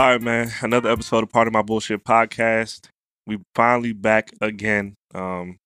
All 0.00 0.06
right, 0.06 0.22
man. 0.22 0.50
Another 0.62 0.90
episode 0.90 1.24
of 1.24 1.28
Part 1.28 1.46
of 1.46 1.52
My 1.52 1.60
Bullshit 1.60 2.02
podcast. 2.04 2.88
We 3.26 3.36
finally 3.54 3.92
back 3.92 4.30
again. 4.40 4.94
Um, 5.14 5.58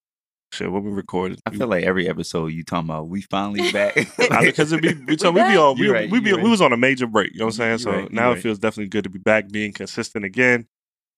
shit, 0.51 0.69
what 0.69 0.83
we 0.83 0.91
recorded. 0.91 1.39
I 1.45 1.51
feel 1.51 1.67
like 1.67 1.85
every 1.85 2.09
episode 2.09 2.47
you 2.47 2.65
talking 2.65 2.89
about, 2.89 3.07
we 3.07 3.21
finally 3.21 3.71
back. 3.71 3.95
because 3.95 4.73
it 4.73 4.81
be 4.81 4.93
we, 5.07 5.17
so 5.17 5.31
we 5.31 5.41
be 5.43 5.55
on 5.55 5.79
we, 5.79 5.87
right, 5.87 6.09
we, 6.09 6.19
be, 6.19 6.31
you 6.31 6.37
we 6.37 6.49
was 6.49 6.59
on 6.59 6.73
a 6.73 6.77
major 6.77 7.07
break. 7.07 7.31
You 7.31 7.39
know 7.39 7.45
what 7.45 7.53
I'm 7.53 7.57
saying? 7.57 7.71
You 7.71 7.77
So 7.77 7.91
right, 7.91 8.11
now 8.11 8.33
it 8.33 8.41
feels 8.41 8.59
definitely 8.59 8.89
good 8.89 9.05
to 9.05 9.09
be 9.09 9.19
back, 9.19 9.47
being 9.47 9.71
consistent 9.71 10.25
again. 10.25 10.67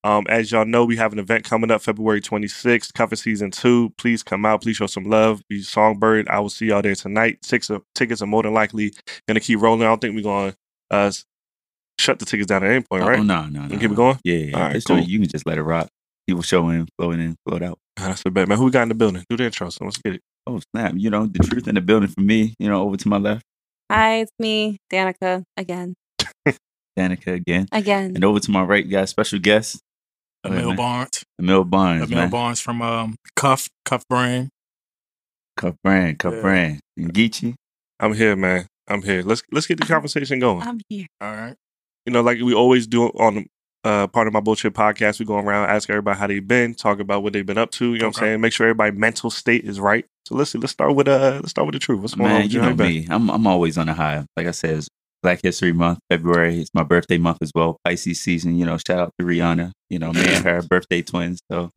Um, 0.03 0.27
as 0.29 0.51
y'all 0.51 0.65
know, 0.65 0.85
we 0.85 0.97
have 0.97 1.11
an 1.11 1.17
event 1.17 1.43
coming 1.43 1.71
up 1.71 1.81
February 1.81 2.21
26th, 2.21 2.93
cover 2.93 3.15
season 3.15 3.49
two. 3.49 3.95
Please 3.97 4.21
come 4.21 4.45
out. 4.45 4.61
Please 4.61 4.75
show 4.75 4.85
some 4.85 5.05
love. 5.05 5.41
Be 5.49 5.61
Songbyrd. 5.61 6.27
I 6.29 6.39
will 6.39 6.49
see 6.49 6.67
y'all 6.67 6.83
there 6.83 6.93
tonight. 6.93 7.43
Six 7.43 7.71
of 7.71 7.81
tickets 7.95 8.21
are 8.21 8.27
more 8.27 8.43
than 8.43 8.53
likely 8.53 8.93
gonna 9.27 9.39
keep 9.39 9.59
rolling. 9.59 9.81
I 9.81 9.85
don't 9.85 9.99
think 10.01 10.13
we're 10.15 10.21
gonna 10.21 10.55
uh 10.91 11.07
s- 11.07 11.25
shut 11.99 12.19
the 12.19 12.25
tickets 12.25 12.47
down 12.47 12.63
at 12.63 12.71
any 12.71 12.83
point, 12.83 13.03
right? 13.03 13.19
Oh, 13.19 13.23
no, 13.23 13.45
no, 13.47 13.67
no. 13.67 13.77
Keep 13.77 13.91
it 13.91 13.95
going? 13.95 14.17
Yeah, 14.23 14.35
yeah. 14.35 14.55
All 14.57 14.63
right, 14.63 14.75
It's 14.75 14.85
doing- 14.85 15.01
cool. 15.03 15.09
You 15.09 15.19
can 15.19 15.29
just 15.29 15.45
let 15.45 15.57
it 15.57 15.63
rock. 15.63 15.87
People 16.27 16.43
show 16.43 16.67
in, 16.69 16.87
float 16.99 17.19
in, 17.19 17.35
float 17.47 17.63
out. 17.63 17.77
That's 17.95 18.21
the 18.23 18.31
bet, 18.31 18.47
man. 18.47 18.57
Who 18.57 18.65
we 18.65 18.71
got 18.71 18.83
in 18.83 18.89
the 18.89 18.95
building? 18.95 19.23
Do 19.29 19.37
the 19.37 19.45
intro. 19.45 19.69
So 19.69 19.85
let's 19.85 19.97
get 19.97 20.15
it. 20.15 20.21
Oh, 20.45 20.59
snap. 20.75 20.93
You 20.95 21.09
know, 21.09 21.25
the 21.25 21.39
truth 21.39 21.67
in 21.67 21.75
the 21.75 21.81
building 21.81 22.09
for 22.09 22.19
me, 22.21 22.53
you 22.59 22.67
know, 22.69 22.81
over 22.83 22.97
to 22.97 23.07
my 23.07 23.17
left, 23.17 23.43
Hi, 23.89 24.15
it's 24.19 24.31
me, 24.37 24.77
Danica, 24.91 25.43
again. 25.55 25.93
Danica 26.99 27.33
again. 27.33 27.67
Again. 27.71 28.11
And 28.15 28.23
over 28.25 28.39
to 28.41 28.51
my 28.51 28.61
right, 28.63 28.83
you 28.83 28.91
got 28.91 29.05
a 29.05 29.07
special 29.07 29.39
guest, 29.39 29.79
Emil 30.45 30.67
man. 30.69 30.75
Barnes. 30.75 31.23
Emil 31.39 31.63
Barnes, 31.63 32.03
Emil 32.03 32.17
man. 32.17 32.29
Barnes 32.29 32.59
from 32.59 32.81
um, 32.81 33.15
Cuff, 33.37 33.69
Cuff 33.85 34.03
Brand. 34.09 34.49
Cuff 35.55 35.75
Brand, 35.83 36.19
Cuff 36.19 36.33
Yeah. 36.33 36.41
Brand. 36.41 36.79
And 36.97 37.13
Geechee. 37.13 37.55
I'm 37.99 38.13
here, 38.13 38.35
man. 38.35 38.67
I'm 38.89 39.01
here. 39.03 39.21
Let's 39.23 39.41
let's 39.51 39.67
get 39.67 39.79
the 39.79 39.85
conversation 39.93 40.39
going. 40.39 40.61
I'm 40.67 40.79
here. 40.89 41.07
All 41.21 41.31
right. 41.33 41.55
You 42.07 42.13
know, 42.13 42.21
like 42.21 42.39
we 42.39 42.53
always 42.53 42.87
do 42.87 43.03
on 43.09 43.45
uh, 43.83 44.07
part 44.07 44.27
of 44.27 44.33
my 44.33 44.39
bullshit 44.39 44.73
podcast, 44.73 45.19
we 45.19 45.25
go 45.25 45.37
around 45.37 45.69
ask 45.69 45.89
everybody 45.89 46.17
how 46.17 46.25
they've 46.27 46.47
been, 46.47 46.73
talk 46.73 46.99
about 46.99 47.21
what 47.21 47.33
they've 47.33 47.45
been 47.45 47.57
up 47.57 47.69
to. 47.71 47.93
You 47.93 47.99
know 47.99 48.07
what 48.07 48.17
I'm 48.17 48.23
saying? 48.23 48.41
Make 48.41 48.53
sure 48.53 48.65
everybody 48.67 48.91
mental 48.97 49.29
state 49.29 49.65
is 49.65 49.79
right. 49.79 50.05
So 50.25 50.35
let's 50.35 50.51
see. 50.51 50.57
Let's 50.57 50.73
start 50.73 50.95
with 50.95 51.07
uh, 51.07 51.35
let's 51.35 51.51
start 51.51 51.65
with 51.67 51.73
the 51.73 51.79
truth. 51.79 51.99
What's 52.01 52.15
going 52.15 52.27
on? 52.29 52.33
Man, 52.33 52.43
with 52.43 52.53
you 52.53 52.61
How 52.61 52.69
know 52.69 52.75
been? 52.75 52.87
me. 52.87 53.07
I'm 53.09 53.29
I'm 53.29 53.45
always 53.45 53.77
on 53.77 53.87
a 53.89 53.93
high. 53.93 54.25
Like 54.35 54.47
I 54.47 54.51
said, 54.51 54.77
it's 54.77 54.87
Black 55.23 55.39
History 55.41 55.71
Month, 55.73 55.99
February. 56.09 56.59
It's 56.59 56.69
my 56.73 56.83
birthday 56.83 57.17
month 57.17 57.37
as 57.41 57.51
well. 57.55 57.77
Pisces 57.85 58.19
season. 58.21 58.57
You 58.57 58.65
know, 58.65 58.77
shout 58.77 58.99
out 58.99 59.11
to 59.19 59.25
Rihanna. 59.25 59.71
You 59.89 59.99
know, 59.99 60.11
me 60.11 60.21
and 60.25 60.43
her 60.45 60.61
birthday 60.69 61.01
twins. 61.01 61.39
So 61.51 61.71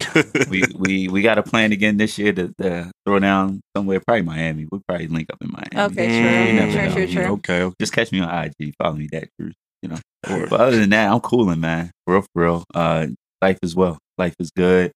we 0.48 0.64
we 0.76 1.08
we 1.08 1.22
got 1.22 1.38
a 1.38 1.42
plan 1.44 1.70
again 1.72 1.96
this 1.96 2.18
year 2.18 2.32
to, 2.32 2.52
to 2.60 2.90
throw 3.06 3.18
down 3.20 3.60
somewhere, 3.76 4.00
probably 4.00 4.22
Miami. 4.22 4.66
We'll 4.70 4.82
probably 4.88 5.06
link 5.08 5.28
up 5.32 5.38
in 5.42 5.50
Miami. 5.52 5.92
Okay, 5.92 6.08
Mm, 6.08 6.46
You 6.46 6.52
never 6.54 6.72
true. 6.94 7.06
True, 7.06 7.12
true, 7.14 7.32
okay, 7.34 7.62
okay. 7.62 7.74
Just 7.80 7.92
catch 7.92 8.10
me 8.10 8.20
on 8.20 8.44
IG. 8.46 8.74
Follow 8.82 8.96
me 8.96 9.08
that 9.12 9.28
truth. 9.38 9.54
You 9.82 9.90
know. 9.90 9.98
But 10.22 10.52
other 10.52 10.78
than 10.78 10.90
that, 10.90 11.10
I'm 11.10 11.20
cooling, 11.20 11.60
man. 11.60 11.90
For 12.04 12.14
real, 12.14 12.26
for 12.32 12.42
real. 12.42 12.64
Uh, 12.74 13.06
life 13.40 13.58
is 13.62 13.74
well. 13.74 13.98
Life 14.18 14.34
is 14.38 14.50
good. 14.50 14.92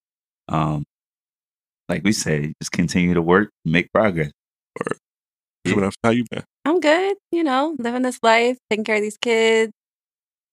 Um, 0.48 0.84
like 1.88 2.02
we 2.04 2.12
say, 2.12 2.52
just 2.60 2.72
continue 2.72 3.14
to 3.14 3.22
work, 3.22 3.50
make 3.64 3.90
progress. 3.92 4.30
What 5.66 5.84
else? 5.84 5.94
How 6.02 6.10
you 6.10 6.24
been? 6.30 6.44
I'm 6.64 6.80
good. 6.80 7.16
You 7.32 7.44
know, 7.44 7.74
living 7.78 8.02
this 8.02 8.18
life, 8.22 8.58
taking 8.68 8.84
care 8.84 8.96
of 8.96 9.02
these 9.02 9.16
kids, 9.16 9.72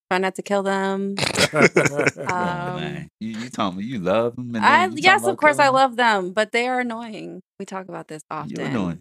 trying 0.10 0.22
not 0.22 0.36
to 0.36 0.42
kill 0.42 0.64
them. 0.64 1.16
Um, 1.54 2.28
man. 2.28 3.08
You, 3.20 3.30
you 3.32 3.50
talking 3.50 3.80
me 3.80 3.84
you 3.84 4.00
love 4.00 4.36
them? 4.36 4.56
And 4.56 4.66
I 4.66 4.86
you 4.86 4.94
yes, 4.98 5.26
of 5.26 5.36
course, 5.36 5.60
I 5.60 5.68
love 5.70 5.98
them, 5.98 6.32
but 6.32 6.52
they 6.52 6.68
are 6.68 6.80
annoying. 6.80 7.42
We 7.60 7.66
talk 7.66 7.90
about 7.90 8.08
this 8.08 8.22
often. 8.32 8.56
You're 8.56 8.68
annoying. 8.68 9.00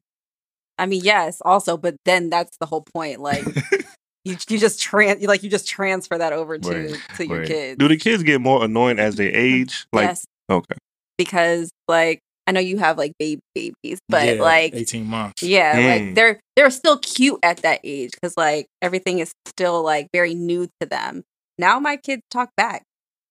I 0.78 0.86
mean, 0.86 1.02
yes, 1.04 1.40
also, 1.44 1.76
but 1.76 1.94
then 2.04 2.30
that's 2.30 2.56
the 2.58 2.66
whole 2.66 2.84
point. 2.94 3.20
Like 3.20 3.44
you, 4.24 4.36
you 4.48 4.58
just 4.58 4.80
trans, 4.80 5.22
like 5.24 5.42
you 5.42 5.50
just 5.50 5.66
transfer 5.68 6.18
that 6.18 6.32
over 6.32 6.58
to 6.58 6.68
Word, 6.68 6.96
to 7.16 7.26
your 7.26 7.38
word. 7.38 7.46
kids. 7.46 7.78
Do 7.78 7.88
the 7.88 7.96
kids 7.96 8.22
get 8.22 8.40
more 8.40 8.64
annoying 8.64 8.98
as 8.98 9.16
they 9.16 9.28
age? 9.32 9.86
Like, 9.92 10.08
yes, 10.08 10.24
okay, 10.50 10.76
because 11.18 11.70
like 11.88 12.20
I 12.46 12.52
know 12.52 12.60
you 12.60 12.78
have 12.78 12.98
like 12.98 13.12
baby 13.18 13.40
babies, 13.54 13.98
but 14.08 14.26
Yeah, 14.36 14.42
like 14.42 14.74
18 14.74 15.06
months. 15.06 15.42
Yeah, 15.42 15.76
Mm. 15.76 16.06
like 16.06 16.14
they're 16.14 16.40
they're 16.56 16.70
still 16.70 16.98
cute 16.98 17.38
at 17.42 17.58
that 17.58 17.80
age 17.84 18.10
because 18.12 18.34
like 18.36 18.66
everything 18.82 19.18
is 19.20 19.32
still 19.46 19.82
like 19.82 20.08
very 20.12 20.34
new 20.34 20.66
to 20.80 20.86
them. 20.86 21.22
Now 21.58 21.78
my 21.78 21.96
kids 21.96 22.22
talk 22.30 22.50
back, 22.56 22.82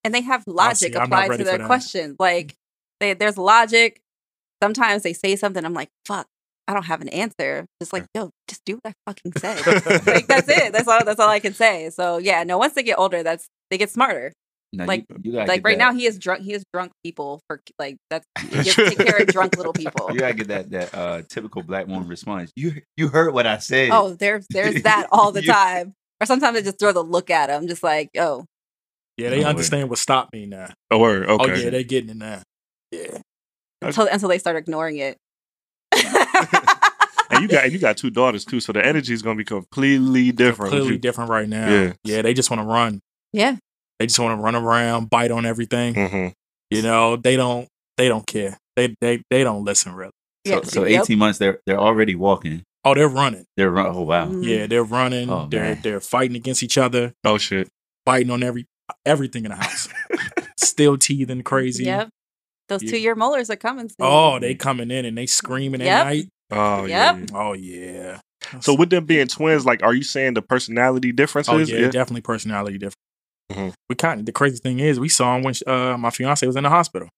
and 0.04 0.14
they 0.14 0.22
have 0.22 0.44
logic 0.48 0.94
see, 0.94 1.00
applied 1.00 1.38
to 1.38 1.44
their 1.44 1.58
that. 1.58 1.68
questions. 1.68 2.16
Like 2.20 2.54
they, 3.00 3.14
there's 3.14 3.38
logic. 3.38 4.00
Sometimes 4.62 5.04
they 5.04 5.14
say 5.14 5.36
something, 5.36 5.64
I'm 5.64 5.74
like, 5.74 5.90
"Fuck, 6.06 6.28
I 6.70 6.74
don't 6.74 6.86
have 6.86 7.02
an 7.02 7.10
answer." 7.10 7.66
Just 7.82 7.92
like, 7.92 8.06
yo, 8.16 8.30
just 8.48 8.62
do 8.66 8.80
what 8.82 8.82
I 8.86 8.94
fucking 9.12 9.34
said. 9.38 9.66
like 10.06 10.28
that's 10.28 10.48
it. 10.48 10.72
That's 10.72 10.88
all. 10.88 11.04
That's 11.04 11.20
all 11.20 11.28
I 11.30 11.40
can 11.40 11.54
say. 11.54 11.90
So 11.90 12.18
yeah, 12.18 12.44
no. 12.44 12.58
Once 12.58 12.74
they 12.76 12.84
get 12.84 12.98
older, 13.00 13.24
that's 13.24 13.48
they 13.72 13.78
get 13.78 13.90
smarter. 13.90 14.32
Now, 14.72 14.86
like- 14.86 15.06
you, 15.24 15.32
you 15.32 15.38
Like 15.40 15.66
right 15.66 15.78
that, 15.80 15.94
now, 15.94 15.94
he 15.94 16.06
is 16.06 16.20
drunk. 16.20 16.44
He 16.44 16.54
is 16.54 16.64
drunk 16.72 16.92
people 17.04 17.42
for 17.48 17.60
like 17.80 17.98
that's 18.12 18.24
he 18.40 18.50
gets 18.64 18.76
to 18.76 18.90
take 18.92 19.00
care 19.00 19.18
of 19.18 19.28
drunk 19.28 19.58
little 19.58 19.74
people. 19.84 20.12
You 20.14 20.20
gotta 20.20 20.36
get 20.36 20.48
that 20.50 20.70
that 20.72 20.94
uh, 20.94 21.22
typical 21.28 21.64
black 21.64 21.88
woman 21.88 22.08
response. 22.08 22.52
You 22.56 22.82
you 22.96 23.08
heard 23.08 23.34
what 23.34 23.48
I 23.48 23.58
said. 23.58 23.90
Oh, 23.92 24.14
there's 24.14 24.46
there's 24.52 24.84
that 24.84 25.08
all 25.12 25.32
the 25.32 25.44
You- 25.44 25.52
time. 25.52 25.94
Or 26.22 26.26
sometimes 26.26 26.58
I 26.58 26.62
just 26.62 26.78
throw 26.80 26.92
the 26.92 27.02
look 27.04 27.30
at 27.30 27.48
them, 27.48 27.66
just 27.70 27.82
like, 27.82 28.10
oh, 28.18 28.44
Yeah, 29.18 29.30
they 29.30 29.38
No 29.38 29.44
way. 29.46 29.50
understand 29.52 29.90
what 29.90 30.00
stopped 30.00 30.34
me 30.34 30.46
now. 30.48 30.68
oh, 30.92 30.98
word, 31.00 31.30
okay. 31.30 31.32
Oh, 31.32 31.52
okay. 31.54 31.64
yeah, 31.64 31.70
they 31.70 31.84
getting 31.86 32.10
it 32.10 32.18
now. 32.18 32.42
Yeah. 32.92 33.20
until 33.82 34.06
until 34.08 34.28
they 34.28 34.38
start 34.38 34.58
ignoring 34.58 34.98
it. 34.98 35.16
And 37.42 37.50
you 37.52 37.56
got 37.56 37.64
and 37.66 37.74
you 37.74 37.80
got 37.80 37.98
two 37.98 38.10
daughters 38.10 38.46
too, 38.46 38.60
so 38.60 38.72
the 38.72 38.86
energy 38.86 39.14
is 39.14 39.22
gonna 39.22 39.36
be 39.38 39.44
completely 39.44 40.32
different. 40.32 40.72
Completely 40.72 40.98
different 40.98 41.30
right 41.30 41.48
now. 41.48 41.70
Yeah. 41.70 41.94
Yeah, 42.04 42.22
they 42.22 42.34
just 42.34 42.50
want 42.50 42.62
to 42.62 42.66
run. 42.68 43.00
yeah, 43.34 43.58
They 44.00 44.06
just 44.08 44.20
want 44.20 44.38
to 44.38 44.44
run 44.44 44.56
around, 44.56 45.10
bite 45.10 45.32
on 45.32 45.46
everything. 45.46 45.94
Mhm. 45.96 46.34
You 46.70 46.82
know, 46.82 47.16
they 47.16 47.36
don't 47.36 47.68
they 47.98 48.08
don't 48.08 48.26
care. 48.28 48.58
They 48.76 48.96
they 49.02 49.22
they 49.30 49.44
don't 49.44 49.64
listen 49.66 49.94
really. 49.94 50.12
so, 50.48 50.54
yeah. 50.56 50.62
so 50.64 50.86
yep. 50.86 51.02
18 51.04 51.18
months 51.18 51.40
they're 51.40 51.60
they're 51.66 51.80
already 51.80 52.16
walking. 52.16 52.64
Oh, 52.86 52.94
they're 52.96 53.10
running. 53.10 53.46
They're 53.58 53.70
run- 53.72 53.88
oh 53.96 54.02
wow. 54.04 54.28
Mhm. 54.28 54.46
Yeah, 54.46 54.68
they're 54.68 54.84
running. 54.84 55.30
Oh, 55.30 55.48
they're 55.50 55.64
man. 55.76 55.80
they're 55.84 56.00
fighting 56.00 56.36
against 56.38 56.64
each 56.64 56.78
other, 56.78 57.14
Oh 57.26 57.38
shit. 57.38 57.68
biting 58.06 58.32
on 58.32 58.42
every 58.44 58.66
everything 59.06 59.46
in 59.46 59.52
the 59.52 59.58
house. 59.58 59.88
Still 60.58 60.98
teething 60.98 61.42
crazy. 61.44 61.84
Yep. 61.86 62.10
Those 62.70 62.84
Yeah. 62.84 62.92
two 62.92 62.98
year 63.00 63.16
molars 63.16 63.50
are 63.50 63.56
coming 63.56 63.90
soon. 63.90 63.96
Oh, 64.00 64.40
they 64.40 64.56
coming 64.56 64.92
in 64.92 65.04
and 65.06 65.18
they 65.18 65.26
screaming 65.26 65.82
Yep. 65.82 65.90
at 65.90 66.04
night. 66.06 66.26
Oh 66.52 66.86
yeah, 66.86 67.16
Yep. 67.18 67.30
yeah. 67.32 67.38
Oh 67.38 67.54
yeah. 67.54 68.20
So 68.62 68.74
with 68.74 68.90
them 68.90 69.06
being 69.06 69.28
twins, 69.28 69.66
like, 69.66 69.84
are 69.84 69.94
you 69.94 70.02
saying 70.04 70.34
the 70.34 70.42
personality 70.42 71.12
difference? 71.12 71.48
Oh 71.50 71.58
differences? 71.58 71.80
yeah, 71.80 71.90
definitely 71.92 72.22
personality 72.22 72.78
different. 72.78 72.96
Mhm. 73.52 73.74
We 73.90 73.96
kind 73.96 74.20
of 74.20 74.26
the 74.26 74.32
crazy 74.32 74.58
thing 74.58 74.80
is 74.80 75.00
we 75.00 75.10
saw 75.10 75.36
him 75.36 75.44
when 75.44 75.54
uh, 75.68 75.98
my 75.98 76.10
fiance 76.10 76.46
was 76.46 76.56
in 76.56 76.64
the 76.64 76.70
hospital, 76.70 77.10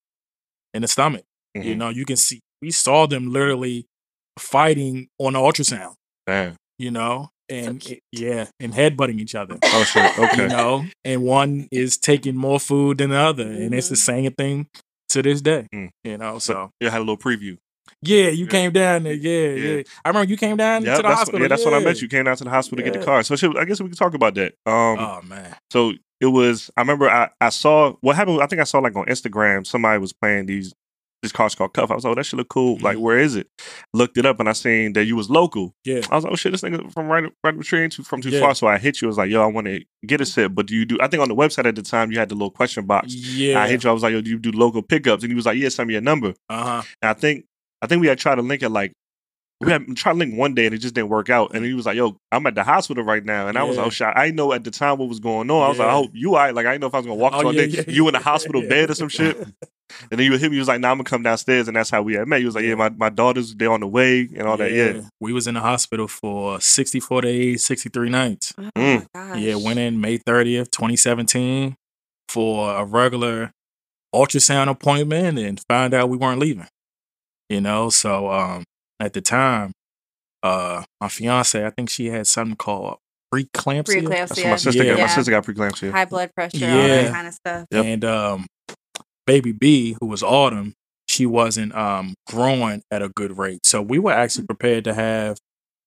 in 0.73 0.81
the 0.81 0.87
stomach. 0.87 1.23
You 1.55 1.61
Mhm. 1.75 1.77
know, 1.77 1.89
you 1.89 2.05
can 2.05 2.15
see 2.17 2.39
we 2.61 2.71
saw 2.71 3.05
them 3.07 3.31
literally 3.31 3.85
fighting 4.39 5.07
on 5.19 5.33
the 5.33 5.39
ultrasound. 5.39 5.93
Damn. 6.27 6.55
You 6.79 6.91
know, 6.91 7.29
and 7.49 7.79
cute. 7.79 7.99
yeah, 8.11 8.45
and 8.59 8.73
headbutting 8.73 9.19
each 9.19 9.35
other. 9.35 9.57
Oh 9.63 9.83
shit. 9.83 10.17
Okay. 10.17 10.43
You 10.43 10.47
know, 10.49 10.85
and 11.05 11.23
one 11.23 11.67
is 11.71 11.97
taking 11.97 12.35
more 12.35 12.59
food 12.59 12.97
than 12.99 13.09
the 13.11 13.17
other, 13.17 13.43
and 13.47 13.73
it's 13.73 13.89
the 13.89 13.95
same 13.95 14.31
thing 14.33 14.67
to 15.09 15.21
this 15.21 15.41
day. 15.41 15.67
Mm. 15.73 15.89
You 16.03 16.17
know, 16.17 16.39
so 16.39 16.71
You 16.79 16.89
had 16.89 16.97
a 16.99 17.05
little 17.05 17.17
preview. 17.17 17.57
Yeah, 18.01 18.29
you 18.29 18.45
Yeah. 18.45 18.51
came 18.51 18.71
down 18.71 19.03
there. 19.03 19.13
Yeah, 19.13 19.49
Yeah. 19.55 19.75
yeah, 19.77 19.83
I 20.05 20.09
remember 20.09 20.29
you 20.29 20.37
came 20.37 20.57
down 20.57 20.83
Yeah, 20.83 20.97
to 20.97 21.01
the 21.01 21.07
that's 21.07 21.19
hospital. 21.19 21.41
yeah, 21.41 21.47
that's 21.47 21.65
when 21.65 21.73
I 21.73 21.79
met 21.79 22.01
you. 22.01 22.07
Came 22.07 22.25
down 22.25 22.37
to 22.37 22.43
the 22.43 22.49
hospital 22.49 22.83
to 22.83 22.89
get 22.91 22.99
the 22.99 23.05
car. 23.05 23.23
So 23.23 23.35
shit, 23.35 23.55
I 23.57 23.65
guess 23.65 23.79
we 23.81 23.87
can 23.89 23.97
talk 23.97 24.13
about 24.13 24.35
that. 24.35 24.53
Um, 24.65 24.97
Oh 24.99 25.19
man, 25.23 25.55
so 25.71 25.93
it 26.19 26.27
was. 26.27 26.69
I 26.77 26.81
remember 26.81 27.09
I, 27.09 27.29
I 27.39 27.49
saw 27.49 27.93
what 28.01 28.15
happened. 28.15 28.41
I 28.41 28.47
think 28.47 28.61
I 28.61 28.65
saw 28.65 28.79
like 28.79 28.95
on 28.95 29.05
Instagram 29.05 29.65
somebody 29.65 29.99
was 29.99 30.13
playing 30.13 30.45
these 30.47 30.73
this 31.23 31.31
car's 31.31 31.53
called 31.53 31.71
Cuff. 31.75 31.91
I 31.91 31.93
was 31.93 32.03
like, 32.03 32.13
oh, 32.13 32.15
that 32.15 32.23
should 32.25 32.37
look 32.39 32.49
cool. 32.49 32.79
Like, 32.81 32.97
Mhm. 32.97 33.01
where 33.01 33.19
is 33.19 33.35
it? 33.35 33.45
Looked 33.93 34.17
it 34.17 34.25
up 34.25 34.39
and 34.39 34.49
I 34.49 34.53
seen 34.53 34.93
that 34.93 35.05
you 35.05 35.15
was 35.15 35.29
local. 35.29 35.75
yeah. 35.85 36.01
I 36.09 36.15
was 36.15 36.23
like, 36.23 36.33
oh 36.33 36.35
shit, 36.35 36.51
this 36.51 36.63
nigga 36.63 36.91
from 36.91 37.05
right 37.09 37.25
right 37.43 37.53
up 37.53 37.57
the 37.59 37.63
tree 37.63 37.87
too 37.89 38.01
from 38.01 38.21
too 38.21 38.29
Yeah. 38.31 38.39
far. 38.39 38.55
So 38.55 38.65
I 38.65 38.79
hit 38.79 39.01
you. 39.03 39.07
I 39.07 39.09
was 39.09 39.19
like, 39.19 39.29
yo, 39.29 39.43
I 39.43 39.45
want 39.45 39.67
to 39.67 39.81
get 40.07 40.19
a 40.19 40.25
set, 40.25 40.55
but 40.55 40.65
do 40.65 40.75
you 40.75 40.83
do? 40.83 40.97
I 40.99 41.07
think 41.07 41.21
on 41.21 41.29
the 41.29 41.35
website 41.35 41.65
at 41.67 41.75
the 41.75 41.83
time 41.83 42.11
you 42.11 42.17
had 42.17 42.29
the 42.29 42.33
little 42.33 42.49
question 42.49 42.87
box. 42.87 43.13
Yeah. 43.13 43.61
I 43.61 43.67
hit 43.67 43.83
you. 43.83 43.91
I 43.91 43.93
was 43.93 44.01
like, 44.01 44.13
yo, 44.13 44.21
do 44.21 44.31
you 44.31 44.39
do 44.39 44.49
local 44.51 44.81
pickups? 44.81 45.21
And 45.23 45.31
he 45.31 45.35
was 45.35 45.45
like, 45.45 45.59
yeah, 45.59 45.69
send 45.69 45.87
me 45.89 45.95
a 45.95 46.01
number. 46.01 46.33
Uh 46.49 46.63
huh. 46.63 46.81
And 47.03 47.09
I 47.09 47.13
think 47.13 47.45
I 47.81 47.87
think 47.87 48.01
we 48.01 48.07
had 48.07 48.19
tried 48.19 48.35
to 48.35 48.41
link 48.41 48.61
it 48.63 48.69
like 48.69 48.91
we 49.59 49.71
had 49.71 49.95
tried 49.95 50.13
to 50.13 50.17
link 50.19 50.35
one 50.35 50.55
day 50.55 50.65
and 50.65 50.73
it 50.73 50.79
just 50.79 50.95
didn't 50.95 51.09
work 51.09 51.29
out. 51.29 51.53
And 51.53 51.63
he 51.63 51.73
was 51.75 51.85
like, 51.85 51.95
"Yo, 51.95 52.17
I'm 52.31 52.45
at 52.47 52.55
the 52.55 52.63
hospital 52.63 53.03
right 53.03 53.23
now," 53.23 53.47
and 53.47 53.57
I 53.59 53.63
was 53.63 53.75
Yeah. 53.75 53.83
like, 53.83 53.87
"Oh 53.87 53.89
shit!" 53.91 54.07
I 54.15 54.31
know 54.31 54.53
at 54.53 54.63
the 54.63 54.71
time 54.71 54.97
what 54.97 55.07
was 55.07 55.19
going 55.19 55.51
on. 55.51 55.61
I 55.63 55.69
was 55.69 55.77
like, 55.77 55.87
"I 55.87 55.91
hope 55.91 56.09
you 56.13 56.29
all 56.35 56.41
right." 56.41 56.53
Like 56.55 56.65
I 56.65 56.71
didn't 56.71 56.81
know 56.81 56.87
if 56.87 56.95
I 56.95 56.97
was 56.97 57.05
gonna 57.05 57.15
walk 57.19 57.33
Oh, 57.35 57.45
all 57.45 57.53
yeah, 57.53 57.67
day. 57.67 57.67
yeah, 57.67 57.83
you 57.87 58.07
in 58.07 58.13
the 58.13 58.19
hospital 58.19 58.63
yeah. 58.63 58.69
bed 58.69 58.89
or 58.89 58.95
some 58.95 59.09
shit. 59.09 59.37
And 60.09 60.19
then 60.19 60.21
you 60.21 60.35
hit 60.37 60.49
me. 60.49 60.55
He 60.55 60.59
was 60.59 60.67
like, 60.67 60.79
"Nah, 60.81 60.89
I'm 60.89 60.97
gonna 60.97 61.03
come 61.03 61.21
downstairs," 61.21 61.67
and 61.67 61.75
that's 61.77 61.89
how 61.91 62.01
we 62.01 62.13
had 62.15 62.27
met. 62.27 62.39
He 62.39 62.45
was 62.45 62.55
like, 62.55 62.63
"Yeah, 62.63 62.73
my, 62.75 62.89
my 62.89 63.09
daughters 63.09 63.53
they're 63.53 63.71
on 63.71 63.81
the 63.81 63.87
way 63.87 64.21
and 64.35 64.47
all 64.47 64.57
that." 64.57 64.71
Yeah, 64.71 65.01
We 65.19 65.31
was 65.33 65.45
in 65.47 65.53
the 65.53 65.59
hospital 65.59 66.07
for 66.07 66.59
64 66.59 67.21
days, 67.21 67.63
63 67.63 68.09
nights. 68.09 68.53
Oh 68.57 68.69
Mm. 68.75 69.05
gosh. 69.13 69.37
Yeah, 69.39 69.55
went 69.55 69.77
in 69.79 70.01
May 70.01 70.17
30th, 70.17 70.71
2017 70.71 71.75
for 72.29 72.73
a 72.77 72.83
regular 72.85 73.51
ultrasound 74.15 74.69
appointment 74.69 75.37
and 75.37 75.61
found 75.69 75.93
out 75.93 76.09
we 76.09 76.17
weren't 76.17 76.39
leaving. 76.39 76.67
You 77.51 77.59
know, 77.59 77.89
so 77.89 78.31
um 78.31 78.63
at 79.01 79.11
the 79.13 79.19
time, 79.21 79.73
uh 80.41 80.83
my 81.01 81.09
fiance, 81.09 81.65
I 81.65 81.69
think 81.71 81.89
she 81.89 82.05
had 82.07 82.25
something 82.27 82.55
called 82.55 82.97
preeclampsia. 83.33 84.07
That's 84.09 84.31
what 84.31 84.45
my 84.45 84.55
Preeclampsia. 84.55 84.59
sister 84.59 84.85
got. 84.85 84.99
My 84.99 85.07
sister 85.07 85.31
got 85.31 85.43
preeclampsia. 85.45 85.91
High 85.91 86.05
blood 86.05 86.31
pressure, 86.33 86.65
all 86.65 86.71
Yeah. 86.71 86.87
that 87.03 87.13
kind 87.13 87.27
of 87.27 87.33
stuff. 87.33 87.65
Yep. 87.71 87.85
And 87.85 88.05
um, 88.05 88.45
baby 89.27 89.51
B, 89.51 89.97
who 89.99 90.07
was 90.07 90.23
Autumn, 90.23 90.73
she 91.09 91.25
wasn't 91.25 91.75
um 91.75 92.13
growing 92.27 92.81
at 92.89 93.01
a 93.01 93.09
good 93.09 93.37
rate. 93.37 93.65
So 93.65 93.81
we 93.81 93.99
were 93.99 94.13
actually 94.13 94.45
prepared 94.45 94.85
to 94.85 94.93
have 94.93 95.37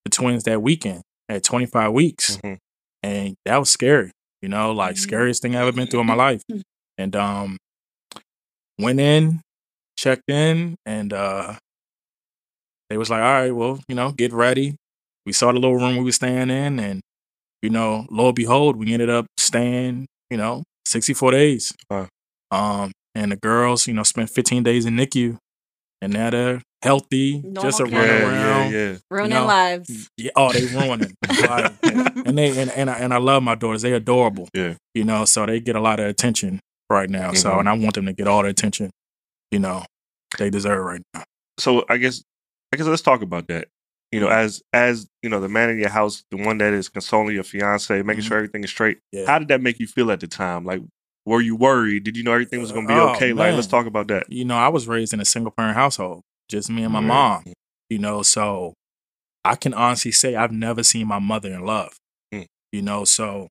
the 0.04 0.10
twins 0.10 0.42
that 0.44 0.60
weekend 0.60 1.00
at 1.30 1.42
25 1.44 1.92
weeks, 1.92 2.36
Mhm. 2.44 2.58
and 3.02 3.34
that 3.46 3.56
was 3.56 3.70
scary. 3.70 4.10
You 4.42 4.50
know, 4.50 4.72
like 4.72 4.96
Mhm. 4.96 4.98
scariest 4.98 5.40
thing 5.40 5.56
I've 5.56 5.62
ever 5.62 5.72
been 5.72 5.86
through 5.86 6.00
in 6.00 6.06
my 6.06 6.14
life. 6.26 6.42
And 6.98 7.16
um, 7.16 7.56
went 8.78 9.00
in, 9.00 9.40
checked 10.04 10.28
in, 10.28 10.76
and 10.86 11.12
uh, 11.12 11.54
they 12.90 12.96
was 12.96 13.10
like, 13.10 13.20
"All 13.22 13.32
right, 13.32 13.50
well, 13.54 13.80
you 13.88 13.94
know, 13.94 14.12
get 14.12 14.32
ready." 14.32 14.76
We 15.26 15.32
saw 15.32 15.52
the 15.52 15.58
little 15.58 15.76
room 15.76 15.96
we 15.96 16.04
were 16.04 16.12
staying 16.12 16.50
in, 16.50 16.78
and 16.78 17.00
you 17.62 17.70
know, 17.70 18.06
lo 18.10 18.26
and 18.26 18.36
behold, 18.36 18.76
we 18.76 18.92
ended 18.92 19.08
up 19.08 19.24
staying, 19.38 20.06
you 20.30 20.36
know, 20.36 20.62
64 20.86 21.30
days. 21.30 21.72
Wow. 21.90 22.08
Um, 22.50 22.92
and 23.14 23.32
the 23.32 23.36
girls, 23.36 23.86
you 23.88 23.94
know, 23.94 24.02
spent 24.02 24.28
15 24.28 24.62
days 24.62 24.84
in 24.84 24.96
NICU, 24.96 25.38
and 26.02 26.12
now 26.12 26.28
they're 26.30 26.60
healthy, 26.82 27.42
just 27.62 27.80
a 27.80 27.84
Normal 27.84 28.00
run 28.28 28.34
Yeah, 28.34 28.64
kids. 28.68 28.74
yeah, 28.74 28.90
yeah. 28.92 28.98
Ruining 29.10 29.30
No. 29.30 29.46
lives. 29.46 30.08
Yeah, 30.18 30.30
oh, 30.36 30.52
they 30.52 30.64
ruining. 30.66 31.14
Like, 31.48 31.72
and 31.82 32.36
they 32.38 32.58
and, 32.60 32.70
and 32.70 32.90
I, 32.90 32.94
and 32.98 33.14
I 33.14 33.18
love 33.18 33.42
my 33.42 33.54
daughters. 33.54 33.80
They 33.82 33.92
adorable. 33.94 34.48
Yeah. 34.52 34.74
You 34.94 35.04
know, 35.04 35.24
so 35.24 35.46
they 35.46 35.60
get 35.60 35.74
a 35.76 35.80
lot 35.80 36.00
of 36.00 36.06
attention 36.06 36.60
right 36.90 37.08
now. 37.08 37.32
So 37.32 37.50
Mhm. 37.50 37.60
and 37.60 37.68
I 37.70 37.72
want 37.72 37.94
them 37.94 38.04
to 38.06 38.12
get 38.12 38.28
all 38.28 38.42
the 38.42 38.48
attention, 38.50 38.90
you 39.50 39.58
know, 39.58 39.84
they 40.36 40.50
deserve 40.50 40.84
right 40.84 41.02
now. 41.14 41.24
So 41.58 41.84
I 41.88 41.96
guess 41.98 42.22
I 42.72 42.76
guess 42.76 42.86
let's 42.86 43.02
talk 43.02 43.22
about 43.22 43.46
that. 43.48 43.68
You 44.12 44.20
know, 44.20 44.28
as 44.28 44.62
as 44.72 45.08
you 45.22 45.28
know, 45.30 45.40
the 45.40 45.48
man 45.48 45.70
in 45.70 45.78
your 45.78 45.88
house, 45.88 46.24
the 46.30 46.36
one 46.36 46.58
that 46.58 46.72
is 46.72 46.88
consoling 46.88 47.34
your 47.34 47.44
fiance, 47.44 48.02
making 48.02 48.22
Mhm. 48.22 48.26
sure 48.28 48.36
everything 48.38 48.62
is 48.64 48.70
straight. 48.70 48.98
Yeah. 49.12 49.26
How 49.26 49.38
did 49.38 49.48
that 49.48 49.60
make 49.60 49.80
you 49.80 49.86
feel 49.86 50.10
at 50.12 50.20
the 50.20 50.28
time? 50.28 50.64
Like, 50.64 50.82
were 51.26 51.40
you 51.40 51.56
worried? 51.56 52.04
Did 52.04 52.16
you 52.16 52.22
know 52.22 52.32
everything 52.32 52.60
was 52.60 52.70
going 52.70 52.86
to 52.86 52.94
be 52.94 52.98
Oh, 52.98 53.08
okay? 53.14 53.32
Like, 53.32 53.54
let's 53.54 53.66
talk 53.66 53.86
about 53.86 54.08
that. 54.08 54.30
you 54.30 54.44
know, 54.44 54.56
I 54.56 54.68
was 54.68 54.86
raised 54.86 55.12
in 55.14 55.20
a 55.20 55.24
single 55.24 55.50
parent 55.50 55.74
household, 55.76 56.22
just 56.48 56.70
me 56.70 56.84
and 56.84 56.92
my 56.92 57.00
Right. 57.00 57.06
mom, 57.08 57.44
you 57.90 57.98
know, 57.98 58.22
so 58.22 58.74
I 59.44 59.56
can 59.56 59.74
honestly 59.74 60.12
say 60.12 60.36
I've 60.36 60.52
never 60.52 60.82
seen 60.84 61.06
my 61.08 61.18
mother 61.18 61.52
in 61.52 61.62
love, 61.64 61.94
Mm. 62.32 62.46
you 62.72 62.82
know, 62.82 63.04
so, 63.04 63.48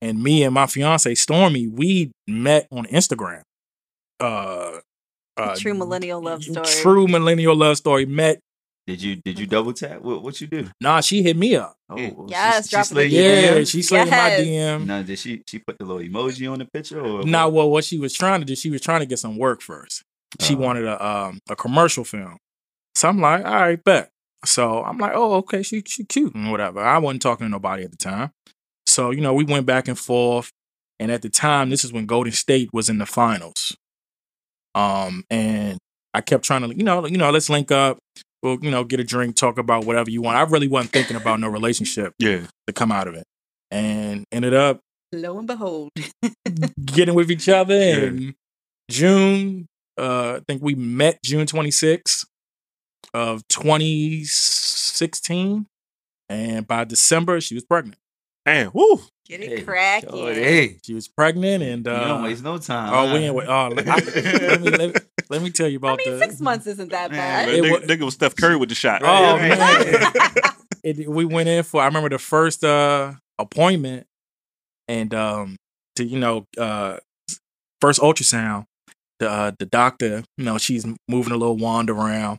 and 0.00 0.22
me 0.22 0.44
and 0.44 0.54
my 0.54 0.66
fiance, 0.66 1.14
Stormy, 1.16 1.66
we 1.66 2.12
met 2.28 2.68
on 2.70 2.84
Instagram. 2.86 3.42
Uh, 4.20 4.80
uh, 5.36 5.56
True 5.56 5.74
millennial 5.74 6.22
love 6.22 6.42
story. 6.44 6.66
True 6.66 7.06
millennial 7.08 7.56
love 7.56 7.76
story. 7.76 8.06
Met. 8.06 8.40
Did 8.86 9.02
you 9.02 9.16
did 9.16 9.38
you 9.38 9.46
double 9.46 9.72
tap? 9.72 10.00
What 10.00 10.22
what 10.22 10.40
you 10.40 10.46
do? 10.46 10.68
Nah, 10.80 11.00
she 11.00 11.22
hit 11.22 11.36
me 11.36 11.56
up. 11.56 11.74
Oh, 11.90 11.96
Mm. 11.96 12.16
well, 12.16 12.26
Yes, 12.30 12.68
she, 12.68 12.70
drop 12.70 12.84
she 12.84 12.86
it 12.86 12.88
slid 12.94 13.06
in 13.06 13.12
your 13.12 13.22
Yeah, 13.24 13.54
DM? 13.58 13.70
she 13.70 13.82
slid 13.82 14.02
in 14.02 14.10
my 14.10 14.30
DM. 14.30 14.86
Now 14.86 15.02
did 15.02 15.18
she 15.18 15.42
she 15.48 15.58
put 15.58 15.76
the 15.78 15.84
little 15.84 16.02
emoji 16.02 16.50
on 16.50 16.60
the 16.60 16.66
picture 16.66 17.00
or 17.00 17.24
Now, 17.24 17.48
what? 17.48 17.54
well, 17.54 17.70
what 17.70 17.84
she 17.84 17.98
was 17.98 18.12
trying 18.12 18.40
to 18.40 18.44
do, 18.46 18.54
she 18.54 18.70
was 18.70 18.80
trying 18.80 19.00
to 19.00 19.06
get 19.06 19.18
some 19.18 19.36
work 19.38 19.60
first. 19.60 20.02
She 20.40 20.54
Oh. 20.54 20.58
wanted 20.58 20.84
a 20.84 21.04
um 21.04 21.40
a 21.48 21.56
commercial 21.56 22.04
film. 22.04 22.36
So 22.94 23.08
I'm 23.08 23.20
like, 23.20 23.44
all 23.44 23.52
right, 23.54 23.82
bet. 23.82 24.10
So 24.44 24.84
I'm 24.84 24.98
like, 24.98 25.12
oh, 25.14 25.34
okay, 25.34 25.62
she 25.64 25.82
she 25.86 26.04
cute 26.04 26.34
and 26.36 26.50
whatever. 26.52 26.80
I 26.80 26.98
wasn't 26.98 27.22
talking 27.22 27.46
to 27.46 27.50
nobody 27.50 27.82
at 27.82 27.90
the 27.90 27.96
time. 27.96 28.30
So, 28.86 29.10
you 29.10 29.20
know, 29.20 29.34
we 29.34 29.44
went 29.44 29.66
back 29.66 29.88
and 29.88 29.98
forth. 29.98 30.50
And 31.00 31.10
at 31.10 31.20
the 31.22 31.28
time, 31.28 31.68
this 31.70 31.84
is 31.84 31.92
when 31.92 32.06
Golden 32.06 32.32
State 32.32 32.70
was 32.72 32.88
in 32.88 32.98
the 32.98 33.04
finals. 33.04 33.76
Um, 34.76 35.24
and 35.30 35.78
I 36.14 36.20
kept 36.20 36.44
trying 36.44 36.62
to, 36.68 36.76
you 36.76 36.84
know, 36.84 37.04
you 37.06 37.16
know, 37.16 37.30
let's 37.30 37.48
link 37.50 37.72
up. 37.72 37.98
We'll, 38.42 38.58
you 38.62 38.70
know, 38.70 38.84
get 38.84 39.00
a 39.00 39.04
drink, 39.04 39.34
talk 39.34 39.58
about 39.58 39.86
whatever 39.86 40.08
you 40.10 40.22
want. 40.22 40.36
I 40.36 40.42
really 40.42 40.68
wasn't 40.68 40.92
thinking 40.92 41.16
about 41.16 41.40
no 41.40 41.48
relationship 41.48 42.12
Yeah. 42.20 42.46
to 42.68 42.72
come 42.72 42.92
out 42.92 43.08
of 43.08 43.14
it. 43.14 43.24
And 43.72 44.24
ended 44.30 44.54
up 44.54 44.78
Lo 45.12 45.38
and 45.38 45.46
behold. 45.46 45.90
getting 46.84 47.14
with 47.14 47.30
each 47.30 47.48
other 47.48 47.74
Yeah. 47.74 47.96
in 48.08 48.34
June. 48.90 49.66
Uh, 49.98 50.36
I 50.36 50.40
think 50.46 50.62
we 50.62 50.74
met 50.74 51.18
June 51.24 51.46
26th 51.46 52.26
of 53.14 53.42
2016. 53.48 55.66
And 56.28 56.66
by 56.66 56.84
December, 56.84 57.40
she 57.40 57.54
was 57.54 57.64
pregnant. 57.64 57.96
Man, 58.44 58.70
woo. 58.74 59.00
Get 59.28 59.40
Hey, 59.40 59.46
it 59.56 59.64
cracking. 59.66 60.08
oh, 60.12 60.26
hey, 60.32 60.78
She 60.84 60.94
was 60.94 61.08
pregnant 61.08 61.62
and 61.62 61.86
uh, 61.88 61.90
you 61.92 61.98
don't 62.08 62.20
uh, 62.20 62.24
waste 62.24 62.44
no 62.44 62.58
time. 62.58 62.94
oh, 62.94 63.08
huh? 63.08 63.14
we 63.14 63.20
ain't 63.24 63.34
wait. 63.34 63.48
Oh, 63.48 63.68
let, 63.68 63.88
I- 63.88 63.96
let 63.96 64.60
me, 64.60 64.70
let, 64.70 64.94
me, 64.94 65.00
let 65.28 65.42
me 65.42 65.50
tell 65.50 65.68
you 65.68 65.78
about. 65.78 65.88
I 65.88 65.92
about 65.94 66.06
mean, 66.06 66.18
the 66.20 66.26
six 66.26 66.40
months 66.40 66.66
isn't 66.66 66.90
that 66.90 67.10
Man, 67.10 67.46
bad. 67.46 67.48
It 67.48 67.64
nigga, 67.64 67.70
wa- 67.70 67.78
nigga 67.86 68.04
was 68.04 68.14
Steph 68.14 68.36
Curry 68.36 68.56
with 68.56 68.68
the 68.68 68.74
shot. 68.74 69.02
Oh, 69.04 69.36
man. 69.38 70.12
it, 70.84 71.08
we 71.08 71.24
went 71.24 71.48
in 71.48 71.64
for 71.64 71.82
I 71.82 71.86
remember 71.86 72.08
the 72.08 72.18
first 72.18 72.62
uh 72.64 73.14
appointment 73.38 74.06
and 74.88 75.12
um 75.12 75.56
to 75.96 76.04
you 76.04 76.18
know 76.18 76.46
uh 76.58 76.98
first 77.80 78.00
ultrasound 78.00 78.64
the 79.18 79.28
uh, 79.30 79.52
the 79.58 79.66
doctor 79.66 80.22
you 80.38 80.44
know 80.44 80.58
she's 80.58 80.86
moving 81.08 81.32
a 81.32 81.36
little 81.36 81.56
wand 81.56 81.90
around 81.90 82.38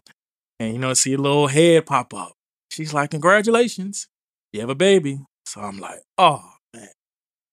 and 0.59 0.73
you 0.73 0.79
know 0.79 0.93
see 0.93 1.13
a 1.13 1.17
little 1.17 1.47
head 1.47 1.85
pop 1.85 2.13
up 2.13 2.33
she's 2.71 2.93
like 2.93 3.11
congratulations 3.11 4.07
you 4.53 4.59
have 4.61 4.69
a 4.69 4.75
baby 4.75 5.19
so 5.45 5.61
I'm 5.61 5.77
like 5.79 6.01
oh 6.17 6.41
man 6.41 6.51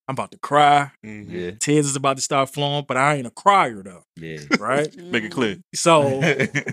I'm 0.09 0.15
about 0.15 0.31
to 0.33 0.39
cry 0.39 0.91
Mhm. 1.05 1.27
Yeah, 1.31 1.51
tears 1.53 1.87
is 1.87 1.97
about 1.97 2.17
to 2.17 2.23
start 2.23 2.51
flowing 2.53 2.85
but 2.87 2.97
I 2.97 3.15
ain't 3.17 3.27
a 3.27 3.31
crier 3.31 3.83
though 3.83 4.05
yeah. 4.17 4.41
right 4.59 4.95
Make 4.99 5.25
it 5.25 5.33
clear. 5.33 5.56
so 5.75 6.21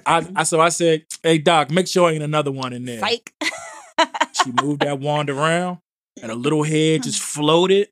I, 0.06 0.28
I 0.36 0.44
so 0.44 0.60
I 0.60 0.70
said 0.70 1.06
hey 1.24 1.38
doc 1.38 1.72
make 1.72 1.88
sure 1.88 2.10
ain't 2.10 2.24
another 2.24 2.52
one 2.52 2.74
in 2.74 2.86
there 2.86 3.00
Psych. 3.00 3.34
she 4.44 4.52
moved 4.62 4.82
that 4.82 5.00
wand 5.00 5.30
around 5.30 5.78
and 6.22 6.32
a 6.32 6.36
little 6.36 6.64
head 6.64 7.04
just 7.04 7.22
floated. 7.22 7.88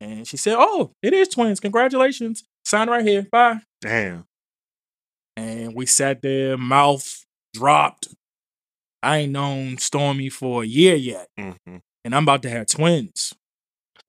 And 0.00 0.26
she 0.26 0.36
said, 0.36 0.56
Oh, 0.58 0.90
it 1.02 1.12
is 1.14 1.28
twins. 1.28 1.60
Congratulations. 1.60 2.42
Sign 2.64 2.88
right 2.90 3.06
here. 3.06 3.26
Bye. 3.30 3.60
Damn. 3.80 4.24
And 5.36 5.74
we 5.74 5.86
sat 5.86 6.20
there, 6.22 6.56
mouth 6.56 7.24
dropped. 7.54 8.08
I 9.02 9.18
ain't 9.18 9.32
known 9.32 9.78
Stormy 9.78 10.28
for 10.28 10.62
a 10.62 10.66
year 10.66 10.94
yet. 10.96 11.28
Mm-hmm. 11.38 11.76
And 12.04 12.14
I'm 12.14 12.24
about 12.24 12.42
to 12.42 12.50
have 12.50 12.66
twins. 12.66 13.32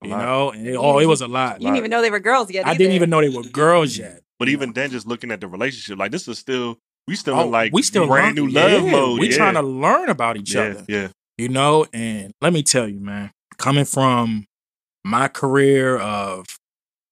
You 0.08 0.16
know, 0.16 0.50
and 0.50 0.66
it, 0.66 0.76
oh, 0.76 0.98
it 0.98 1.06
was 1.06 1.20
a 1.20 1.28
lot. 1.28 1.60
You 1.60 1.66
didn't 1.68 1.78
even 1.78 1.90
know 1.90 2.00
they 2.02 2.10
were 2.10 2.20
girls 2.20 2.50
yet. 2.50 2.66
I 2.66 2.74
didn't 2.76 2.94
even 2.94 3.10
know 3.10 3.20
they 3.20 3.28
were 3.28 3.42
girls 3.42 3.96
yet. 3.96 4.20
But 4.38 4.48
even 4.48 4.72
then, 4.72 4.90
just 4.90 5.06
looking 5.06 5.30
at 5.30 5.40
the 5.40 5.48
relationship, 5.48 5.98
like 5.98 6.10
this 6.12 6.28
is 6.28 6.38
still 6.38 6.78
we 7.08 7.16
still 7.16 7.34
Oh, 7.38 7.46
like 7.48 7.72
we 7.72 7.82
still 7.82 8.06
brand 8.06 8.36
learn- 8.36 8.46
new 8.46 8.52
love 8.52 8.70
yeah, 8.84 8.90
mode. 8.90 9.20
We 9.20 9.30
yeah. 9.30 9.36
trying 9.36 9.54
to 9.54 9.62
learn 9.62 10.08
about 10.08 10.36
each 10.36 10.54
yeah, 10.54 10.60
other. 10.62 10.84
yeah. 10.88 11.08
you 11.38 11.48
know 11.48 11.86
and 11.92 12.32
let 12.40 12.52
me 12.52 12.62
tell 12.62 12.88
you 12.88 12.98
man 13.00 13.30
coming 13.58 13.84
from 13.84 14.44
my 15.04 15.28
career 15.28 15.96
of 15.98 16.44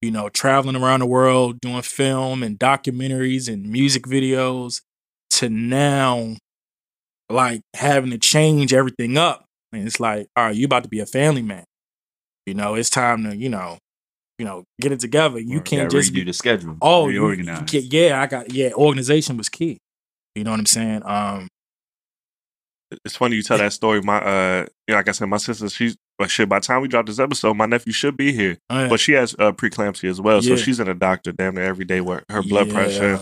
you 0.02 0.10
know 0.10 0.28
traveling 0.28 0.74
around 0.76 1.00
the 1.00 1.06
world 1.06 1.60
doing 1.60 1.80
film 1.82 2.42
and 2.42 2.58
documentaries 2.58 3.50
and 3.50 3.66
music 3.70 4.02
videos 4.04 4.80
to 5.30 5.48
now 5.48 6.34
like 7.30 7.60
having 7.74 8.10
to 8.10 8.18
change 8.18 8.74
everything 8.74 9.16
up 9.16 9.44
and 9.72 9.86
it's 9.86 10.00
like 10.00 10.26
all 10.36 10.46
right 10.46 10.56
you 10.56 10.64
about 10.66 10.82
to 10.82 10.88
be 10.88 10.98
a 11.00 11.06
family 11.06 11.42
man 11.42 11.64
you 12.46 12.54
know 12.54 12.74
it's 12.74 12.90
time 12.90 13.24
to 13.24 13.36
you 13.36 13.48
know 13.48 13.78
you 14.38 14.44
know 14.44 14.64
get 14.80 14.92
it 14.92 15.00
together 15.00 15.38
you 15.38 15.56
Right, 15.58 15.64
can't 15.64 15.90
just 15.90 16.12
redo 16.12 16.24
the 16.26 16.32
schedule. 16.32 16.76
Oh, 16.82 17.08
you- 17.08 17.20
reorganize. 17.24 17.72
you- 17.72 17.80
yeah, 17.80 18.20
I 18.20 18.26
got 18.26 18.52
yeah. 18.52 18.72
Organization 18.74 19.36
was 19.36 19.48
key. 19.48 19.78
You 20.34 20.42
know 20.44 20.50
what 20.50 20.60
I'm 20.60 20.66
saying? 20.66 21.02
Um, 21.04 21.48
It's 23.04 23.16
funny 23.16 23.36
you 23.36 23.42
tell 23.42 23.58
that 23.58 23.72
story. 23.72 24.00
My 24.02 24.18
uh, 24.18 24.66
you 24.86 24.92
know, 24.92 24.96
like 24.96 25.08
I 25.08 25.12
said, 25.12 25.28
my 25.28 25.36
sister, 25.38 25.68
she's 25.68 25.96
well, 26.18 26.28
shit. 26.28 26.48
By 26.48 26.58
the 26.60 26.66
time 26.66 26.80
we 26.82 26.88
drop 26.88 27.06
this 27.06 27.18
episode, 27.18 27.54
my 27.56 27.66
nephew 27.66 27.92
should 27.92 28.16
be 28.16 28.32
here, 28.32 28.56
but 28.68 29.00
she 29.00 29.12
has 29.12 29.34
uh, 29.38 29.50
preeclampsia 29.52 30.08
as 30.08 30.20
well, 30.20 30.40
so 30.42 30.54
she's 30.56 30.78
in 30.78 30.86
a 30.88 30.94
doctor 30.94 31.32
damn 31.32 31.54
near 31.54 31.64
every 31.64 31.84
day 31.84 32.00
with 32.00 32.22
her 32.30 32.42
blood 32.42 32.68
yeah. 32.68 32.72
pressure, 32.72 33.20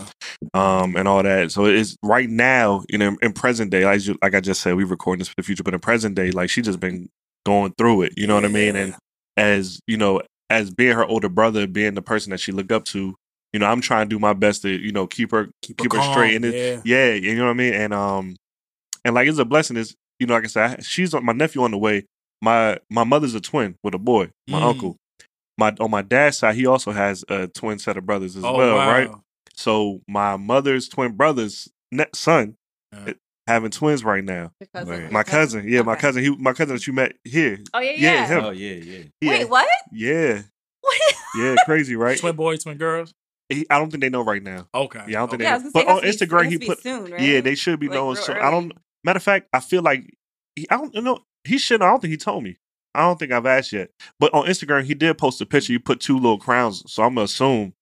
um, 0.53 0.95
and 0.95 1.07
all 1.07 1.23
that. 1.23 1.51
So 1.51 1.65
it's 1.65 1.95
right 2.03 2.29
now, 2.29 2.83
you 2.89 2.97
know, 2.99 3.15
in 3.21 3.33
present 3.33 3.71
day, 3.71 3.83
like 3.85 4.01
like 4.21 4.35
I 4.35 4.41
just 4.41 4.61
said, 4.61 4.75
we 4.75 4.83
recording 4.83 5.19
this 5.19 5.27
for 5.29 5.35
the 5.37 5.43
future, 5.43 5.63
but 5.63 5.73
in 5.73 5.79
present 5.79 6.15
day, 6.15 6.29
like 6.31 6.49
she 6.51 6.61
just 6.61 6.79
been 6.79 7.09
going 7.45 7.73
through 7.77 8.03
it. 8.03 8.13
You 8.15 8.27
know 8.27 8.35
what 8.35 8.45
I 8.45 8.49
mean? 8.49 8.75
And 8.75 8.95
as 9.37 9.79
you 9.87 9.97
know, 9.97 10.21
as 10.49 10.69
being 10.71 10.95
her 10.95 11.05
older 11.05 11.29
brother, 11.29 11.67
being 11.67 11.93
the 11.95 12.01
person 12.01 12.31
that 12.31 12.39
she 12.39 12.51
looked 12.51 12.71
up 12.71 12.85
to, 12.85 13.15
you 13.53 13.59
know, 13.59 13.65
I'm 13.65 13.81
trying 13.81 14.07
to 14.07 14.15
do 14.15 14.19
my 14.19 14.33
best 14.33 14.61
to, 14.63 14.69
you 14.69 14.91
know, 14.91 15.07
keep 15.07 15.31
her 15.31 15.49
keep, 15.61 15.77
keep 15.77 15.91
her, 15.93 15.99
her 15.99 16.11
straight 16.11 16.35
and 16.35 16.45
it- 16.45 16.81
yeah. 16.85 17.07
yeah, 17.07 17.13
you 17.13 17.35
know 17.35 17.45
what 17.45 17.51
I 17.51 17.53
mean? 17.53 17.73
And 17.73 17.93
um 17.93 18.35
and 19.05 19.15
like 19.15 19.27
it's 19.27 19.39
a 19.39 19.45
blessing 19.45 19.77
is 19.77 19.95
you 20.19 20.27
know, 20.27 20.33
like 20.35 20.43
I 20.45 20.47
said, 20.47 20.79
I- 20.79 20.81
she's 20.81 21.13
on 21.13 21.25
my 21.25 21.33
nephew 21.33 21.63
on 21.63 21.71
the 21.71 21.77
way. 21.77 22.05
My 22.41 22.77
my 22.89 23.03
mother's 23.03 23.35
a 23.35 23.41
twin 23.41 23.75
with 23.83 23.93
a 23.93 23.99
boy, 23.99 24.29
my 24.47 24.59
Mm. 24.59 24.63
uncle. 24.63 24.97
My 25.57 25.73
on 25.79 25.91
my 25.91 26.01
dad's 26.01 26.37
side, 26.37 26.55
he 26.55 26.65
also 26.65 26.91
has 26.91 27.23
a 27.29 27.47
twin 27.47 27.79
set 27.79 27.95
of 27.97 28.05
brothers 28.05 28.35
as 28.35 28.43
Oh, 28.43 28.57
well, 28.57 28.75
wow. 28.75 28.89
right? 28.91 29.09
So 29.55 30.01
my 30.07 30.35
mother's 30.35 30.89
twin 30.89 31.11
brother's 31.15 31.69
ne- 31.91 32.05
son 32.13 32.55
Yeah. 32.91 33.13
Having 33.47 33.71
twins 33.71 34.03
right 34.03 34.23
now. 34.23 34.51
Your 34.59 34.67
cousin. 34.73 35.03
Right. 35.03 35.11
My 35.11 35.23
cousin, 35.23 35.67
yeah, 35.67 35.81
my 35.81 35.93
Okay. 35.93 36.01
cousin, 36.01 36.23
he 36.23 36.35
my 36.37 36.53
cousin 36.53 36.75
that 36.75 36.87
you 36.87 36.93
met 36.93 37.13
here. 37.23 37.59
Oh 37.73 37.79
yeah, 37.79 37.91
Yeah, 37.91 37.97
yeah. 37.97 38.27
him. 38.27 38.43
Oh 38.45 38.49
yeah, 38.51 38.73
yeah. 38.75 39.03
He- 39.21 39.27
Wait, 39.29 39.49
what? 39.49 39.67
Yeah, 39.91 40.41
What? 40.81 41.01
yeah, 41.37 41.55
crazy, 41.65 41.95
right? 41.95 42.17
Twin 42.17 42.35
boys, 42.35 42.63
twin 42.63 42.77
girls. 42.77 43.13
He, 43.49 43.65
I 43.69 43.77
don't 43.77 43.91
think 43.91 44.01
they 44.01 44.09
know 44.09 44.23
right 44.23 44.41
now. 44.41 44.67
Okay. 44.73 45.03
Yeah, 45.07 45.19
I 45.23 45.27
don't 45.27 45.29
think 45.31 45.33
okay. 45.33 45.37
they 45.37 45.43
Yeah, 45.43 45.55
I 45.55 45.57
know. 45.57 45.63
was 45.65 45.73
But 45.73 45.85
gonna 45.85 45.95
on 45.95 46.01
say, 46.01 46.03
it 46.03 46.07
has 46.07 46.15
to 46.17 46.25
be- 46.27 46.31
Instagram, 46.33 46.45
it 46.45 46.51
he 46.51 46.57
be 46.57 46.65
put 46.67 46.81
soon, 46.81 47.11
right? 47.11 47.21
Yeah, 47.21 47.41
they 47.41 47.55
should 47.55 47.79
be 47.79 47.87
Like, 47.87 47.95
knowing. 47.95 48.15
real 48.15 48.23
So 48.23 48.33
I 48.33 48.37
early. 48.39 48.51
don't. 48.51 48.71
Matter 49.03 49.17
of 49.17 49.23
fact, 49.23 49.47
I 49.53 49.59
feel 49.59 49.81
like 49.81 50.09
he, 50.55 50.65
I 50.69 50.77
don't 50.77 50.93
know. 51.03 51.19
He 51.43 51.57
shouldn't. 51.57 51.83
I 51.83 51.91
don't 51.91 51.99
think 51.99 52.11
he 52.11 52.17
told 52.17 52.43
me. 52.43 52.57
I 52.95 53.01
don't 53.01 53.19
think 53.19 53.31
I've 53.31 53.45
asked 53.45 53.73
yet. 53.73 53.89
But 54.19 54.33
on 54.33 54.45
Instagram, 54.45 54.83
he 54.85 54.93
did 54.93 55.17
post 55.17 55.41
a 55.41 55.45
picture. 55.45 55.73
You 55.73 55.79
put 55.79 55.99
two 55.99 56.15
little 56.15 56.37
crowns, 56.37 56.83
so 56.87 57.03
I'm 57.03 57.15
gonna 57.15 57.25
assume. 57.25 57.73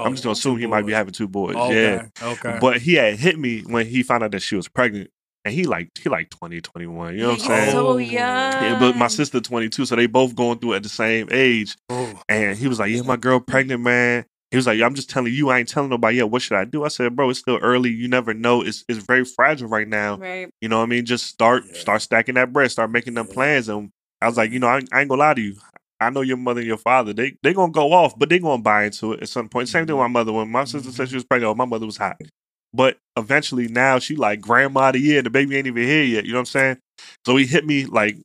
Oh, 0.00 0.04
I'm 0.04 0.12
just 0.12 0.24
gonna 0.24 0.30
oh, 0.30 0.32
assume 0.32 0.58
he 0.58 0.66
might 0.66 0.86
be 0.86 0.92
having 0.92 1.12
two 1.12 1.28
boys. 1.28 1.56
Okay. 1.56 1.94
Yeah. 1.94 2.06
Okay. 2.22 2.58
But 2.60 2.80
he 2.80 2.94
had 2.94 3.18
hit 3.18 3.38
me 3.38 3.60
when 3.62 3.86
he 3.86 4.02
found 4.02 4.22
out 4.24 4.32
that 4.32 4.40
she 4.42 4.56
was 4.56 4.68
pregnant, 4.68 5.10
and 5.44 5.54
he 5.54 5.64
like 5.64 5.90
he 6.02 6.08
like 6.08 6.30
20, 6.30 6.60
21. 6.60 7.14
You 7.14 7.20
know 7.22 7.28
what 7.30 7.40
I'm 7.40 7.46
saying? 7.46 7.70
So 7.72 7.86
Oh. 7.86 7.90
oh 7.92 7.96
young. 7.98 8.12
Yeah, 8.18 8.78
but 8.78 8.96
my 8.96 9.08
sister 9.08 9.40
22, 9.40 9.84
so 9.86 9.96
they 9.96 10.06
both 10.06 10.34
going 10.34 10.58
through 10.58 10.74
at 10.74 10.82
the 10.82 10.88
same 10.88 11.28
age. 11.30 11.76
Oh. 11.88 12.20
And 12.28 12.56
he 12.58 12.68
was 12.68 12.78
like, 12.78 12.90
"Yeah, 12.90 13.02
my 13.02 13.16
girl 13.16 13.40
pregnant, 13.40 13.82
man." 13.82 14.24
He 14.50 14.56
was 14.56 14.66
like, 14.66 14.78
"Yeah, 14.78 14.86
I'm 14.86 14.94
just 14.94 15.08
telling 15.08 15.32
you, 15.32 15.48
I 15.50 15.60
ain't 15.60 15.68
telling 15.68 15.90
nobody 15.90 16.16
yet. 16.16 16.28
What 16.30 16.42
should 16.42 16.56
I 16.56 16.64
do?" 16.64 16.84
I 16.84 16.88
said, 16.88 17.14
"Bro, 17.14 17.30
it's 17.30 17.38
still 17.38 17.58
early. 17.62 17.90
You 17.90 18.08
never 18.08 18.34
know. 18.34 18.62
It's 18.62 18.84
it's 18.88 18.98
very 19.04 19.24
fragile 19.24 19.68
right 19.68 19.86
now. 19.88 20.16
Right. 20.16 20.50
You 20.60 20.68
know 20.68 20.78
what 20.78 20.84
I 20.84 20.86
mean? 20.86 21.04
Just 21.06 21.26
start 21.26 21.64
Yeah. 21.68 21.78
start 21.78 22.02
stacking 22.02 22.34
that 22.34 22.52
bread, 22.52 22.70
start 22.70 22.90
making 22.90 23.14
them 23.14 23.26
plans." 23.28 23.68
And 23.68 23.90
I 24.20 24.26
was 24.26 24.36
like, 24.36 24.50
you 24.50 24.58
know, 24.58 24.66
I, 24.66 24.80
I 24.92 25.00
ain't 25.00 25.08
gonna 25.08 25.20
lie 25.20 25.34
to 25.34 25.40
you. 25.40 25.54
I 26.00 26.10
know 26.10 26.22
your 26.22 26.36
mother 26.38 26.60
and 26.60 26.66
your 26.68 26.78
father. 26.78 27.12
They 27.12 27.36
they 27.42 27.52
gonna 27.52 27.72
go 27.72 27.92
off, 27.92 28.18
but 28.18 28.28
they 28.28 28.38
gonna 28.38 28.62
buy 28.62 28.84
into 28.84 29.12
it 29.12 29.22
at 29.22 29.28
some 29.28 29.48
point. 29.48 29.68
Same 29.68 29.86
thing 29.86 29.96
with 29.96 30.02
my 30.02 30.08
mother. 30.08 30.32
When 30.32 30.50
my 30.50 30.64
sister 30.64 30.90
said 30.92 31.08
she 31.08 31.14
was 31.16 31.24
pregnant, 31.24 31.50
oh, 31.50 31.54
my 31.54 31.64
mother 31.66 31.86
was 31.86 31.96
hot. 31.98 32.20
But 32.72 32.98
eventually, 33.16 33.68
now 33.68 33.98
she 33.98 34.16
like 34.16 34.40
grandma 34.40 34.88
of 34.88 34.92
the 34.94 35.00
year. 35.00 35.22
The 35.22 35.30
baby 35.30 35.56
ain't 35.56 35.66
even 35.66 35.82
here 35.82 36.04
yet. 36.04 36.24
You 36.24 36.32
know 36.32 36.38
what 36.38 36.42
I'm 36.42 36.46
saying? 36.46 36.78
So 37.26 37.36
he 37.36 37.44
hit 37.46 37.66
me 37.66 37.84
like 37.84 38.16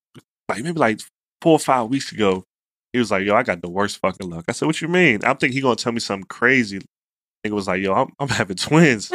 like 0.50 0.63
maybe 0.63 0.79
like 0.79 1.01
four 1.41 1.53
or 1.53 1.60
five 1.60 1.89
weeks 1.89 2.12
ago. 2.12 2.44
He 2.94 3.00
was 3.00 3.12
like, 3.12 3.25
"Yo, 3.25 3.36
I 3.36 3.44
got 3.44 3.62
the 3.62 3.70
worst 3.70 3.98
fucking 3.98 4.29
luck." 4.29 4.46
I 4.48 4.51
said, 4.53 4.67
"What 4.67 4.79
you 4.82 4.88
mean?" 4.88 5.20
I'm 5.25 5.36
thinking 5.38 5.53
he 5.58 5.62
gonna 5.62 5.75
tell 5.75 5.91
me 5.91 6.00
something 6.00 6.27
crazy. 6.27 6.79
Nigga 7.46 7.51
was 7.51 7.67
like, 7.67 7.82
"Yo, 7.82 7.94
I'm, 7.94 8.13
I'm 8.20 8.29
having 8.29 8.55
twins." 8.55 9.12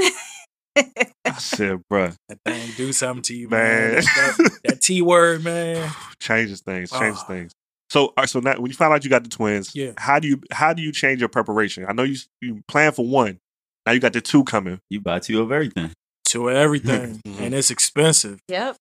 I 0.76 1.32
said, 1.38 1.80
"Bruh, 1.90 2.14
that 2.28 2.38
thing 2.44 2.70
do 2.76 2.92
something 2.92 3.22
to 3.22 3.34
you, 3.34 3.48
Man. 3.48 3.92
man. 3.94 4.02
That, 4.02 4.50
that- 4.64 4.80
T 4.82 5.00
word, 5.02 5.44
man. 5.44 5.90
changes 6.20 6.60
things, 6.60 6.90
changes 6.90 7.20
Ah. 7.22 7.26
things." 7.26 7.52
So, 7.90 8.06
all 8.06 8.14
right, 8.18 8.28
so 8.28 8.40
now 8.40 8.54
when 8.60 8.70
you 8.70 8.76
find 8.76 8.92
out 8.92 9.02
you 9.04 9.10
got 9.10 9.24
the 9.24 9.28
twins, 9.30 9.74
Yeah. 9.74 9.92
how 9.98 10.18
do 10.20 10.28
you 10.28 10.40
how 10.52 10.72
do 10.72 10.80
you 10.82 10.92
change 10.92 11.20
your 11.20 11.28
preparation? 11.28 11.84
I 11.88 11.92
know 11.92 12.04
you 12.04 12.16
you 12.40 12.62
plan 12.68 12.92
for 12.92 13.04
one. 13.04 13.38
Now 13.86 13.92
you 13.92 14.00
got 14.00 14.12
the 14.12 14.20
two 14.20 14.44
coming. 14.44 14.78
You 14.90 15.00
buy 15.00 15.18
two 15.18 15.40
of 15.42 15.50
everything. 15.50 15.90
To 16.28 16.50
everything, 16.50 17.20
Mhm. 17.26 17.40
and 17.40 17.54
it's 17.54 17.70
expensive. 17.70 18.38
Yep. 18.48 18.76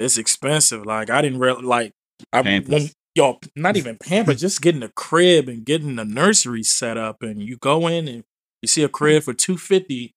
It's 0.00 0.16
expensive. 0.16 0.86
Like 0.86 1.10
I 1.10 1.20
didn't 1.22 1.38
really 1.40 1.62
like. 1.62 1.92
I 2.32 2.42
Pampers. 2.42 2.70
when, 2.72 2.90
yo, 3.14 3.38
not 3.54 3.76
even 3.76 3.98
pamper, 3.98 4.32
just 4.34 4.62
getting 4.62 4.82
a 4.82 4.88
crib 4.96 5.48
and 5.48 5.64
getting 5.66 5.96
the 5.96 6.04
nursery 6.04 6.62
set 6.62 6.96
up, 6.96 7.22
and 7.22 7.42
you 7.42 7.56
go 7.58 7.86
in 7.88 8.08
and 8.08 8.24
you 8.62 8.68
see 8.68 8.82
a 8.82 8.88
crib 8.88 9.24
for 9.24 9.34
two 9.34 9.58
fifty. 9.58 10.12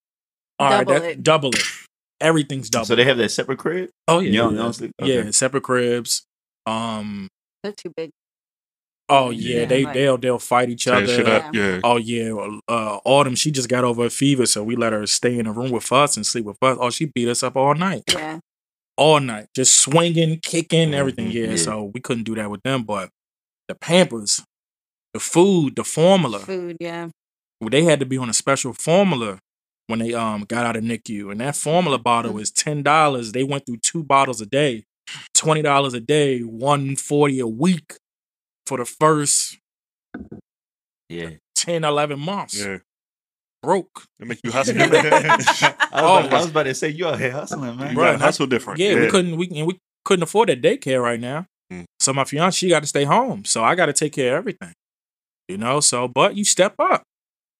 All 0.59 0.69
right, 0.69 0.87
Double 0.87 0.99
that, 1.01 1.09
it. 1.11 1.23
double 1.23 1.49
it. 1.49 1.63
Everything's 2.21 2.69
double. 2.69 2.85
So 2.85 2.95
they 2.95 3.03
have 3.03 3.17
that 3.17 3.29
separate 3.29 3.59
crib. 3.59 3.89
oh 4.07 4.19
yeah, 4.19 4.29
You 4.31 4.37
don't 4.37 4.55
yeah. 4.55 4.61
know, 4.61 4.71
sleep? 4.71 4.91
yeah, 5.03 5.29
separate 5.31 5.63
cribs. 5.63 6.23
Um. 6.65 7.27
They're 7.63 7.73
too 7.73 7.91
big. 7.97 8.11
Oh 9.09 9.29
yeah, 9.29 9.59
Yeah, 9.61 9.65
they 9.65 9.83
like- 9.85 9.93
they'll 9.93 10.17
they'll 10.17 10.39
fight 10.39 10.69
each 10.69 10.87
other. 10.87 11.07
shit 11.07 11.27
up. 11.27 11.53
Yeah. 11.55 11.79
Oh 11.83 11.97
yeah, 11.97 12.31
uh, 12.67 12.99
Autumn. 13.05 13.35
She 13.35 13.51
just 13.51 13.69
got 13.69 13.83
over 13.85 14.05
a 14.05 14.09
fever, 14.09 14.45
so 14.45 14.63
we 14.63 14.75
let 14.75 14.91
her 14.93 15.05
stay 15.07 15.37
in 15.39 15.45
the 15.45 15.51
room 15.51 15.71
with 15.71 15.91
us 15.91 16.17
and 16.17 16.25
sleep 16.25 16.45
with 16.45 16.57
us. 16.61 16.77
Oh, 16.79 16.89
she 16.89 17.05
beat 17.05 17.29
us 17.29 17.41
up 17.43 17.55
all 17.55 17.73
night, 17.73 18.03
Yeah. 18.11 18.39
all 18.97 19.19
night, 19.21 19.47
just 19.55 19.79
swinging, 19.79 20.39
kicking, 20.43 20.93
everything. 20.93 21.29
Mhm, 21.29 21.33
Yeah, 21.33 21.49
yeah. 21.51 21.55
so 21.55 21.91
we 21.93 22.01
couldn't 22.01 22.25
do 22.25 22.35
that 22.35 22.51
with 22.51 22.63
them. 22.63 22.83
But 22.83 23.09
the 23.69 23.75
Pampers, 23.75 24.41
the 25.13 25.19
food, 25.21 25.75
the 25.77 25.83
formula, 25.85 26.39
Food. 26.39 26.77
Yeah. 26.81 27.09
Well, 27.61 27.69
they 27.69 27.83
had 27.83 27.99
to 28.01 28.05
be 28.05 28.17
on 28.17 28.29
a 28.29 28.33
special 28.33 28.73
formula 28.73 29.39
when 29.87 29.99
they 29.99 30.13
um 30.13 30.41
got 30.49 30.65
out 30.65 30.75
of 30.75 30.83
NICU, 30.83 31.31
and 31.31 31.39
that 31.39 31.55
formula 31.55 31.97
bottle 31.97 32.33
was 32.33 32.51
ten 32.51 32.83
dollars. 32.83 33.31
They 33.31 33.43
went 33.43 33.65
through 33.65 33.77
two 33.77 34.03
bottles 34.03 34.41
a 34.41 34.45
day, 34.45 34.83
twenty 35.33 35.61
dollars 35.61 35.93
a 35.93 36.01
day, 36.01 36.41
one 36.41 36.97
forty 36.97 37.39
a 37.39 37.47
week 37.47 37.93
for 38.67 38.77
the 38.77 38.85
first 38.85 39.57
Yeah. 41.09 41.31
10, 41.55 41.83
11 41.83 42.19
months. 42.19 42.59
Yeah. 42.59 42.77
Broke. 43.63 44.03
They 44.19 44.25
make 44.27 44.39
you 44.43 44.51
hustle. 44.51 44.75
I, 44.81 44.87
was 44.87 45.59
about, 45.61 45.75
Oh. 45.93 46.17
I 46.29 46.33
was 46.33 46.49
about 46.49 46.63
to 46.63 46.75
say 46.75 46.89
you 46.89 47.07
out 47.07 47.19
here 47.19 47.31
hustling, 47.31 47.75
man. 47.77 47.95
you 47.95 48.01
not- 48.01 48.21
hustle 48.21 48.45
different. 48.47 48.79
Yeah, 48.79 48.95
we 48.95 49.09
couldn't 49.09 49.35
we 49.37 49.49
and 49.55 49.65
we 49.67 49.77
couldn't 50.05 50.23
afford 50.23 50.49
that 50.49 50.61
daycare 50.61 51.01
right 51.01 51.19
now. 51.19 51.45
Mm. 51.73 51.85
So 51.99 52.13
my 52.13 52.23
fiance 52.23 52.57
she 52.57 52.69
got 52.69 52.81
to 52.81 52.87
stay 52.87 53.03
home. 53.03 53.45
So 53.45 53.63
I 53.63 53.75
got 53.75 53.87
to 53.87 53.93
take 53.93 54.13
care 54.13 54.35
of 54.35 54.39
everything. 54.41 54.73
You 55.47 55.57
know, 55.57 55.79
so 55.79 56.07
but 56.07 56.35
you 56.35 56.45
step 56.45 56.75
up. 56.79 57.03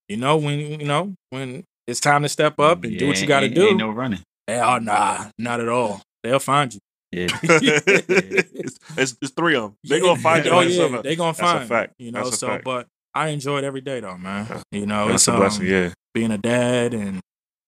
You 0.08 0.18
know 0.18 0.38
when 0.38 0.60
you 0.60 0.86
know 0.86 1.16
when 1.32 1.64
it's 1.88 2.00
time 2.00 2.22
to 2.24 2.30
step 2.30 2.60
up 2.60 2.84
and 2.84 2.98
do 2.98 3.08
what 3.08 3.20
you 3.20 3.28
got 3.28 3.40
to 3.42 3.50
do. 3.50 3.68
Ain't 3.70 3.78
no 3.78 3.90
running. 3.90 4.20
oh 4.50 4.78
nah, 4.78 5.26
not 5.40 5.60
at 5.60 5.68
all. 5.68 6.02
They'll 6.24 6.40
find 6.40 6.74
you. 6.74 6.80
Yeah. 7.43 7.79
it's, 7.91 8.77
it's, 8.97 9.17
it's 9.21 9.31
three 9.31 9.55
of 9.55 9.63
them. 9.63 9.74
They're 9.83 10.01
gonna 10.01 10.19
find 10.19 10.45
you. 10.45 10.51
Oh 10.51 10.59
yeah, 10.62 10.77
something. 10.77 11.01
they 11.03 11.15
gonna 11.15 11.29
That's 11.33 11.39
a 11.39 11.43
find. 11.43 11.69
fact. 11.69 11.93
You 12.00 12.12
know, 12.12 12.24
That's 12.24 12.36
a 12.36 12.39
so 12.39 12.47
fact. 12.47 12.63
but 12.63 12.88
I 13.13 13.29
enjoyed 13.29 13.63
every 13.63 13.81
day 13.81 14.00
though, 14.00 14.17
man. 14.17 14.62
You 14.71 14.86
know, 14.86 15.07
That's 15.07 15.24
it's 15.24 15.27
a 15.27 15.38
blessing. 15.38 15.65
um, 15.65 15.71
Yeah. 15.71 15.89
being 16.13 16.31
a 16.31 16.38
dad 16.38 16.93
and 16.93 17.19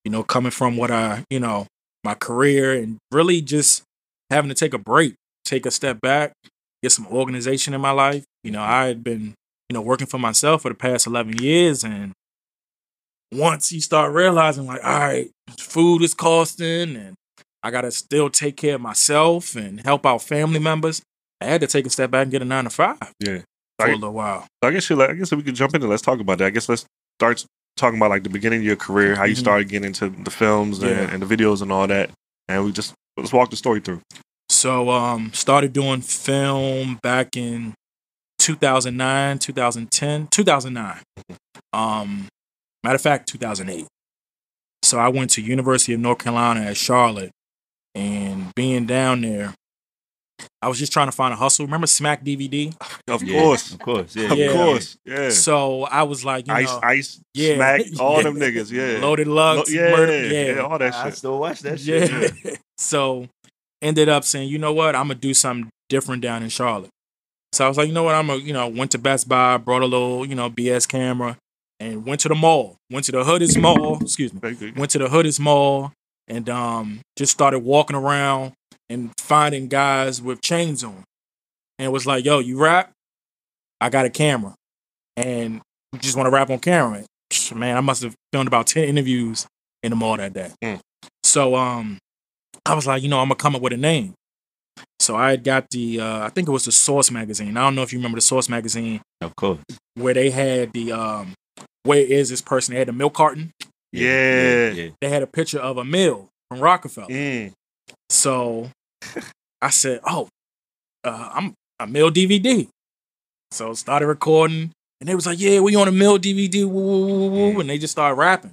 you 0.05 0.11
know 0.11 0.23
coming 0.23 0.51
from 0.51 0.77
what 0.77 0.91
I 0.91 1.23
you 1.29 1.39
know 1.39 1.67
my 2.03 2.13
career 2.15 2.73
and 2.73 2.97
really 3.11 3.41
just 3.41 3.83
having 4.29 4.49
to 4.49 4.55
take 4.55 4.73
a 4.73 4.77
break, 4.77 5.15
take 5.45 5.65
a 5.65 5.71
step 5.71 5.99
back, 6.01 6.33
get 6.83 6.91
some 6.91 7.07
organization 7.07 7.73
in 7.73 7.81
my 7.81 7.91
life. 7.91 8.23
You 8.43 8.51
know, 8.51 8.61
I 8.61 8.85
had 8.85 9.03
been 9.03 9.33
you 9.69 9.73
know 9.73 9.81
working 9.81 10.07
for 10.07 10.17
myself 10.19 10.61
for 10.61 10.69
the 10.69 10.75
past 10.75 11.07
eleven 11.07 11.37
years, 11.37 11.83
and 11.83 12.13
once 13.31 13.71
you 13.71 13.81
start 13.81 14.13
realizing 14.13 14.65
like, 14.65 14.83
all 14.83 14.99
right, 14.99 15.29
food 15.59 16.01
is 16.01 16.13
costing, 16.13 16.95
and 16.95 17.15
I 17.63 17.71
gotta 17.71 17.91
still 17.91 18.29
take 18.29 18.55
care 18.57 18.75
of 18.75 18.81
myself 18.81 19.55
and 19.55 19.81
help 19.81 20.05
out 20.05 20.21
family 20.23 20.59
members. 20.59 21.01
I 21.41 21.45
had 21.45 21.61
to 21.61 21.67
take 21.67 21.85
a 21.85 21.89
step 21.89 22.11
back 22.11 22.23
and 22.23 22.31
get 22.31 22.41
a 22.41 22.45
nine 22.45 22.63
to 22.65 22.69
five 22.69 22.97
Yeah. 23.19 23.39
for 23.77 23.87
a 23.87 23.93
little 23.95 24.13
while. 24.13 24.47
I 24.61 24.71
guess 24.71 24.89
you 24.89 24.95
like, 24.95 25.09
I 25.09 25.13
guess 25.13 25.31
if 25.31 25.37
we 25.37 25.43
could 25.43 25.55
jump 25.55 25.73
in 25.75 25.81
and 25.81 25.89
let's 25.89 26.01
talk 26.01 26.19
about 26.19 26.37
that. 26.39 26.47
I 26.47 26.49
guess 26.51 26.67
let's 26.69 26.85
start 27.19 27.45
talking 27.77 27.97
about 27.97 28.09
like 28.09 28.23
the 28.23 28.29
beginning 28.29 28.59
of 28.59 28.65
your 28.65 28.75
career, 28.75 29.15
how 29.15 29.23
you 29.25 29.35
Mhm. 29.35 29.39
started 29.39 29.69
getting 29.69 29.87
into 29.87 30.09
the 30.09 30.31
films 30.31 30.79
Yeah. 30.79 30.89
and, 30.89 31.13
and 31.13 31.23
the 31.23 31.35
videos 31.37 31.61
and 31.61 31.71
all 31.71 31.87
that. 31.87 32.11
And 32.47 32.65
we 32.65 32.71
just 32.71 32.93
let's 33.17 33.31
walk 33.33 33.49
the 33.49 33.55
story 33.57 33.79
through. 33.79 34.01
So 34.49 34.89
um 34.89 35.31
started 35.33 35.73
doing 35.73 36.01
film 36.01 36.99
back 37.03 37.35
in 37.37 37.73
2009, 38.39 39.39
2010, 39.39 40.27
2009. 40.27 41.01
Um 41.73 42.27
matter 42.83 42.95
of 42.95 43.01
fact 43.01 43.27
2008. 43.29 43.85
So 44.83 44.97
I 44.97 45.09
went 45.09 45.31
to 45.31 45.41
University 45.41 45.93
of 45.93 45.99
North 45.99 46.19
Carolina 46.19 46.61
at 46.61 46.77
Charlotte 46.77 47.31
and 47.95 48.53
being 48.55 48.85
down 48.85 49.21
there 49.21 49.53
I 50.61 50.67
was 50.67 50.77
just 50.79 50.91
trying 50.91 51.07
to 51.07 51.11
find 51.11 51.33
a 51.33 51.37
hustle. 51.37 51.65
Remember 51.65 51.87
Smack 51.87 52.23
DVD? 52.23 52.73
Of 53.07 53.23
Yeah, 53.23 53.41
course. 53.41 53.73
Of 53.73 53.79
course. 53.79 54.15
Yeah. 54.15 54.31
Of 54.31 54.53
course. 54.53 54.97
Yeah. 55.03 55.29
So 55.31 55.83
I 55.83 56.03
was 56.03 56.23
like, 56.23 56.47
you 56.47 56.53
Ice, 56.53 56.67
know, 56.67 56.79
ice, 56.83 57.21
yeah, 57.33 57.55
smack, 57.55 57.81
all 57.99 58.17
yeah. 58.17 58.23
them 58.23 58.35
niggas. 58.35 58.71
Yeah. 58.71 58.99
Loaded 59.03 59.27
Lux, 59.27 59.73
yeah, 59.73 59.89
murder, 59.91 60.27
yeah, 60.27 60.53
yeah. 60.53 60.59
all 60.61 60.77
that 60.77 60.93
I 60.93 60.97
shit. 60.97 61.05
I 61.05 61.09
still 61.15 61.39
watch 61.39 61.61
that 61.61 61.79
shit. 61.79 62.11
Yeah. 62.43 62.51
so 62.77 63.27
ended 63.81 64.07
up 64.07 64.23
saying, 64.23 64.49
you 64.49 64.59
know 64.59 64.71
what, 64.73 64.95
I'm 64.95 65.07
gonna 65.07 65.15
do 65.15 65.33
something 65.33 65.69
different 65.89 66.21
down 66.21 66.43
in 66.43 66.49
Charlotte. 66.49 66.91
So 67.51 67.65
I 67.65 67.67
was 67.67 67.77
like, 67.77 67.87
you 67.87 67.93
know 67.93 68.03
what, 68.03 68.13
I'm 68.13 68.27
gonna, 68.27 68.39
you 68.39 68.53
know, 68.53 68.67
went 68.67 68.91
to 68.91 68.99
Best 68.99 69.27
Buy, 69.27 69.57
brought 69.57 69.81
a 69.81 69.87
little, 69.87 70.23
you 70.23 70.35
know, 70.35 70.51
BS 70.51 70.87
camera, 70.87 71.35
and 71.79 72.05
went 72.05 72.21
to 72.21 72.27
the 72.29 72.35
mall. 72.35 72.75
Went 72.91 73.05
to 73.07 73.11
the 73.11 73.23
Hoodist 73.23 73.57
Mall, 73.57 73.97
excuse 74.01 74.31
me. 74.33 74.73
Went 74.77 74.91
to 74.91 74.99
the 74.99 75.09
Hoodist 75.09 75.39
Mall 75.39 75.91
and 76.29 76.49
um 76.49 77.01
just 77.17 77.31
started 77.31 77.59
walking 77.59 77.95
around 77.95 78.53
and 78.89 79.11
finding 79.19 79.67
guys 79.67 80.21
with 80.21 80.41
chains 80.41 80.83
on. 80.83 81.03
And 81.77 81.91
was 81.91 82.05
like, 82.05 82.25
yo, 82.25 82.39
you 82.39 82.57
rap? 82.57 82.91
I 83.79 83.89
got 83.89 84.05
a 84.05 84.09
camera. 84.09 84.53
And 85.15 85.61
you 85.93 85.99
just 85.99 86.15
want 86.17 86.27
to 86.27 86.31
rap 86.31 86.49
on 86.49 86.59
camera. 86.59 87.03
Man, 87.55 87.77
I 87.77 87.81
must 87.81 88.03
have 88.03 88.15
filmed 88.33 88.47
about 88.47 88.67
10 88.67 88.83
interviews 88.85 89.47
in 89.83 89.91
the 89.91 89.95
mall 89.95 90.17
that 90.17 90.33
day. 90.33 90.51
Mm. 90.63 90.79
So 91.23 91.55
um 91.55 91.97
I 92.65 92.73
was 92.75 92.85
like, 92.87 93.01
you 93.03 93.09
know, 93.09 93.19
I'm 93.19 93.27
gonna 93.27 93.35
come 93.35 93.55
up 93.55 93.61
with 93.61 93.73
a 93.73 93.77
name. 93.77 94.13
So 94.99 95.15
I 95.15 95.31
had 95.31 95.43
got 95.43 95.69
the 95.71 95.99
uh 96.01 96.25
I 96.25 96.29
think 96.29 96.47
it 96.47 96.51
was 96.51 96.65
the 96.65 96.71
Source 96.71 97.11
magazine. 97.11 97.55
I 97.57 97.61
don't 97.61 97.75
know 97.75 97.83
if 97.83 97.93
you 97.93 97.99
remember 97.99 98.17
the 98.17 98.21
Source 98.21 98.49
magazine 98.49 99.01
Of 99.21 99.35
course. 99.35 99.59
where 99.95 100.13
they 100.13 100.29
had 100.29 100.73
the 100.73 100.91
um 100.91 101.33
where 101.83 101.99
is 102.01 102.29
this 102.29 102.41
person? 102.41 102.73
They 102.73 102.79
had 102.79 102.87
the 102.89 102.93
milk 102.93 103.13
carton. 103.13 103.51
Yeah. 103.91 104.69
Yeah. 104.69 104.89
They 105.01 105.09
had 105.09 105.23
a 105.23 105.27
picture 105.27 105.59
of 105.59 105.77
a 105.77 105.85
mill 105.85 106.29
from 106.49 106.59
Rockefeller. 106.59 107.07
Mm. 107.07 107.53
So 108.09 108.69
I 109.61 109.69
said, 109.69 110.01
"Oh, 110.05 110.27
uh, 111.03 111.29
I'm 111.33 111.53
a 111.79 111.87
mill 111.87 112.11
DVD." 112.11 112.67
So 113.51 113.73
started 113.73 114.07
recording, 114.07 114.71
and 114.99 115.09
they 115.09 115.15
was 115.15 115.25
like, 115.25 115.39
"Yeah, 115.39 115.59
we 115.59 115.75
on 115.75 115.87
a 115.87 115.91
mill 115.91 116.17
DVD," 116.17 116.65
woo, 116.65 116.81
woo, 116.81 117.29
woo, 117.29 117.29
woo, 117.53 117.59
and 117.59 117.69
they 117.69 117.77
just 117.77 117.91
started 117.91 118.15
rapping. 118.15 118.51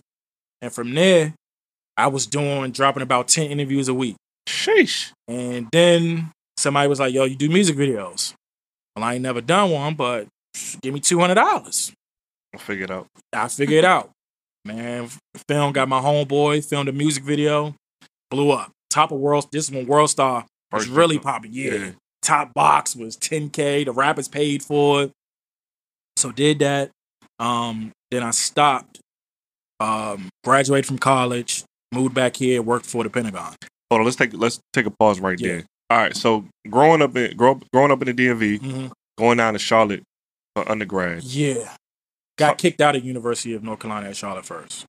And 0.62 0.72
from 0.72 0.94
there, 0.94 1.34
I 1.96 2.06
was 2.06 2.26
doing 2.26 2.72
dropping 2.72 3.02
about 3.02 3.28
ten 3.28 3.50
interviews 3.50 3.88
a 3.88 3.94
week. 3.94 4.16
Sheesh. 4.48 5.12
And 5.28 5.68
then 5.72 6.30
somebody 6.56 6.88
was 6.88 7.00
like, 7.00 7.12
"Yo, 7.12 7.24
you 7.24 7.36
do 7.36 7.48
music 7.48 7.76
videos?" 7.76 8.32
Well, 8.94 9.04
I 9.04 9.14
ain't 9.14 9.22
never 9.22 9.40
done 9.42 9.70
one, 9.70 9.94
but 9.94 10.28
give 10.82 10.94
me 10.94 11.00
two 11.00 11.18
hundred 11.20 11.34
dollars. 11.34 11.92
I'll 12.54 12.60
figure 12.60 12.84
it 12.84 12.90
out. 12.90 13.06
I 13.32 13.48
figured 13.48 13.78
it 13.78 13.84
out. 13.84 14.10
Man, 14.66 15.08
film 15.48 15.72
got 15.72 15.88
my 15.88 16.00
homeboy, 16.00 16.64
filmed 16.68 16.88
a 16.88 16.92
music 16.92 17.22
video, 17.24 17.74
blew 18.30 18.50
up. 18.50 18.70
Top 18.90 19.12
of 19.12 19.18
world. 19.20 19.46
This 19.52 19.64
is 19.68 19.70
when 19.74 19.86
World 19.86 20.10
Star 20.10 20.44
was 20.72 20.88
really 20.88 21.16
one. 21.16 21.24
popping. 21.24 21.52
Yeah. 21.52 21.74
Yeah. 21.74 21.90
top 22.22 22.52
box 22.54 22.96
was 22.96 23.16
10K. 23.16 23.84
The 23.84 23.92
rappers 23.92 24.26
paid 24.26 24.60
for 24.62 25.04
it. 25.04 25.12
So 26.16 26.32
did 26.32 26.58
that. 26.58 26.90
Um, 27.38 27.92
then 28.10 28.22
I 28.24 28.30
stopped, 28.32 28.98
um, 29.78 30.28
graduated 30.42 30.86
from 30.86 30.98
college, 30.98 31.62
moved 31.92 32.14
back 32.14 32.34
here, 32.36 32.62
worked 32.62 32.86
for 32.86 33.04
the 33.04 33.10
Pentagon. 33.10 33.54
Hold 33.90 34.00
on, 34.00 34.04
let's 34.04 34.16
take 34.16 34.32
let's 34.32 34.58
take 34.72 34.86
a 34.86 34.90
pause 34.90 35.20
right 35.20 35.38
Yeah. 35.38 35.48
there. 35.48 35.64
All 35.90 35.98
right, 35.98 36.16
so 36.16 36.44
growing 36.68 37.00
up 37.02 37.16
in 37.16 37.36
grow, 37.36 37.60
growing 37.72 37.92
up 37.92 38.02
in 38.02 38.06
the 38.06 38.14
DMV, 38.14 38.58
Mhm. 38.58 38.90
going 39.18 39.36
down 39.38 39.52
to 39.52 39.58
Charlotte 39.60 40.02
for 40.56 40.68
undergrad. 40.68 41.22
Yeah. 41.22 41.76
Got 42.36 42.58
kicked 42.58 42.80
out 42.80 42.96
of 42.96 43.04
University 43.04 43.54
of 43.54 43.62
North 43.62 43.80
Carolina 43.80 44.08
at 44.10 44.16
Charlotte 44.16 44.44
first. 44.44 44.84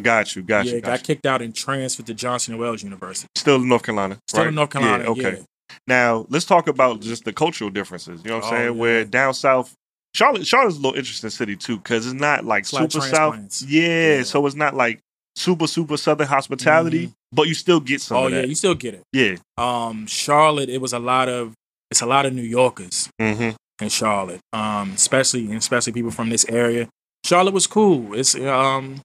Got 0.00 0.36
you, 0.36 0.42
got 0.42 0.64
yeah, 0.66 0.74
you, 0.74 0.80
got 0.80 0.86
got 0.90 1.00
you. 1.00 1.04
kicked 1.14 1.26
out 1.26 1.42
and 1.42 1.54
transferred 1.54 2.06
to 2.06 2.14
Johnson 2.14 2.54
and 2.54 2.60
Wales 2.62 2.82
University. 2.82 3.26
Still 3.36 3.56
in 3.56 3.68
North 3.68 3.82
Carolina. 3.82 4.18
Still 4.28 4.42
right? 4.42 4.48
in 4.48 4.54
North 4.54 4.70
Carolina. 4.70 5.04
Yeah, 5.04 5.10
okay. 5.10 5.36
yeah. 5.38 5.76
Now 5.86 6.26
let's 6.30 6.44
talk 6.44 6.68
about 6.68 7.00
just 7.00 7.24
the 7.24 7.32
cultural 7.32 7.70
differences. 7.70 8.20
You 8.24 8.30
know 8.30 8.36
what 8.36 8.44
I'm 8.44 8.48
Oh, 8.52 8.56
saying? 8.56 8.64
yeah. 8.74 8.80
Where 8.80 9.04
down 9.04 9.34
south, 9.34 9.74
Charlotte, 10.14 10.46
Charlotte's 10.46 10.76
a 10.76 10.80
little 10.80 10.96
interesting 10.96 11.30
city 11.30 11.56
too, 11.56 11.76
because 11.78 12.06
it's 12.06 12.14
not 12.14 12.44
like 12.44 12.62
It's 12.62 12.72
like 12.72 12.90
super 12.92 13.04
south. 13.06 13.62
Yeah, 13.66 14.22
so 14.22 14.46
it's 14.46 14.54
not 14.56 14.74
like 14.74 15.00
super 15.34 15.66
super 15.66 15.96
southern 15.96 16.28
hospitality, 16.28 17.08
Mhm. 17.08 17.14
but 17.32 17.48
you 17.48 17.54
still 17.54 17.80
get 17.80 18.00
some 18.00 18.16
Oh 18.18 18.26
yeah, 18.28 18.42
you 18.42 18.54
still 18.54 18.74
get 18.74 18.94
it. 18.94 19.02
Yeah. 19.12 19.36
Um, 19.58 20.06
Charlotte, 20.06 20.68
it 20.68 20.80
was 20.80 20.92
a 20.92 20.98
lot 20.98 21.28
of 21.28 21.54
it's 21.90 22.00
a 22.02 22.06
lot 22.06 22.24
of 22.26 22.32
New 22.32 22.42
Yorkers 22.42 23.08
Mm-hmm. 23.20 23.50
In 23.82 23.88
Charlotte. 23.88 24.40
Um, 24.52 24.92
especially 24.92 25.54
especially 25.54 25.92
people 25.92 26.10
from 26.10 26.30
this 26.30 26.44
area. 26.48 26.88
Charlotte 27.24 27.54
was 27.54 27.66
cool. 27.66 28.14
It's 28.14 28.34
um 28.34 29.00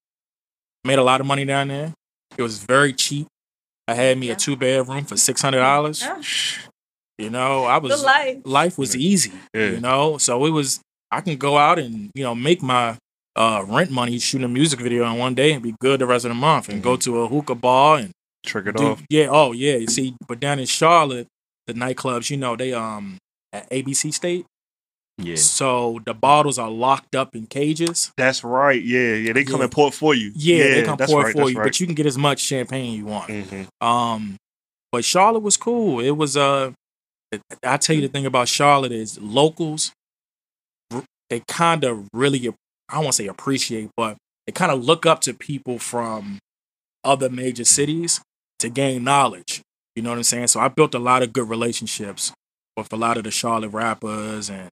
made 0.83 0.99
a 0.99 1.03
lot 1.03 1.19
of 1.21 1.27
money 1.27 1.45
down 1.45 1.67
there. 1.69 1.93
It 2.37 2.41
was 2.41 2.59
very 2.59 2.93
cheap. 2.93 3.27
I 3.87 3.93
had 3.95 4.17
me 4.17 4.27
Yeah. 4.27 4.33
a 4.33 4.35
two 4.35 4.55
bedroom 4.55 5.05
for 5.05 5.17
six 5.17 5.41
hundred 5.41 5.59
dollars. 5.59 6.01
Yeah. 6.01 6.21
You 7.17 7.29
know, 7.31 7.65
I 7.65 7.79
The 7.79 7.87
was 7.87 8.03
life. 8.03 8.37
life 8.45 8.77
was 8.77 8.95
easy. 8.95 9.31
Yeah. 9.53 9.69
You 9.71 9.79
know, 9.79 10.17
so 10.17 10.45
it 10.45 10.51
was 10.51 10.79
I 11.11 11.21
can 11.21 11.37
go 11.37 11.57
out 11.57 11.79
and 11.79 12.11
you 12.13 12.23
know 12.23 12.35
make 12.35 12.61
my 12.61 12.97
uh, 13.35 13.63
rent 13.67 13.91
money 13.91 14.17
shooting 14.19 14.45
a 14.45 14.47
music 14.47 14.79
video 14.79 15.05
in 15.11 15.17
one 15.17 15.35
day 15.35 15.53
and 15.53 15.61
be 15.63 15.75
good 15.79 15.99
the 16.01 16.05
rest 16.07 16.25
of 16.25 16.29
the 16.29 16.35
month 16.35 16.69
and 16.69 16.81
go 16.81 16.95
to 16.97 17.21
a 17.21 17.27
hookah 17.27 17.55
bar 17.55 17.97
and 17.97 18.11
Trick 18.45 18.65
it 18.67 18.75
do- 18.77 18.87
off. 18.91 19.03
yeah 19.09 19.27
oh 19.29 19.51
yeah 19.51 19.75
you 19.75 19.87
see 19.87 20.15
but 20.27 20.39
down 20.39 20.57
in 20.59 20.65
Charlotte 20.65 21.27
the 21.67 21.73
nightclubs 21.73 22.29
you 22.31 22.37
know 22.37 22.55
they 22.55 22.73
um 22.73 23.17
at 23.53 23.69
ABC 23.69 24.11
State 24.13 24.45
Yeah. 25.19 25.35
so 25.35 25.99
the 26.05 26.13
bottles 26.13 26.59
are 26.59 26.69
locked 26.69 27.15
up 27.15 27.35
in 27.35 27.47
cages 27.47 28.11
That's 28.17 28.43
right. 28.43 28.79
Yeah, 28.81 29.15
yeah. 29.15 29.33
They 29.33 29.43
come 29.43 29.57
Yeah. 29.57 29.63
and 29.63 29.71
pour 29.71 29.87
it 29.87 29.95
for 29.95 30.13
you. 30.13 30.31
yeah, 30.35 30.63
they 30.75 30.83
come 30.83 30.97
pour 30.97 31.23
right, 31.23 31.29
it 31.35 31.39
for 31.39 31.49
you 31.49 31.57
right. 31.57 31.63
but 31.65 31.79
you 31.79 31.87
can 31.87 31.95
get 31.95 32.05
as 32.05 32.17
much 32.19 32.39
champagne 32.39 32.93
you 32.93 33.05
want 33.05 33.29
hmm 33.31 33.63
um 33.81 34.35
but 34.91 35.03
Charlotte 35.03 35.39
was 35.41 35.57
cool 35.57 35.99
it 35.99 36.11
was 36.11 36.37
uh 36.37 36.71
I 37.63 37.77
tell 37.77 37.95
you 37.95 38.01
the 38.03 38.07
thing 38.07 38.25
about 38.25 38.47
Charlotte 38.47 38.91
is 38.91 39.19
locals 39.19 39.91
they 41.29 41.41
kind 41.47 41.83
of 41.83 42.07
really 42.13 42.39
I 42.89 42.93
don't 42.93 43.03
want 43.05 43.15
to 43.15 43.23
say 43.23 43.27
appreciate 43.27 43.89
but 43.97 44.17
they 44.45 44.51
kind 44.53 44.71
of 44.71 44.83
look 44.85 45.05
up 45.05 45.19
to 45.21 45.33
people 45.33 45.77
from 45.79 46.39
other 47.03 47.29
major 47.29 47.65
cities 47.65 48.21
to 48.59 48.69
gain 48.69 49.03
knowledge 49.03 49.61
you 49.95 50.03
know 50.03 50.09
what 50.11 50.17
I'm 50.17 50.23
saying 50.23 50.47
so 50.47 50.59
I 50.59 50.67
built 50.67 50.93
a 50.95 50.99
lot 50.99 51.23
of 51.23 51.33
good 51.33 51.49
relationships 51.49 52.31
with 52.77 52.93
a 52.93 52.95
lot 52.95 53.17
of 53.17 53.23
the 53.23 53.31
Charlotte 53.31 53.69
rappers 53.73 54.49
and 54.49 54.69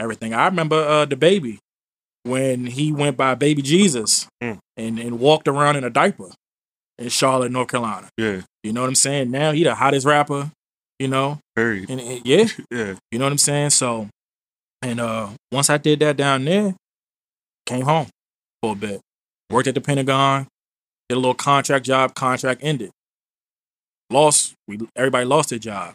everything 0.00 0.34
I 0.34 0.46
remember 0.46 0.76
uh 0.76 1.04
the 1.04 1.16
baby 1.16 1.58
when 2.24 2.66
he 2.66 2.92
went 2.92 3.16
by 3.16 3.34
baby 3.34 3.62
Jesus 3.62 4.26
Mm. 4.42 4.58
and 4.76 4.98
and 4.98 5.18
walked 5.20 5.48
around 5.48 5.76
in 5.76 5.84
a 5.84 5.90
diaper 5.90 6.30
in 6.98 7.08
Charlotte 7.08 7.52
North 7.52 7.68
Carolina 7.68 8.08
Yeah. 8.16 8.42
you 8.62 8.72
know 8.72 8.80
what 8.82 8.88
I'm 8.88 8.94
saying 8.94 9.30
now 9.30 9.52
he 9.52 9.64
the 9.64 9.74
hottest 9.74 10.06
rapper 10.06 10.50
you 10.98 11.08
know 11.08 11.38
Period. 11.54 11.88
and, 11.90 12.00
and 12.00 12.22
yeah, 12.26 12.46
Yeah. 12.70 12.94
you 13.10 13.18
know 13.18 13.24
what 13.26 13.32
I'm 13.32 13.38
saying? 13.38 13.70
So, 13.70 14.08
and 14.82 15.00
uh 15.00 15.28
once 15.52 15.70
I 15.70 15.78
did 15.78 16.00
that 16.00 16.16
down 16.16 16.44
there, 16.44 16.74
came 17.66 17.82
home 17.82 18.06
for 18.62 18.72
a 18.72 18.76
bit. 18.76 19.00
Worked 19.50 19.68
at 19.68 19.74
the 19.74 19.80
Pentagon, 19.80 20.46
did 21.08 21.14
a 21.16 21.18
little 21.18 21.34
contract 21.34 21.84
job, 21.86 22.14
contract 22.14 22.60
ended. 22.64 22.90
Lost, 24.10 24.54
we 24.68 24.78
everybody 24.94 25.24
lost 25.24 25.50
their 25.50 25.58
job. 25.58 25.94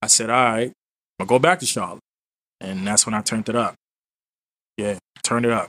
I 0.00 0.06
said, 0.08 0.30
all 0.30 0.44
right, 0.52 0.72
I'll 1.20 1.26
go 1.26 1.38
back 1.38 1.60
to 1.60 1.66
Charlotte. 1.66 2.00
And 2.62 2.86
that's 2.86 3.04
when 3.04 3.14
I 3.14 3.20
turned 3.20 3.48
it 3.48 3.56
up. 3.56 3.74
Yeah, 4.78 4.98
turned 5.22 5.44
it 5.44 5.52
up. 5.52 5.68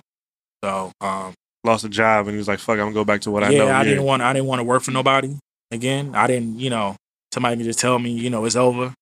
So 0.64 0.92
um 1.02 1.34
Lost 1.66 1.86
a 1.86 1.90
job 1.90 2.28
and 2.28 2.34
he 2.34 2.38
was 2.38 2.48
like, 2.48 2.60
"Fuck, 2.60 2.74
I'm 2.74 2.80
gonna 2.88 2.94
go 2.94 3.06
back 3.06 3.22
to 3.22 3.32
what 3.32 3.44
I 3.44 3.48
know." 3.48 3.54
yeah, 3.54 3.66
know." 3.66 3.72
I 3.72 3.84
didn't 3.86 4.04
want 4.04 4.22
I 4.22 4.34
didn't 4.34 4.48
want 4.48 4.60
to 4.60 4.64
work 4.66 4.84
for 4.84 4.92
nobody 4.92 5.38
again. 5.72 6.14
I 6.14 6.28
didn't, 6.28 6.60
you 6.60 6.70
know, 6.70 6.98
somebody 7.34 7.56
can 7.56 7.64
just 7.64 7.80
tell 7.80 7.98
me, 7.98 8.12
you 8.12 8.30
know, 8.30 8.44
it's 8.44 8.58
over. 8.58 8.94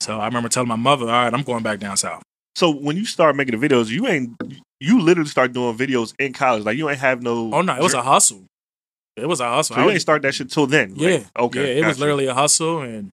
So 0.00 0.18
I 0.18 0.24
remember 0.26 0.48
telling 0.48 0.68
my 0.68 0.76
mother, 0.76 1.04
all 1.04 1.24
right, 1.24 1.32
I'm 1.32 1.42
going 1.42 1.62
back 1.62 1.78
down 1.78 1.96
south. 1.98 2.22
So 2.54 2.70
when 2.70 2.96
you 2.96 3.04
start 3.04 3.36
making 3.36 3.58
the 3.58 3.68
videos, 3.68 3.88
you 3.90 4.06
ain't 4.06 4.34
you 4.80 5.02
literally 5.02 5.28
start 5.28 5.52
doing 5.52 5.76
videos 5.76 6.14
in 6.18 6.32
college. 6.32 6.64
Like 6.64 6.78
you 6.78 6.88
ain't 6.88 7.00
have 7.00 7.22
no. 7.22 7.52
Oh 7.52 7.60
no, 7.60 7.76
it 7.76 7.82
was 7.82 7.92
a 7.92 8.02
hustle. 8.02 8.44
It 9.14 9.28
was 9.28 9.40
a 9.40 9.48
hustle. 9.50 9.74
So 9.74 9.80
I 9.80 9.82
you 9.82 9.86
was- 9.88 9.92
ain't 9.96 10.02
start 10.02 10.22
that 10.22 10.34
shit 10.34 10.50
till 10.50 10.66
then. 10.66 10.94
Like, 10.94 11.00
yeah. 11.00 11.20
okay. 11.38 11.74
Yeah, 11.74 11.82
it 11.82 11.86
was 11.86 11.98
literally 11.98 12.26
a 12.26 12.34
hustle 12.34 12.80
and 12.80 13.10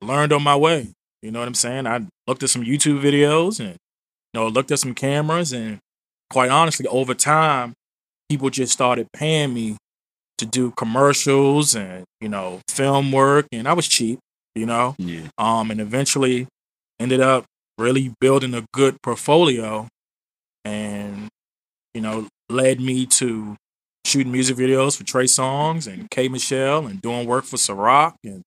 learned 0.00 0.32
on 0.32 0.42
my 0.42 0.56
way. 0.56 0.88
You 1.22 1.30
know 1.30 1.40
what 1.40 1.48
I'm 1.48 1.54
saying? 1.54 1.86
I 1.86 2.06
looked 2.26 2.42
at 2.42 2.50
some 2.50 2.64
YouTube 2.64 3.00
videos 3.02 3.60
and 3.60 3.76
you 4.34 4.40
know, 4.40 4.48
looked 4.48 4.70
at 4.70 4.78
some 4.78 4.94
cameras 4.94 5.52
and 5.52 5.78
quite 6.30 6.50
honestly, 6.50 6.86
over 6.86 7.14
time, 7.14 7.72
people 8.28 8.50
just 8.50 8.72
started 8.72 9.08
paying 9.12 9.54
me 9.54 9.76
to 10.36 10.46
do 10.46 10.70
commercials 10.72 11.74
and, 11.74 12.04
you 12.20 12.28
know, 12.28 12.60
film 12.68 13.10
work 13.10 13.46
and 13.52 13.66
I 13.66 13.72
was 13.72 13.88
cheap, 13.88 14.18
you 14.54 14.66
know. 14.66 14.94
Yeah. 14.98 15.28
Um 15.38 15.70
and 15.70 15.80
eventually 15.80 16.46
ended 17.00 17.20
up 17.20 17.44
really 17.78 18.12
building 18.20 18.54
a 18.54 18.64
good 18.72 19.00
portfolio 19.02 19.88
and 20.64 21.28
you 21.94 22.00
know, 22.00 22.28
led 22.48 22.80
me 22.80 23.06
to 23.06 23.56
shooting 24.04 24.30
music 24.32 24.56
videos 24.56 24.96
for 24.96 25.04
Trey 25.04 25.24
Songz 25.24 25.92
and 25.92 26.08
K 26.10 26.28
Michelle 26.28 26.86
and 26.86 27.00
doing 27.00 27.26
work 27.26 27.44
for 27.44 27.56
Ciroc 27.56 28.14
and 28.24 28.42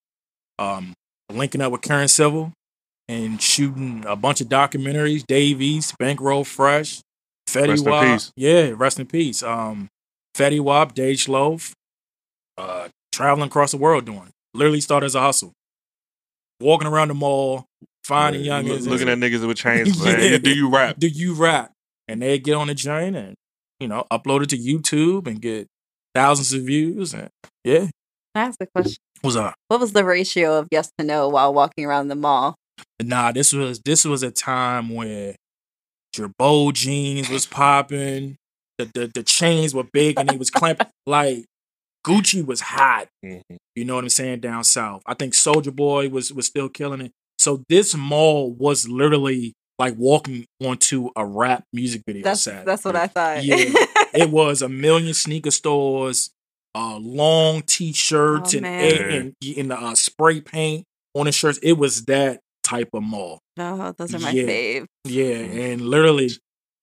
um, 0.58 0.94
linking 1.30 1.62
up 1.62 1.72
with 1.72 1.82
Karen 1.82 2.08
Civil 2.08 2.54
and 3.12 3.42
shooting 3.42 4.04
a 4.08 4.16
bunch 4.16 4.42
of 4.42 4.48
documentaries, 4.48 5.26
Dave 5.26 5.62
East, 5.62 5.98
Bankroll 5.98 6.44
Fresh, 6.44 7.02
Fetty 7.50 7.70
Rest 7.70 7.86
in 7.86 7.92
Wap. 7.92 8.04
peace. 8.06 8.32
Yeah, 8.36 8.72
rest 8.76 9.00
in 9.00 9.08
peace. 9.08 9.44
Um, 9.44 9.90
Fetty 10.36 10.60
Wap, 10.62 10.94
Dage 10.96 11.28
Loaf, 11.28 11.74
uh, 12.58 12.88
traveling 13.12 13.48
across 13.48 13.72
the 13.72 13.78
world 13.78 14.06
doing 14.06 14.24
it. 14.28 14.32
Literally 14.54 14.82
started 14.82 15.06
as 15.08 15.16
a 15.16 15.22
hustle. 15.22 15.52
Walking 16.62 16.88
around 16.88 17.08
the 17.10 17.14
mall, 17.16 17.66
finding 18.04 18.44
Look- 18.44 18.50
youngins. 18.66 18.78
and 18.78 18.86
looking 18.88 19.10
at 19.10 19.18
niggas 19.18 19.46
with 19.46 19.58
chains. 19.66 20.04
Yeah. 20.06 20.38
Do 20.38 20.54
you 20.56 20.70
rap? 20.70 20.98
do 21.00 21.08
you 21.08 21.34
rap? 21.34 21.72
And 22.08 22.22
they 22.22 22.38
get 22.40 22.56
on 22.56 22.68
the 22.68 22.76
joint 22.76 23.16
and 23.16 23.36
you 23.80 23.88
know 23.88 24.06
upload 24.12 24.44
it 24.44 24.50
to 24.50 24.58
YouTube 24.58 25.28
and 25.28 25.42
get 25.42 25.68
thousands 26.14 26.54
of 26.54 26.62
views. 26.64 27.14
And 27.14 27.30
yeah, 27.64 27.80
Can 27.80 27.92
I 28.36 28.42
ask 28.42 28.58
a 28.62 28.68
question? 28.68 28.98
what's 29.22 29.36
up? 29.36 29.56
What 29.70 29.80
was 29.80 29.94
the 29.94 30.04
ratio 30.06 30.58
of 30.60 30.68
yes 30.72 30.92
to 31.00 31.06
no 31.06 31.30
while 31.30 31.54
walking 31.54 31.84
around 31.86 32.10
the 32.10 32.16
mall? 32.16 32.56
Nah, 33.02 33.32
this 33.32 33.54
was 33.54 33.80
this 33.82 34.06
was 34.06 34.24
a 34.24 34.32
time 34.32 34.90
where 34.90 35.36
Girbaud 36.16 36.74
jeans 36.74 37.30
was 37.30 37.46
popping, 37.46 38.36
the, 38.78 38.90
the 38.94 39.12
the 39.16 39.24
chains 39.24 39.74
were 39.74 39.86
big 39.94 40.20
and 40.20 40.30
he 40.30 40.38
was 40.38 40.50
clamping 40.50 40.88
like 41.06 41.46
Gucci 42.06 42.46
was 42.46 42.62
hot. 42.62 43.08
Mhm. 43.26 43.42
You 43.76 43.86
know 43.86 43.96
what 43.96 44.04
I'm 44.04 44.10
saying? 44.10 44.42
Down 44.42 44.64
south, 44.64 45.02
I 45.06 45.14
think 45.14 45.34
Soulja 45.34 45.74
Boy 45.76 46.10
was 46.10 46.34
was 46.34 46.46
still 46.48 46.68
killing 46.70 47.02
it. 47.02 47.12
So 47.40 47.64
this 47.70 47.96
mall 47.96 48.52
was 48.52 48.88
literally 48.88 49.54
like 49.80 49.96
walking 49.98 50.46
onto 50.64 51.10
a 51.16 51.26
rap 51.26 51.64
music 51.74 52.04
video 52.06 52.24
That's 52.24 52.42
set. 52.42 52.66
that's 52.66 52.84
what 52.86 52.96
I 52.96 53.08
thought. 53.08 53.44
Yeah. 53.44 53.56
it 54.14 54.30
was 54.32 54.62
a 54.62 54.70
million 54.70 55.14
sneaker 55.16 55.50
stores, 55.50 56.30
uh, 56.76 56.98
long 56.98 57.62
t-shirts 57.64 58.54
Oh, 58.54 58.58
and, 58.58 58.62
man. 58.64 59.12
and 59.42 59.58
and 59.58 59.72
uh, 59.74 59.96
spray 59.96 60.42
paint 60.42 60.84
on 61.16 61.26
the 61.26 61.32
shirts. 61.32 61.58
It 61.64 61.74
was 61.74 62.06
that 62.06 62.42
type 62.72 62.90
of 62.94 63.04
mall. 63.04 63.40
no, 63.58 63.94
those 63.98 64.16
are 64.16 64.20
my 64.20 64.32
Yeah. 64.32 64.44
fave. 64.44 64.86
Yeah, 65.06 65.36
and 65.36 65.82
literally, 65.82 66.30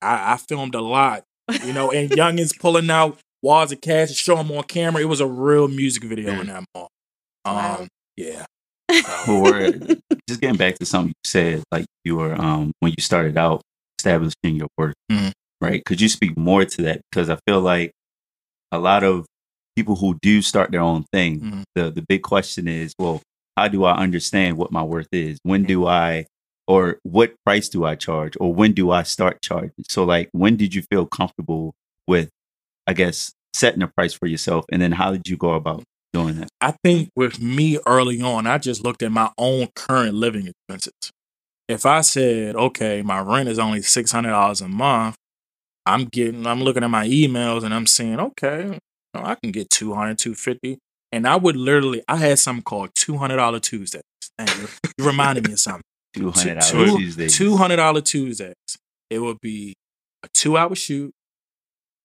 I, 0.03 0.35
I 0.35 0.37
filmed 0.37 0.75
a 0.75 0.81
lot. 0.81 1.25
You 1.65 1.73
know, 1.73 1.91
and 1.91 2.11
youngins 2.11 2.59
pulling 2.61 2.91
out 2.91 3.19
wads 3.43 3.73
of 3.73 3.81
cash 3.81 4.09
to 4.09 4.15
show 4.15 4.37
them 4.37 4.51
on 4.53 4.63
camera. 4.65 5.01
It 5.01 5.07
was 5.07 5.21
a 5.21 5.27
real 5.27 5.67
music 5.69 6.05
video 6.05 6.41
in 6.41 6.47
that 6.49 6.65
mall. 6.75 6.89
Um, 7.47 7.55
Wow. 7.57 7.87
yeah. 8.17 8.45
Well, 9.27 9.43
we're 9.43 9.73
just 10.29 10.41
getting 10.41 10.57
back 10.57 10.75
to 10.79 10.85
something 10.87 11.09
you 11.11 11.29
said, 11.31 11.63
like 11.73 11.87
you 12.05 12.17
were 12.17 12.35
um 12.35 12.73
when 12.81 12.93
you 12.97 13.03
started 13.03 13.37
out 13.39 13.63
establishing 13.99 14.57
your 14.57 14.69
work, 14.77 14.95
Mhm. 15.11 15.33
right? 15.61 15.83
Could 15.85 16.01
you 16.01 16.09
speak 16.09 16.37
more 16.37 16.65
to 16.65 16.83
that? 16.83 17.01
Because 17.11 17.31
I 17.31 17.39
feel 17.47 17.61
like 17.61 17.91
a 18.73 18.79
lot 18.79 19.03
of 19.05 19.25
people 19.77 19.97
who 19.97 20.19
do 20.21 20.43
start 20.43 20.71
their 20.73 20.81
own 20.83 21.05
thing, 21.13 21.41
Mhm. 21.41 21.63
the 21.75 21.91
the 21.91 22.05
big 22.09 22.23
question 22.23 22.69
is, 22.69 22.93
well, 22.99 23.23
how 23.59 23.67
do 23.67 23.85
I 23.85 23.97
understand 23.97 24.57
what 24.57 24.71
my 24.71 24.85
worth 24.85 25.09
is? 25.11 25.41
When 25.43 25.65
do 25.65 25.81
mm-hmm. 25.81 25.89
I, 25.89 26.27
or 26.69 27.01
what 27.03 27.35
price 27.45 27.69
do 27.69 27.85
I 27.85 27.97
charge, 27.97 28.37
or 28.39 28.55
when 28.55 28.73
do 28.73 28.93
I 28.93 29.03
start 29.03 29.43
charging? 29.43 29.73
So, 29.89 30.05
like, 30.05 30.29
when 30.33 30.57
did 30.57 30.75
you 30.75 30.83
feel 30.83 31.07
comfortable 31.07 31.75
with, 32.07 32.31
I 32.87 32.93
guess, 32.93 33.33
setting 33.53 33.83
a 33.83 33.89
price 33.89 34.15
for 34.15 34.27
yourself, 34.27 34.65
and 34.71 34.81
then 34.81 34.93
how 34.93 35.11
did 35.11 35.27
you 35.27 35.37
go 35.37 35.55
about 35.55 35.83
doing 36.13 36.37
that? 36.37 36.51
I 36.61 36.75
think 36.85 37.11
with 37.17 37.41
me 37.41 37.81
early 37.85 38.23
on, 38.23 38.47
I 38.47 38.59
just 38.59 38.85
looked 38.85 39.03
at 39.03 39.11
my 39.11 39.31
own 39.37 39.69
current 39.75 40.15
living 40.15 40.47
expenses. 40.47 41.11
if 41.69 41.85
I 41.85 42.03
said, 42.03 42.55
okay, 42.55 43.03
my 43.03 43.19
rent 43.21 43.49
is 43.49 43.59
only 43.59 43.83
six 43.83 44.13
hundred 44.13 44.31
dollars 44.31 44.61
a 44.61 44.69
month, 44.69 45.17
I'm 45.85 46.05
getting, 46.05 46.47
I'm 46.47 46.63
looking 46.63 46.85
at 46.85 46.91
my 46.91 47.09
emails 47.09 47.65
and 47.65 47.75
I'm 47.75 47.87
saying, 47.87 48.21
okay, 48.21 48.79
I 49.15 49.35
can 49.35 49.51
get 49.51 49.69
200, 49.71 50.17
250. 50.17 50.79
And 51.13 51.27
I 51.27 51.37
would 51.37 51.57
literally, 51.57 52.03
I 52.07 52.17
had 52.17 52.39
something 52.39 52.63
called 52.63 52.91
two 52.95 53.17
hundred 53.17 53.37
dollar 53.37 53.61
Tuesdays. 53.61 54.03
Thank 54.37 54.57
you. 54.59 54.69
You 54.99 55.07
reminded 55.07 55.47
me 55.47 55.55
of 55.55 55.61
something. 55.61 55.83
Two 56.15 56.31
hundred 56.31 56.61
Two- 56.63 56.85
dollars 56.85 56.97
Tuesdays. 56.97 57.37
Two 57.37 57.57
hundred 57.57 57.77
dollar 57.77 58.01
Tuesdays. 58.01 58.55
It 59.11 59.21
would 59.21 59.41
be 59.41 59.75
a 60.23 60.29
two 60.35 60.57
hour 60.57 60.75
shoot, 60.75 61.13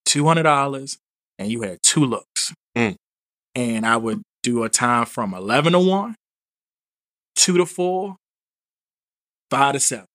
two 0.05 0.25
hundred 0.25 0.43
dollars, 0.43 0.97
and 1.37 1.51
you 1.51 1.61
had 1.61 1.79
two 1.83 2.05
looks. 2.05 2.53
Mm. 2.77 2.95
And 3.55 3.85
I 3.85 3.97
would 3.97 4.21
do 4.41 4.63
a 4.63 4.69
time 4.69 5.05
from 5.05 5.33
eleven 5.33 5.73
to 5.73 5.79
one, 5.79 6.15
two 7.35 7.57
to 7.57 7.65
four, 7.65 8.15
five 9.51 9.73
to 9.73 9.79
seven, 9.79 10.05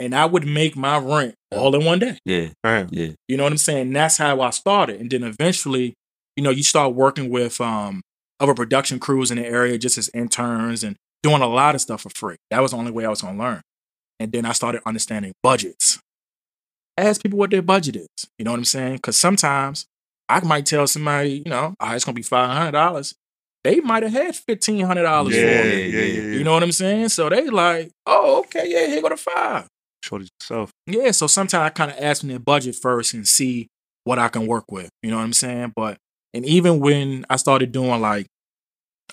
and 0.00 0.14
I 0.14 0.26
would 0.26 0.46
make 0.46 0.76
my 0.76 0.98
rent 0.98 1.34
all 1.52 1.74
in 1.74 1.84
one 1.84 1.98
day. 1.98 2.18
Yeah, 2.24 2.48
Damn. 2.64 2.88
yeah. 2.90 3.10
You 3.28 3.36
know 3.36 3.44
what 3.44 3.52
I'm 3.52 3.58
saying? 3.58 3.92
That's 3.92 4.16
how 4.18 4.40
I 4.40 4.50
started. 4.50 5.00
And 5.00 5.10
then 5.10 5.22
eventually, 5.22 5.94
you 6.36 6.42
know, 6.42 6.50
you 6.50 6.62
start 6.62 6.94
working 6.94 7.30
with 7.30 7.60
um 7.60 8.02
other 8.40 8.54
production 8.54 8.98
crews 8.98 9.30
in 9.30 9.38
the 9.38 9.46
area 9.46 9.78
just 9.78 9.96
as 9.98 10.10
interns 10.14 10.84
and 10.84 10.96
doing 11.22 11.40
a 11.42 11.46
lot 11.48 11.74
of 11.74 11.80
stuff 11.80 12.02
for 12.02 12.10
free. 12.10 12.36
That 12.50 12.60
was 12.60 12.70
the 12.72 12.76
only 12.76 12.92
way 12.92 13.04
I 13.04 13.08
was 13.08 13.22
gonna 13.22 13.38
learn. 13.38 13.62
And 14.20 14.32
then 14.32 14.44
I 14.46 14.52
started 14.52 14.82
understanding 14.86 15.32
budgets. 15.42 15.98
Ask 16.98 17.22
people 17.22 17.38
what 17.38 17.50
their 17.50 17.62
budget 17.62 17.96
is. 17.96 18.08
You 18.38 18.44
know 18.44 18.52
what 18.52 18.58
I'm 18.58 18.64
saying? 18.64 18.96
Because 18.96 19.16
sometimes 19.16 19.86
I 20.28 20.40
might 20.40 20.66
tell 20.66 20.86
somebody, 20.86 21.42
you 21.44 21.50
know, 21.50 21.74
oh, 21.78 21.92
it's 21.92 22.04
gonna 22.04 22.14
be 22.14 22.22
five 22.22 22.50
hundred 22.56 22.72
dollars. 22.72 23.14
They 23.64 23.80
might 23.80 24.02
have 24.02 24.12
had 24.12 24.36
fifteen 24.36 24.84
hundred 24.84 25.02
dollars 25.02 25.34
Yeah, 25.34 25.40
for 25.42 25.46
yeah, 25.46 25.60
it. 25.62 25.90
yeah, 25.90 26.00
yeah. 26.00 26.38
You 26.38 26.44
know 26.44 26.52
what 26.52 26.62
I'm 26.62 26.72
saying? 26.72 27.08
So 27.10 27.28
they 27.28 27.48
like, 27.48 27.90
oh, 28.06 28.40
okay, 28.40 28.64
yeah, 28.66 28.86
here 28.86 29.02
go 29.02 29.08
the 29.08 29.16
five. 29.16 29.66
Shorty 30.04 30.28
yourself. 30.40 30.70
Yeah, 30.86 31.10
so 31.10 31.26
sometimes 31.26 31.62
I 31.62 31.70
kind 31.70 31.90
of 31.90 31.96
ask 32.00 32.20
them 32.20 32.30
their 32.30 32.38
budget 32.38 32.76
first 32.76 33.12
and 33.12 33.26
see 33.26 33.66
what 34.04 34.18
I 34.18 34.28
can 34.28 34.46
work 34.46 34.70
with. 34.70 34.88
You 35.02 35.10
know 35.10 35.16
what 35.16 35.24
I'm 35.24 35.32
saying? 35.32 35.72
But 35.74 35.98
and 36.36 36.44
even 36.44 36.80
when 36.80 37.24
I 37.30 37.36
started 37.36 37.72
doing 37.72 37.98
like 38.02 38.26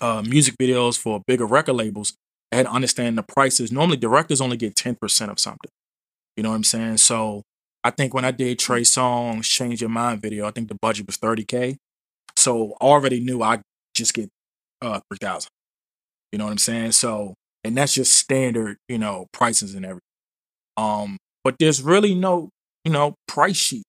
uh, 0.02 0.22
music 0.28 0.56
videos 0.62 0.98
for 0.98 1.22
bigger 1.26 1.46
record 1.46 1.74
labels, 1.74 2.14
I 2.52 2.58
had 2.58 2.66
to 2.66 2.72
understand 2.74 3.18
the 3.18 3.24
prices. 3.24 3.72
Normally, 3.72 3.96
directors 3.96 4.42
only 4.42 4.58
get 4.58 4.76
ten 4.76 4.96
percent 4.96 5.32
of 5.32 5.40
something. 5.40 5.72
You 6.36 6.44
know 6.44 6.50
what 6.50 6.58
I'm 6.58 6.66
saying? 6.66 6.98
So 6.98 7.44
I 7.82 7.92
think 7.92 8.14
when 8.14 8.26
I 8.26 8.32
did 8.32 8.60
Trey 8.60 8.82
Songz 8.82 9.44
"Change 9.44 9.80
Your 9.80 9.90
Mind" 9.90 10.22
video, 10.22 10.46
I 10.46 10.52
think 10.52 10.68
the 10.68 10.76
budget 10.82 11.08
was 11.08 11.16
thirty 11.16 11.46
k. 11.46 11.78
So 12.36 12.76
I 12.82 12.86
already 12.86 13.22
knew 13.22 13.42
I 13.42 13.62
just 13.96 14.14
get 14.14 14.28
uh, 14.82 15.00
three 15.10 15.20
thousand. 15.22 15.50
You 16.34 16.40
know 16.40 16.46
what 16.46 16.52
I'm 16.52 16.58
saying? 16.58 16.92
So 16.92 17.36
and 17.64 17.78
that's 17.78 17.94
just 17.94 18.14
standard, 18.16 18.76
you 18.90 18.98
know, 18.98 19.28
prices 19.32 19.76
and 19.76 19.86
everything. 19.86 20.02
Um, 20.76 21.18
but 21.46 21.56
there's 21.58 21.82
really 21.82 22.16
no, 22.16 22.50
you 22.84 22.92
know, 22.92 23.16
price 23.30 23.56
sheet 23.56 23.84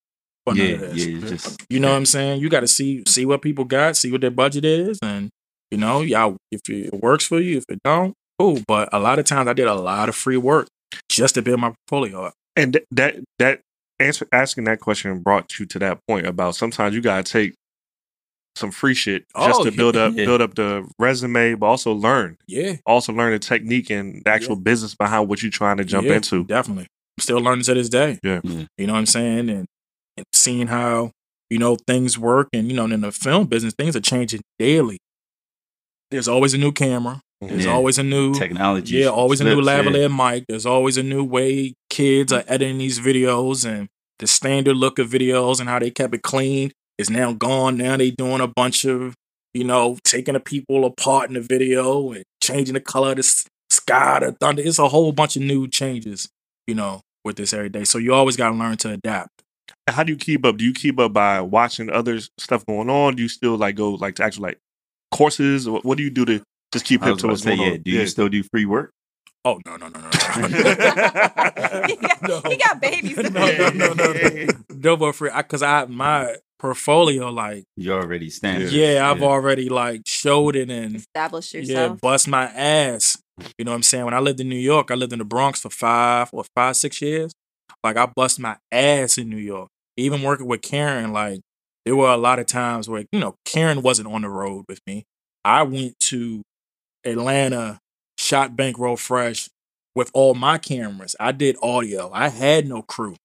for 0.44 0.54
none 0.54 0.66
yeah, 0.66 0.72
of 0.74 0.80
this. 0.80 1.06
yeah. 1.06 1.18
it's 1.18 1.30
Just 1.30 1.66
You 1.70 1.80
know 1.80 1.90
what 1.90 1.96
I'm 1.96 2.06
saying? 2.06 2.40
You 2.40 2.48
got 2.48 2.60
to 2.60 2.68
see 2.68 3.02
see 3.06 3.24
what 3.26 3.42
people 3.42 3.64
got, 3.64 3.96
see 3.96 4.10
what 4.12 4.20
their 4.20 4.30
budget 4.30 4.64
is, 4.64 4.98
and 5.02 5.30
you 5.70 5.78
know, 5.78 6.02
y'all 6.02 6.36
if 6.52 6.60
it 6.68 6.92
works 6.94 7.26
for 7.26 7.40
you, 7.40 7.58
if 7.58 7.64
it 7.68 7.80
don't, 7.84 8.14
cool. 8.38 8.60
But 8.66 8.88
a 8.92 8.98
lot 9.00 9.18
of 9.18 9.24
times, 9.24 9.48
I 9.48 9.52
did 9.54 9.66
a 9.66 9.74
lot 9.74 10.08
of 10.08 10.14
free 10.14 10.36
work 10.36 10.68
just 11.08 11.34
to 11.34 11.42
build 11.42 11.60
my 11.60 11.72
portfolio 11.88 12.24
up. 12.26 12.34
And 12.56 12.74
th- 12.74 12.84
that 12.92 13.16
that 13.38 13.60
answer 13.98 14.26
asking 14.32 14.64
that 14.64 14.80
question 14.80 15.20
brought 15.20 15.58
you 15.58 15.66
to 15.66 15.78
that 15.80 15.98
point 16.08 16.26
about 16.26 16.54
sometimes 16.54 16.94
you 16.94 17.00
gotta 17.00 17.22
take 17.24 17.54
some 18.56 18.70
free 18.70 18.94
shit 18.94 19.24
just 19.36 19.60
Oh, 19.60 19.64
to 19.64 19.72
build 19.72 19.96
up 19.96 20.14
yeah. 20.14 20.26
build 20.26 20.40
up 20.40 20.54
the 20.54 20.86
resume, 20.98 21.54
but 21.54 21.66
also 21.66 21.92
learn. 21.92 22.36
Yeah, 22.46 22.76
Also 22.86 23.12
learn 23.12 23.32
the 23.32 23.38
technique 23.40 23.90
and 23.90 24.22
the 24.24 24.30
actual 24.30 24.54
business 24.56 24.94
behind 24.94 25.28
what 25.28 25.42
you're 25.42 25.50
trying 25.50 25.78
to 25.78 25.84
jump 25.84 26.06
yeah, 26.06 26.14
into. 26.14 26.44
definitely. 26.44 26.84
I'm 27.18 27.22
still 27.22 27.38
learning 27.38 27.64
to 27.64 27.74
this 27.74 27.88
day. 27.88 28.18
Yeah. 28.22 28.40
Yeah. 28.44 28.66
you 28.78 28.86
know 28.86 28.92
what 28.92 29.00
I'm 29.00 29.06
saying, 29.06 29.48
and, 29.50 29.66
and 30.16 30.26
seeing 30.32 30.66
how 30.68 31.10
you 31.50 31.58
know 31.58 31.76
things 31.86 32.18
work, 32.18 32.48
and 32.52 32.68
you 32.68 32.74
know, 32.76 32.84
in 32.84 33.00
the 33.00 33.12
film 33.12 33.46
business, 33.46 33.74
things 33.74 33.94
are 33.96 34.00
changing 34.00 34.40
daily. 34.58 34.98
There's 36.10 36.28
always 36.28 36.54
a 36.54 36.58
new 36.58 36.72
camera. 36.72 37.20
There's 37.40 37.64
Yeah. 37.66 37.72
always 37.72 37.98
a 37.98 38.02
new 38.02 38.34
technology. 38.34 38.96
Yeah, 38.98 39.08
always 39.08 39.40
a 39.40 39.44
new 39.44 39.62
slips, 39.62 39.66
yeah. 39.66 39.82
lavalier 40.08 40.32
mic. 40.34 40.44
There's 40.48 40.66
always 40.66 40.96
a 40.96 41.02
new 41.02 41.24
way 41.24 41.74
kids 41.90 42.32
are 42.32 42.44
editing 42.46 42.78
these 42.78 43.00
videos 43.00 43.64
and 43.68 43.88
the 44.18 44.26
standard 44.26 44.76
look 44.76 44.98
of 44.98 45.10
videos 45.10 45.60
and 45.60 45.68
how 45.68 45.78
they 45.78 45.90
kept 45.90 46.14
it 46.14 46.22
clean 46.22 46.70
is 46.98 47.10
now 47.10 47.32
gone. 47.32 47.76
Now 47.76 47.96
they're 47.96 48.12
doing 48.12 48.40
a 48.40 48.46
bunch 48.46 48.84
of, 48.84 49.14
you 49.52 49.64
know, 49.64 49.98
taking 50.04 50.34
the 50.34 50.40
people 50.40 50.84
apart 50.84 51.28
in 51.28 51.34
the 51.34 51.40
video 51.40 52.12
and 52.12 52.24
changing 52.42 52.74
the 52.74 52.80
color 52.80 53.10
of 53.10 53.16
the 53.16 53.44
sky, 53.70 54.20
the 54.20 54.32
thunder. 54.40 54.62
It's 54.64 54.78
a 54.78 54.88
whole 54.88 55.12
bunch 55.12 55.36
of 55.36 55.42
new 55.42 55.66
changes, 55.68 56.28
you 56.66 56.74
know, 56.74 57.00
with 57.24 57.36
this 57.36 57.52
every 57.52 57.68
day. 57.68 57.84
So 57.84 57.98
you 57.98 58.14
always 58.14 58.36
got 58.36 58.50
to 58.50 58.54
learn 58.56 58.76
to 58.78 58.90
adapt. 58.92 59.30
How 59.88 60.02
do 60.02 60.12
you 60.12 60.16
keep 60.18 60.44
up? 60.44 60.56
Do 60.56 60.64
you 60.64 60.72
keep 60.72 60.98
up 60.98 61.12
by 61.12 61.40
watching 61.40 61.90
other 61.90 62.18
stuff 62.38 62.64
going 62.66 62.88
on? 62.88 63.16
Do 63.16 63.22
you 63.22 63.28
still 63.28 63.56
like 63.56 63.76
go 63.76 63.92
like 63.92 64.14
to 64.16 64.24
actual 64.24 64.44
like 64.44 64.58
courses? 65.12 65.66
Or 65.68 65.80
what 65.82 65.98
do 65.98 66.04
you 66.04 66.10
do 66.10 66.24
to 66.24 66.42
just 66.72 66.84
keep 66.86 67.02
I 67.02 67.06
hip 67.08 67.18
to 67.18 67.26
about 67.26 67.26
to 67.26 67.26
what's 67.28 67.42
say, 67.42 67.56
going 67.56 67.68
yeah. 67.68 67.74
on? 67.74 67.82
Do 67.82 67.90
you 67.90 68.06
still 68.06 68.28
do 68.28 68.42
free 68.44 68.64
work? 68.64 68.90
Oh, 69.46 69.60
no, 69.66 69.76
no, 69.76 69.88
no, 69.88 70.00
no. 70.00 70.08
he, 71.86 71.96
got, 71.96 72.22
No. 72.22 72.40
got, 72.40 72.48
he 72.50 72.56
got 72.56 72.80
babies. 72.80 73.16
no, 73.18 73.28
no, 73.30 73.68
no, 73.68 73.92
no, 73.92 74.12
no. 74.12 74.46
No, 74.74 74.96
but 74.96 75.14
for 75.14 75.30
because 75.30 75.62
I 75.62 75.84
my 75.84 76.34
portfolio 76.58 77.28
like 77.28 77.64
You're 77.76 78.00
already 78.00 78.30
standard. 78.30 78.72
yeah, 78.72 79.10
I've 79.10 79.22
already 79.22 79.68
like 79.68 80.00
showed 80.06 80.56
it 80.56 80.70
and 80.70 80.96
Establish 80.96 81.52
yeah, 81.52 81.60
yourself. 81.60 82.00
bust 82.00 82.26
my 82.26 82.44
ass. 82.46 83.18
You 83.58 83.66
know 83.66 83.72
what 83.72 83.76
I'm 83.76 83.82
saying? 83.82 84.06
When 84.06 84.14
I 84.14 84.20
lived 84.20 84.40
in 84.40 84.48
New 84.48 84.56
York, 84.56 84.90
I 84.90 84.94
lived 84.94 85.12
in 85.12 85.18
the 85.18 85.24
Bronx 85.26 85.60
for 85.60 85.68
five 85.68 86.30
or 86.32 86.44
five, 86.56 86.76
six 86.76 87.02
years. 87.02 87.32
Like 87.82 87.98
I 87.98 88.06
bust 88.06 88.40
my 88.40 88.56
ass 88.72 89.18
in 89.18 89.28
New 89.28 89.36
York. 89.36 89.68
Even 89.96 90.22
working 90.22 90.46
with 90.46 90.62
Karen, 90.62 91.12
like 91.12 91.40
there 91.84 91.96
were 91.96 92.10
a 92.10 92.16
lot 92.16 92.38
of 92.38 92.46
times 92.46 92.88
where, 92.88 93.04
you 93.12 93.20
know, 93.20 93.34
Karen 93.44 93.82
wasn't 93.82 94.08
on 94.08 94.22
the 94.22 94.28
road 94.28 94.64
with 94.68 94.80
me. 94.86 95.04
I 95.44 95.62
went 95.62 95.98
to 96.08 96.42
Atlanta, 97.04 97.78
shot 98.18 98.56
Bankroll 98.56 98.96
Fresh 98.96 99.48
with 99.94 100.10
all 100.14 100.34
my 100.34 100.58
cameras. 100.58 101.14
I 101.20 101.32
did 101.32 101.56
audio. 101.62 102.10
I 102.12 102.28
had 102.28 102.66
no 102.66 102.82
crew. 102.82 103.16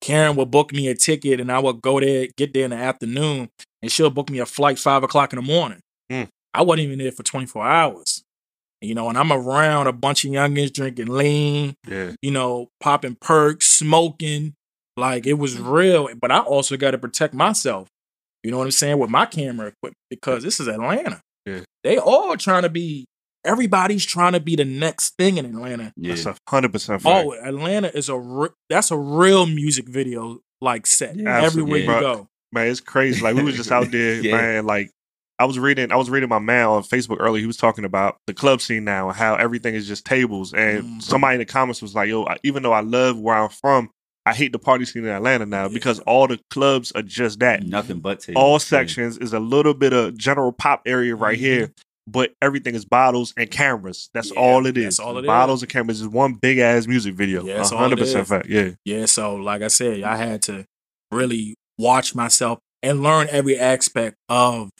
Karen 0.00 0.36
would 0.36 0.50
book 0.50 0.72
me 0.72 0.88
a 0.88 0.94
ticket 0.94 1.40
and 1.40 1.50
I 1.50 1.58
would 1.58 1.80
go 1.82 1.98
there, 2.00 2.28
get 2.36 2.52
there 2.54 2.64
in 2.64 2.70
the 2.70 2.76
afternoon, 2.76 3.48
and 3.82 3.90
she'll 3.90 4.10
book 4.10 4.30
me 4.30 4.38
a 4.38 4.46
flight 4.46 4.78
five 4.78 5.02
o'clock 5.02 5.32
in 5.32 5.38
the 5.38 5.42
morning. 5.42 5.80
Mm. 6.12 6.28
I 6.52 6.62
wasn't 6.62 6.86
even 6.86 6.98
there 6.98 7.12
for 7.12 7.22
24 7.22 7.66
hours. 7.66 8.22
You 8.80 8.94
know, 8.94 9.08
and 9.08 9.16
I'm 9.16 9.32
around 9.32 9.86
a 9.86 9.92
bunch 9.92 10.24
of 10.26 10.30
youngins 10.30 10.72
drinking 10.72 11.06
lean, 11.06 11.74
Yeah. 11.88 12.12
you 12.20 12.30
know, 12.30 12.68
popping 12.80 13.16
perks, 13.18 13.66
smoking. 13.68 14.52
Like 14.96 15.26
it 15.26 15.34
was 15.34 15.58
real. 15.58 16.08
But 16.20 16.30
I 16.30 16.38
also 16.40 16.76
got 16.76 16.92
to 16.92 16.98
protect 16.98 17.34
myself. 17.34 17.88
You 18.42 18.50
know 18.50 18.58
what 18.58 18.64
I'm 18.64 18.70
saying? 18.72 18.98
With 18.98 19.10
my 19.10 19.26
camera 19.26 19.68
equipment 19.68 19.96
because 20.10 20.42
this 20.42 20.60
is 20.60 20.68
Atlanta. 20.68 21.20
Yeah. 21.46 21.60
They 21.82 21.98
all 21.98 22.36
trying 22.36 22.62
to 22.62 22.68
be, 22.68 23.06
everybody's 23.44 24.04
trying 24.04 24.32
to 24.32 24.40
be 24.40 24.56
the 24.56 24.64
next 24.64 25.14
thing 25.18 25.36
in 25.38 25.46
Atlanta. 25.46 25.92
Yeah. 25.96 26.14
That's 26.14 26.38
hundred 26.48 26.72
percent 26.72 27.02
fact. 27.02 27.26
Oh, 27.26 27.32
Atlanta 27.34 27.88
is 27.96 28.08
a 28.08 28.18
re- 28.18 28.50
that's 28.70 28.90
a 28.90 28.96
real 28.98 29.46
music 29.46 29.88
video 29.88 30.40
like 30.60 30.86
set 30.86 31.16
Yeah, 31.16 31.42
everywhere 31.42 31.46
absolutely. 31.46 31.80
you 31.80 31.86
Bro, 31.86 32.00
go. 32.00 32.26
Man, 32.52 32.68
it's 32.68 32.80
crazy. 32.80 33.20
Like 33.22 33.34
we 33.36 33.42
was 33.42 33.56
just 33.56 33.72
out 33.72 33.90
there, 33.90 34.14
Yeah. 34.22 34.36
man. 34.36 34.66
Like 34.66 34.90
I 35.38 35.46
was 35.46 35.58
reading, 35.58 35.90
I 35.90 35.96
was 35.96 36.08
reading 36.10 36.28
my 36.28 36.38
man 36.38 36.66
on 36.66 36.82
Facebook 36.84 37.16
earlier. 37.18 37.40
He 37.40 37.46
was 37.46 37.56
talking 37.56 37.84
about 37.84 38.16
the 38.26 38.34
club 38.34 38.60
scene 38.60 38.84
now 38.84 39.08
and 39.08 39.16
how 39.16 39.34
everything 39.34 39.74
is 39.74 39.88
just 39.88 40.04
tables. 40.06 40.54
And 40.54 40.84
Mm. 40.84 41.02
somebody 41.02 41.34
in 41.34 41.38
the 41.40 41.44
comments 41.46 41.82
was 41.82 41.94
like, 41.94 42.08
"Yo, 42.08 42.26
even 42.44 42.62
though 42.62 42.72
I 42.72 42.80
love 42.80 43.18
where 43.18 43.34
I'm 43.34 43.48
from, 43.50 43.90
I 44.26 44.32
hate 44.34 44.52
the 44.52 44.58
party 44.58 44.84
scene 44.86 45.04
in 45.04 45.10
Atlanta 45.10 45.44
now 45.46 45.62
Yeah. 45.62 45.74
because 45.74 45.98
all 46.00 46.26
the 46.26 46.38
clubs 46.50 46.92
are 46.92 47.02
just 47.02 47.40
that. 47.40 47.62
Nothing 47.62 48.00
but 48.00 48.20
tables. 48.20 48.42
All 48.42 48.52
Yeah. 48.54 48.58
sections 48.58 49.18
is 49.18 49.32
a 49.34 49.40
little 49.40 49.74
bit 49.74 49.92
of 49.92 50.16
general 50.16 50.52
pop 50.52 50.82
area 50.86 51.14
right 51.14 51.36
Mhm. 51.38 51.40
here." 51.40 51.72
But 52.06 52.32
everything 52.42 52.74
is 52.74 52.84
bottles 52.84 53.32
and 53.36 53.50
cameras. 53.50 54.10
That's 54.12 54.30
Yeah, 54.30 54.38
all 54.40 54.66
it 54.66 54.76
is. 54.76 54.84
that's 54.84 55.00
all 55.00 55.16
it 55.16 55.22
is. 55.22 55.26
bottles 55.26 55.62
and 55.62 55.70
cameras 55.72 56.00
is 56.02 56.08
one 56.08 56.34
big 56.34 56.58
ass 56.58 56.86
music 56.86 57.14
video. 57.14 57.44
Yeah, 57.44 57.56
that's 57.58 57.70
A 57.70 57.74
all 57.74 57.80
it 57.80 57.82
hundred 57.84 57.98
percent 58.00 58.28
fact. 58.28 58.46
Yeah. 58.46 58.70
Yeah, 58.84 59.06
so 59.06 59.34
like 59.36 59.62
I 59.62 59.68
said, 59.68 60.02
I 60.02 60.16
had 60.16 60.42
to 60.42 60.66
really 61.10 61.54
watch 61.78 62.14
myself 62.14 62.58
and 62.82 63.02
learn 63.02 63.26
every 63.30 63.58
aspect 63.58 64.16
of 64.28 64.70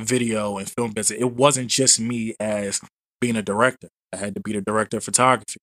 video 0.00 0.58
and 0.58 0.68
film 0.70 0.92
business. 0.92 1.18
It 1.18 1.32
wasn't 1.32 1.70
just 1.70 1.98
me 1.98 2.34
as 2.38 2.80
being 3.20 3.36
a 3.36 3.42
director. 3.42 3.88
I 4.12 4.18
had 4.18 4.34
to 4.34 4.40
be 4.42 4.52
the 4.52 4.60
director 4.60 4.98
of 4.98 5.04
photography. 5.04 5.56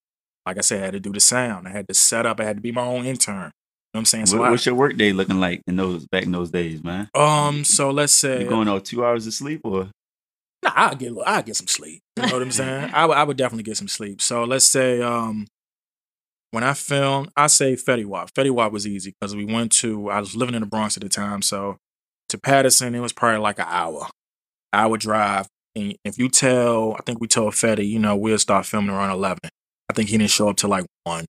Like 0.46 0.58
I 0.58 0.62
said, 0.62 0.82
I 0.82 0.86
had 0.86 0.94
to 0.94 1.00
do 1.00 1.12
the 1.14 1.20
sound. 1.20 1.68
I 1.68 1.72
had 1.72 1.88
to 1.88 1.94
set 1.94 2.26
up. 2.26 2.40
I 2.40 2.44
had 2.44 2.58
to 2.58 2.62
be 2.62 2.72
my 2.72 2.82
own 2.84 3.06
intern. 3.06 3.36
You 3.36 3.40
know 3.42 3.52
what 3.92 4.00
I'm 4.02 4.06
saying? 4.06 4.26
So 4.28 4.40
What, 4.40 4.48
I- 4.48 4.52
what's 4.52 4.66
your 4.66 4.76
work 4.76 4.98
day 4.98 5.14
looking 5.14 5.40
like 5.40 5.62
in 5.68 5.76
those 5.76 6.06
back 6.08 6.24
in 6.24 6.32
those 6.32 6.50
days, 6.52 6.84
man? 6.84 7.10
um, 7.16 7.64
so 7.64 7.92
let's 7.92 8.14
say 8.14 8.44
You 8.44 8.50
going 8.50 8.68
on 8.68 8.82
two 8.82 9.06
hours 9.06 9.26
of 9.28 9.34
sleep 9.34 9.62
or 9.64 9.90
Nah, 10.64 10.72
I'll 10.76 10.96
get 10.96 11.12
I'll 11.26 11.44
get 11.44 11.56
some 11.58 11.68
sleep. 11.68 12.02
You 12.18 12.26
know 12.26 12.34
what 12.34 12.42
I'm 12.42 12.52
saying? 12.52 12.90
I 12.94 13.06
would 13.06 13.18
I 13.18 13.24
would 13.24 13.38
definitely 13.38 13.64
get 13.64 13.78
some 13.78 13.88
sleep. 13.90 14.22
So 14.22 14.44
let's 14.46 14.66
say 14.66 15.02
um 15.02 15.46
when 16.52 16.64
I 16.64 16.74
filmed, 16.74 17.30
I 17.36 17.48
say 17.48 17.76
Fetty 17.76 18.06
Wap. 18.06 18.32
Fetty 18.34 18.52
Wap 18.52 18.72
was 18.72 18.86
easy 18.88 19.14
because 19.20 19.36
we 19.36 19.44
went 19.46 19.72
to 19.74 20.10
I 20.10 20.20
was 20.20 20.36
living 20.36 20.56
in 20.56 20.62
the 20.62 20.68
Bronx 20.68 20.96
at 20.98 21.04
the 21.04 21.10
time, 21.10 21.42
so 21.42 21.78
to 22.30 22.38
Paterson 22.38 22.96
it 22.96 23.00
was 23.00 23.12
probably 23.14 23.40
like 23.40 23.60
an 23.60 23.66
hour, 23.68 24.08
hour 24.72 24.98
drive. 24.98 25.48
And 25.76 25.96
if 26.06 26.18
you 26.18 26.30
tell, 26.30 26.94
I 26.98 27.02
think 27.06 27.20
we 27.20 27.28
told 27.28 27.54
Fetty, 27.56 27.88
you 27.88 28.00
know, 28.00 28.16
we'll 28.16 28.38
start 28.40 28.66
filming 28.66 28.92
around 28.96 29.12
eleven. 29.12 29.40
I 29.90 29.94
think 29.94 30.10
he 30.10 30.18
didn't 30.18 30.32
show 30.32 30.50
up 30.50 30.58
till 30.58 30.70
like 30.70 30.86
one. 31.04 31.26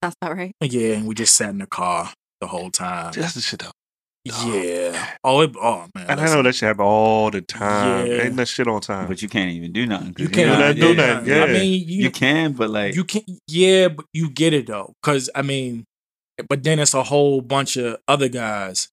That's 0.00 0.16
not 0.20 0.36
right. 0.36 0.52
Yeah, 0.60 0.94
and 0.96 1.06
we 1.06 1.14
just 1.14 1.36
sat 1.36 1.50
in 1.50 1.58
the 1.58 1.66
car 1.66 2.12
the 2.40 2.46
whole 2.48 2.70
time. 2.70 3.12
That's 3.14 3.34
the 3.34 3.40
shit 3.40 3.60
though. 3.60 3.70
Yeah. 4.24 5.08
Oh, 5.24 5.40
it, 5.40 5.50
oh 5.60 5.86
man. 5.94 6.06
And 6.08 6.20
I 6.20 6.26
know 6.26 6.42
that 6.42 6.54
shit 6.54 6.68
happen 6.68 6.84
all 6.84 7.30
the 7.30 7.40
time. 7.40 8.06
Yeah. 8.06 8.22
Ain't 8.22 8.36
that 8.36 8.46
shit 8.46 8.68
on 8.68 8.80
time. 8.80 9.08
But 9.08 9.20
you 9.20 9.28
can't 9.28 9.50
even 9.50 9.72
do 9.72 9.84
nothing. 9.84 10.14
You 10.16 10.24
you're 10.24 10.30
can't 10.30 10.58
not- 10.60 10.76
do 10.76 10.94
nothing, 10.94 11.28
yeah. 11.28 11.44
I 11.44 11.46
mean, 11.52 11.88
you, 11.88 12.02
You 12.04 12.10
can, 12.10 12.52
but 12.52 12.70
like 12.70 12.94
you 12.94 13.04
can 13.04 13.22
yeah, 13.48 13.88
but 13.88 14.06
you 14.12 14.30
get 14.30 14.54
it 14.54 14.68
though. 14.68 14.92
Cause 15.02 15.28
I 15.34 15.42
mean, 15.42 15.84
but 16.48 16.62
then 16.62 16.78
it's 16.78 16.94
a 16.94 17.02
whole 17.02 17.40
bunch 17.40 17.76
of 17.76 17.98
other 18.06 18.28
guys 18.28 18.88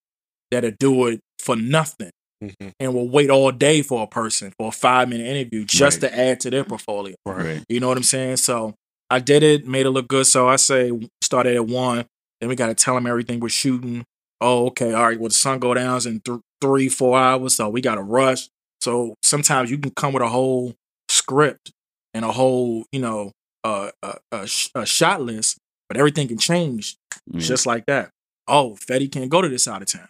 that'll 0.49 0.71
do 0.79 1.07
it 1.07 1.19
for 1.39 1.55
nothing 1.55 2.09
Mhm. 2.43 2.71
and 2.79 2.93
will 2.93 3.09
wait 3.09 3.29
all 3.29 3.51
day 3.51 3.81
for 3.81 4.03
a 4.03 4.07
person 4.07 4.53
for 4.57 4.69
a 4.69 4.71
five 4.71 5.09
minute 5.09 5.27
interview 5.27 5.65
just 5.65 6.01
Right. 6.01 6.09
to 6.11 6.19
add 6.19 6.39
to 6.41 6.49
their 6.49 6.63
portfolio. 6.63 7.15
right. 7.25 7.63
You 7.67 7.79
know 7.79 7.87
what 7.89 7.97
I'm 7.97 8.03
saying? 8.03 8.37
So 8.37 8.75
I 9.09 9.19
did 9.19 9.43
it, 9.43 9.67
made 9.67 9.85
it 9.85 9.89
look 9.89 10.07
good. 10.07 10.25
So 10.27 10.47
I 10.47 10.55
say 10.55 10.91
started 11.21 11.55
at 11.55 11.65
one. 11.67 12.05
Then 12.39 12.47
we 12.49 12.55
got 12.55 12.67
to 12.67 12.75
tell 12.75 12.95
them 12.95 13.07
everything 13.07 13.39
we're 13.41 13.49
shooting. 13.49 14.05
Oh, 14.39 14.67
okay. 14.67 14.93
All 14.93 15.03
right. 15.07 15.19
Well, 15.19 15.27
the 15.29 15.33
sun 15.35 15.59
go 15.59 15.73
down 15.73 15.99
in 16.07 16.21
th- 16.21 16.39
three, 16.61 16.87
four 16.87 17.17
hours. 17.17 17.55
So 17.55 17.67
we 17.69 17.81
got 17.81 17.95
to 17.95 18.01
rush. 18.01 18.47
So 18.79 19.15
sometimes 19.21 19.69
you 19.69 19.77
can 19.77 19.91
come 19.91 20.13
with 20.13 20.23
a 20.23 20.29
whole 20.29 20.75
script 21.09 21.71
and 22.13 22.23
a 22.23 22.31
whole, 22.31 22.85
you 22.93 22.99
know, 23.01 23.31
uh, 23.65 23.91
a, 24.01 24.15
a, 24.31 24.47
sh- 24.47 24.69
a 24.75 24.85
shot 24.85 25.21
list, 25.21 25.57
but 25.89 25.97
everything 25.97 26.29
can 26.29 26.37
change 26.37 26.95
just 27.35 27.65
like 27.65 27.85
that. 27.87 28.11
Oh, 28.47 28.77
Fetty 28.89 29.11
can't 29.11 29.29
go 29.29 29.41
to 29.41 29.49
this 29.49 29.65
side 29.65 29.81
of 29.81 29.91
town. 29.91 30.07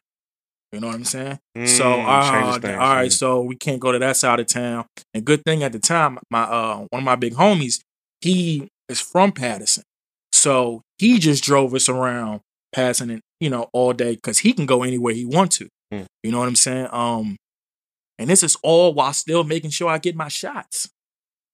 You 0.71 0.79
know 0.79 0.87
what 0.87 0.95
I'm 0.95 1.05
saying? 1.05 1.39
So, 1.65 1.83
Mm, 1.83 2.05
uh, 2.07 2.53
things, 2.59 2.63
right, 2.77 3.03
yeah. 3.03 3.09
so 3.09 3.41
we 3.41 3.55
can't 3.55 3.79
go 3.79 3.91
to 3.91 3.99
that 3.99 4.17
side 4.17 4.39
of 4.39 4.47
town. 4.47 4.85
And 5.13 5.25
good 5.25 5.43
thing 5.43 5.63
at 5.63 5.71
the 5.71 5.79
time, 5.79 6.19
my 6.29 6.43
uh, 6.43 6.85
one 6.89 7.01
of 7.01 7.03
my 7.03 7.15
big 7.15 7.33
homies, 7.33 7.81
he 8.21 8.67
is 8.87 9.01
from 9.01 9.31
Paterson, 9.31 9.83
so 10.31 10.81
he 10.99 11.17
just 11.19 11.43
drove 11.43 11.73
us 11.73 11.89
around 11.89 12.41
passing 12.71 13.09
it, 13.09 13.21
you 13.39 13.49
know, 13.49 13.67
all 13.73 13.93
day 13.93 14.15
because 14.15 14.39
he 14.39 14.53
can 14.53 14.65
go 14.67 14.83
anywhere 14.83 15.13
he 15.13 15.25
wants 15.25 15.57
to. 15.57 15.67
Hmm. 15.91 16.03
You 16.23 16.31
know 16.31 16.39
what 16.39 16.47
I'm 16.47 16.55
saying? 16.55 16.87
Um, 16.91 17.35
and 18.19 18.29
this 18.29 18.43
is 18.43 18.55
all 18.61 18.93
while 18.93 19.13
still 19.13 19.43
making 19.43 19.71
sure 19.71 19.89
I 19.89 19.97
get 19.97 20.15
my 20.15 20.27
shots. 20.27 20.87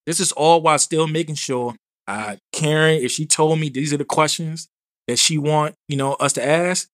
This 0.06 0.20
is 0.20 0.32
all 0.34 0.62
while 0.62 0.78
still 0.78 1.08
making 1.08 1.36
sure 1.36 1.76
I 2.08 2.38
Karen, 2.52 3.02
if 3.02 3.12
she 3.12 3.26
told 3.26 3.60
me 3.60 3.70
these 3.70 3.94
are 3.94 3.98
the 3.98 4.06
questions 4.06 4.68
that 5.08 5.20
she 5.20 5.38
want, 5.38 5.76
you 5.88 5.96
know, 5.96 6.14
us 6.16 6.34
to 6.34 6.46
ask, 6.46 6.90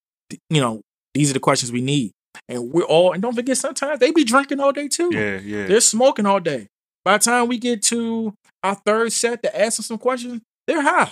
you 0.50 0.62
know, 0.62 0.82
these 1.14 1.30
are 1.30 1.34
the 1.34 1.40
questions 1.40 1.72
we 1.72 1.82
need. 1.82 2.12
And 2.48 2.72
we're 2.72 2.84
all, 2.84 3.12
and 3.14 3.22
don't 3.22 3.36
forget, 3.36 3.58
sometimes 3.58 4.00
they 4.00 4.12
be 4.12 4.24
drinking 4.24 4.60
all 4.60 4.72
day 4.72 4.88
too. 4.88 5.10
Yeah, 5.14 5.40
yeah. 5.40 5.68
They're 5.68 5.82
smoking 5.82 6.26
all 6.26 6.40
day. 6.40 6.68
By 7.04 7.18
the 7.18 7.24
time 7.24 7.48
we 7.48 7.58
get 7.58 7.82
to 7.84 8.34
our 8.64 8.76
third 8.76 9.12
set 9.12 9.42
to 9.44 9.60
ask 9.60 9.78
them 9.78 9.84
some 9.84 9.98
questions, 9.98 10.42
they're 10.68 10.82
high. 10.82 11.12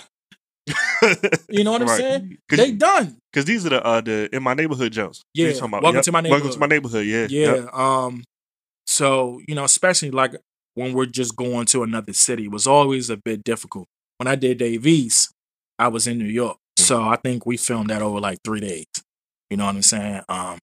You 1.48 1.64
know 1.64 1.72
what 1.72 1.82
I'm 1.82 1.88
saying? 1.88 2.38
They 2.48 2.72
done. 2.72 3.16
Because 3.32 3.44
these 3.46 3.66
are 3.66 3.70
the 3.70 3.84
uh 3.84 4.00
the 4.02 4.28
in 4.34 4.42
my 4.42 4.54
neighborhood 4.54 4.92
Jones. 4.92 5.22
Yeah, 5.34 5.50
talking 5.52 5.68
about- 5.68 5.82
Welcome 5.82 5.96
yep. 5.96 6.04
to 6.04 6.12
My 6.12 6.20
neighborhood. 6.20 6.42
Welcome 6.44 6.54
to 6.54 6.60
my 6.60 6.66
neighborhood. 6.66 7.06
Yeah, 7.06 7.26
Yeah. 7.30 7.54
Yep. 7.56 7.74
Um. 7.74 8.24
So 8.86 9.40
you 9.48 9.54
know, 9.54 9.64
especially 9.64 10.10
like 10.10 10.36
when 10.74 10.92
we're 10.92 11.06
just 11.06 11.34
going 11.36 11.66
to 11.66 11.82
another 11.82 12.12
city, 12.12 12.44
it 12.44 12.50
was 12.52 12.66
always 12.66 13.10
a 13.10 13.16
bit 13.16 13.42
difficult. 13.42 13.86
When 14.18 14.28
I 14.28 14.34
did 14.36 14.58
Dave 14.58 14.86
East, 14.86 15.32
I 15.78 15.88
was 15.88 16.06
in 16.06 16.18
New 16.18 16.26
York, 16.26 16.58
Mm. 16.78 16.82
so 16.82 17.02
I 17.02 17.16
think 17.16 17.46
we 17.46 17.56
filmed 17.56 17.90
that 17.90 18.02
over 18.02 18.20
like 18.20 18.38
three 18.44 18.60
days. 18.60 18.84
You 19.50 19.56
know 19.56 19.66
what 19.66 19.74
I'm 19.74 19.82
saying? 19.82 20.22
Um. 20.28 20.58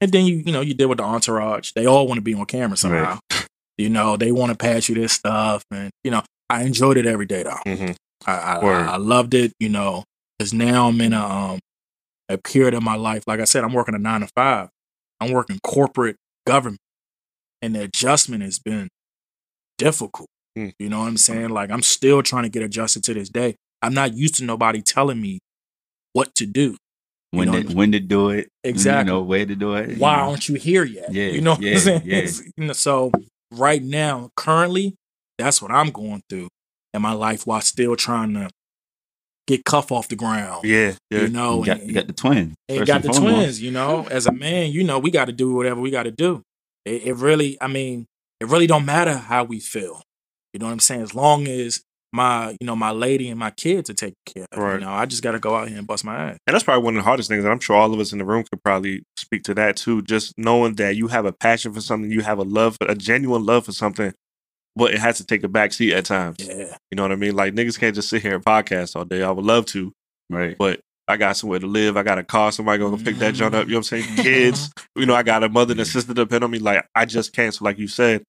And 0.00 0.10
then 0.10 0.24
you 0.26 0.42
you 0.44 0.52
know 0.52 0.60
you 0.62 0.74
deal 0.74 0.88
with 0.88 0.98
the 0.98 1.04
entourage. 1.04 1.72
They 1.72 1.86
all 1.86 2.06
want 2.08 2.18
to 2.18 2.22
be 2.22 2.34
on 2.34 2.46
camera 2.46 2.76
somehow. 2.76 3.18
You 3.78 3.88
know 3.88 4.16
they 4.18 4.32
want 4.32 4.52
to 4.52 4.56
pass 4.56 4.88
you 4.88 4.94
this 4.94 5.14
stuff, 5.14 5.64
and 5.70 5.90
you 6.04 6.10
know 6.10 6.22
I 6.50 6.62
enjoyed 6.64 6.98
it 6.98 7.06
every 7.06 7.24
day 7.26 7.42
though. 7.42 7.58
Mhm. 7.66 7.96
I 8.26 8.32
I, 8.32 8.54
I, 8.56 8.82
I 8.92 8.96
loved 8.98 9.32
it. 9.34 9.52
You 9.58 9.70
know, 9.70 10.04
because 10.38 10.52
now 10.52 10.88
I'm 10.88 11.00
in 11.00 11.14
a 11.14 11.24
um 11.24 11.58
a 12.28 12.36
period 12.36 12.74
of 12.74 12.82
my 12.82 12.96
life. 12.96 13.24
Like 13.26 13.40
I 13.40 13.44
said, 13.44 13.64
I'm 13.64 13.72
working 13.72 13.94
a 13.94 13.98
nine 13.98 14.20
to 14.20 14.28
five. 14.36 14.68
I'm 15.20 15.32
working 15.32 15.58
corporate 15.64 16.16
government, 16.46 16.80
and 17.62 17.74
the 17.74 17.82
adjustment 17.84 18.42
has 18.42 18.58
been 18.58 18.88
difficult. 19.78 20.28
Hmm. 20.54 20.68
You 20.78 20.90
know 20.90 21.00
what 21.00 21.08
I'm 21.08 21.16
saying? 21.16 21.48
Like 21.48 21.70
I'm 21.70 21.82
still 21.82 22.22
trying 22.22 22.42
to 22.44 22.50
get 22.50 22.62
adjusted 22.62 23.02
to 23.04 23.14
this 23.14 23.30
day. 23.30 23.56
I'm 23.80 23.94
not 23.94 24.14
used 24.14 24.34
to 24.36 24.44
nobody 24.44 24.82
telling 24.82 25.20
me 25.20 25.40
what 26.12 26.34
to 26.36 26.46
do. 26.46 26.76
When 27.32 27.50
know, 27.50 27.62
to, 27.62 27.74
when 27.74 27.92
to 27.92 28.00
do 28.00 28.30
it, 28.30 28.48
Exactly. 28.62 29.10
You 29.12 29.18
know, 29.18 29.22
way 29.24 29.44
to 29.44 29.54
do 29.56 29.74
it. 29.74 29.98
Why 29.98 30.16
know. 30.16 30.30
aren't 30.30 30.48
you 30.48 30.54
here 30.54 30.84
yet? 30.84 31.12
Yeah, 31.12 31.26
you 31.26 31.40
know 31.40 31.52
what 31.52 31.62
yeah, 31.62 31.72
I'm 31.72 31.78
saying? 31.80 32.02
yeah. 32.04 32.28
You 32.56 32.66
know, 32.66 32.72
so 32.72 33.10
right 33.50 33.82
now, 33.82 34.30
currently, 34.36 34.94
that's 35.38 35.60
what 35.60 35.70
I'm 35.70 35.90
going 35.90 36.22
through 36.28 36.48
in 36.94 37.02
my 37.02 37.12
life 37.12 37.46
while 37.46 37.60
still 37.60 37.96
trying 37.96 38.34
to 38.34 38.50
get 39.46 39.64
cuff 39.64 39.90
off 39.90 40.08
the 40.08 40.16
ground. 40.16 40.64
Yeah, 40.64 40.92
yeah. 41.10 41.22
You 41.22 41.28
know, 41.28 41.60
You 41.60 41.66
got, 41.66 41.80
and- 41.80 41.88
you 41.88 41.94
got 41.94 42.06
the 42.06 42.12
twins. 42.12 42.54
and 42.68 42.86
got 42.86 43.02
the 43.02 43.08
twins, 43.08 43.60
you 43.60 43.70
know. 43.70 44.06
As 44.10 44.26
a 44.26 44.32
man, 44.32 44.70
you 44.70 44.84
know, 44.84 44.98
we 44.98 45.10
got 45.10 45.24
to 45.24 45.32
do 45.32 45.54
whatever 45.54 45.80
we 45.80 45.90
got 45.90 46.04
to 46.04 46.10
do. 46.12 46.42
It, 46.84 47.02
it 47.04 47.14
really, 47.14 47.56
I 47.60 47.66
mean, 47.66 48.06
it 48.40 48.48
really 48.48 48.66
don't 48.66 48.84
matter 48.84 49.14
how 49.16 49.44
we 49.44 49.58
feel. 49.58 50.02
You 50.52 50.60
know 50.60 50.66
what 50.66 50.72
I'm 50.72 50.80
saying? 50.80 51.02
As 51.02 51.14
long 51.14 51.48
as 51.48 51.82
my, 52.12 52.50
you 52.60 52.66
know, 52.66 52.76
my 52.76 52.90
lady 52.90 53.28
and 53.30 53.38
my 53.38 53.50
kids 53.50 53.86
to 53.88 53.94
take 53.94 54.14
care 54.26 54.46
of. 54.52 54.58
Right. 54.58 54.74
You 54.74 54.80
know, 54.80 54.92
I 54.92 55.06
just 55.06 55.22
got 55.22 55.32
to 55.32 55.38
go 55.38 55.54
out 55.56 55.68
here 55.68 55.78
and 55.78 55.86
bust 55.86 56.04
my 56.04 56.30
ass. 56.32 56.38
And 56.46 56.54
that's 56.54 56.64
probably 56.64 56.84
one 56.84 56.94
of 56.96 57.00
the 57.02 57.04
hardest 57.04 57.28
things. 57.28 57.44
And 57.44 57.52
I'm 57.52 57.60
sure 57.60 57.76
all 57.76 57.92
of 57.92 57.98
us 58.00 58.12
in 58.12 58.18
the 58.18 58.24
room 58.24 58.44
could 58.50 58.62
probably 58.62 59.02
speak 59.16 59.42
to 59.44 59.54
that 59.54 59.76
too. 59.76 60.02
Just 60.02 60.34
knowing 60.36 60.74
that 60.74 60.96
you 60.96 61.08
have 61.08 61.24
a 61.24 61.32
passion 61.32 61.72
for 61.72 61.80
something, 61.80 62.10
you 62.10 62.20
have 62.22 62.38
a 62.38 62.42
love, 62.42 62.76
a 62.80 62.94
genuine 62.94 63.44
love 63.46 63.64
for 63.64 63.72
something, 63.72 64.12
but 64.76 64.92
it 64.92 65.00
has 65.00 65.16
to 65.18 65.26
take 65.26 65.42
a 65.42 65.48
back 65.48 65.72
seat 65.72 65.92
at 65.94 66.04
times. 66.04 66.36
Yeah. 66.40 66.76
You 66.90 66.96
know 66.96 67.02
what 67.02 67.12
I 67.12 67.16
mean? 67.16 67.34
Like 67.34 67.54
niggas 67.54 67.78
can't 67.78 67.94
just 67.94 68.08
sit 68.10 68.22
here 68.22 68.34
and 68.34 68.44
podcast 68.44 68.94
all 68.96 69.04
day. 69.04 69.22
I 69.22 69.30
would 69.30 69.44
love 69.46 69.64
to, 69.66 69.92
Right. 70.30 70.56
but 70.58 70.80
I 71.08 71.16
got 71.16 71.36
somewhere 71.36 71.58
to 71.58 71.66
live. 71.66 71.96
I 71.96 72.04
got 72.04 72.18
a 72.18 72.22
car. 72.24 72.52
Somebody 72.52 72.78
gonna 72.78 72.96
pick 72.96 73.16
that 73.16 73.34
joint 73.34 73.54
up. 73.54 73.66
You 73.66 73.72
know 73.72 73.78
what 73.78 73.92
I'm 73.92 74.02
saying? 74.02 74.04
Mhm. 74.16 74.22
Kids. 74.22 74.70
You 74.96 75.04
know, 75.06 75.14
I 75.14 75.22
got 75.24 75.42
a 75.42 75.48
mother 75.48 75.72
and 75.72 75.80
a 75.80 75.84
sister 75.84 76.14
depend 76.14 76.44
on 76.44 76.50
me. 76.50 76.58
Like 76.60 76.86
I 76.94 77.04
just 77.06 77.32
can't. 77.32 77.52
So 77.52 77.64
like 77.64 77.78
you 77.78 77.88
said, 77.88 78.22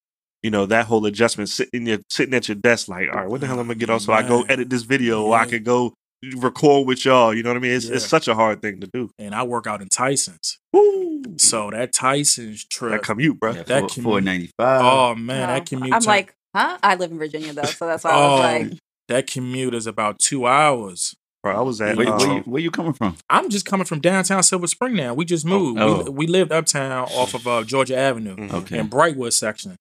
you 0.44 0.52
know, 0.52 0.66
that 0.68 0.86
whole 0.86 1.06
adjustment 1.06 1.50
sitting 1.50 1.88
your 1.88 2.00
sitting 2.10 2.34
at 2.36 2.48
your 2.48 2.56
desk, 2.56 2.88
like, 2.90 3.08
all 3.10 3.22
right, 3.22 3.30
what 3.30 3.42
the 3.42 3.48
hell 3.48 3.60
am 3.60 3.66
I 3.66 3.74
gonna 3.74 3.80
get 3.80 3.90
on? 3.90 4.00
So 4.00 4.14
I 4.14 4.22
go 4.28 4.44
edit 4.44 4.70
this 4.70 4.84
video 4.84 5.24
or 5.24 5.36
I 5.36 5.44
Yeah. 5.44 5.50
could 5.50 5.64
go 5.64 5.94
record 6.38 6.88
with 6.88 7.04
y'all. 7.06 7.34
You 7.34 7.44
know 7.44 7.50
what 7.50 7.58
I 7.58 7.60
mean? 7.62 7.72
It's, 7.72 7.86
it's 7.86 8.06
such 8.06 8.28
a 8.28 8.36
hard 8.36 8.62
thing 8.62 8.80
to 8.82 8.88
do. 8.94 9.10
And 9.20 9.34
I 9.36 9.44
work 9.44 9.68
out 9.68 9.82
in 9.82 9.90
Tyson's. 9.90 10.58
Woo! 10.72 11.24
So 11.38 11.70
that 11.72 11.92
Tyson's 11.94 12.64
trip. 12.66 12.92
that 12.92 13.04
commute, 13.04 13.40
bro. 13.40 13.52
Yeah, 13.52 13.64
that 13.64 13.80
four- 13.82 13.90
commute- 13.90 14.04
495. 14.06 14.82
oh, 14.86 15.16
man, 15.16 15.48
No. 15.48 15.48
that 15.48 15.66
commute. 15.66 15.94
I'm 15.94 16.02
time- 16.02 16.08
like, 16.08 16.34
huh? 16.56 16.78
I 16.84 16.96
live 16.96 17.12
in 17.12 17.18
Virginia 17.18 17.54
though, 17.54 17.64
so 17.64 17.88
that's 17.88 18.04
why 18.04 18.12
I 18.12 18.16
was 18.18 18.40
Oh. 18.40 18.42
like, 18.70 18.80
that 19.10 19.28
commute 19.28 19.74
is 19.74 19.86
about 19.88 20.20
two 20.20 20.46
hours. 20.48 21.14
Bro, 21.42 21.58
I 21.58 21.62
was 21.62 21.82
at 21.82 21.98
where, 21.98 22.06
where, 22.08 22.16
um, 22.30 22.38
you, 22.38 22.44
where 22.44 22.62
you 22.62 22.72
coming 22.72 22.94
from? 22.94 23.18
I'm 23.30 23.50
just 23.50 23.66
coming 23.66 23.86
from 23.86 24.00
downtown 24.00 24.44
Silver 24.44 24.68
Spring 24.68 24.96
now. 24.96 25.14
We 25.14 25.26
just 25.26 25.46
moved. 25.46 25.78
oh. 25.78 26.04
We, 26.04 26.10
we 26.10 26.28
lived 26.28 26.54
uptown 26.54 26.92
off 27.14 27.34
of 27.34 27.46
uh, 27.46 27.64
Georgia 27.66 27.98
Avenue. 27.98 28.38
mhm. 28.38 28.54
Okay. 28.54 28.78
in 28.80 28.88
Brightwood 28.90 29.34
section. 29.34 29.76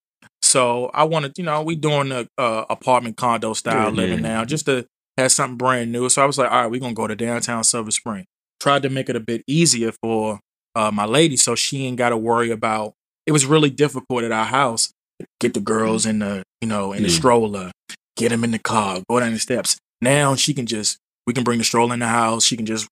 So 0.52 0.90
I 0.92 1.04
wanted, 1.04 1.38
you 1.38 1.44
know, 1.44 1.62
we 1.62 1.76
doing 1.76 2.10
the 2.10 2.28
uh, 2.36 2.66
apartment 2.68 3.16
condo 3.16 3.54
style 3.54 3.84
Yeah, 3.88 3.96
living 3.96 4.16
yeah. 4.18 4.36
now, 4.36 4.44
just 4.44 4.66
to 4.66 4.84
have 5.16 5.32
something 5.32 5.56
brand 5.56 5.90
new. 5.92 6.10
So 6.10 6.22
I 6.22 6.26
was 6.26 6.36
like, 6.36 6.52
all 6.52 6.60
right, 6.60 6.70
we're 6.70 6.78
gonna 6.78 6.92
go 6.92 7.06
to 7.06 7.16
downtown 7.16 7.64
Silver 7.64 7.90
Spring. 7.90 8.26
Tried 8.60 8.82
to 8.82 8.90
make 8.90 9.08
it 9.08 9.16
a 9.16 9.20
bit 9.20 9.42
easier 9.46 9.92
for 10.02 10.40
uh, 10.74 10.90
my 10.90 11.06
lady, 11.06 11.38
so 11.38 11.54
she 11.54 11.86
ain't 11.86 11.96
got 11.96 12.10
to 12.10 12.18
worry 12.18 12.50
about. 12.50 12.92
It 13.26 13.32
was 13.32 13.46
really 13.46 13.70
difficult 13.70 14.24
at 14.24 14.30
our 14.32 14.44
house. 14.44 14.92
Get 15.40 15.54
the 15.54 15.60
girls 15.60 16.04
in 16.04 16.18
the, 16.18 16.42
you 16.60 16.68
know, 16.68 16.92
in 16.92 17.02
the 17.02 17.08
Yeah. 17.08 17.14
stroller, 17.14 17.70
get 18.18 18.28
them 18.28 18.44
in 18.44 18.50
the 18.50 18.58
car, 18.58 19.00
go 19.08 19.20
down 19.20 19.32
the 19.32 19.38
steps. 19.38 19.78
Now 20.02 20.34
she 20.34 20.52
can 20.52 20.66
just, 20.66 20.98
we 21.26 21.32
can 21.32 21.44
bring 21.44 21.58
the 21.58 21.64
stroller 21.64 21.94
in 21.94 22.00
the 22.00 22.08
house. 22.08 22.44
She 22.44 22.58
can 22.58 22.66
just 22.66 22.88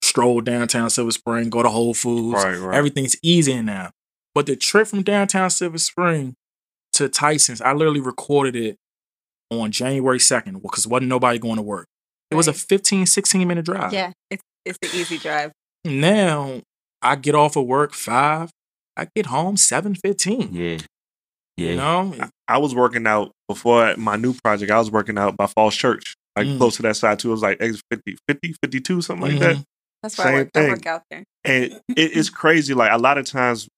stroll 0.00 0.42
downtown 0.42 0.90
Silver 0.90 1.10
Spring, 1.10 1.50
go 1.50 1.64
to 1.64 1.70
Whole 1.70 1.92
Foods. 1.92 2.44
Right, 2.44 2.56
right. 2.56 2.76
Everything's 2.76 3.16
easy 3.20 3.60
now. 3.62 3.90
But 4.32 4.46
the 4.46 4.54
trip 4.54 4.86
from 4.86 5.02
downtown 5.02 5.50
Silver 5.50 5.78
Spring 5.78 6.34
to 7.00 7.08
Tyson's, 7.08 7.60
I 7.60 7.72
literally 7.72 8.00
recorded 8.00 8.56
it 8.56 8.76
on 9.50 9.70
January 9.72 10.18
2nd 10.18 10.62
because 10.62 10.86
wasn't 10.86 11.08
nobody 11.08 11.38
going 11.38 11.56
to 11.56 11.62
work. 11.62 11.86
It 12.30 12.36
was 12.36 12.46
a 12.46 12.52
Right. 12.52 12.60
15, 12.68 13.06
16 13.06 13.48
minute 13.48 13.64
drive. 13.64 13.92
yeah, 13.92 14.12
it's 14.30 14.42
it's 14.64 14.78
the 14.80 14.88
easy 14.96 15.18
drive. 15.18 15.52
Now 15.84 16.60
I 17.02 17.16
get 17.16 17.34
off 17.34 17.56
of 17.56 17.66
work 17.66 17.92
five, 17.94 18.50
I 18.96 19.08
get 19.16 19.26
home 19.26 19.56
7.15. 19.56 20.48
Yeah. 20.52 20.78
Yeah. 21.56 21.70
You 21.70 21.76
know? 21.76 22.14
I 22.48 22.58
was 22.58 22.74
working 22.74 23.06
out 23.06 23.32
before 23.48 23.94
my 23.96 24.16
new 24.16 24.34
project. 24.44 24.70
I 24.70 24.78
was 24.78 24.90
working 24.90 25.18
out 25.18 25.36
by 25.36 25.46
Falls 25.46 25.74
Church, 25.76 26.14
like 26.36 26.46
Mm. 26.46 26.58
close 26.58 26.76
to 26.76 26.82
that 26.82 26.96
side 26.96 27.18
too. 27.18 27.28
It 27.28 27.32
was 27.32 27.42
like 27.42 27.60
exit 27.60 27.82
50, 27.90 28.16
50, 28.28 28.54
52, 28.62 29.02
something 29.02 29.28
like 29.30 29.40
that. 29.40 29.56
Mhm. 29.56 29.64
That's 30.02 30.16
why 30.18 30.24
I 30.24 30.26
Same 30.28 30.34
work, 30.36 30.50
I 30.56 30.68
work 30.68 30.86
out 30.86 31.02
there. 31.10 31.24
And 31.44 31.64
it, 31.64 31.80
it's 32.16 32.30
crazy. 32.42 32.72
Like 32.74 32.92
a 32.92 32.98
lot 32.98 33.18
of 33.18 33.26
times, 33.26 33.68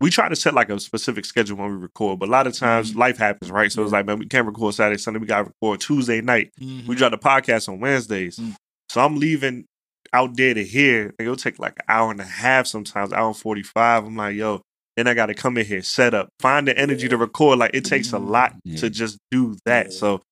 we 0.00 0.10
try 0.10 0.28
to 0.28 0.36
set 0.36 0.54
like 0.54 0.70
a 0.70 0.78
specific 0.80 1.24
schedule 1.24 1.56
when 1.56 1.70
we 1.70 1.76
record, 1.76 2.18
but 2.18 2.28
a 2.28 2.32
lot 2.32 2.46
of 2.46 2.52
times 2.54 2.92
Mhm. 2.92 2.96
life 2.96 3.16
happens, 3.18 3.50
right? 3.50 3.70
So 3.70 3.82
it's 3.82 3.92
like, 3.92 4.06
man, 4.06 4.18
we 4.18 4.26
can't 4.26 4.46
record 4.46 4.74
Saturday, 4.74 4.98
Sunday. 4.98 5.20
We 5.20 5.26
got 5.26 5.42
to 5.42 5.44
record 5.60 5.80
Tuesday 5.80 6.20
night. 6.20 6.50
Mhm. 6.60 6.86
We 6.86 6.94
drop 6.96 7.12
the 7.12 7.18
podcast 7.18 7.68
on 7.68 7.80
Wednesdays. 7.80 8.38
Mm. 8.38 8.56
So 8.90 9.00
I'm 9.04 9.16
leaving 9.16 9.64
out 10.12 10.36
there 10.36 10.52
to 10.54 10.64
here. 10.64 11.06
Like, 11.18 11.20
it'll 11.20 11.36
take 11.36 11.58
like 11.58 11.74
an 11.78 11.84
hour 11.88 12.10
and 12.10 12.20
a 12.20 12.24
half 12.24 12.66
sometimes, 12.66 13.12
hour 13.12 13.28
and 13.28 13.36
45. 13.36 14.04
I'm 14.04 14.16
like, 14.16 14.36
yo, 14.36 14.62
then 14.96 15.06
I 15.08 15.14
got 15.14 15.26
to 15.26 15.34
come 15.34 15.56
in 15.58 15.64
here, 15.66 15.82
set 15.82 16.12
up, 16.14 16.28
find 16.40 16.68
the 16.68 16.76
energy 16.78 17.08
to 17.08 17.16
record. 17.16 17.58
Like, 17.58 17.72
it 17.74 17.84
takes 17.84 18.12
a 18.12 18.18
lot 18.18 18.54
Yeah. 18.64 18.76
to 18.78 18.90
just 18.90 19.18
do 19.30 19.56
that. 19.64 19.86
Yeah. 19.86 19.92
So 19.98 20.22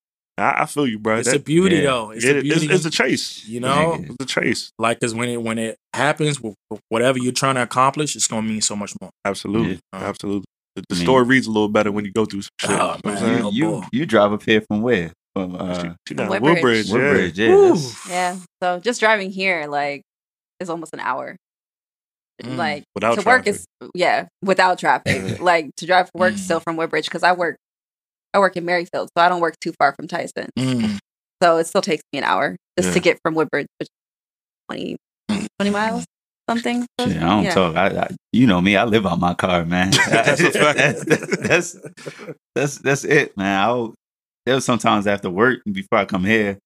I, 0.43 0.63
I 0.63 0.67
feel 0.67 0.87
you, 0.87 0.99
bro. 0.99 1.19
It's 1.19 1.31
That- 1.31 1.37
a 1.37 1.43
beauty 1.43 1.77
yeah. 1.77 1.83
though. 1.83 2.11
It's 2.11 2.25
it- 2.25 2.37
a 2.39 2.43
beauty. 2.43 2.67
it's 2.71 2.85
a 2.85 2.91
chase. 2.91 3.47
you 3.47 3.61
know, 3.61 3.97
Nigga. 3.99 4.11
It's 4.21 4.25
a 4.25 4.27
chase. 4.41 4.71
like 4.79 5.01
because 5.01 5.15
when 5.15 5.29
it 5.29 5.43
when 5.43 5.59
it 5.59 5.77
happens, 5.95 6.41
with 6.41 6.55
with 6.71 6.81
whatever 6.89 7.19
you're 7.19 7.33
trying 7.33 7.55
to 7.57 7.63
accomplish, 7.63 8.17
it's 8.17 8.27
gonna 8.27 8.43
mean 8.47 8.61
so 8.61 8.75
much 8.77 8.93
more. 9.01 9.11
Absolutely, 9.25 9.81
Yeah. 9.93 10.01
absolutely. 10.05 10.45
The, 10.77 10.83
the 10.89 10.97
story 10.97 11.25
reads 11.25 11.47
a 11.47 11.51
little 11.51 11.69
better 11.69 11.93
when 11.93 12.05
you 12.07 12.13
go 12.13 12.25
through 12.25 12.43
some 12.43 12.49
shit. 12.59 12.71
Oh, 12.71 12.75
You 12.75 12.81
know 12.81 12.91
what 12.95 13.05
man. 13.23 13.43
Oh, 13.45 13.51
You, 13.53 13.83
you 13.93 14.07
drive 14.07 14.33
up 14.33 14.43
here 14.43 14.63
from 14.63 14.81
where? 14.81 15.13
From 15.35 15.55
uh, 15.55 15.81
she, 15.83 15.91
she 16.09 16.15
down 16.15 16.29
Woodbridge. 16.31 16.91
Woodbridge. 16.91 17.39
yeah. 17.39 17.55
Woodbridge. 17.55 17.83
Yeah. 18.09 18.13
Yeah. 18.35 18.37
So 18.63 18.81
just 18.81 18.99
driving 19.01 19.31
here, 19.31 19.67
like, 19.67 20.01
is 20.61 20.71
almost 20.71 20.95
an 20.95 21.01
hour. 21.01 21.37
Mm. 22.43 22.57
Like 22.57 22.85
Without 22.95 23.19
to 23.19 23.27
work 23.27 23.47
is 23.47 23.67
yeah, 23.95 24.27
without 24.43 24.79
traffic. 24.79 25.41
Like 25.41 25.71
to 25.77 25.87
drive 25.87 26.07
for 26.11 26.19
work 26.19 26.35
Mm. 26.35 26.39
still 26.39 26.61
from 26.61 26.77
Woodbridge 26.77 27.05
because 27.05 27.23
I 27.23 27.33
work 27.33 27.57
I 28.35 28.39
work 28.39 28.57
in 28.57 28.65
Merrifield, 28.65 29.09
so 29.17 29.23
I 29.23 29.29
don't 29.29 29.41
work 29.41 29.59
too 29.61 29.73
far 29.79 29.95
from 29.95 30.09
Tyson. 30.09 30.49
Mm. 30.59 30.99
So 31.43 31.59
it 31.59 31.67
still 31.67 31.83
takes 31.83 32.03
me 32.13 32.19
an 32.21 32.25
hour 32.25 32.57
just 32.79 32.89
Yeah. 32.89 32.95
to 32.95 33.01
get 33.01 33.19
from 33.23 33.35
Woodbridge, 33.35 33.67
which 33.79 33.89
is 33.89 34.97
20, 35.29 35.47
20 35.59 35.71
miles, 35.71 36.05
something. 36.49 36.87
So, 36.99 37.09
Shit, 37.09 37.17
I 37.19 37.29
don't 37.29 37.45
yeah. 37.45 37.55
talk. 37.55 37.77
I, 37.77 37.87
I, 37.89 38.09
you 38.33 38.47
know 38.47 38.61
me. 38.61 38.77
I 38.77 38.85
live 38.85 39.05
on 39.07 39.21
my 39.21 39.35
car, 39.35 39.65
man. 39.65 39.91
That's 40.09 40.41
a 40.41 40.51
that's, 40.53 41.05
that's 41.05 41.77
that's 42.55 42.79
that's 42.79 43.05
it, 43.05 43.37
man. 43.37 43.61
I'll 43.61 43.95
there 44.47 44.55
was 44.55 44.65
sometimes 44.65 45.07
after 45.07 45.31
work 45.31 45.61
before 45.71 45.99
I 45.99 46.05
come 46.05 46.25
here, 46.25 46.59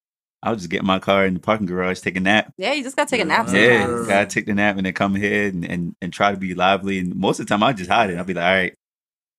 I'll 0.43 0.57
just 0.57 0.69
get 0.71 0.81
in 0.81 0.87
my 0.87 0.99
car 0.99 1.27
in 1.27 1.35
the 1.35 1.41
parking 1.41 1.67
garage, 1.67 2.01
take 2.01 2.17
a 2.17 2.21
nap. 2.21 2.53
Yeah, 2.57 2.73
you 2.73 2.83
just 2.83 2.97
gotta 2.97 3.11
take 3.11 3.21
a 3.21 3.25
nap 3.25 3.49
Yeah, 3.53 3.81
sometimes. 3.87 4.07
gotta 4.09 4.27
take 4.27 4.47
the 4.47 4.55
nap 4.55 4.77
and 4.77 4.87
then 4.87 4.93
come 4.93 5.15
here 5.15 5.49
and, 5.49 5.65
and, 5.65 5.95
and 6.01 6.13
try 6.13 6.31
to 6.31 6.37
be 6.39 6.55
lively. 6.55 6.99
And 6.99 7.15
most 7.17 7.41
of 7.41 7.47
the 7.47 7.51
time, 7.51 7.63
I 7.63 7.73
just 7.73 7.91
hide 7.91 8.11
it. 8.11 8.17
I'll 8.19 8.25
be 8.25 8.35
like, 8.35 8.45
all 8.45 8.51
right, 8.51 8.75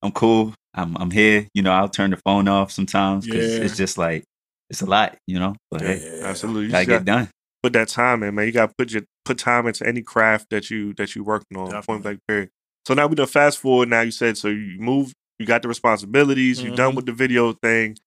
I'm 0.01 0.11
cool. 0.11 0.53
I'm 0.77 0.95
I'm 0.97 1.11
here. 1.11 1.47
You 1.53 1.63
know, 1.63 1.71
I'll 1.71 1.89
turn 1.89 2.11
the 2.11 2.17
phone 2.25 2.47
off 2.47 2.71
sometimes 2.71 3.25
because 3.25 3.57
Yeah. 3.57 3.63
it's 3.65 3.75
just 3.77 3.97
like 3.97 4.23
it's 4.69 4.81
a 4.81 4.85
lot. 4.85 5.17
You 5.27 5.39
know, 5.39 5.55
but 5.71 5.81
hey, 5.81 6.19
Yeah. 6.19 6.27
Absolutely. 6.27 6.65
You 6.65 6.71
gotta 6.71 6.85
just 6.85 6.89
get 6.89 7.05
gotta 7.05 7.23
done. 7.25 7.31
put 7.63 7.73
that 7.73 7.87
time 7.89 8.23
in, 8.23 8.35
man. 8.35 8.45
You 8.45 8.51
gotta 8.53 8.73
put 8.77 8.91
your 8.91 9.03
put 9.25 9.37
time 9.37 9.67
into 9.67 9.85
any 9.87 10.01
craft 10.01 10.47
that 10.51 10.69
you 10.69 10.93
that 10.93 11.15
you 11.15 11.23
working 11.23 11.57
on. 11.57 11.81
Point 11.83 12.03
blank 12.03 12.19
period. 12.27 12.49
So 12.87 12.93
now 12.93 13.07
we 13.07 13.15
done 13.15 13.27
fast 13.27 13.57
forward. 13.59 13.89
Now 13.89 14.01
you 14.01 14.11
said 14.11 14.37
so 14.37 14.47
you 14.47 14.77
move. 14.79 15.11
You 15.39 15.45
got 15.45 15.61
the 15.61 15.67
responsibilities. 15.67 16.61
You 16.61 16.75
done 16.75 16.93
Mhm. 16.93 16.95
with 16.95 17.05
the 17.07 17.11
video 17.13 17.53
thing. 17.53 17.97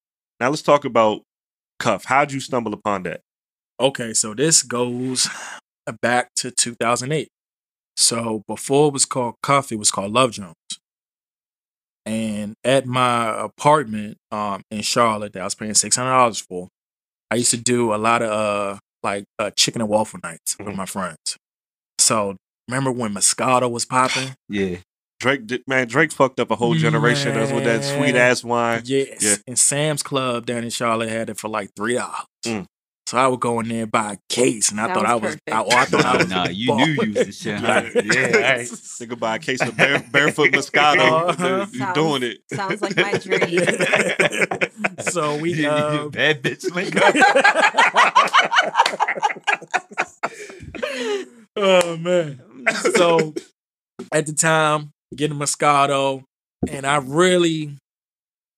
Now 0.40 0.48
let's 0.48 0.62
talk 0.62 0.84
about 0.84 1.22
Cuff. 1.78 2.04
How'd 2.04 2.32
you 2.32 2.40
stumble 2.40 2.72
upon 2.72 3.02
that? 3.04 3.20
Okay, 3.78 4.12
so 4.14 4.34
this 4.34 4.62
goes 4.62 5.28
back 6.02 6.28
to 6.36 6.50
2008. 6.50 7.28
So 7.96 8.42
before 8.46 8.88
it 8.88 8.92
was 8.92 9.04
called 9.06 9.34
Cuff, 9.42 9.70
it 9.72 9.78
was 9.78 9.90
called 9.90 10.12
Love 10.12 10.32
Jones. 10.32 10.54
And 12.06 12.54
at 12.64 12.86
my 12.86 13.44
apartment 13.44 14.16
um, 14.30 14.62
in 14.70 14.82
Charlotte 14.82 15.32
that 15.34 15.40
I 15.42 15.44
was 15.44 15.54
paying 15.54 15.74
six 15.74 15.96
hundred 15.96 16.10
dollars 16.10 16.40
for, 16.40 16.68
I 17.30 17.36
used 17.36 17.50
to 17.50 17.56
do 17.56 17.94
a 17.94 17.96
lot 17.96 18.22
of 18.22 18.30
uh, 18.30 18.78
like 19.02 19.24
uh, 19.38 19.50
chicken 19.56 19.80
and 19.82 19.88
waffle 19.90 20.18
nights 20.22 20.56
with 20.58 20.68
Mhm. 20.68 20.76
my 20.76 20.86
friends. 20.86 21.36
So 21.98 22.36
remember 22.68 22.90
when 22.90 23.14
Moscato 23.14 23.70
was 23.70 23.84
popping? 23.84 24.34
Yeah, 24.48 24.76
Drake, 25.20 25.46
did, 25.46 25.62
man, 25.66 25.86
Drake 25.86 26.12
fucked 26.12 26.40
up 26.40 26.50
a 26.50 26.56
whole 26.56 26.74
generation 26.74 27.36
us 27.36 27.52
with 27.52 27.64
that 27.64 27.84
sweet 27.84 28.16
ass 28.16 28.42
wine. 28.42 28.82
Yes. 28.86 29.22
Yeah. 29.22 29.34
And 29.46 29.58
Sam's 29.58 30.02
Club 30.02 30.46
down 30.46 30.64
in 30.64 30.70
Charlotte 30.70 31.10
had 31.10 31.28
it 31.28 31.38
for 31.38 31.48
like 31.48 31.70
three 31.76 31.94
dollars. 31.94 32.24
Mm. 32.46 32.64
So 33.10 33.18
I 33.18 33.26
would 33.26 33.40
go 33.40 33.58
in 33.58 33.66
there 33.66 33.82
and 33.82 33.90
buy 33.90 34.12
a 34.12 34.16
case, 34.28 34.70
and 34.70 34.80
I 34.80 34.94
thought 34.94 35.04
Sounds 35.04 35.08
I 35.08 35.14
was. 35.16 35.36
I, 35.48 35.62
oh, 35.64 35.76
I 35.76 35.84
thought 35.84 36.04
I 36.04 36.16
was, 36.18 36.28
nah, 36.28 36.46
you 36.48 36.76
knew 36.76 36.86
you 37.02 37.12
was 37.12 37.26
the 37.26 37.32
shit. 37.32 37.58
Huh? 37.60 37.82
Yeah. 37.92 38.02
Yeah, 38.04 38.36
all 38.36 38.40
right. 38.40 38.60
Nigga 38.68 39.18
buy 39.18 39.34
a 39.34 39.38
case 39.40 39.60
of 39.62 39.76
bare, 39.76 39.98
barefoot 40.12 40.52
Moscato. 40.52 41.30
Uh-huh. 41.30 41.66
You 41.72 41.78
Sounds- 41.80 41.94
doing 41.94 42.22
it? 42.22 42.38
sounds 42.52 42.80
like 42.80 42.96
my 42.96 43.14
dream. 43.14 45.00
So 45.10 45.38
we, 45.38 45.54
You- 45.54 45.62
you 45.62 45.68
uh, 45.70 46.08
bad 46.10 46.40
bitch 46.40 46.72
link 46.72 46.94
oh 51.56 51.96
man. 51.96 52.40
So 52.94 53.34
at 54.12 54.26
the 54.26 54.34
time, 54.34 54.92
getting 55.16 55.36
Moscato, 55.36 56.22
and 56.70 56.86
I 56.86 56.98
really 56.98 57.76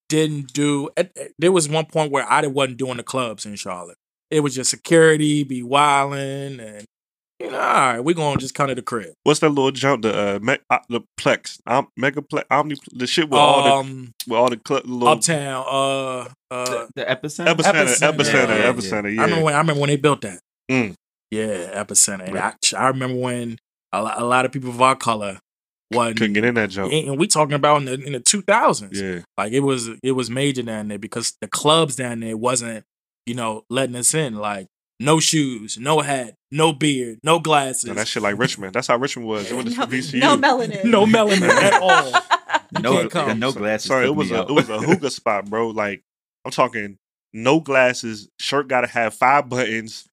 didn't 0.09 0.53
do. 0.53 0.91
At, 0.95 1.11
at- 1.17 1.31
there 1.39 1.51
was 1.51 1.67
one 1.67 1.85
point 1.85 2.11
where 2.11 2.29
I 2.29 2.45
wasn't 2.45 2.77
doing 2.77 2.97
the 2.97 3.03
clubs 3.03 3.47
in 3.47 3.55
Charlotte. 3.55 3.97
It 4.33 4.41
was 4.41 4.55
just 4.55 4.69
security, 4.69 5.43
be 5.43 5.63
wilding, 5.63 6.59
and 6.59 6.85
you 7.39 7.51
know, 7.51 7.57
all 7.59 7.63
right, 7.63 7.99
we're 7.99 8.13
gonna 8.15 8.37
just 8.39 8.55
come 8.55 8.67
to 8.69 8.75
the 8.75 8.81
crib. 8.81 9.11
What's 9.23 9.39
that 9.41 9.49
little 9.49 9.71
jump? 9.71 10.03
The 10.03 10.35
uh, 10.35 10.39
me, 10.39 10.57
uh 10.69 10.79
the 10.89 11.01
Plex, 11.19 11.59
um, 11.67 11.87
Megaplex, 11.99 12.43
Omni, 12.49 12.75
the 12.93 13.05
shit 13.07 13.25
with 13.29 13.39
all 13.39 13.63
the 13.63 13.71
Um, 13.71 14.11
with 14.27 14.37
all 14.37 14.49
the 14.49 14.59
cl- 14.65 14.81
little 14.85 15.07
uptown, 15.09 15.65
uh, 15.67 16.19
uh, 16.51 16.65
the, 16.65 16.89
the 16.95 17.05
epicenter. 17.05 17.53
epicenter, 17.53 17.85
Epicenter. 17.85 18.13
epicenter, 18.13 18.33
Yeah, 18.49 18.57
yeah, 18.57 18.71
epicenter. 18.73 19.15
Yeah, 19.15 19.21
I 19.21 19.25
remember 19.25 19.43
when 19.45 19.53
I 19.53 19.57
remember 19.57 19.81
when 19.81 19.89
they 19.89 19.97
built 19.97 20.21
that. 20.21 20.39
Mm. 20.71 20.93
Yeah, 21.31 21.83
epicenter. 21.83 22.25
And 22.25 22.33
Right. 22.35 22.55
I, 22.73 22.77
I 22.77 22.87
remember 22.89 23.17
when 23.19 23.57
a, 23.91 23.97
a 24.17 24.23
lot 24.23 24.45
of 24.45 24.51
people 24.51 24.69
of 24.69 24.81
our 24.81 24.95
color 24.95 25.39
wasn't. 25.91 26.17
couldn't 26.17 26.33
get 26.33 26.45
in 26.45 26.55
that 26.55 26.69
jump. 26.69 26.93
and 26.93 27.17
we 27.19 27.27
talking 27.27 27.53
about 27.55 27.77
in 27.81 27.85
the 27.85 27.93
in 28.05 28.13
the 28.13 28.19
two 28.19 28.41
thousands. 28.43 28.99
Yeah, 29.01 29.19
Like 29.37 29.51
it 29.51 29.61
was 29.61 29.89
it 30.01 30.11
was 30.13 30.29
major 30.29 30.61
down 30.63 30.87
there 30.87 30.99
because 30.99 31.33
the 31.41 31.47
clubs 31.47 31.95
down 31.95 32.21
there 32.21 32.37
wasn't, 32.37 32.85
you 33.25 33.35
know, 33.35 33.65
letting 33.69 33.95
us 33.95 34.13
in. 34.13 34.35
Like 34.35 34.67
no 34.99 35.19
shoes, 35.19 35.77
no 35.77 35.99
hat, 36.01 36.35
no 36.51 36.71
beard, 36.73 37.19
no 37.23 37.39
glasses, 37.39 37.85
and 37.89 37.97
that 37.97 38.07
shit 38.07 38.23
like 38.23 38.37
Richmond. 38.37 38.73
That's 38.73 38.87
how 38.87 38.97
Richmond 38.97 39.27
was. 39.27 39.51
It 39.51 39.55
was 39.63 39.77
no, 39.77 39.85
VCU. 39.85 40.19
no 40.19 40.37
melanin. 40.37 40.85
no 40.85 41.05
melanin 41.05 41.49
at 41.49 41.81
all. 41.81 42.11
You 42.75 42.81
no, 42.81 42.93
can't 42.97 43.11
come. 43.11 43.39
no 43.39 43.51
glasses. 43.51 43.87
Sorry, 43.87 44.05
it 44.05 44.15
was 44.15 44.31
a 44.31 44.39
out. 44.41 44.49
it 44.49 44.53
was 44.53 44.69
a 44.69 44.79
hookah 44.79 45.09
spot, 45.11 45.49
bro. 45.49 45.69
Like 45.69 46.03
I'm 46.45 46.51
talking, 46.51 46.97
no 47.33 47.59
glasses. 47.59 48.29
Shirt 48.39 48.67
got 48.67 48.81
to 48.81 48.87
have 48.87 49.13
five 49.13 49.49
buttons. 49.49 50.07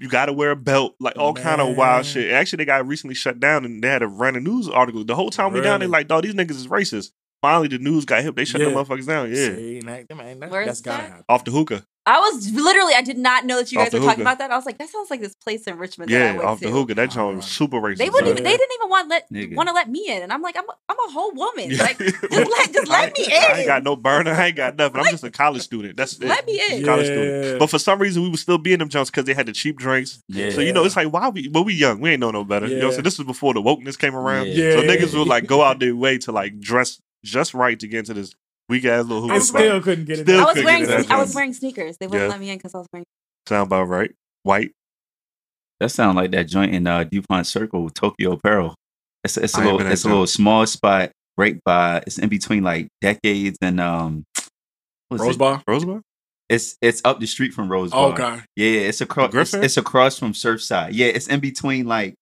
You 0.00 0.08
got 0.08 0.26
to 0.26 0.32
wear 0.32 0.50
a 0.50 0.56
belt. 0.56 0.94
Like 1.00 1.16
all 1.16 1.32
kind 1.34 1.60
of 1.60 1.76
wild 1.76 2.06
shit. 2.06 2.32
Actually, 2.32 2.58
they 2.58 2.64
got 2.66 2.86
recently 2.86 3.14
shut 3.14 3.38
down, 3.40 3.64
and 3.64 3.82
they 3.82 3.88
had 3.88 4.00
to 4.00 4.08
run 4.08 4.34
a 4.36 4.40
news 4.40 4.68
article. 4.68 5.04
The 5.04 5.14
whole 5.14 5.30
time 5.30 5.52
we 5.52 5.60
down 5.60 5.80
there, 5.80 5.88
Really? 5.88 5.98
like, 5.98 6.08
dog, 6.08 6.24
these 6.24 6.34
niggas 6.34 6.50
is 6.52 6.66
racist. 6.68 7.12
Finally, 7.42 7.68
the 7.68 7.78
news 7.78 8.04
got 8.04 8.22
hip. 8.22 8.34
They 8.34 8.44
shut 8.44 8.60
Yeah. 8.60 8.70
the 8.70 8.74
motherfuckers 8.74 9.06
down. 9.06 9.28
Yeah, 9.30 9.54
See, 9.54 9.80
that, 9.80 10.16
man, 10.16 10.40
that, 10.40 10.50
Where's 10.50 10.66
that's 10.66 10.80
gotta 10.80 11.02
that? 11.02 11.08
happen. 11.10 11.24
off 11.28 11.44
the 11.44 11.50
hookah. 11.52 11.84
I 12.08 12.20
was 12.20 12.52
literally, 12.52 12.94
I 12.94 13.02
did 13.02 13.18
not 13.18 13.44
know 13.46 13.56
that 13.56 13.72
you 13.72 13.78
Off 13.80 13.86
guys 13.86 13.92
were 13.92 13.98
talking 13.98 14.10
hookah. 14.10 14.22
about 14.22 14.38
that. 14.38 14.52
I 14.52 14.56
was 14.56 14.64
like, 14.64 14.78
that 14.78 14.88
sounds 14.88 15.10
like 15.10 15.20
this 15.20 15.34
place 15.34 15.64
in 15.64 15.76
Richmond. 15.76 16.08
that 16.12 16.22
I 16.22 16.26
Yeah, 16.26 16.32
went 16.36 16.44
off 16.48 16.60
the 16.60 16.68
to. 16.68 16.72
hookah. 16.72 16.94
That 16.94 17.10
joint 17.10 17.36
was 17.36 17.44
oh, 17.44 17.48
super 17.48 17.78
racist. 17.80 17.96
They 17.98 18.04
wouldn't 18.08 18.26
son. 18.26 18.30
even. 18.38 18.44
They 18.44 18.56
didn't 18.56 18.72
even 18.78 18.88
want 18.90 19.08
let 19.08 19.26
want 19.56 19.68
to 19.68 19.72
let 19.72 19.90
me 19.90 20.08
in, 20.08 20.22
and 20.22 20.32
I'm 20.32 20.40
like, 20.40 20.56
I'm 20.56 20.68
a, 20.68 20.72
I'm 20.88 20.96
a 21.08 21.10
whole 21.10 21.32
woman. 21.32 21.76
Like, 21.76 21.98
just 21.98 22.22
Yeah. 22.30 22.38
let 22.38 22.72
just 22.72 22.88
let 22.88 23.12
me 23.18 23.24
in. 23.26 23.32
I 23.32 23.56
ain't 23.58 23.66
got 23.66 23.82
no 23.82 23.96
burner. 23.96 24.30
I 24.30 24.46
ain't 24.46 24.56
got 24.56 24.76
nothing. 24.76 25.00
I'm 25.00 25.06
just 25.06 25.24
a 25.24 25.30
college 25.30 25.62
student. 25.62 25.96
That's 25.96 26.16
it. 26.20 26.28
Let 26.28 26.46
me 26.46 26.60
in. 26.70 26.84
College 26.84 27.06
student. 27.06 27.58
But 27.58 27.70
for 27.70 27.78
some 27.80 27.98
reason, 27.98 28.22
we 28.22 28.28
would 28.28 28.38
still 28.38 28.58
be 28.58 28.72
in 28.72 28.78
them 28.78 28.88
jumps 28.88 29.10
because 29.10 29.24
they 29.24 29.34
had 29.34 29.46
the 29.46 29.52
cheap 29.52 29.76
drinks. 29.76 30.22
Yeah. 30.28 30.50
So 30.50 30.60
you 30.60 30.72
know, 30.72 30.84
it's 30.84 30.94
like 30.94 31.12
why 31.12 31.28
we? 31.30 31.48
But 31.48 31.62
we 31.64 31.74
young. 31.74 32.00
We 32.00 32.10
ain't 32.10 32.20
know 32.20 32.30
no 32.30 32.44
better. 32.44 32.68
You 32.68 32.76
know, 32.76 32.86
Yeah. 32.90 32.92
so 32.96 33.02
this 33.02 33.18
was 33.18 33.26
before 33.26 33.52
the 33.52 33.62
wokeness 33.62 33.98
came 33.98 34.14
around. 34.14 34.48
Yeah. 34.52 34.74
So 34.74 34.80
Yeah. 34.80 34.86
niggas 34.96 35.18
would 35.18 35.26
like 35.26 35.46
go 35.46 35.60
out 35.62 35.80
their 35.80 35.96
way 35.96 36.18
to 36.18 36.30
like 36.30 36.60
dress 36.60 37.02
just 37.24 37.52
right 37.52 37.78
to 37.80 37.88
get 37.88 37.98
into 38.00 38.14
this 38.14 38.32
weak 38.68 38.84
ass 38.84 39.04
little 39.06 39.30
I 39.30 39.34
hookah 39.34 39.34
and 39.34 39.44
still 39.44 39.80
couldn't 39.82 40.04
get 40.06 40.18
it. 40.20 40.22
Still 40.26 40.40
I 40.40 40.52
was 40.52 40.64
wearing 40.64 40.84
get 40.84 41.00
in 41.00 41.06
that 41.06 41.10
I 41.10 41.20
was 41.20 41.34
wearing 41.34 41.52
sneakers. 41.54 41.96
They 41.98 42.06
wouldn't 42.06 42.24
Yeah. 42.24 42.30
let 42.30 42.40
me 42.40 42.50
in 42.50 42.58
because 42.58 42.74
I 42.74 42.78
was 42.78 42.86
wearing. 42.92 43.04
Sound 43.48 43.66
about 43.68 43.84
right. 43.84 44.10
White. 44.42 44.72
That 45.80 45.90
sound 45.90 46.16
like 46.16 46.30
that 46.32 46.44
joint 46.48 46.74
in 46.74 46.86
uh, 46.86 47.04
Dupont 47.04 47.46
Circle, 47.46 47.90
Tokyo 47.90 48.32
Apparel. 48.32 48.74
It's 49.24 49.36
it's 49.36 49.56
a 49.56 49.60
I 49.60 49.64
little 49.64 49.80
it's 49.86 50.04
a 50.04 50.08
little 50.08 50.26
small 50.26 50.66
spot 50.66 51.10
right 51.36 51.58
by. 51.64 52.02
It's 52.06 52.18
in 52.18 52.28
between 52.28 52.62
like 52.64 52.88
decades 53.00 53.58
and 53.60 53.80
um. 53.80 54.24
what's 55.08 55.22
Rose 55.22 55.36
bar. 55.36 55.62
It's 56.48 56.76
it's 56.80 57.02
up 57.04 57.18
the 57.20 57.26
street 57.26 57.52
from 57.52 57.70
Rose 57.70 57.90
Oh, 57.92 58.12
Bar. 58.12 58.32
okay. 58.32 58.42
Yeah, 58.54 58.68
yeah, 58.68 58.80
it's 58.88 59.00
across. 59.00 59.26
It's, 59.26 59.32
Griffin? 59.34 59.64
it's 59.64 59.76
across 59.76 60.18
from 60.18 60.32
Surfside. 60.32 60.90
Yeah, 60.92 61.08
it's 61.08 61.26
in 61.26 61.40
between 61.40 61.86
like 61.86 62.14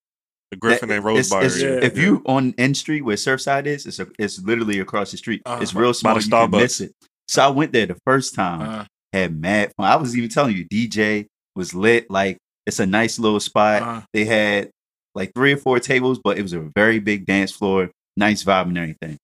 The 0.54 0.60
Griffin 0.60 0.88
that- 0.88 0.96
and 0.96 1.04
Rosebar. 1.04 1.42
it's- 1.42 1.56
it's- 1.56 1.62
area. 1.62 1.80
If 1.82 1.98
you 1.98 2.22
on 2.26 2.54
N 2.58 2.74
Street 2.74 3.02
where 3.02 3.16
Surfside 3.16 3.66
is, 3.66 3.86
it's 3.86 3.98
a, 3.98 4.06
it's 4.18 4.40
literally 4.42 4.78
across 4.80 5.10
the 5.10 5.16
street. 5.16 5.42
Uh-huh. 5.44 5.60
It's 5.62 5.74
real 5.74 5.92
small. 5.94 6.14
the 6.14 6.20
You 6.22 6.30
can 6.30 6.50
Starbucks. 6.50 6.60
miss 6.60 6.80
it. 6.80 6.92
So 7.28 7.42
I 7.42 7.48
went 7.48 7.72
there 7.72 7.86
the 7.86 7.96
first 8.06 8.34
time. 8.34 8.60
Uh, 8.62 8.84
had 9.12 9.40
mad 9.40 9.72
fun. 9.76 9.86
I 9.86 9.96
was 9.96 10.16
even 10.16 10.28
telling 10.28 10.56
you, 10.56 10.64
DJ 10.64 11.26
was 11.56 11.72
lit. 11.74 12.10
Like 12.10 12.36
it's 12.66 12.80
a 12.80 12.86
nice 12.86 13.18
little 13.18 13.40
spot. 13.40 13.82
uh, 13.82 14.02
They 14.12 14.24
had 14.24 14.70
like 15.14 15.32
three 15.34 15.52
or 15.52 15.56
four 15.56 15.78
tables, 15.78 16.18
but 16.22 16.36
it 16.38 16.42
was 16.42 16.52
a 16.52 16.60
very 16.74 16.98
big 16.98 17.24
dance 17.26 17.52
floor, 17.52 17.90
nice 18.16 18.42
vibe 18.42 18.66
and 18.68 18.78
everything. 18.78 19.16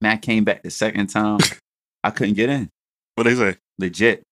Man, 0.00 0.12
I 0.12 0.16
came 0.16 0.42
back 0.44 0.62
the 0.64 0.70
second 0.70 1.06
time. 1.08 1.38
I 2.02 2.10
couldn't 2.10 2.34
get 2.34 2.48
in. 2.48 2.68
what 3.14 3.24
they 3.24 3.34
say? 3.36 3.56
Legit. 3.78 4.22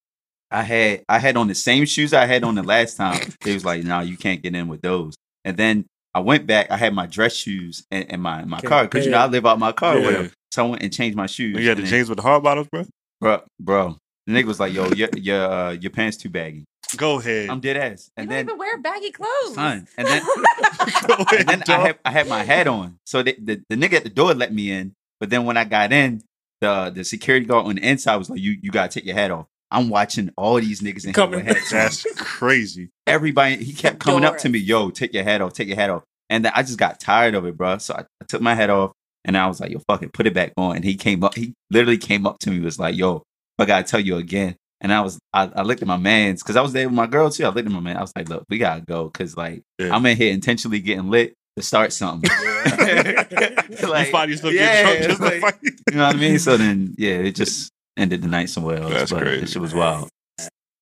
I 0.50 0.62
had 0.64 1.04
I 1.08 1.18
had 1.20 1.36
on 1.36 1.46
the 1.46 1.54
same 1.54 1.86
shoes 1.86 2.12
I 2.12 2.26
had 2.26 2.42
on 2.42 2.56
the 2.56 2.62
last 2.64 2.96
time. 2.96 3.20
They 3.42 3.54
was 3.54 3.64
like, 3.64 3.84
"No, 3.84 4.00
you 4.00 4.16
can't 4.16 4.42
get 4.42 4.54
in 4.56 4.66
with 4.66 4.80
those." 4.82 5.14
And 5.44 5.56
then 5.56 5.86
I 6.14 6.20
went 6.20 6.46
back. 6.46 6.70
I 6.70 6.76
had 6.76 6.92
my 6.94 7.06
dress 7.06 7.34
shoes 7.34 7.86
in, 7.90 8.02
in 8.04 8.20
my 8.20 8.42
in 8.42 8.48
my 8.48 8.58
Can't 8.60 8.68
car 8.68 8.82
because 8.84 9.04
you 9.04 9.12
know 9.12 9.18
I 9.18 9.26
live 9.26 9.46
out 9.46 9.58
my 9.58 9.72
car 9.72 9.94
with 9.96 10.04
Yeah. 10.04 10.10
them. 10.22 10.32
So 10.52 10.66
I 10.66 10.68
went 10.70 10.82
and 10.82 10.92
changed 10.92 11.16
my 11.16 11.26
shoes. 11.26 11.56
You 11.58 11.68
had 11.68 11.76
the 11.78 11.82
and 11.82 11.86
then- 11.90 11.98
jeans 11.98 12.08
with 12.08 12.16
the 12.16 12.22
hard 12.22 12.42
bottoms, 12.42 12.68
bro. 12.72 12.84
bro, 13.20 13.42
bro. 13.60 13.96
The 14.26 14.32
nigga 14.32 14.44
was 14.46 14.58
like, 14.60 14.72
"Yo, 14.72 14.88
your 14.92 15.08
your 15.16 15.44
uh, 15.50 15.70
your 15.72 15.90
pants 15.90 16.16
too 16.16 16.28
baggy." 16.28 16.64
Go 16.96 17.20
ahead. 17.20 17.48
I'm 17.50 17.60
dead 17.60 17.76
ass. 17.76 18.10
You 18.16 18.22
And 18.22 18.28
don't 18.30 18.36
then 18.36 18.44
even 18.46 18.58
wear 18.58 18.78
baggy 18.78 19.12
clothes. 19.12 19.54
son, 19.54 19.86
and 19.96 20.08
then 20.08 20.22
Go 21.06 21.14
ahead, 21.14 21.50
and 21.50 21.62
then 21.62 21.62
I 21.68 21.78
had 21.86 21.98
I 22.04 22.10
had 22.10 22.28
my 22.28 22.42
hat 22.42 22.66
on. 22.66 22.96
So 23.06 23.22
the, 23.22 23.36
the, 23.40 23.62
the 23.68 23.76
nigga 23.76 23.94
at 23.94 24.02
the 24.04 24.10
door 24.10 24.34
let 24.34 24.52
me 24.52 24.70
in. 24.72 24.92
But 25.20 25.30
then 25.30 25.44
when 25.44 25.56
I 25.56 25.64
got 25.64 25.92
in, 25.92 26.22
the 26.60 26.90
the 26.94 27.04
security 27.04 27.46
guard 27.46 27.66
on 27.66 27.76
the 27.76 27.88
inside 27.88 28.16
was 28.16 28.28
like, 28.30 28.40
"You 28.40 28.56
you 28.60 28.70
gotta 28.72 28.88
take 28.92 29.04
your 29.06 29.14
hat 29.14 29.30
off." 29.30 29.46
I'm 29.70 29.88
watching 29.88 30.30
all 30.36 30.60
these 30.60 30.80
niggas 30.80 31.04
in 31.04 31.08
here 31.10 31.12
Coming- 31.14 31.44
with. 31.46 31.70
That's 31.70 32.04
crazy. 32.16 32.90
Everybody, 33.06 33.56
he 33.62 33.72
kept 33.72 33.98
coming 34.00 34.24
up 34.24 34.38
to 34.38 34.48
me, 34.48 34.58
yo, 34.58 34.90
take 34.90 35.12
your 35.14 35.22
hat 35.24 35.40
off, 35.40 35.52
take 35.52 35.68
your 35.68 35.76
hat 35.76 35.90
off. 35.90 36.02
And 36.28 36.46
I 36.46 36.62
just 36.62 36.78
got 36.78 37.00
tired 37.00 37.34
of 37.34 37.44
it, 37.46 37.56
bro. 37.56 37.78
So 37.78 37.94
I, 37.94 38.00
I 38.00 38.24
took 38.28 38.40
my 38.40 38.54
hat 38.54 38.70
off 38.70 38.92
and 39.24 39.36
I 39.36 39.46
was 39.48 39.60
like, 39.60 39.70
yo, 39.70 39.80
fuck 39.88 40.02
it, 40.02 40.12
put 40.12 40.26
it 40.26 40.34
back 40.34 40.52
on. 40.56 40.76
And 40.76 40.84
he 40.84 40.94
came 40.96 41.22
up, 41.24 41.34
he 41.34 41.54
literally 41.70 41.98
came 41.98 42.26
up 42.26 42.38
to 42.40 42.50
me, 42.50 42.60
was 42.60 42.78
like, 42.78 42.96
yo, 42.96 43.22
I 43.58 43.64
gotta 43.64 43.84
tell 43.84 44.00
you 44.00 44.16
again. 44.16 44.56
And 44.80 44.92
I 44.92 45.02
was, 45.02 45.18
I, 45.34 45.50
I 45.54 45.62
looked 45.62 45.82
at 45.82 45.88
my 45.88 45.98
mans, 45.98 46.42
cause 46.42 46.56
I 46.56 46.62
was 46.62 46.72
there 46.72 46.88
with 46.88 46.94
my 46.96 47.06
girl 47.06 47.30
too. 47.30 47.44
I 47.44 47.48
looked 47.48 47.66
at 47.66 47.72
my 47.72 47.80
man, 47.80 47.96
I 47.96 48.00
was 48.00 48.12
like, 48.16 48.28
look, 48.28 48.44
we 48.48 48.58
gotta 48.58 48.80
go, 48.80 49.10
cause 49.10 49.36
like, 49.36 49.62
Yeah. 49.78 49.94
I'm 49.94 50.06
in 50.06 50.16
here 50.16 50.32
intentionally 50.32 50.80
getting 50.80 51.10
lit 51.10 51.34
to 51.56 51.62
start 51.62 51.92
something. 51.92 52.30
you 52.78 54.04
find 54.06 54.30
yourself 54.30 54.52
yeah, 54.54 54.82
getting 54.84 55.02
drunk 55.16 55.20
just 55.20 55.20
like- 55.20 55.58
You 55.90 55.96
know 55.96 56.06
what 56.06 56.16
I 56.16 56.18
mean? 56.18 56.38
So 56.38 56.56
then, 56.56 56.94
yeah, 56.96 57.14
it 57.16 57.34
just 57.34 57.70
ended 57.96 58.22
the 58.22 58.28
night 58.28 58.48
somewhere 58.50 58.78
else. 58.82 58.92
That's 58.92 59.12
but 59.12 59.22
crazy. 59.22 59.40
That 59.40 59.48
shit 59.50 59.62
was 59.62 59.74
wild. 59.74 60.08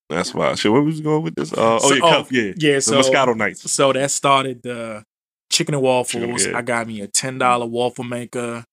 That's 0.09 0.33
wild. 0.33 0.57
Shit, 0.57 0.71
where 0.71 0.81
was 0.81 1.01
going 1.01 1.21
with 1.23 1.35
this? 1.35 1.53
Uh, 1.53 1.75
oh, 1.75 1.79
So- 1.79 1.93
yeah, 1.93 2.01
oh, 2.03 2.09
cup, 2.09 2.31
yeah. 2.31 2.51
Yeah, 2.57 2.75
The 2.75 2.81
so 2.81 2.99
Moscato 3.01 3.35
Nights. 3.37 3.71
so 3.71 3.93
that 3.93 4.09
started 4.11 4.61
the 4.63 5.03
chicken 5.51 5.75
and 5.75 5.83
waffles. 5.83 6.11
Chicken, 6.23 6.51
yeah. 6.51 6.57
I 6.57 6.61
got 6.61 6.87
me 6.87 7.01
a 7.01 7.07
ten 7.07 7.37
dollar 7.37 7.65
waffle 7.65 8.03
maker. 8.03 8.63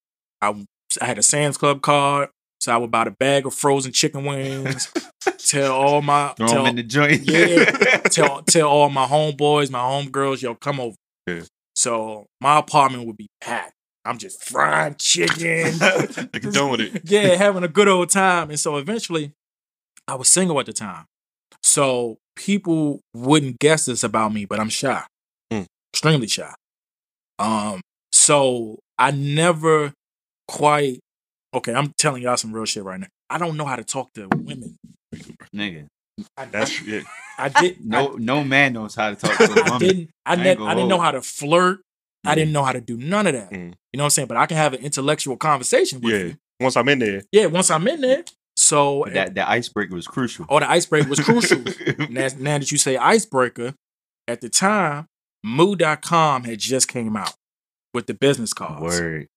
I 0.41 0.65
I 1.01 1.05
had 1.05 1.17
a 1.19 1.23
Sam's 1.23 1.57
Club 1.57 1.81
card, 1.81 2.29
so 2.59 2.73
I 2.73 2.77
would 2.77 2.89
buy 2.89 3.03
a 3.03 3.11
bag 3.11 3.45
of 3.45 3.53
frozen 3.53 3.91
chicken 3.91 4.23
wings. 4.25 4.91
tell 5.37 5.73
all 5.75 6.01
my 6.01 6.33
Throw 6.37 6.47
tell, 6.47 6.63
them 6.63 6.71
in 6.71 6.75
the 6.77 6.83
joint. 6.83 7.21
Yeah. 7.23 7.65
tell 8.11 8.41
tell 8.43 8.67
all 8.67 8.89
my 8.89 9.05
homeboys, 9.05 9.69
my 9.69 9.79
homegirls, 9.79 10.41
yo, 10.41 10.55
come 10.55 10.79
over. 10.79 10.95
Yeah. 11.27 11.41
So 11.75 12.25
my 12.41 12.57
apartment 12.59 13.05
would 13.05 13.17
be 13.17 13.27
packed. 13.41 13.73
I'm 14.07 14.17
just 14.17 14.43
frying 14.43 14.95
chicken. 14.97 15.77
like 15.79 16.43
you're 16.43 16.51
done 16.51 16.71
with 16.71 16.81
it. 16.81 17.01
yeah, 17.05 17.35
having 17.35 17.63
a 17.63 17.67
good 17.67 17.87
old 17.87 18.09
time. 18.09 18.49
And 18.49 18.59
so 18.59 18.77
eventually, 18.77 19.31
I 20.07 20.15
was 20.15 20.31
single 20.31 20.59
at 20.59 20.65
the 20.65 20.73
time. 20.73 21.05
So 21.63 22.17
people 22.35 23.01
wouldn't 23.13 23.59
guess 23.59 23.85
this 23.85 24.03
about 24.03 24.33
me, 24.33 24.45
but 24.45 24.59
I'm 24.59 24.69
shy, 24.69 25.03
Hmm. 25.51 25.63
extremely 25.93 26.27
shy. 26.27 26.53
Um, 27.39 27.81
so 28.11 28.79
I 28.97 29.11
never 29.11 29.93
quite. 30.47 30.99
Okay, 31.53 31.73
I'm 31.73 31.91
telling 31.97 32.21
y'all 32.23 32.37
some 32.37 32.53
real 32.53 32.65
shit 32.65 32.83
right 32.83 32.99
now. 32.99 33.07
I 33.29 33.37
don't 33.37 33.57
know 33.57 33.65
how 33.65 33.75
to 33.75 33.83
talk 33.83 34.13
to 34.13 34.27
women. 34.35 34.77
Nigga. 35.55 35.87
I, 36.37 36.45
That's 36.45 36.81
yeah. 36.87 37.01
I 37.37 37.49
did 37.49 37.85
No, 37.85 38.13
no 38.15 38.43
man 38.43 38.73
knows 38.73 38.95
how 38.95 39.09
to 39.09 39.15
talk 39.15 39.37
to 39.37 39.43
a 39.43 39.63
I 39.65 39.69
woman. 39.69 39.79
didn't. 39.87 40.09
I, 40.25 40.31
I 40.31 40.33
ain't 40.35 40.59
ne- 40.59 40.65
I 40.65 40.73
didn't 40.75 40.89
know 40.89 40.99
how 40.99 41.11
to 41.11 41.21
flirt. 41.21 41.79
I 42.25 42.35
didn't 42.35 42.51
know 42.53 42.63
how 42.63 42.73
to 42.73 42.81
do 42.81 42.97
none 42.97 43.27
of 43.27 43.33
that. 43.33 43.51
Mm. 43.51 43.73
You 43.93 43.97
know 43.97 44.03
what 44.03 44.03
I'm 44.05 44.09
saying? 44.11 44.27
But 44.27 44.37
I 44.37 44.45
can 44.47 44.57
have 44.57 44.73
an 44.73 44.81
intellectual 44.81 45.37
conversation 45.37 46.01
with 46.01 46.11
Yeah. 46.13 46.19
you. 46.19 46.37
Once 46.59 46.75
I'm 46.75 46.89
in 46.89 46.99
there, 46.99 47.21
Yeah, 47.31 47.45
once 47.45 47.69
I'm 47.71 47.87
in 47.87 48.01
there. 48.01 48.23
So 48.55 49.03
But 49.03 49.13
that 49.13 49.35
the 49.35 49.47
icebreaker 49.49 49.93
was 49.95 50.07
crucial. 50.07 50.45
oh, 50.49 50.59
the 50.59 50.69
icebreaker 50.69 51.07
was 51.09 51.19
crucial. 51.19 51.59
now, 52.09 52.27
now 52.39 52.57
that 52.57 52.71
you 52.71 52.77
say 52.77 52.97
icebreaker, 52.97 53.75
at 54.27 54.41
the 54.41 54.49
time, 54.49 55.05
Moo.com 55.43 56.43
had 56.43 56.59
just 56.59 56.87
came 56.87 57.15
out 57.15 57.33
with 57.93 58.07
the 58.07 58.13
business 58.13 58.53
cards. 58.53 58.81
Word. 58.81 59.27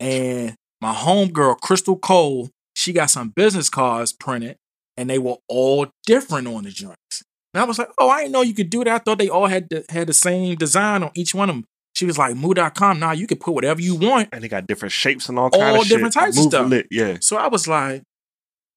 And 0.00 0.54
my 0.80 0.92
homegirl, 0.94 1.60
Crystal 1.60 1.96
Cole, 1.96 2.48
she 2.74 2.92
got 2.92 3.10
some 3.10 3.28
business 3.28 3.68
cards 3.68 4.12
printed 4.12 4.56
and 4.96 5.08
they 5.08 5.18
were 5.18 5.36
all 5.48 5.86
different 6.06 6.48
on 6.48 6.64
the 6.64 6.70
joints. 6.70 7.22
And 7.54 7.60
I 7.62 7.64
was 7.64 7.78
like, 7.78 7.90
oh, 7.98 8.08
I 8.08 8.20
didn't 8.22 8.32
know 8.32 8.40
you 8.42 8.54
could 8.54 8.70
do 8.70 8.82
that. 8.84 8.94
I 8.94 8.98
thought 8.98 9.18
they 9.18 9.28
all 9.28 9.46
had 9.46 9.68
the, 9.68 9.84
had 9.90 10.06
the 10.06 10.12
same 10.14 10.56
design 10.56 11.02
on 11.02 11.10
each 11.14 11.34
one 11.34 11.50
of 11.50 11.56
them. 11.56 11.64
She 11.94 12.06
was 12.06 12.16
like, 12.18 12.34
Moo.com, 12.36 12.98
nah, 12.98 13.12
you 13.12 13.26
can 13.26 13.38
put 13.38 13.54
whatever 13.54 13.80
you 13.80 13.94
want. 13.96 14.28
and 14.32 14.42
they 14.42 14.48
got 14.48 14.66
different 14.66 14.92
shapes 14.92 15.28
and 15.28 15.38
all 15.38 15.50
kind 15.50 15.62
All 15.76 15.82
of 15.82 15.88
different 15.88 16.14
shit. 16.14 16.22
types 16.22 16.38
of 16.38 16.44
stuff. 16.44 16.68
Lit, 16.70 16.86
yeah. 16.90 17.18
So 17.20 17.36
I 17.36 17.48
was 17.48 17.68
like, 17.68 18.02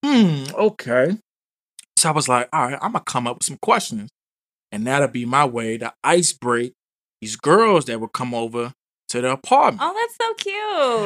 hmm, 0.04 0.44
okay. 0.54 1.18
So 1.98 2.10
I 2.10 2.12
was 2.12 2.28
like, 2.28 2.50
all 2.52 2.66
right, 2.68 2.80
I'm 2.82 2.92
gonna 2.92 3.04
come 3.06 3.26
up 3.28 3.38
with 3.38 3.46
some 3.46 3.58
questions. 3.62 4.10
And 4.72 4.86
that'll 4.86 5.08
be 5.08 5.26
my 5.26 5.46
way 5.46 5.78
to 5.78 5.94
ice 6.04 6.34
break 6.34 6.74
these 7.22 7.38
girls 7.38 7.86
that 7.86 8.02
would 8.02 8.12
come 8.12 8.34
over 8.34 8.74
to 9.10 9.22
the 9.22 9.32
apartment. 9.32 9.80
Oh, 9.84 9.94
that's 9.94 10.16
so 10.18 10.34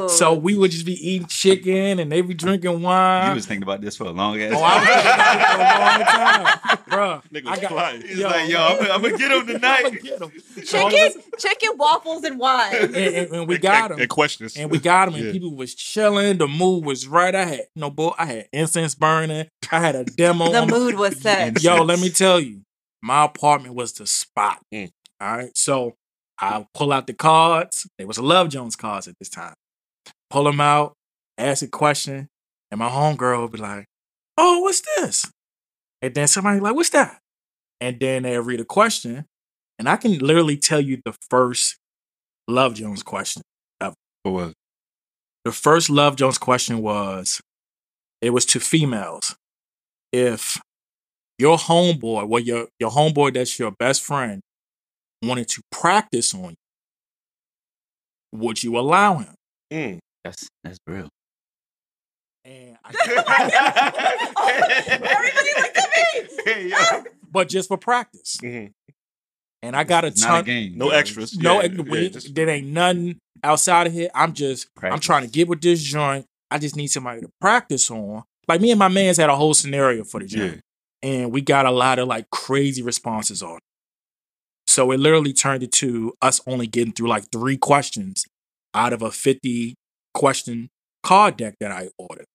cute. 0.08 0.10
So 0.12 0.34
we 0.34 0.56
would 0.58 0.72
just 0.72 0.86
be 0.86 0.94
eating 0.94 1.28
chicken 1.28 2.00
and 2.00 2.10
they 2.12 2.22
be 2.22 2.34
drinking 2.34 2.82
wine. 2.82 3.28
You 3.30 3.36
was 3.36 3.46
thinking 3.46 3.64
about 3.64 3.82
this 3.82 3.98
for 3.98 4.06
a 4.06 4.12
long 4.12 4.40
ass 4.42 4.54
oh, 4.56 4.62
I 4.64 4.80
was 4.80 4.88
thinking 4.88 5.12
about 5.14 6.02
it 6.02 6.08
for 6.08 6.20
a 6.20 6.28
long 6.30 6.46
time. 6.48 6.78
Bruh, 6.90 7.24
Nigga 7.32 7.48
I 7.48 7.52
was 7.52 7.60
got, 7.60 7.72
flying. 7.72 8.02
He's 8.02 8.20
like, 8.20 8.50
yo, 8.50 8.58
I'm, 8.60 8.92
I'm 8.92 9.02
gonna 9.02 9.18
get 9.18 9.32
him 9.32 9.38
I'ma 9.42 9.52
tonight. 9.54 10.02
get 10.04 10.22
'em. 10.22 10.32
So 10.64 10.80
all 10.80 10.88
of 10.88 10.92
chicken, 10.94 11.22
chicken 11.38 11.70
waffles 11.78 12.24
and 12.24 12.40
wine. 12.40 12.76
and, 12.76 12.96
and- 12.96 13.32
and 13.34 13.48
we 13.48 13.58
got 13.58 13.84
And, 13.84 13.92
them. 13.92 14.00
and 14.02 14.10
questions. 14.10 14.56
And 14.58 14.72
we 14.72 14.80
got 14.80 15.06
them, 15.06 15.16
and 15.16 15.26
Yeah. 15.26 15.32
people 15.32 15.56
was 15.56 15.76
chilling. 15.76 16.38
The 16.38 16.48
mood 16.48 16.86
was 16.86 17.06
right. 17.08 17.36
I 17.36 17.46
had 17.46 17.62
no 17.76 17.90
bull. 17.92 18.16
I 18.18 18.26
had 18.26 18.48
incense 18.54 18.96
burning. 18.96 19.48
I 19.72 19.80
had 19.80 19.96
a 19.96 20.06
demo. 20.06 20.52
The 20.52 20.66
mood 20.66 20.96
was 20.96 21.18
set. 21.22 21.62
Yo, 21.62 21.84
let 21.84 22.00
me 22.00 22.10
tell 22.10 22.40
you, 22.40 22.62
my 23.02 23.26
apartment 23.26 23.76
was 23.76 23.94
the 23.94 24.08
spot. 24.08 24.60
Mm. 24.74 24.92
All 25.22 25.38
right. 25.38 25.56
So 25.56 25.96
I 26.40 26.66
pull 26.74 26.94
out 26.94 27.08
the 27.08 27.14
cards. 27.14 27.88
There 27.98 28.08
was 28.08 28.18
a 28.18 28.24
Love 28.24 28.50
Jones 28.50 28.76
cards 28.76 29.08
at 29.08 29.16
this 29.20 29.30
time. 29.30 29.54
Pull 30.30 30.46
them 30.46 30.62
out, 30.62 30.94
ask 31.38 31.64
a 31.64 31.68
question, 31.68 32.28
and 32.72 32.80
my 32.80 32.90
homegirl 32.90 33.42
would 33.42 33.52
be 33.52 33.58
like, 33.58 33.86
Oh, 34.38 34.60
what's 34.60 34.82
this? 34.96 35.30
And 36.02 36.14
then 36.14 36.28
somebody 36.28 36.60
like, 36.60 36.76
What's 36.76 36.92
that? 36.92 37.20
And 37.82 38.00
then 38.00 38.24
they 38.24 38.38
read 38.40 38.60
a 38.60 38.66
question, 38.66 39.26
and 39.78 39.90
I 39.90 39.98
can 39.98 40.18
literally 40.20 40.58
tell 40.58 40.80
you 40.82 41.02
the 41.04 41.16
first 41.30 41.78
Love 42.48 42.76
Jones 42.76 43.04
question. 43.04 43.42
For 44.24 44.32
what? 44.34 44.54
The 45.46 45.52
first 45.52 45.90
Love 45.90 46.16
Jones 46.16 46.38
question 46.38 46.82
was 46.82 47.42
it 48.22 48.32
was 48.32 48.46
to 48.48 48.60
females. 48.60 49.36
If 50.12 50.60
your 51.38 51.58
homeboy, 51.58 52.28
well, 52.28 52.42
your 52.42 52.68
your 52.80 52.92
homeboy 52.92 53.34
that's 53.34 53.58
your 53.58 53.72
best 53.72 54.04
friend, 54.04 54.42
wanted 55.24 55.48
to 55.50 55.62
practice 55.72 56.34
on 56.34 56.52
you, 56.52 56.56
would 58.40 58.64
you 58.64 58.78
allow 58.78 59.18
him? 59.18 59.34
Mm. 59.72 60.00
That's 60.24 60.48
that's 60.64 60.78
real. 60.88 61.10
And 62.46 62.78
Everybody 63.00 63.54
looked 65.58 65.78
at 65.78 65.90
me. 65.90 66.28
Hey, 66.46 66.68
yo. 66.70 67.04
but 67.32 67.50
just 67.50 67.68
for 67.68 67.78
practice. 67.78 68.38
Mhm. 68.42 68.72
And 69.62 69.76
I 69.76 69.84
got 69.84 70.06
a 70.06 70.08
It's 70.08 70.22
not 70.22 70.28
ton. 70.30 70.40
a 70.40 70.44
game. 70.44 70.78
No 70.78 70.90
extras. 70.90 71.38
No, 71.38 71.62
Yeah, 71.62 71.82
we- 71.82 72.00
yeah, 72.04 72.10
just- 72.10 72.34
there 72.34 72.48
ain't 72.50 72.68
nothing 72.68 73.18
outside 73.44 73.88
of 73.88 73.94
here. 73.94 74.10
I'm 74.16 74.34
just, 74.34 74.68
I'm 74.82 75.00
trying 75.00 75.24
to 75.24 75.30
get 75.30 75.48
with 75.50 75.62
this 75.62 75.82
joint. 75.84 76.26
I 76.50 76.60
just 76.60 76.76
need 76.78 76.88
somebody 76.88 77.22
to 77.22 77.30
practice 77.42 77.92
on. 77.92 78.24
Like 78.48 78.62
me 78.62 78.72
and 78.72 78.80
my 78.80 78.88
man's 78.88 79.18
had 79.18 79.30
a 79.30 79.36
whole 79.36 79.54
scenario 79.54 80.04
for 80.06 80.20
the 80.22 80.26
joint. 80.28 80.62
Yeah. 81.04 81.10
and 81.12 81.32
we 81.32 81.42
got 81.42 81.66
a 81.66 81.72
lot 81.72 82.00
of 82.00 82.08
like 82.08 82.30
crazy 82.32 82.82
responses 82.82 83.44
on 83.44 83.58
it. 83.58 83.64
So 84.70 84.92
it 84.92 85.00
literally 85.00 85.34
turned 85.34 85.64
into 85.64 86.14
us 86.22 86.42
only 86.46 86.68
getting 86.68 86.94
through 86.94 87.08
like 87.10 87.32
three 87.32 87.58
questions 87.58 88.24
out 88.76 88.94
of 88.94 89.02
a 89.02 89.10
50 89.10 89.74
question 90.14 90.70
card 91.02 91.38
deck 91.38 91.56
that 91.60 91.72
I 91.72 91.90
ordered. 91.98 92.28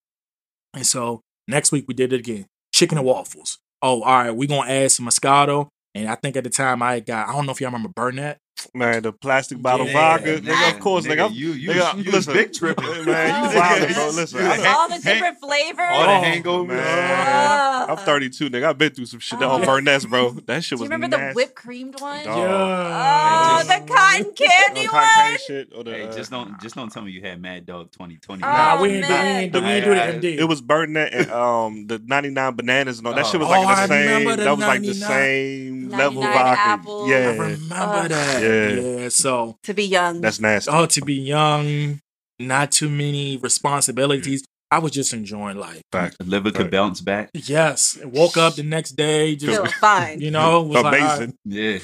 And 0.75 0.85
so 0.85 1.21
next 1.47 1.71
week 1.71 1.85
we 1.87 1.95
did 1.95 2.13
it 2.13 2.19
again. 2.19 2.47
Chicken 2.75 2.99
and 2.99 3.07
waffles. 3.07 3.59
Oh, 3.83 4.03
all 4.03 4.19
right, 4.19 4.33
we're 4.33 4.49
gonna 4.49 4.69
add 4.69 4.91
some 4.91 5.07
Moscato. 5.07 5.69
And 5.95 6.09
I 6.09 6.17
think 6.17 6.35
at 6.35 6.43
the 6.43 6.51
time 6.51 6.83
I 6.83 6.99
got, 6.99 7.29
I 7.29 7.35
don't 7.35 7.47
know 7.47 7.53
if 7.53 7.61
y'all 7.61 7.71
remember 7.71 7.93
Burnett. 7.95 8.39
Man, 8.73 9.03
the 9.03 9.13
plastic 9.13 9.61
bottle 9.61 9.87
Yeah, 9.87 9.93
vodka. 9.93 10.27
Nigga, 10.41 10.41
Nigga, 10.55 10.73
of 10.75 10.81
course, 10.81 11.07
nigga. 11.07 11.21
I'm- 11.25 11.33
you 11.33 11.53
you, 11.53 11.71
nigga, 11.71 12.05
you 12.05 12.11
listen, 12.13 12.33
big 12.33 12.53
tripping, 12.53 13.05
man. 13.05 13.45
You 13.45 13.51
Oh, 13.59 13.61
wildin', 13.61 13.95
bro. 13.95 14.11
Listen, 14.11 14.41
You 14.41 14.47
I- 14.47 14.75
All 14.75 14.89
the 14.89 14.95
hang- 14.95 15.03
different 15.03 15.41
flavors. 15.41 15.87
all 15.91 16.03
the 16.03 16.09
Oh, 16.11 16.23
hangovers. 16.23 16.69
man. 16.69 17.87
Oh. 17.89 17.93
I'm 17.93 17.97
32, 17.99 18.51
nigga. 18.51 18.65
I've 18.65 18.79
been 18.79 18.93
through 18.93 19.07
some 19.07 19.21
shit 19.21 19.43
Oh. 19.43 19.51
on 19.51 19.63
Burnett's, 19.65 20.07
bro. 20.07 20.31
That 20.47 20.65
shit 20.65 20.79
was. 20.79 20.81
Do 20.81 20.83
was 20.85 20.89
you 20.89 20.95
remember 20.95 21.17
nasty. 21.17 21.29
the 21.29 21.35
whipped 21.35 21.55
creamed 21.55 22.01
one? 22.01 22.25
Dog. 22.25 22.37
Oh, 22.39 23.65
Just- 23.67 23.69
the 23.87 23.93
cotton 23.95 24.33
candy 24.35 24.87
the 24.87 24.93
one. 24.93 25.03
cotton 25.03 25.15
candy 25.15 25.39
shit 25.47 25.73
or 25.77 25.85
the, 25.85 25.91
Hey, 25.93 26.03
uh, 26.05 26.13
just 26.13 26.31
don't 26.31 26.61
just 26.61 26.75
don't 26.75 26.91
tell 26.91 27.03
me 27.03 27.13
you 27.13 27.21
had 27.21 27.41
Mad 27.41 27.67
Dog 27.67 27.93
2020. 27.93 28.43
Oh, 28.43 28.47
Nah, 28.47 28.81
we 28.81 28.89
ain't, 28.89 29.03
do, 29.03 29.09
we 29.09 29.15
man. 29.15 29.43
ain't, 29.45 29.53
do, 29.53 29.61
we 29.61 29.65
the 29.67 30.03
I- 30.03 30.07
I- 30.09 30.13
MD. 30.13 30.39
It 30.39 30.45
was 30.49 30.61
Burnett 30.61 31.13
and 31.15 31.31
um 31.31 31.87
the 31.87 32.01
99 32.05 32.55
bananas 32.55 32.99
and 32.99 33.07
all 33.07 33.15
that 33.15 33.27
Oh. 33.27 33.31
shit 33.31 33.41
was 33.41 33.49
Oh, 33.49 33.53
like 33.53 33.67
I 33.79 33.87
the 33.87 33.89
same. 33.95 34.25
the 34.25 34.37
that 34.37 34.51
was 34.57 34.67
like 34.67 34.83
the 34.83 34.95
same 34.95 35.89
level 35.91 36.23
99 36.23 36.33
vodka. 36.45 36.61
apples. 36.69 37.09
I 37.09 37.11
Yeah, 37.13 37.27
remember 37.31 37.55
Ugh. 37.75 38.09
that. 38.09 38.43
Yeah. 38.55 38.81
yeah. 38.81 39.09
So 39.09 39.57
To 39.65 39.75
be 39.75 39.85
young. 39.85 40.21
that's 40.21 40.41
nasty. 40.41 40.71
oh, 40.71 40.87
to 40.87 41.01
be 41.03 41.15
young, 41.15 42.01
not 42.39 42.73
too 42.73 42.89
many 42.89 43.37
responsibilities. 43.37 44.45
I 44.71 44.79
was 44.79 44.93
just 44.93 45.13
enjoying 45.13 45.57
life. 45.59 45.83
Fact. 45.93 46.17
The 46.19 46.25
liver 46.25 46.51
could 46.51 46.71
bounce 46.71 47.01
back. 47.01 47.31
Yes, 47.35 47.99
woke 48.05 48.37
up 48.37 48.55
the 48.57 48.65
next 48.65 48.93
day, 48.93 49.37
just 49.37 49.53
Feel 49.53 49.67
fine. 49.81 50.21
you 50.21 50.31
know, 50.33 50.63
was 50.63 50.83
like, 50.83 50.85
all 50.85 50.91
right. 50.91 51.17
Amazing. 51.17 51.35
Yeah. 51.45 51.79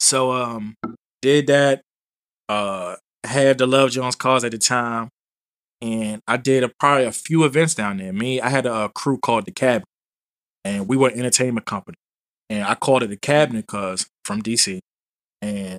so 0.00 0.32
um, 0.32 0.74
did 1.22 1.46
that. 1.48 1.82
Uh, 2.48 2.96
had 3.24 3.56
the 3.56 3.66
Love 3.66 3.90
Jones 3.90 4.16
cause 4.16 4.44
at 4.44 4.50
the 4.52 4.58
time, 4.58 5.08
and 5.80 6.20
I 6.28 6.36
did 6.36 6.62
a, 6.64 6.70
probably 6.78 7.04
a 7.06 7.12
few 7.12 7.44
events 7.44 7.74
down 7.74 7.96
there. 7.96 8.12
Me, 8.12 8.40
I 8.40 8.48
had 8.50 8.66
a, 8.66 8.90
crew 8.94 9.16
called 9.18 9.46
the 9.46 9.50
Cabinet, 9.50 9.86
and 10.64 10.86
we 10.88 10.96
were 10.96 11.08
an 11.08 11.18
entertainment 11.18 11.66
company, 11.66 11.96
and 12.50 12.64
I 12.64 12.74
called 12.74 13.02
it 13.02 13.08
the 13.08 13.16
Cabinet 13.16 13.66
because 13.66 14.06
from 14.26 14.42
DC, 14.42 14.80
and 15.40 15.78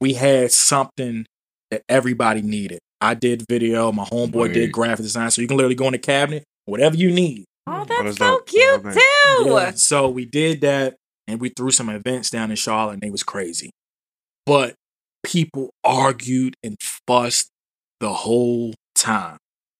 we 0.00 0.14
had 0.14 0.52
something 0.52 1.26
that 1.70 1.82
everybody 1.88 2.42
needed. 2.42 2.78
I 3.00 3.14
did 3.14 3.44
video, 3.48 3.92
my 3.92 4.04
homeboy 4.04 4.52
did 4.54 4.72
graphic 4.72 5.04
design, 5.04 5.30
so 5.30 5.42
you 5.42 5.48
can 5.48 5.56
literally 5.56 5.74
go 5.74 5.86
in 5.86 5.92
the 5.92 5.98
cabinet, 5.98 6.44
whatever 6.64 6.96
you 6.96 7.10
need, 7.10 7.44
Oh, 7.66 7.84
that's 7.84 8.02
that's 8.02 8.18
so 8.18 8.38
dope. 8.38 8.46
cute 8.46 8.82
Oh, 8.84 9.42
too. 9.44 9.50
Yeah, 9.50 9.70
so 9.72 10.08
we 10.08 10.24
did 10.24 10.60
that 10.62 10.96
and 11.26 11.40
we 11.40 11.50
threw 11.50 11.70
some 11.70 11.88
events 11.90 12.30
down 12.30 12.50
in 12.50 12.56
Charlotte 12.56 12.94
and 12.94 13.04
it 13.04 13.12
was 13.12 13.22
crazy. 13.22 13.70
But 14.46 14.74
people 15.24 15.70
argued 15.84 16.54
and 16.62 16.76
fussed 16.80 17.48
the 18.00 18.12
whole 18.12 18.74
time. 18.94 19.38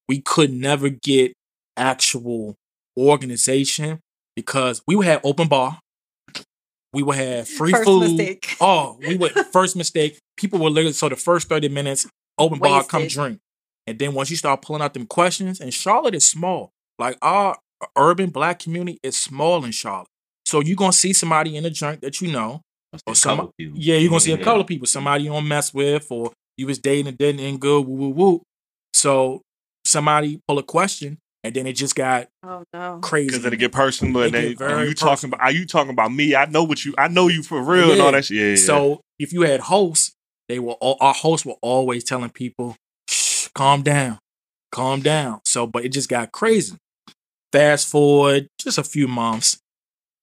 We 0.08 0.20
could 0.20 0.52
never 0.52 0.88
get 0.88 1.32
actual 1.76 2.56
organization 2.98 4.00
because 4.34 4.82
we 4.86 5.04
had 5.04 5.20
open 5.24 5.48
bar. 5.48 5.78
We 6.96 7.02
would 7.02 7.16
have 7.16 7.46
free 7.46 7.72
First 7.72 7.84
food. 7.84 8.00
mistake. 8.00 8.56
Oh, 8.60 8.96
we 9.06 9.18
would 9.18 9.32
first 9.52 9.76
mistake. 9.76 10.18
People 10.38 10.58
would 10.60 10.72
literally 10.72 10.94
so 10.94 11.10
the 11.10 11.16
first 11.16 11.46
30 11.46 11.68
minutes, 11.68 12.06
open 12.38 12.58
bar, 12.58 12.84
come 12.84 13.06
drink. 13.06 13.38
And 13.86 13.98
then 13.98 14.14
once 14.14 14.30
you 14.30 14.36
start 14.36 14.62
pulling 14.62 14.80
out 14.80 14.94
them 14.94 15.04
questions, 15.06 15.60
and 15.60 15.74
Charlotte 15.74 16.14
is 16.14 16.26
small. 16.26 16.70
Like 16.98 17.18
our 17.20 17.58
urban 17.98 18.30
black 18.30 18.60
community 18.60 18.98
is 19.02 19.14
small 19.18 19.62
in 19.66 19.72
Charlotte. 19.72 20.08
So 20.46 20.60
you're 20.60 20.74
gonna 20.74 20.94
see 20.94 21.12
somebody 21.12 21.54
in 21.58 21.66
a 21.66 21.70
drink 21.70 22.00
that 22.00 22.22
you 22.22 22.32
know. 22.32 22.62
Or 23.06 23.14
some, 23.14 23.52
people. 23.58 23.78
yeah, 23.78 23.96
you're 23.96 24.08
gonna 24.08 24.20
see 24.20 24.32
a 24.32 24.38
couple 24.42 24.62
of 24.62 24.66
people, 24.66 24.86
somebody 24.86 25.24
you 25.24 25.30
don't 25.30 25.46
mess 25.46 25.74
with, 25.74 26.06
or 26.10 26.32
you 26.56 26.66
was 26.66 26.78
dating 26.78 27.08
and 27.08 27.18
didn't 27.18 27.40
end 27.42 27.60
good, 27.60 27.86
woo 27.86 27.94
woo 27.94 28.08
woo. 28.08 28.42
So 28.94 29.42
somebody 29.84 30.40
pull 30.48 30.58
a 30.58 30.62
question, 30.62 31.18
and 31.46 31.54
then 31.56 31.66
it 31.66 31.74
just 31.74 31.94
got 31.94 32.28
Oh 32.42 32.64
no. 32.72 32.98
crazy. 33.02 33.28
Because 33.28 33.42
they 33.42 33.56
get 33.56 33.72
personal 33.72 34.22
It 34.22 34.26
and 34.26 34.34
they 34.34 34.48
get 34.50 34.58
very 34.58 34.88
you 34.88 34.94
talking 34.94 35.28
about 35.28 35.40
are 35.40 35.52
you 35.52 35.66
talking 35.66 35.90
about 35.90 36.12
me? 36.12 36.34
I 36.34 36.46
know 36.46 36.64
what 36.64 36.84
you 36.84 36.94
I 36.98 37.08
know 37.08 37.28
you 37.28 37.42
for 37.42 37.62
real 37.62 37.92
and 37.92 38.00
all 38.00 38.12
that 38.12 38.24
shit. 38.24 38.36
Yeah, 38.36 38.46
yeah. 38.50 38.56
So 38.56 39.00
if 39.18 39.32
you 39.32 39.42
had 39.42 39.60
hosts, 39.60 40.14
they 40.48 40.58
were 40.58 40.74
all, 40.74 40.96
our 41.00 41.14
hosts 41.14 41.44
were 41.46 41.56
always 41.62 42.04
telling 42.04 42.30
people, 42.30 42.76
calm 43.54 43.82
down, 43.82 44.18
calm 44.70 45.00
down. 45.00 45.40
So, 45.44 45.66
but 45.66 45.84
it 45.84 45.88
just 45.90 46.08
got 46.08 46.32
crazy. 46.32 46.76
Fast 47.52 47.88
forward 47.88 48.48
just 48.60 48.78
a 48.78 48.84
few 48.84 49.08
months, 49.08 49.58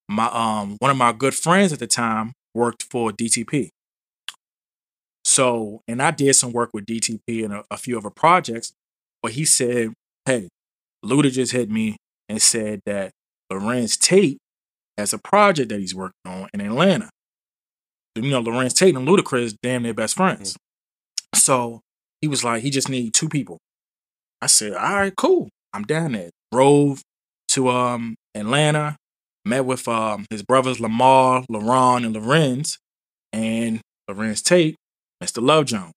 my 0.07 0.27
um 0.27 0.77
one 0.79 0.91
of 0.91 0.97
my 0.97 1.11
good 1.11 1.33
friends 1.33 1.73
at 1.73 1.79
the 1.79 1.87
time 1.87 2.33
worked 2.53 2.83
for 2.83 3.11
DTP. 3.11 3.69
So, 5.25 5.81
and 5.87 6.01
I 6.01 6.11
did 6.11 6.33
some 6.35 6.51
work 6.51 6.69
with 6.73 6.85
DTP 6.85 7.45
and 7.45 7.53
a, 7.53 7.63
a 7.71 7.77
few 7.77 7.97
other 7.97 8.09
projects, 8.09 8.73
but 9.21 9.31
he 9.31 9.45
said, 9.45 9.93
"Hey, 10.25 10.49
Luda 11.03 11.31
just 11.31 11.51
hit 11.51 11.69
me 11.69 11.97
and 12.29 12.41
said 12.41 12.81
that 12.85 13.11
Larenz 13.51 13.99
Tate 13.99 14.37
has 14.97 15.13
a 15.13 15.17
project 15.17 15.69
that 15.69 15.79
he's 15.79 15.95
working 15.95 16.13
on 16.25 16.47
in 16.53 16.61
Atlanta." 16.61 17.09
you 18.15 18.29
know, 18.29 18.43
Larenz 18.43 18.75
Tate 18.75 18.95
and 18.95 19.07
Ludacris 19.07 19.55
damn 19.61 19.83
near 19.83 19.93
best 19.93 20.15
friends. 20.15 20.55
So 21.35 21.81
he 22.21 22.27
was 22.27 22.43
like, 22.43 22.61
he 22.61 22.69
just 22.69 22.89
need 22.89 23.13
two 23.13 23.29
people. 23.29 23.57
I 24.41 24.47
said, 24.47 24.73
all 24.73 24.95
right, 24.95 25.15
cool. 25.15 25.49
I'm 25.73 25.83
down 25.83 26.11
there. 26.11 26.29
Drove 26.51 27.01
to 27.49 27.69
um 27.69 28.15
Atlanta, 28.35 28.97
met 29.45 29.65
with 29.65 29.87
um 29.87 30.25
his 30.29 30.43
brothers 30.43 30.79
Lamar, 30.79 31.43
Laron, 31.51 32.05
and 32.05 32.15
Larenz, 32.15 32.77
and 33.31 33.81
Larenz 34.09 34.43
Tate, 34.43 34.75
Mr. 35.23 35.41
Love 35.41 35.65
Jones. 35.65 35.93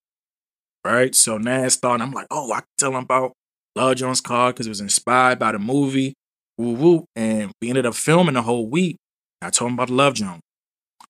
Right? 0.85 1.15
So 1.15 1.37
now 1.37 1.65
it's 1.65 1.75
starting. 1.75 2.07
I'm 2.07 2.13
like, 2.13 2.29
oh, 2.31 2.53
I 2.53 2.61
can 2.61 2.67
tell 2.79 2.91
him 2.91 3.05
about 3.05 3.33
Love 3.77 3.97
Jones' 3.97 4.21
car 4.21 4.53
because 4.53 4.67
it 4.67 4.71
was 4.71 4.81
inspired 4.81 5.39
by 5.39 5.53
the 5.53 5.59
movie. 5.59 6.15
Woo 6.59 6.73
woo. 6.73 7.05
And 7.15 7.53
we 7.61 7.69
ended 7.69 7.87
up 7.87 7.95
filming 7.95 8.35
the 8.35 8.43
whole 8.43 8.67
week. 8.67 8.97
I 9.43 9.51
told 9.51 9.71
him 9.71 9.75
about 9.75 9.91
Love 9.91 10.15
Jones. 10.15 10.41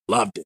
Loved 0.08 0.38
it 0.38 0.44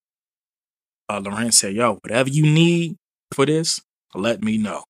uh, 1.11 1.21
Larenz 1.21 1.55
said, 1.55 1.75
"Yo, 1.75 1.95
whatever 2.03 2.29
you 2.31 2.45
need 2.45 2.97
for 3.35 3.45
this, 3.45 3.81
let 4.15 4.43
me 4.43 4.57
know." 4.59 4.85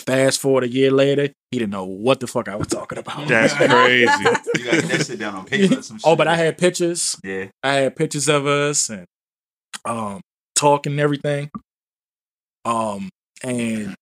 Fast 0.00 0.40
forward 0.40 0.64
a 0.64 0.68
year 0.68 0.90
later, 0.92 1.30
he 1.50 1.58
didn't 1.58 1.72
know 1.72 1.84
what 1.84 2.20
the 2.20 2.26
fuck 2.28 2.48
I 2.48 2.54
was 2.56 2.68
talking 2.68 2.98
about. 2.98 3.26
That's 3.28 3.54
crazy. 3.54 4.06
You 4.56 4.64
gotta 4.64 4.82
that 4.86 5.06
shit 5.06 5.18
down 5.18 5.34
on 5.34 5.44
paper. 5.46 5.78
or 5.78 5.82
Some 5.82 5.98
shit. 5.98 6.04
oh, 6.06 6.14
but 6.14 6.28
I 6.28 6.36
had 6.36 6.58
pictures. 6.58 7.16
yeah. 7.24 7.46
I 7.62 7.74
had 7.74 7.96
pictures 7.96 8.28
of 8.28 8.46
us 8.46 8.88
and 8.90 9.04
um 9.84 10.20
talking 10.54 10.92
and 10.92 11.00
everything. 11.00 11.50
Um 12.64 13.08
and 13.42 13.94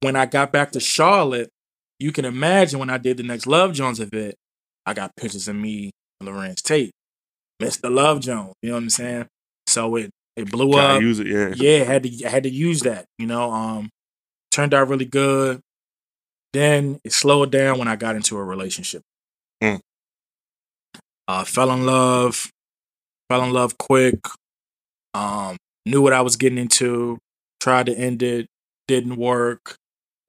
when 0.00 0.16
I 0.16 0.26
got 0.26 0.52
back 0.52 0.72
to 0.72 0.80
Charlotte, 0.80 1.50
you 1.98 2.12
can 2.12 2.24
imagine 2.24 2.78
when 2.78 2.90
I 2.90 2.98
did 2.98 3.16
the 3.16 3.22
next 3.22 3.46
Love 3.46 3.72
Jones 3.72 4.00
event, 4.00 4.34
I 4.84 4.94
got 4.94 5.16
pictures 5.16 5.48
of 5.48 5.56
me 5.56 5.90
and 6.20 6.28
Larenz 6.28 6.62
Tate, 6.62 6.92
Mr. 7.62 7.90
Love 7.92 8.20
Jones. 8.20 8.54
You 8.62 8.70
know 8.70 8.76
what 8.76 8.82
I'm 8.82 8.90
saying? 8.90 9.26
So 9.66 9.96
it 9.96 10.10
it 10.36 10.50
blew 10.50 10.72
Gotta 10.72 10.96
up. 10.96 11.02
use 11.02 11.18
it, 11.18 11.26
yeah. 11.26 11.54
yeah, 11.56 11.84
had 11.84 12.02
to 12.02 12.24
I 12.26 12.28
had 12.28 12.42
to 12.42 12.50
use 12.50 12.80
that. 12.80 13.06
You 13.18 13.26
know, 13.26 13.50
um, 13.50 13.88
turned 14.50 14.74
out 14.74 14.88
really 14.88 15.06
good. 15.06 15.60
Then 16.52 17.00
it 17.04 17.12
slowed 17.12 17.50
down 17.50 17.78
when 17.78 17.88
I 17.88 17.96
got 17.96 18.16
into 18.16 18.36
a 18.38 18.44
relationship. 18.44 19.02
Mm. 19.62 19.80
Uh, 21.28 21.44
fell 21.44 21.72
in 21.72 21.84
love, 21.84 22.50
fell 23.28 23.42
in 23.42 23.52
love 23.52 23.76
quick. 23.78 24.20
Um, 25.14 25.56
knew 25.84 26.02
what 26.02 26.12
I 26.12 26.20
was 26.20 26.36
getting 26.36 26.58
into. 26.58 27.18
Tried 27.60 27.86
to 27.86 27.94
end 27.94 28.22
it, 28.22 28.46
didn't 28.86 29.16
work, 29.16 29.76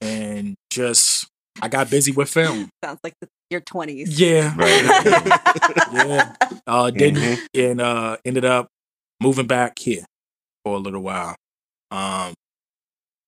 and 0.02 0.56
just 0.70 1.28
I 1.62 1.68
got 1.70 1.90
busy 1.90 2.12
with 2.12 2.30
film. 2.30 2.70
Sounds 2.84 3.00
like 3.04 3.14
the, 3.22 3.28
your 3.50 3.62
twenties. 3.62 4.20
Yeah, 4.20 4.54
Right. 4.58 4.84
yeah. 5.94 6.36
Uh, 6.68 6.90
didn't 6.92 7.22
Mhm. 7.22 7.48
and 7.72 7.82
uh 7.82 8.18
ended 8.26 8.46
up 8.46 8.68
moving 9.22 9.48
back 9.48 9.80
here 9.80 10.04
for 10.64 10.76
a 10.76 10.80
little 10.80 11.02
while. 11.02 11.36
Um 11.92 12.34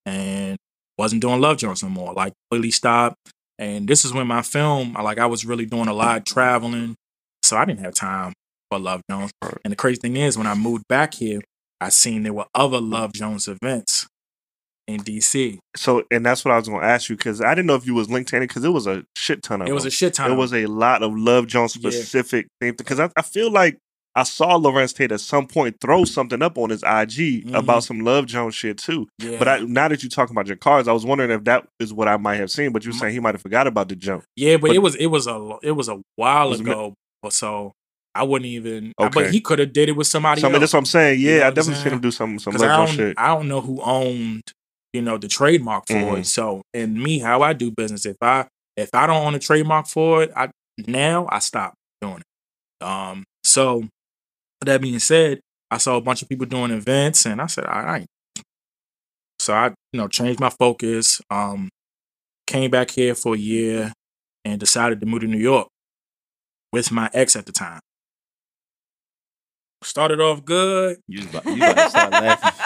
and 0.06 0.58
wasn't 0.98 1.22
doing 1.22 1.40
Love 1.42 1.58
Jones 1.58 1.82
no 1.84 1.90
more. 1.90 2.14
Like 2.14 2.34
completely 2.50 2.72
stopped. 2.72 3.16
And 3.58 3.88
this 3.88 4.06
is 4.06 4.14
when 4.14 4.28
my 4.28 4.42
film, 4.42 4.94
like 4.94 5.18
I 5.20 5.26
was 5.26 5.46
really 5.46 5.66
doing 5.66 5.88
a 5.88 5.94
lot 5.94 6.26
traveling. 6.26 6.96
So 7.44 7.58
I 7.58 7.66
didn't 7.66 7.84
have 7.84 7.94
time 7.94 8.34
for 8.70 8.80
Love 8.80 9.02
Jones. 9.10 9.32
And 9.64 9.72
the 9.72 9.76
crazy 9.76 10.00
thing 10.00 10.16
is 10.18 10.38
when 10.38 10.48
I 10.48 10.54
moved 10.56 10.84
back 10.88 11.14
here, 11.14 11.42
I 11.82 11.90
seen 11.90 12.24
there 12.24 12.34
were 12.34 12.48
other 12.54 12.82
Love 12.82 13.14
Jones 13.14 13.48
events 13.48 14.08
in 14.90 15.02
DC. 15.02 15.58
So, 15.78 16.04
and 16.12 16.26
that's 16.26 16.44
what 16.44 16.54
I 16.54 16.58
was 16.58 16.68
going 16.68 16.82
to 16.82 16.86
ask 16.88 17.10
you 17.10 17.16
because 17.16 17.42
I 17.42 17.52
didn't 17.56 17.68
know 17.68 17.76
if 17.76 17.86
you 17.86 17.94
was 17.94 18.10
linked 18.10 18.30
to 18.32 18.36
any 18.38 18.48
because 18.48 18.64
it 18.66 18.70
was 18.70 18.88
a 18.88 19.04
shit 19.16 19.44
ton 19.44 19.62
of 19.62 19.68
It 19.68 19.74
was 19.74 19.86
a 19.86 19.92
shit 19.92 20.14
ton. 20.16 20.32
It 20.32 20.36
was 20.36 20.54
a 20.54 20.66
lot 20.66 21.04
of 21.04 21.18
Love 21.18 21.48
Jones 21.48 21.76
Yeah. 21.80 21.90
specific 21.90 22.48
things 22.60 22.76
because 22.78 23.00
I, 23.00 23.10
I 23.16 23.22
feel 23.22 23.52
like 23.52 23.78
I 24.16 24.24
saw 24.24 24.58
Larenz 24.60 24.94
Tate 24.96 25.12
at 25.12 25.22
some 25.22 25.46
point 25.48 25.78
throw 25.80 26.04
something 26.04 26.42
up 26.42 26.58
on 26.58 26.72
his 26.72 26.82
IG 26.84 27.46
Mhm. 27.46 27.54
about 27.54 27.84
some 27.84 28.00
Love 28.00 28.26
Jones 28.26 28.56
shit 28.56 28.78
too. 28.80 29.08
yeah. 29.20 29.38
But 29.38 29.48
I, 29.48 29.60
now 29.60 29.88
that 29.88 30.02
you're 30.02 30.10
talking 30.10 30.34
about 30.34 30.48
your 30.48 30.58
cars, 30.58 30.88
I 30.88 30.92
was 30.94 31.06
wondering 31.06 31.30
if 31.32 31.44
that 31.44 31.68
is 31.80 31.94
what 31.94 32.08
I 32.08 32.18
might 32.18 32.38
have 32.38 32.50
seen. 32.52 32.72
But 32.72 32.84
you 32.84 32.90
were 32.92 32.98
saying 32.98 33.14
he 33.14 33.20
might 33.20 33.36
have 33.36 33.42
forgot 33.42 33.68
about 33.68 33.88
the 33.88 33.96
jump. 33.96 34.24
Yeah, 34.36 34.58
but, 34.58 34.68
But- 34.70 34.76
it 34.76 34.80
was 34.80 34.96
it 34.96 35.06
was 35.08 35.28
a 35.28 35.58
it 35.62 35.72
was 35.74 35.88
a 35.90 36.02
while 36.16 36.50
Was 36.50 36.60
ago, 36.60 36.96
so 37.30 37.74
I 38.16 38.24
wouldn't 38.24 38.48
even. 38.48 38.92
Okay. 39.00 39.10
But 39.26 39.32
he 39.32 39.40
could 39.40 39.60
have 39.60 39.72
did 39.72 39.88
it 39.88 39.92
with 39.96 40.08
somebody 40.08 40.42
Some, 40.42 40.52
else. 40.54 40.60
that's 40.62 40.74
what 40.74 40.80
I'm 40.80 40.86
saying. 40.86 41.20
You 41.22 41.30
Yeah, 41.30 41.40
know 41.42 41.48
I 41.48 41.50
definitely 41.52 41.84
seen 41.84 41.94
him 41.94 42.02
do 42.02 42.12
some 42.12 42.40
some 42.40 42.56
I 42.56 42.58
don't 42.58 42.88
shit. 42.90 43.14
I 43.18 43.28
don't 43.28 43.48
know 43.48 43.62
who 43.62 43.80
owned 43.82 44.42
you 44.94 45.02
know 45.02 45.18
the 45.18 45.28
trademark 45.28 45.88
for 45.88 45.94
Mhm. 46.18 46.20
it. 46.22 46.28
So 46.28 46.62
and 46.74 46.96
me, 47.02 47.20
how 47.20 47.42
I 47.42 47.54
do 47.54 47.72
business, 47.72 48.06
if 48.06 48.18
I 48.22 48.48
if 48.78 48.90
I 48.94 49.08
don't 49.08 49.26
own 49.26 49.36
a 49.36 49.40
trademark 49.40 49.88
for 49.88 50.24
it, 50.24 50.32
I 50.36 50.50
now 50.88 51.28
I 51.30 51.40
stop 51.40 51.74
doing 52.02 52.22
it. 52.22 52.86
Um. 52.86 53.24
So 53.44 53.84
that 54.62 54.82
being 54.82 55.00
said, 55.00 55.40
I 55.72 55.78
saw 55.78 55.98
a 55.98 56.02
bunch 56.02 56.22
of 56.22 56.30
people 56.30 56.46
doing 56.46 56.72
events, 56.72 57.26
and 57.26 57.42
I 57.42 57.48
said, 57.48 57.66
all 57.66 57.84
right. 57.84 58.06
So 59.40 59.54
I 59.54 59.68
you 59.94 60.00
know 60.00 60.08
changed 60.08 60.40
my 60.40 60.50
focus. 60.50 61.22
Um, 61.30 61.70
came 62.48 62.72
back 62.72 62.92
here 62.92 63.16
for 63.16 63.36
a 63.36 63.38
year, 63.38 63.94
and 64.46 64.60
decided 64.60 65.00
to 65.02 65.06
move 65.06 65.22
to 65.22 65.28
New 65.28 65.38
York 65.40 65.68
with 66.74 66.92
my 66.92 67.10
ex 67.14 67.36
at 67.36 67.46
the 67.46 67.52
time. 67.52 67.80
Started 69.84 70.20
off 70.20 70.44
good. 70.44 70.98
You 71.08 71.20
was 71.20 71.28
about, 71.28 71.46
you 71.56 71.64
about 71.64 71.78
to 71.78 71.90
start 71.90 72.12
laughing. 72.14 72.52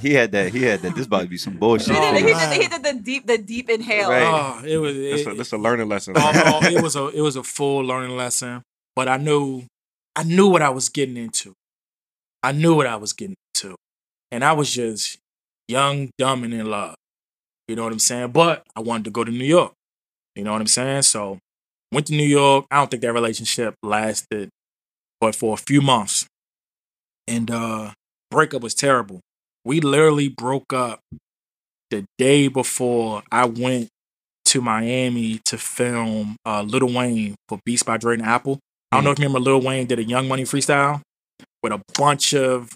He 0.00 0.12
had 0.14 0.32
that. 0.32 0.52
He 0.52 0.62
had 0.62 0.80
that. 0.82 0.94
This 0.94 1.06
about 1.06 1.22
to 1.22 1.28
be 1.28 1.36
some 1.38 1.56
bullshit. 1.56 1.88
He 1.88 1.96
Oh, 1.96 2.12
did, 2.12 2.20
he, 2.20 2.32
did, 2.32 2.62
he 2.62 2.68
did 2.68 2.82
the 2.82 3.00
deep, 3.02 3.26
the 3.26 3.38
deep 3.38 3.70
inhale. 3.70 4.10
Right. 4.10 4.22
Oh, 4.22 4.64
it 4.64 4.76
was 4.76 4.94
That's 4.96 5.20
it, 5.22 5.26
a, 5.28 5.34
that's 5.34 5.52
a 5.52 5.58
learning 5.58 5.88
lesson. 5.88 6.14
oh, 6.16 6.60
it 6.64 6.82
was 6.82 6.96
a 6.96 7.08
it 7.08 7.20
was 7.20 7.36
a 7.36 7.42
full 7.42 7.80
learning 7.84 8.16
lesson. 8.16 8.62
But 8.96 9.08
I 9.08 9.16
knew 9.16 9.64
I 10.16 10.22
knew 10.24 10.48
what 10.48 10.62
I 10.62 10.70
was 10.70 10.88
getting 10.88 11.16
into. 11.16 11.52
I 12.42 12.52
knew 12.52 12.74
what 12.74 12.86
I 12.86 12.96
was 12.96 13.12
getting 13.12 13.36
into. 13.54 13.76
And 14.30 14.44
I 14.44 14.52
was 14.52 14.72
just 14.72 15.18
young, 15.68 16.10
dumb, 16.18 16.44
and 16.44 16.52
in 16.52 16.66
love. 16.70 16.94
You 17.68 17.76
know 17.76 17.84
what 17.84 17.92
I'm 17.92 17.98
saying? 17.98 18.32
But 18.32 18.62
I 18.76 18.80
wanted 18.80 19.04
to 19.04 19.10
go 19.10 19.24
to 19.24 19.30
New 19.30 19.44
York. 19.44 19.72
You 20.36 20.44
know 20.44 20.52
what 20.52 20.60
I'm 20.60 20.66
saying? 20.66 21.02
So 21.02 21.38
went 21.92 22.06
to 22.08 22.12
New 22.12 22.26
York. 22.26 22.66
I 22.70 22.76
don't 22.76 22.90
think 22.90 23.02
that 23.02 23.12
relationship 23.12 23.74
lasted 23.82 24.50
but 25.20 25.34
for 25.34 25.54
a 25.54 25.56
few 25.56 25.80
months. 25.80 26.26
And 27.26 27.50
uh 27.50 27.92
breakup 28.30 28.62
was 28.62 28.74
terrible. 28.74 29.20
We 29.64 29.80
literally 29.80 30.28
broke 30.28 30.72
up 30.72 31.00
the 31.90 32.04
day 32.18 32.48
before 32.48 33.22
I 33.32 33.46
went 33.46 33.88
to 34.46 34.60
Miami 34.60 35.40
to 35.46 35.56
film 35.58 36.36
uh, 36.46 36.62
Little 36.62 36.92
Wayne 36.92 37.34
for 37.48 37.58
Beats 37.64 37.82
by 37.82 37.96
Dre 37.96 38.14
and 38.14 38.22
Apple. 38.22 38.58
I 38.92 38.96
don't 38.96 39.04
know 39.04 39.10
if 39.10 39.18
you 39.18 39.24
remember 39.26 39.40
Lil 39.50 39.60
Wayne 39.62 39.86
did 39.86 39.98
a 39.98 40.04
Young 40.04 40.28
Money 40.28 40.44
freestyle 40.44 41.00
with 41.62 41.72
a 41.72 41.80
bunch 41.98 42.34
of 42.34 42.70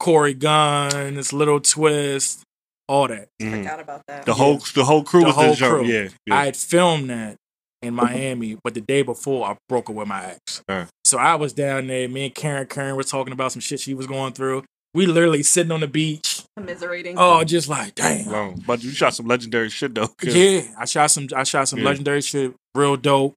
Corey 0.00 0.34
Gunz, 0.34 1.32
Little 1.32 1.60
Twist, 1.60 2.42
all 2.88 3.08
that. 3.08 3.28
Mhm. 3.40 3.58
Forgot 3.58 3.80
about 3.80 4.02
that. 4.08 4.26
The 4.26 4.34
whole 4.34 4.58
the 4.74 4.84
whole 4.84 5.04
crew 5.04 5.20
The 5.20 5.26
was 5.28 5.34
whole 5.36 5.50
the 5.50 5.56
jump. 5.56 5.74
crew. 5.78 5.84
Yeah, 5.86 6.08
yeah. 6.26 6.34
I 6.36 6.44
had 6.46 6.56
filmed 6.56 7.08
that 7.10 7.36
in 7.82 7.94
Miami, 7.94 8.58
but 8.64 8.74
the 8.74 8.80
day 8.80 9.02
before 9.02 9.46
I 9.46 9.56
broke 9.68 9.88
up 9.88 9.96
with 9.96 10.08
my 10.08 10.24
ex. 10.26 10.62
Uh. 10.68 10.86
So 11.04 11.18
I 11.18 11.36
was 11.36 11.52
down 11.52 11.86
there. 11.86 12.08
Me 12.08 12.26
and 12.26 12.34
Karen, 12.34 12.66
Karen 12.66 12.96
was 12.96 13.08
talking 13.10 13.32
about 13.32 13.52
some 13.52 13.60
shit 13.60 13.80
she 13.80 13.94
was 13.94 14.06
going 14.06 14.32
through. 14.32 14.64
We 14.94 15.06
literally 15.06 15.42
sitting 15.42 15.72
on 15.72 15.80
the 15.80 15.86
beach. 15.88 16.31
Commiserating. 16.56 17.14
Oh, 17.18 17.42
just 17.44 17.68
like 17.68 17.94
damn. 17.94 18.30
Long. 18.30 18.62
But 18.66 18.82
you 18.84 18.90
shot 18.90 19.14
some 19.14 19.26
legendary 19.26 19.70
shit 19.70 19.94
though. 19.94 20.08
'cause- 20.08 20.34
Yeah, 20.34 20.62
I 20.78 20.84
shot 20.84 21.10
some. 21.10 21.28
I 21.34 21.44
shot 21.44 21.68
some 21.68 21.78
Yeah. 21.78 21.86
legendary 21.86 22.20
shit, 22.20 22.54
real 22.74 22.96
dope. 22.96 23.34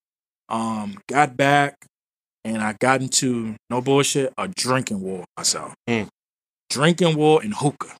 Um, 0.49 0.97
got 1.07 1.38
back, 1.38 1.76
and 2.43 2.61
I 2.61 2.74
got 2.74 3.01
into 3.01 3.55
no 3.70 3.82
bullshit 3.82 4.34
a 4.38 4.47
drinking 4.49 5.01
war 5.01 5.24
myself. 5.38 5.74
Mm. 5.89 6.09
Drinking 6.70 7.16
war 7.16 7.41
and 7.41 7.53
hookah, 7.55 7.95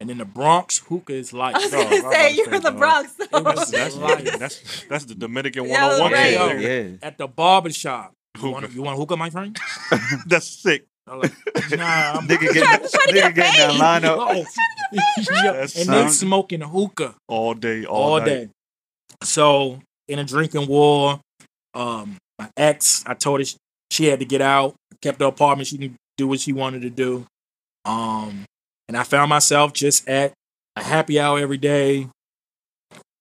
and 0.00 0.10
in 0.10 0.18
the 0.18 0.24
Bronx, 0.24 0.78
hookah 0.78 1.12
is 1.14 1.32
like. 1.32 1.54
I 1.56 1.58
was 1.60 1.70
gonna 1.70 1.84
I 1.84 1.90
say 1.90 1.98
about 2.00 2.34
you're 2.34 2.46
to 2.46 2.54
in 2.56 2.62
the 2.62 2.70
say, 2.72 2.76
Bronx. 2.76 3.14
It 3.20 3.32
was- 3.32 3.70
That's, 3.70 3.94
that's, 3.94 4.38
that's 4.38 4.84
that's 4.88 5.04
the 5.04 5.14
Dominican 5.14 5.66
Yeah, 5.66 5.86
101 5.98 6.12
right. 6.12 6.36
right 6.38 6.60
Yeah, 6.60 6.88
at 7.02 7.18
the 7.18 7.28
barber 7.28 7.70
shop. 7.70 8.12
You 8.36 8.42
Hookah. 8.42 8.52
want, 8.52 8.72
you 8.72 8.82
want 8.82 8.98
hookah, 8.98 9.16
my 9.16 9.28
friend? 9.30 9.58
That's 10.26 10.46
sick. 10.46 10.86
I'm 11.10 11.18
like, 11.20 11.32
nah, 11.72 12.12
I'm 12.18 12.28
Nigga 12.28 12.40
getting, 12.40 12.62
trying 12.62 12.80
to 12.82 12.88
nigga 12.88 13.14
get 13.14 13.34
getting 13.34 13.58
that 13.58 13.70
paid. 13.72 13.78
line 13.78 14.04
up. 14.04 14.18
Oh. 14.20 14.44
Yeah, 14.92 15.52
That's 15.52 15.76
and 15.76 15.88
they 15.88 16.00
sound- 16.02 16.12
smoking 16.12 16.60
hookah 16.60 17.14
All 17.28 17.54
day, 17.54 17.84
all, 17.84 18.12
all, 18.14 18.18
night. 18.18 18.24
day. 18.26 18.48
So 19.24 19.80
in 20.08 20.18
a 20.18 20.24
drinking 20.24 20.66
war, 20.68 21.20
um, 21.74 22.16
my 22.38 22.48
ex, 22.56 23.04
I 23.06 23.14
told 23.14 23.40
her 23.40 23.44
she, 23.44 23.56
she 23.90 24.04
had 24.06 24.18
to 24.20 24.24
get 24.24 24.40
out. 24.40 24.74
Kept 25.02 25.20
her 25.20 25.26
apartment. 25.26 25.66
She 25.68 25.78
can 25.78 25.96
do 26.16 26.26
what 26.28 26.40
she 26.40 26.52
wanted 26.52 26.82
to 26.82 26.90
do. 26.90 27.26
Um, 27.84 28.44
and 28.88 28.96
I 28.96 29.02
found 29.04 29.28
myself 29.30 29.72
just 29.72 30.08
at 30.08 30.32
a 30.76 30.82
happy 30.82 31.18
hour 31.20 31.38
every 31.38 31.56
day, 31.58 32.08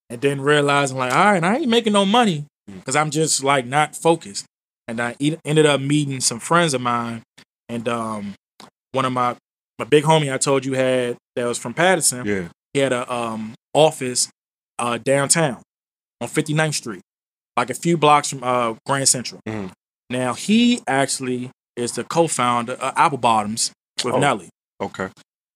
and 0.10 0.22
then 0.22 0.42
realizing 0.42 0.98
like, 0.98 1.14
all 1.14 1.26
right, 1.34 1.44
I 1.44 1.58
ain't 1.58 1.70
making 1.70 1.94
no 1.94 2.06
money 2.06 2.46
because 2.68 2.96
I'm 2.96 3.12
just 3.12 3.44
like 3.44 3.66
not 3.66 3.96
focused. 3.96 4.46
And 4.88 5.00
I 5.00 5.16
e- 5.20 5.38
ended 5.46 5.66
up 5.68 5.80
meeting 5.82 6.20
some 6.20 6.40
friends 6.40 6.74
of 6.74 6.82
mine, 6.82 7.22
and 7.70 7.88
um, 7.88 8.34
one 8.92 9.06
of 9.06 9.14
my 9.14 9.36
my 9.78 9.86
big 9.86 10.04
homie 10.04 10.34
I 10.34 10.38
told 10.38 10.66
you 10.66 10.74
had 10.74 11.16
that 11.36 11.46
was 11.46 11.58
from 11.58 11.74
Paterson 11.74 12.26
Yeah. 12.26 12.48
he 12.74 12.80
had 12.82 12.92
a 12.92 13.12
um 13.12 13.54
office 13.74 14.30
uh 14.78 14.98
downtown 14.98 15.62
on 16.22 16.28
59th 16.28 16.74
Street, 16.74 17.02
like 17.56 17.70
a 17.70 17.74
few 17.74 17.96
blocks 17.98 18.30
from 18.30 18.44
uh 18.44 18.76
Grand 18.86 19.08
Central. 19.08 19.40
Mhm. 19.48 19.72
Now 20.10 20.34
he 20.34 20.82
actually 20.88 21.52
is 21.78 21.94
the 21.94 22.04
co-founder 22.04 22.74
of 22.74 22.94
Apple 22.98 23.18
Bottoms 23.20 23.72
with 24.04 24.16
Oh. 24.16 24.20
Nelly, 24.20 24.50
Okay. 24.82 25.10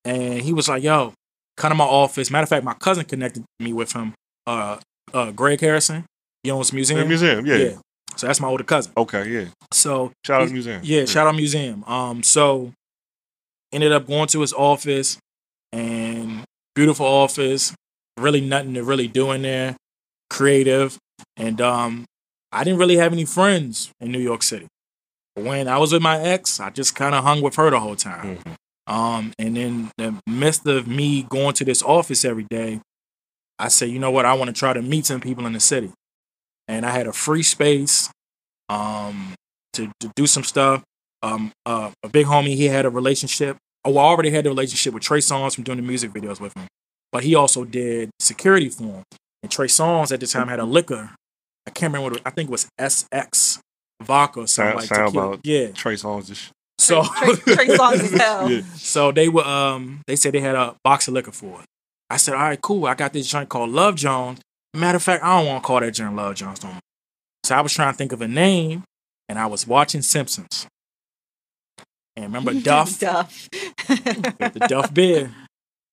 and 0.06 0.42
he 0.42 0.54
was 0.54 0.70
like, 0.70 0.84
"Yo, 0.84 1.14
come 1.58 1.72
to 1.72 1.76
my 1.76 1.84
office." 1.86 2.30
Matter 2.32 2.44
of 2.44 2.50
fact, 2.50 2.64
my 2.64 2.76
cousin 2.76 3.04
connected 3.06 3.44
me 3.60 3.74
with 3.74 3.92
him. 3.94 4.14
Uh, 4.48 4.78
uh, 5.14 5.32
Greg 5.32 5.60
Harrison. 5.60 6.06
He 6.44 6.52
owns 6.52 6.72
museum. 6.74 7.00
The 7.02 7.06
museum. 7.06 7.46
Yeah. 7.46 7.78
So 8.16 8.28
that's 8.28 8.40
my 8.40 8.48
older 8.48 8.64
cousin. 8.64 8.94
Okay. 8.98 9.28
Yeah. 9.30 9.46
So 9.72 10.12
Shout 10.26 10.42
out 10.44 10.52
museum. 10.52 10.82
yeah, 10.84 11.06
shout 11.06 11.28
out 11.28 11.36
museum. 11.36 11.84
Um, 11.86 12.24
so 12.24 12.72
ended 13.72 13.92
up 13.92 14.08
going 14.08 14.28
to 14.28 14.42
his 14.42 14.54
office 14.54 15.18
and 15.72 16.44
beautiful 16.76 17.06
office. 17.06 17.74
Really 18.20 18.42
nothing 18.42 18.74
to 18.76 18.84
really 18.84 19.08
do 19.08 19.32
in 19.32 19.42
there. 19.42 19.76
Creative, 20.30 20.98
and 21.38 21.62
um, 21.62 22.06
I 22.52 22.64
didn't 22.64 22.80
really 22.80 22.98
have 22.98 23.14
any 23.14 23.26
friends 23.26 23.92
in 24.00 24.12
New 24.12 24.20
York 24.20 24.42
City. 24.44 24.68
When 25.36 25.68
I 25.68 25.78
was 25.78 25.92
with 25.94 26.02
my 26.02 26.20
ex, 26.20 26.60
I 26.60 26.70
just 26.72 26.96
kind 26.96 27.14
of 27.16 27.24
hung 27.24 27.42
with 27.42 27.56
her 27.56 27.70
the 27.70 27.80
whole 27.80 27.96
time. 27.96 28.38
Mhm. 28.38 28.56
Um, 28.86 29.34
and 29.40 29.58
in 29.58 29.92
the 29.98 30.20
midst 30.28 30.66
of 30.68 30.88
me 30.88 31.24
going 31.24 31.54
to 31.54 31.66
this 31.66 31.82
office 31.84 32.26
every 32.26 32.46
day, 32.50 32.82
I 33.60 33.68
said, 33.70 33.90
you 33.90 33.98
know 34.00 34.12
what, 34.12 34.26
I 34.26 34.34
want 34.34 34.50
to 34.50 34.54
try 34.60 34.74
to 34.74 34.82
meet 34.82 35.06
some 35.06 35.22
people 35.22 35.46
in 35.46 35.54
the 35.54 35.60
city. 35.60 35.92
And 36.68 36.86
I 36.86 36.92
had 36.92 37.08
a 37.08 37.14
free 37.14 37.44
space 37.44 38.10
um, 38.70 39.34
to, 39.74 39.92
to 40.00 40.12
do 40.16 40.28
some 40.28 40.44
stuff. 40.44 40.84
Um, 41.22 41.52
uh, 41.66 41.92
a 42.04 42.10
big 42.10 42.26
homie, 42.28 42.56
he 42.56 42.66
had 42.66 42.86
a 42.86 42.90
relationship. 42.90 43.58
Oh, 43.86 43.98
I 43.98 44.04
already 44.04 44.30
had 44.30 44.46
a 44.46 44.50
relationship 44.50 44.94
with 44.94 45.04
Trey 45.04 45.20
Songz 45.20 45.56
from 45.56 45.64
doing 45.64 45.78
the 45.78 45.84
music 45.84 46.12
videos 46.12 46.40
with 46.40 46.56
him. 46.56 46.68
But 47.12 47.24
he 47.24 47.36
also 47.36 47.64
did 47.66 48.10
security 48.20 48.70
for 48.70 48.84
him. 48.84 49.04
And 49.42 49.52
Trey 49.52 49.68
Songz 49.68 50.12
at 50.12 50.20
the 50.20 50.28
time 50.28 50.48
had 50.48 50.60
a 50.60 50.66
liquor. 50.66 51.12
I 51.68 51.72
can't 51.72 51.94
remember 51.94 52.12
what 52.12 52.20
it, 52.20 52.22
I 52.26 52.30
think 52.30 52.50
it 52.50 52.52
was 52.52 52.68
SX 52.80 53.60
vodka 54.02 54.42
or 54.42 54.48
something 54.48 54.72
Sound- 54.72 54.76
like 54.80 54.88
sound 54.88 55.08
tequila. 55.08 55.28
about- 55.28 55.40
Yeah. 55.46 55.68
Trace 55.72 56.04
on 56.04 56.22
this. 56.24 56.50
So 56.80 57.04
Trey, 57.04 57.36
Trey 57.56 57.68
Songz 57.78 57.94
as 58.02 58.12
hell. 58.20 58.50
Yeah. 58.52 58.62
so 58.76 59.12
they 59.12 59.30
were 59.30 59.46
um 59.46 60.02
they 60.08 60.16
said 60.16 60.34
they 60.34 60.40
had 60.42 60.56
a 60.56 60.76
box 60.84 61.08
of 61.08 61.14
liquor 61.14 61.32
for 61.32 61.60
it. 61.62 61.66
I 62.10 62.18
said, 62.18 62.34
all 62.34 62.42
right, 62.42 62.62
cool. 62.62 62.86
I 62.86 62.96
got 62.96 63.14
this 63.14 63.28
joint 63.28 63.48
called 63.50 63.70
Love 63.70 63.96
Jones. 63.96 64.40
Matter 64.74 64.96
of 64.98 65.04
fact, 65.04 65.24
I 65.24 65.38
don't 65.38 65.48
want 65.48 65.64
to 65.64 65.68
call 65.68 65.80
that 65.82 65.92
joint 65.92 66.16
Love 66.16 66.36
Jones 66.36 66.64
no 66.64 66.70
more. 66.72 66.80
So 67.44 67.56
I 67.56 67.62
was 67.62 67.74
trying 67.74 67.94
to 67.94 67.98
think 67.98 68.12
of 68.12 68.22
a 68.22 68.28
name, 68.28 68.84
and 69.30 69.38
I 69.38 69.46
was 69.46 69.68
watching 69.68 70.02
Simpsons. 70.02 70.68
And 72.16 72.26
remember 72.26 72.54
Duff, 72.62 73.00
Duff. 73.00 73.50
the 73.88 74.66
Duff 74.68 74.94
beer. 74.94 75.32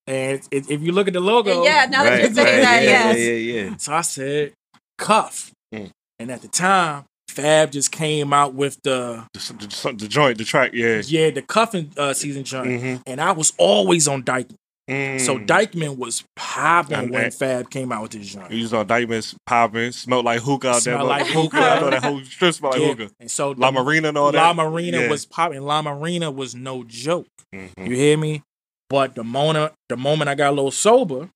And 0.06 0.40
it, 0.50 0.70
if 0.70 0.80
you 0.82 0.92
look 0.92 1.06
at 1.08 1.12
the 1.14 1.20
logo, 1.20 1.62
Yeah, 1.64 1.86
now 1.90 2.02
that 2.04 2.10
Right, 2.10 2.22
you're 2.24 2.34
saying 2.34 2.46
right, 2.46 2.62
that, 2.62 2.82
yeah, 2.82 2.90
yes. 3.12 3.16
yeah, 3.18 3.24
yeah, 3.32 3.62
yeah. 3.70 3.76
So 3.76 3.94
I 3.94 4.00
said 4.00 4.52
Cuff. 4.98 5.52
Mm. 5.74 5.90
And 6.18 6.30
at 6.30 6.42
the 6.42 6.48
time, 6.48 7.04
Fab 7.28 7.70
just 7.70 7.92
came 7.92 8.32
out 8.32 8.54
with 8.54 8.78
the 8.82 9.24
The, 9.34 9.38
the, 9.52 9.92
the 9.98 10.08
joint, 10.08 10.38
the 10.38 10.44
track. 10.44 10.72
Yeah. 10.74 11.02
yeah 11.06 11.30
the 11.30 11.42
cuffing 11.42 11.92
uh, 11.96 12.12
season 12.12 12.44
joint, 12.44 12.66
Mm-hmm. 12.68 12.96
and 13.06 13.20
I 13.20 13.32
was 13.32 13.52
always 13.58 14.08
on 14.08 14.24
Dyke. 14.24 14.48
So 14.90 15.38
Mm. 15.38 15.46
Dyckman 15.46 15.96
was 15.98 16.24
popping 16.34 17.12
when 17.12 17.30
Fab 17.30 17.70
came 17.70 17.92
out 17.92 18.02
with 18.02 18.10
this 18.12 18.26
joint. 18.32 18.50
You 18.50 18.62
was 18.62 18.74
on 18.74 18.88
diamonds 18.88 19.36
popping, 19.46 19.92
smelled 19.92 20.24
like 20.24 20.40
hookah 20.40 20.68
out 20.68 20.82
there. 20.82 20.94
Smell 20.96 21.06
like 21.06 21.26
hookah. 21.28 21.56
I 21.58 21.80
know 21.80 21.90
that 21.90 22.02
whole 22.02 22.24
strip 22.24 22.54
smelled 22.54 22.74
like 22.74 22.82
Yeah, 22.82 22.88
hookah. 22.94 23.10
And 23.20 23.30
so 23.30 23.52
La 23.52 23.70
the- 23.70 23.82
Marina 23.84 24.08
and 24.08 24.18
all 24.18 24.26
La 24.26 24.30
that. 24.32 24.56
La 24.56 24.64
Marina 24.64 25.02
Yeah. 25.02 25.08
was 25.10 25.24
popping. 25.26 25.60
La 25.62 25.80
Marina 25.80 26.30
was 26.32 26.56
no 26.56 26.82
joke. 26.82 27.28
Mhm. 27.54 27.88
You 27.88 27.94
hear 27.94 28.16
me? 28.16 28.42
But 28.88 29.14
the 29.14 29.22
moment 29.22 29.72
the 29.88 29.96
moment 29.96 30.28
I 30.28 30.34
got 30.34 30.48
a 30.50 30.56
little 30.56 30.72
sober, 30.72 31.28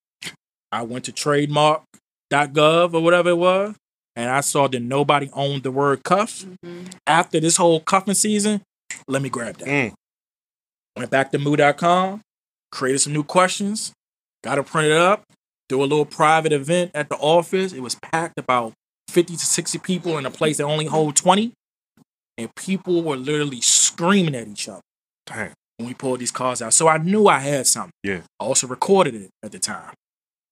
I 0.73 0.83
went 0.83 1.05
to 1.05 1.13
trademark.gov 1.13 2.95
or 2.95 3.01
whatever 3.01 3.31
it 3.31 3.39
was, 3.39 3.77
and 4.17 4.31
I 4.31 4.41
saw 4.41 4.67
that 4.67 4.81
nobody 4.81 5.31
owned 5.33 5.63
the 5.63 5.71
word 5.71 6.03
cuff. 6.03 6.45
Mhm. 6.65 6.93
After 7.07 7.39
this 7.39 7.57
whole 7.57 7.79
cuffing 7.79 8.15
season, 8.15 8.63
let 9.07 9.23
me 9.23 9.29
grab 9.29 9.59
that. 9.59 9.69
Mm. 9.69 9.93
Went 10.97 11.11
back 11.11 11.31
to 11.33 11.39
moo.com, 11.39 12.21
created 12.75 12.99
some 12.99 13.13
new 13.13 13.23
questions, 13.23 13.93
got 14.43 14.57
to 14.57 14.63
print 14.63 14.89
it 14.89 14.91
printed 14.91 14.99
up, 14.99 15.23
do 15.69 15.81
a 15.81 15.87
little 15.87 16.05
private 16.05 16.53
event 16.53 16.91
at 16.93 17.09
the 17.09 17.17
office. 17.17 17.73
It 17.73 17.81
was 17.81 17.95
packed 17.95 18.39
about 18.39 18.73
50 19.09 19.37
to 19.37 19.47
60 19.47 19.79
people 19.79 20.19
in 20.19 20.27
a 20.27 20.31
place 20.31 20.59
that 20.59 20.65
only 20.65 20.87
hold 20.87 21.17
20. 21.17 21.53
And 22.37 22.55
people 22.57 23.03
were 23.03 23.17
literally 23.17 23.61
screaming 23.61 24.35
at 24.35 24.49
each 24.49 24.69
other 24.69 24.81
Damn. 25.25 25.53
when 25.77 25.87
we 25.87 25.95
pulled 25.95 26.19
these 26.19 26.33
cars 26.33 26.61
out. 26.61 26.75
So 26.75 26.89
I 26.89 26.99
knew 26.99 27.29
I 27.29 27.39
had 27.39 27.69
something. 27.69 27.93
Yeah. 28.03 28.23
I 28.41 28.45
also 28.45 28.67
recorded 28.67 29.15
it 29.15 29.31
at 29.43 29.53
the 29.53 29.61
time. 29.61 29.95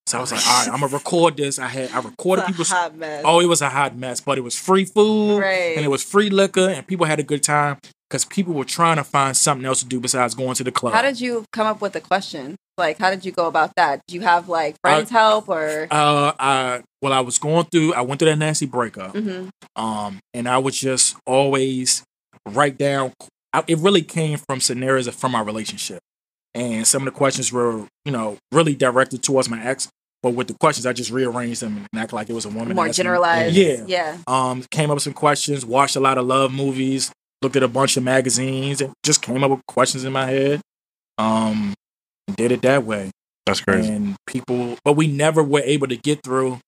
So 0.07 0.19
I 0.19 0.21
was 0.21 0.33
like, 0.33 0.47
all 0.47 0.59
right, 0.59 0.69
I'm 0.69 0.81
gonna 0.81 0.93
record 0.93 1.37
this. 1.37 1.59
I 1.59 1.67
had 1.67 1.91
I 1.91 2.01
recorded 2.03 2.43
It's 2.43 2.51
a 2.51 2.53
people's 2.53 2.71
hot 2.71 2.97
mess. 2.97 3.23
Oh, 3.25 3.41
it 3.41 3.47
was 3.47 3.63
a 3.63 3.69
hot 3.69 3.97
mess, 3.97 4.21
but 4.21 4.39
it 4.39 4.43
was 4.43 4.57
free 4.57 4.85
food 4.85 5.39
right. 5.39 5.77
and 5.77 5.85
it 5.85 5.89
was 5.89 6.03
free 6.03 6.29
liquor, 6.29 6.69
and 6.69 6.87
people 6.87 7.07
had 7.07 7.19
a 7.19 7.23
good 7.23 7.43
time 7.43 7.79
because 8.13 8.27
people 8.27 8.53
were 8.53 8.65
trying 8.67 8.97
to 8.97 9.05
find 9.05 9.35
something 9.35 9.65
else 9.65 9.81
to 9.81 9.87
do 9.87 9.99
besides 9.99 10.35
going 10.35 10.55
to 10.55 10.63
the 10.63 10.71
club. 10.71 10.93
How 10.93 11.01
did 11.01 11.19
you 11.19 11.47
come 11.51 11.67
up 11.67 11.81
with 11.81 11.95
the 11.95 12.01
question? 12.01 12.57
Like, 12.77 12.99
how 12.99 13.09
did 13.11 13.25
you 13.25 13.33
go 13.33 13.47
about 13.47 13.75
that? 13.77 14.03
Do 14.07 14.15
you 14.15 14.21
have 14.21 14.51
like 14.51 14.77
friends 14.83 15.09
help 15.09 15.49
or? 15.49 15.89
uh, 15.91 16.33
I 16.39 16.83
well, 17.01 17.15
I 17.15 17.21
was 17.21 17.39
going 17.39 17.65
through. 17.73 17.95
I 17.95 18.03
went 18.03 18.19
through 18.19 18.29
that 18.29 18.37
nasty 18.37 18.67
breakup, 18.67 19.15
Mhm. 19.15 19.49
um, 19.77 20.19
and 20.35 20.47
I 20.47 20.59
would 20.59 20.75
just 20.75 21.17
always 21.27 22.03
write 22.47 22.77
down. 22.77 23.15
I, 23.55 23.65
it 23.67 23.79
really 23.79 24.03
came 24.03 24.37
from 24.39 24.61
scenarios 24.61 25.09
from 25.09 25.35
our 25.35 25.43
relationship, 25.45 26.01
and 26.55 26.87
some 26.87 27.03
of 27.07 27.13
the 27.15 27.17
questions 27.19 27.51
were, 27.51 27.87
you 28.05 28.13
know, 28.13 28.37
really 28.53 28.75
directed 28.75 29.23
towards 29.23 29.49
my 29.49 29.63
ex. 29.65 29.89
But 30.23 30.35
with 30.35 30.49
the 30.49 30.55
questions, 30.55 30.85
I 30.87 30.93
just 30.93 31.11
rearranged 31.11 31.63
them 31.63 31.87
and 31.93 32.01
act 32.01 32.13
like 32.13 32.29
it 32.31 32.35
was 32.35 32.45
a 32.45 32.49
woman. 32.49 32.77
More 32.77 32.87
me. 32.87 32.93
generalized. 32.93 33.57
Yeah. 33.57 33.85
Yeah. 33.87 34.19
um, 34.27 34.63
came 34.71 34.91
up 34.91 34.95
with 34.97 35.03
some 35.03 35.15
questions, 35.15 35.65
watched 35.67 35.97
a 35.97 36.01
lot 36.01 36.17
of 36.19 36.27
love 36.27 36.53
movies, 36.53 37.11
looked 37.43 37.57
at 37.57 37.63
a 37.63 37.69
bunch 37.69 37.97
of 37.97 38.03
magazines, 38.05 38.81
and 38.81 38.93
just 39.05 39.23
came 39.23 39.43
up 39.45 39.51
with 39.51 39.61
questions 39.67 40.05
in 40.05 40.13
my 40.13 40.27
head. 40.27 40.61
Um, 41.19 41.75
and 42.29 42.37
did 42.37 42.53
it 42.53 42.63
that 42.63 42.85
way. 42.85 43.11
That's 43.47 43.61
crazy. 43.61 43.93
And 43.93 44.17
people, 44.27 44.79
but 44.85 44.93
we 44.95 45.07
never 45.09 45.43
were 45.43 45.61
able 45.65 45.89
to 45.89 45.97
get 45.97 46.23
through 46.23 46.59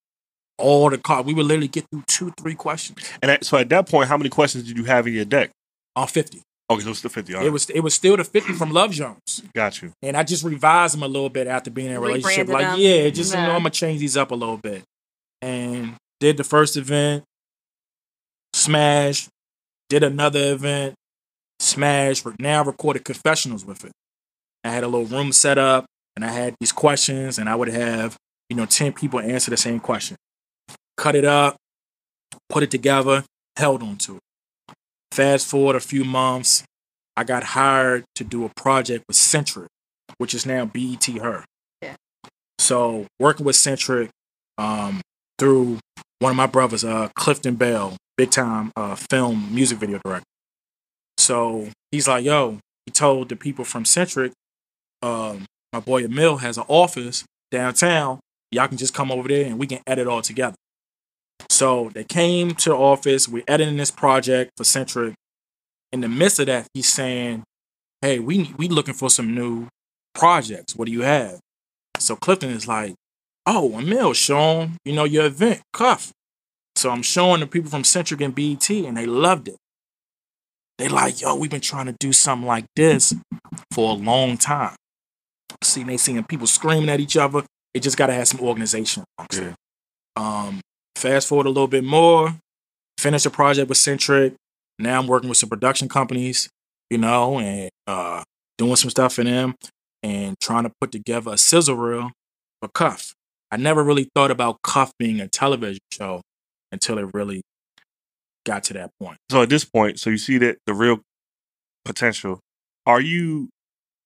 all 0.58 0.90
the 0.90 0.98
cards. 0.98 1.26
We 1.26 1.34
would 1.34 1.46
literally 1.46 1.68
get 1.68 1.84
through 1.90 2.02
two, 2.08 2.32
three 2.40 2.54
questions 2.54 2.98
And 3.22 3.30
at, 3.30 3.44
so 3.44 3.56
at 3.56 3.68
that 3.70 3.88
point, 3.88 4.08
how 4.08 4.16
many 4.16 4.30
questions 4.30 4.64
did 4.64 4.76
you 4.76 4.84
have 4.84 5.06
in 5.06 5.14
your 5.14 5.24
deck? 5.24 5.50
on 5.96 6.08
fifty. 6.08 6.42
Okay, 6.70 6.82
so 6.82 6.90
it's 6.90 7.02
the 7.02 7.08
50. 7.10 7.34
All 7.34 7.40
It 7.40 7.44
right. 7.44 7.52
was 7.52 7.70
it 7.70 7.80
was 7.80 7.94
still 7.94 8.16
the 8.16 8.24
fifty 8.24 8.52
from 8.54 8.70
Love 8.72 8.90
Jones, 8.90 9.42
Got 9.54 9.80
you. 9.82 9.92
and 10.02 10.16
I 10.16 10.22
just 10.24 10.42
revised 10.42 10.94
them 10.94 11.02
a 11.02 11.08
little 11.08 11.28
bit 11.28 11.46
after 11.46 11.70
being 11.70 11.88
in 11.90 11.96
a 11.96 12.00
relationship. 12.00 12.48
Like, 12.48 12.66
them. 12.66 12.80
yeah, 12.80 13.08
just 13.10 13.34
you 13.34 13.40
know, 13.40 13.50
I'm 13.52 13.58
gonna 13.58 13.70
change 13.70 14.00
these 14.00 14.16
up 14.16 14.30
a 14.30 14.34
little 14.34 14.56
bit. 14.56 14.82
And 15.42 15.94
did 16.20 16.36
the 16.38 16.44
first 16.44 16.76
event, 16.76 17.22
smash. 18.54 19.28
Did 19.88 20.02
another 20.02 20.52
event, 20.52 20.94
smash. 21.60 22.22
But 22.22 22.40
now 22.40 22.64
recorded 22.64 23.04
confessionals 23.04 23.64
with 23.64 23.84
it. 23.84 23.92
I 24.62 24.70
had 24.70 24.84
a 24.84 24.88
little 24.88 25.06
room 25.06 25.32
set 25.32 25.58
up, 25.58 25.86
and 26.16 26.24
I 26.24 26.30
had 26.30 26.54
these 26.60 26.72
questions, 26.72 27.38
and 27.38 27.48
I 27.48 27.54
would 27.54 27.68
have 27.68 28.16
you 28.48 28.56
know 28.56 28.66
ten 28.66 28.92
people 28.92 29.20
answer 29.20 29.50
the 29.50 29.56
same 29.56 29.80
question. 29.80 30.16
Cut 30.96 31.14
it 31.14 31.24
up, 31.24 31.56
put 32.48 32.62
it 32.62 32.70
together, 32.70 33.24
held 33.56 33.82
on 33.82 33.96
to 33.98 34.16
it. 34.16 34.20
Fast 35.12 35.46
forward 35.46 35.76
a 35.76 35.80
few 35.80 36.04
months, 36.04 36.64
I 37.16 37.24
got 37.24 37.44
hired 37.44 38.04
to 38.16 38.24
do 38.24 38.44
a 38.44 38.48
project 38.56 39.04
with 39.06 39.16
Centric, 39.16 39.68
which 40.18 40.34
is 40.34 40.46
now 40.46 40.64
BET 40.64 41.04
Her. 41.04 41.44
Yeah. 41.80 41.94
So 42.58 43.06
working 43.20 43.46
with 43.46 43.56
Centric 43.56 44.10
um, 44.58 45.00
through 45.38 45.78
one 46.18 46.30
of 46.30 46.36
my 46.36 46.46
brothers, 46.46 46.84
uh, 46.84 47.08
Clifton 47.14 47.54
Bell, 47.54 47.96
big 48.16 48.30
time 48.30 48.72
uh, 48.76 48.94
film 48.94 49.54
music 49.54 49.78
video 49.78 50.00
director. 50.04 50.24
So 51.18 51.68
he's 51.90 52.08
like, 52.08 52.24
yo, 52.24 52.58
he 52.86 52.92
told 52.92 53.28
the 53.28 53.36
people 53.36 53.64
from 53.64 53.84
Centric, 53.84 54.32
um, 55.02 55.46
my 55.72 55.80
boy 55.80 56.04
Emil 56.04 56.38
has 56.38 56.56
an 56.58 56.64
office 56.68 57.24
downtown. 57.50 58.20
Y'all 58.50 58.68
can 58.68 58.76
just 58.76 58.94
come 58.94 59.10
over 59.10 59.28
there 59.28 59.46
and 59.46 59.58
we 59.58 59.66
can 59.66 59.80
edit 59.86 60.06
all 60.06 60.22
together. 60.22 60.54
So 61.50 61.90
they 61.94 62.04
came 62.04 62.52
to 62.52 62.70
the 62.70 62.76
office. 62.76 63.28
We're 63.28 63.44
editing 63.48 63.76
this 63.76 63.90
project 63.90 64.52
for 64.56 64.64
Centric. 64.64 65.14
In 65.92 66.00
the 66.00 66.08
midst 66.08 66.40
of 66.40 66.46
that, 66.46 66.66
he's 66.74 66.88
saying, 66.88 67.44
"Hey, 68.00 68.18
we 68.18 68.52
we 68.56 68.68
looking 68.68 68.94
for 68.94 69.10
some 69.10 69.34
new 69.34 69.68
projects. 70.14 70.74
What 70.74 70.86
do 70.86 70.92
you 70.92 71.02
have?" 71.02 71.40
So 71.98 72.16
Clifton 72.16 72.50
is 72.50 72.66
like, 72.66 72.94
"Oh, 73.46 73.78
Emil, 73.78 74.12
Sean, 74.14 74.78
you 74.84 74.92
know 74.92 75.04
your 75.04 75.26
event, 75.26 75.60
Cuff." 75.72 76.12
So 76.76 76.90
I'm 76.90 77.02
showing 77.02 77.40
the 77.40 77.46
people 77.46 77.70
from 77.70 77.84
Centric 77.84 78.20
and 78.20 78.34
BET, 78.34 78.68
and 78.68 78.96
they 78.96 79.06
loved 79.06 79.48
it. 79.48 79.56
They 80.78 80.88
like, 80.88 81.20
yo, 81.20 81.36
we've 81.36 81.50
been 81.50 81.60
trying 81.60 81.86
to 81.86 81.94
do 82.00 82.12
something 82.12 82.46
like 82.46 82.66
this 82.74 83.14
for 83.72 83.90
a 83.90 83.94
long 83.94 84.36
time. 84.36 84.74
See, 85.62 85.84
they 85.84 85.96
seeing 85.96 86.22
people 86.24 86.46
screaming 86.46 86.88
at 86.88 87.00
each 87.00 87.16
other. 87.16 87.44
It 87.72 87.80
just 87.80 87.96
got 87.96 88.08
to 88.08 88.12
have 88.12 88.28
some 88.28 88.40
organization. 88.40 89.04
it. 89.32 89.54
Um, 90.16 90.60
fast 90.96 91.28
forward 91.28 91.46
a 91.46 91.50
little 91.50 91.68
bit 91.68 91.84
more, 91.84 92.34
finished 92.98 93.26
a 93.26 93.30
project 93.30 93.68
with 93.68 93.78
Centric. 93.78 94.34
Now 94.78 94.98
I'm 94.98 95.06
working 95.06 95.28
with 95.28 95.38
some 95.38 95.48
production 95.48 95.88
companies, 95.88 96.48
you 96.90 96.98
know, 96.98 97.38
and 97.38 97.70
uh, 97.86 98.22
doing 98.58 98.76
some 98.76 98.90
stuff 98.90 99.14
for 99.14 99.24
them 99.24 99.54
and 100.02 100.36
trying 100.40 100.64
to 100.64 100.72
put 100.80 100.92
together 100.92 101.32
a 101.32 101.38
sizzle 101.38 101.76
reel 101.76 102.10
for 102.60 102.68
Cuff. 102.68 103.14
I 103.50 103.56
never 103.56 103.84
really 103.84 104.08
thought 104.14 104.30
about 104.30 104.62
Cuff 104.62 104.92
being 104.98 105.20
a 105.20 105.28
television 105.28 105.80
show 105.92 106.22
until 106.72 106.98
it 106.98 107.06
really 107.14 107.42
got 108.46 108.64
to 108.64 108.74
that 108.74 108.90
point. 109.00 109.18
So 109.30 109.42
at 109.42 109.48
this 109.48 109.64
point, 109.64 109.98
so 109.98 110.10
you 110.10 110.18
see 110.18 110.38
that 110.38 110.58
the 110.66 110.74
real 110.74 111.00
potential. 111.84 112.40
Are 112.86 113.00
you 113.00 113.48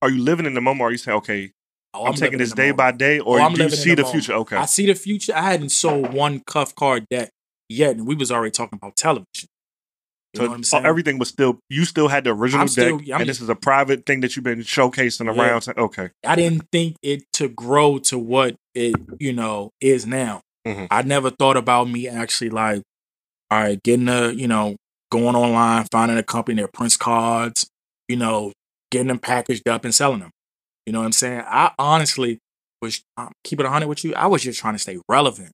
are 0.03 0.11
you 0.11 0.23
living 0.23 0.47
in 0.47 0.55
the 0.55 0.61
moment? 0.61 0.83
Or 0.83 0.89
are 0.89 0.93
you 0.93 0.99
saying, 0.99 1.19
okay, 1.19 1.51
Oh, 1.95 2.01
I'm, 2.05 2.13
living 2.13 2.21
taking 2.21 2.39
this 2.39 2.53
day 2.53 2.65
moment. 2.71 2.77
by 2.77 2.93
day, 2.93 3.19
or 3.19 3.41
Oh, 3.41 3.45
I'm 3.45 3.55
do 3.55 3.63
you 3.65 3.71
see 3.71 3.95
the 3.95 4.03
the 4.03 4.09
future? 4.09 4.35
Okay, 4.35 4.57
I 4.57 4.67
see 4.67 4.87
the 4.87 4.95
future. 4.95 5.35
I 5.35 5.41
hadn't 5.53 5.71
sold 5.71 6.13
one 6.13 6.41
cuff 6.47 6.75
card 6.75 7.07
deck 7.11 7.31
yet, 7.69 7.97
and 7.97 8.07
we 8.07 8.15
was 8.15 8.31
already 8.31 8.51
talking 8.53 8.79
about 8.81 8.95
television. 8.97 9.49
You 10.35 10.41
so 10.41 10.53
I'm 10.53 10.61
uh, 10.61 10.63
saying? 10.65 10.87
everything 10.87 11.19
was 11.19 11.29
still 11.31 11.59
you 11.71 11.87
still 11.87 12.09
had 12.09 12.25
the 12.25 12.31
original 12.31 12.63
I'm 12.63 12.67
deck, 12.69 12.93
I'm- 12.93 13.21
and 13.23 13.29
this 13.29 13.41
is 13.41 13.49
a 13.49 13.55
private 13.57 14.05
thing 14.05 14.21
that 14.21 14.37
you've 14.37 14.45
been 14.45 14.61
showcasing 14.61 15.25
Yeah. 15.35 15.41
around. 15.43 15.67
Okay, 15.77 16.11
I 16.25 16.37
didn't 16.37 16.69
think 16.71 16.97
it 17.03 17.25
to 17.35 17.49
grow 17.49 17.99
to 18.01 18.19
what 18.19 18.55
it, 18.75 18.95
you 19.19 19.33
know, 19.33 19.71
is 19.81 20.07
now. 20.07 20.43
Mhm. 20.67 20.89
I 20.91 21.03
never 21.03 21.31
thought 21.31 21.57
about 21.57 21.89
me 21.89 22.09
actually 22.09 22.51
like, 22.51 22.83
all 23.51 23.61
right, 23.61 23.83
getting 23.83 24.09
a, 24.09 24.31
you 24.31 24.49
know, 24.49 24.77
going 25.11 25.37
online, 25.37 25.87
finding 25.93 26.19
a 26.19 26.23
company 26.23 26.63
that 26.63 26.73
prints 26.73 26.97
cards, 26.97 27.69
you 28.09 28.17
know, 28.17 28.53
getting 28.91 29.09
them 29.09 29.19
packaged 29.19 29.69
up 29.69 29.85
and 29.85 29.95
selling 29.95 30.21
them. 30.21 30.31
You 30.87 30.93
know 30.93 31.01
what 31.01 31.07
I'm 31.07 31.13
saying? 31.13 31.43
I 31.47 31.73
honestly 31.79 32.39
was 32.83 33.03
um, 33.17 33.33
keep 33.45 33.61
it 33.61 33.65
100 33.65 33.89
with 33.89 34.05
you. 34.05 34.15
I 34.15 34.27
was 34.27 34.43
just 34.43 34.61
trying 34.61 34.75
to 34.75 34.79
stay 34.79 34.99
relevant. 35.09 35.53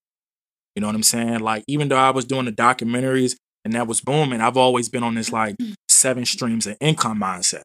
You 0.75 0.81
know 0.81 0.89
what 0.89 0.97
I'm 0.97 1.03
saying? 1.03 1.41
Like 1.41 1.65
even 1.69 1.89
though 1.89 1.97
I 1.97 2.11
was 2.11 2.25
doing 2.25 2.47
the 2.47 2.53
documentaries 2.53 3.37
and 3.65 3.75
that 3.75 3.87
was 3.87 4.01
booming, 4.01 4.41
I've 4.41 4.57
always 4.57 4.89
been 4.89 5.03
on 5.03 5.15
this 5.15 5.33
like 5.33 5.57
seven 5.89 6.25
streams 6.25 6.67
of 6.67 6.77
income 6.81 7.21
mindset. 7.21 7.63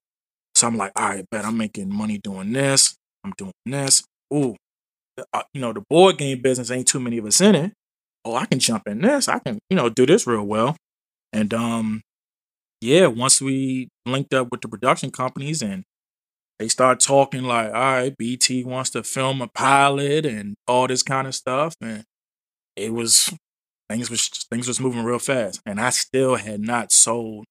So 0.55 0.67
I'm 0.67 0.77
like, 0.77 0.91
all 0.95 1.09
right, 1.09 1.25
bet 1.31 1.45
I'm 1.45 1.57
making 1.57 1.93
money 1.93 2.19
doing 2.19 2.53
this. 2.53 2.95
I'm 3.23 3.33
doing 3.37 3.53
this. 3.65 4.03
Ooh, 4.33 4.55
you 5.53 5.61
know, 5.61 5.73
the 5.73 5.83
board 5.89 6.17
game 6.17 6.41
business 6.41 6.71
ain't 6.71 6.87
too 6.87 6.99
many 6.99 7.17
of 7.17 7.25
us 7.25 7.41
in 7.41 7.55
it. 7.55 7.73
Oh, 8.25 8.35
I 8.35 8.45
can 8.45 8.59
jump 8.59 8.87
in 8.87 9.01
this. 9.01 9.27
I 9.27 9.39
can, 9.39 9.59
you 9.69 9.77
know, 9.77 9.89
do 9.89 10.05
this 10.05 10.27
real 10.27 10.43
well. 10.43 10.75
And 11.31 11.53
um, 11.53 12.01
yeah, 12.81 13.07
once 13.07 13.41
we 13.41 13.89
linked 14.05 14.33
up 14.33 14.49
with 14.51 14.61
the 14.61 14.67
production 14.67 15.11
companies 15.11 15.61
and 15.61 15.83
they 16.59 16.67
start 16.67 16.99
talking 16.99 17.43
like, 17.43 17.67
all 17.67 17.73
right, 17.73 18.15
BET 18.17 18.47
wants 18.65 18.89
to 18.91 19.03
film 19.03 19.41
a 19.41 19.47
pilot 19.47 20.25
and 20.25 20.55
all 20.67 20.87
this 20.87 21.03
kind 21.03 21.27
of 21.27 21.33
stuff, 21.33 21.73
and 21.81 22.03
it 22.75 22.93
was 22.93 23.33
things 23.89 24.09
was 24.09 24.29
things 24.51 24.67
was 24.67 24.79
moving 24.79 25.03
real 25.03 25.19
fast, 25.19 25.61
and 25.65 25.79
I 25.79 25.89
still 25.89 26.35
had 26.35 26.59
not 26.59 26.91
sold 26.91 27.45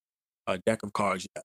a 0.46 0.58
deck 0.58 0.82
of 0.82 0.92
cards 0.92 1.26
yet. 1.34 1.44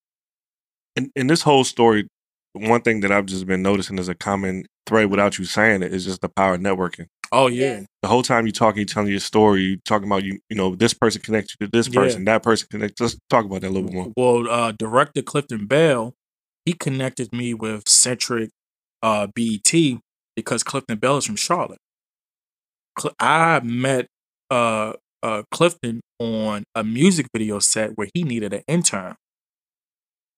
And 0.95 1.09
in 1.15 1.27
this 1.27 1.41
whole 1.41 1.63
story, 1.63 2.07
one 2.53 2.81
thing 2.81 3.01
that 3.01 3.11
I've 3.11 3.25
just 3.25 3.45
been 3.45 3.61
noticing 3.61 3.99
as 3.99 4.07
a 4.07 4.15
common 4.15 4.65
thread 4.85 5.09
without 5.09 5.37
you 5.39 5.45
saying 5.45 5.81
it 5.83 5.93
is 5.93 6.05
just 6.05 6.21
the 6.21 6.29
power 6.29 6.55
of 6.55 6.61
networking. 6.61 7.07
Oh 7.31 7.47
yeah, 7.47 7.81
The 8.03 8.07
whole 8.07 8.21
time 8.21 8.45
you 8.45 8.51
talking, 8.51 8.79
you 8.81 8.85
telling 8.85 9.09
your 9.09 9.19
story, 9.19 9.61
you 9.61 9.77
talking 9.85 10.07
about 10.07 10.23
you, 10.23 10.39
you 10.49 10.55
know, 10.55 10.75
this 10.75 10.93
person 10.93 11.19
connects 11.21 11.55
you 11.59 11.65
to 11.65 11.71
this 11.71 11.87
Yeah. 11.87 12.01
person, 12.01 12.25
that 12.25 12.43
person 12.43 12.67
connects. 12.69 13.01
Let's 13.01 13.17
talk 13.29 13.45
about 13.45 13.61
that 13.61 13.69
a 13.69 13.71
little 13.71 13.89
bit 13.89 13.93
more. 13.93 14.11
Well, 14.15 14.49
uh, 14.49 14.71
director 14.73 15.23
Clifton 15.23 15.65
Bell, 15.65 16.13
he 16.65 16.73
connected 16.73 17.33
me 17.33 17.55
with 17.55 17.89
Centric 17.89 18.51
uh, 19.01 19.27
BET 19.33 19.73
because 20.35 20.61
Clifton 20.63 20.99
Bell 20.99 21.17
is 21.17 21.25
from 21.25 21.37
Charlotte. 21.37 21.79
Cl- 22.99 23.15
I 23.19 23.59
met 23.61 24.07
uh, 24.51 24.93
uh, 25.23 25.43
Clifton 25.51 26.01
on 26.19 26.63
a 26.75 26.83
music 26.83 27.27
video 27.33 27.57
set 27.59 27.97
where 27.97 28.09
he 28.13 28.23
needed 28.23 28.53
an 28.53 28.61
intern. 28.67 29.15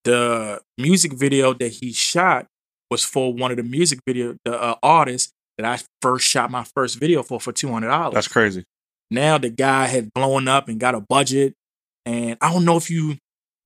The 0.06 0.60
music 0.78 1.12
video 1.12 1.52
that 1.54 1.68
he 1.68 1.92
shot 1.92 2.46
was 2.90 3.02
for 3.04 3.34
one 3.34 3.50
of 3.50 3.56
the 3.56 3.64
music 3.64 3.98
video 4.06 4.36
the 4.44 4.60
uh, 4.60 4.76
artists 4.82 5.32
that 5.58 5.66
I 5.66 5.82
first 6.00 6.28
shot 6.28 6.50
my 6.50 6.64
first 6.74 6.98
video 7.00 7.22
for 7.22 7.40
for 7.40 7.52
two 7.52 7.68
hundred 7.70 7.88
dollars 7.88 8.14
That's 8.14 8.28
crazy. 8.28 8.62
now 9.10 9.36
the 9.38 9.50
guy 9.50 9.86
had 9.86 10.14
blown 10.14 10.46
up 10.48 10.68
and 10.68 10.78
got 10.78 10.94
a 10.94 11.00
budget. 11.00 11.54
And 12.04 12.38
I 12.40 12.52
don't 12.52 12.64
know 12.64 12.76
if 12.76 12.88
you 12.88 13.12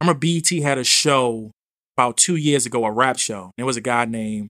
I 0.00 0.06
remember 0.06 0.18
BET 0.20 0.48
had 0.62 0.78
a 0.78 0.84
show 0.84 1.50
about 1.96 2.16
two 2.16 2.36
years 2.36 2.64
ago, 2.64 2.86
a 2.86 2.90
rap 2.90 3.18
show. 3.18 3.50
There 3.58 3.66
was 3.66 3.76
a 3.76 3.82
guy 3.82 4.06
named 4.06 4.48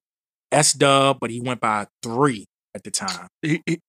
S 0.52 0.72
Dub, 0.72 1.18
but 1.20 1.30
he 1.30 1.40
went 1.40 1.60
by 1.60 1.88
three 2.04 2.44
at 2.72 2.84
the 2.84 2.92
time. 2.92 3.26
He, 3.42 3.60
he, 3.66 3.80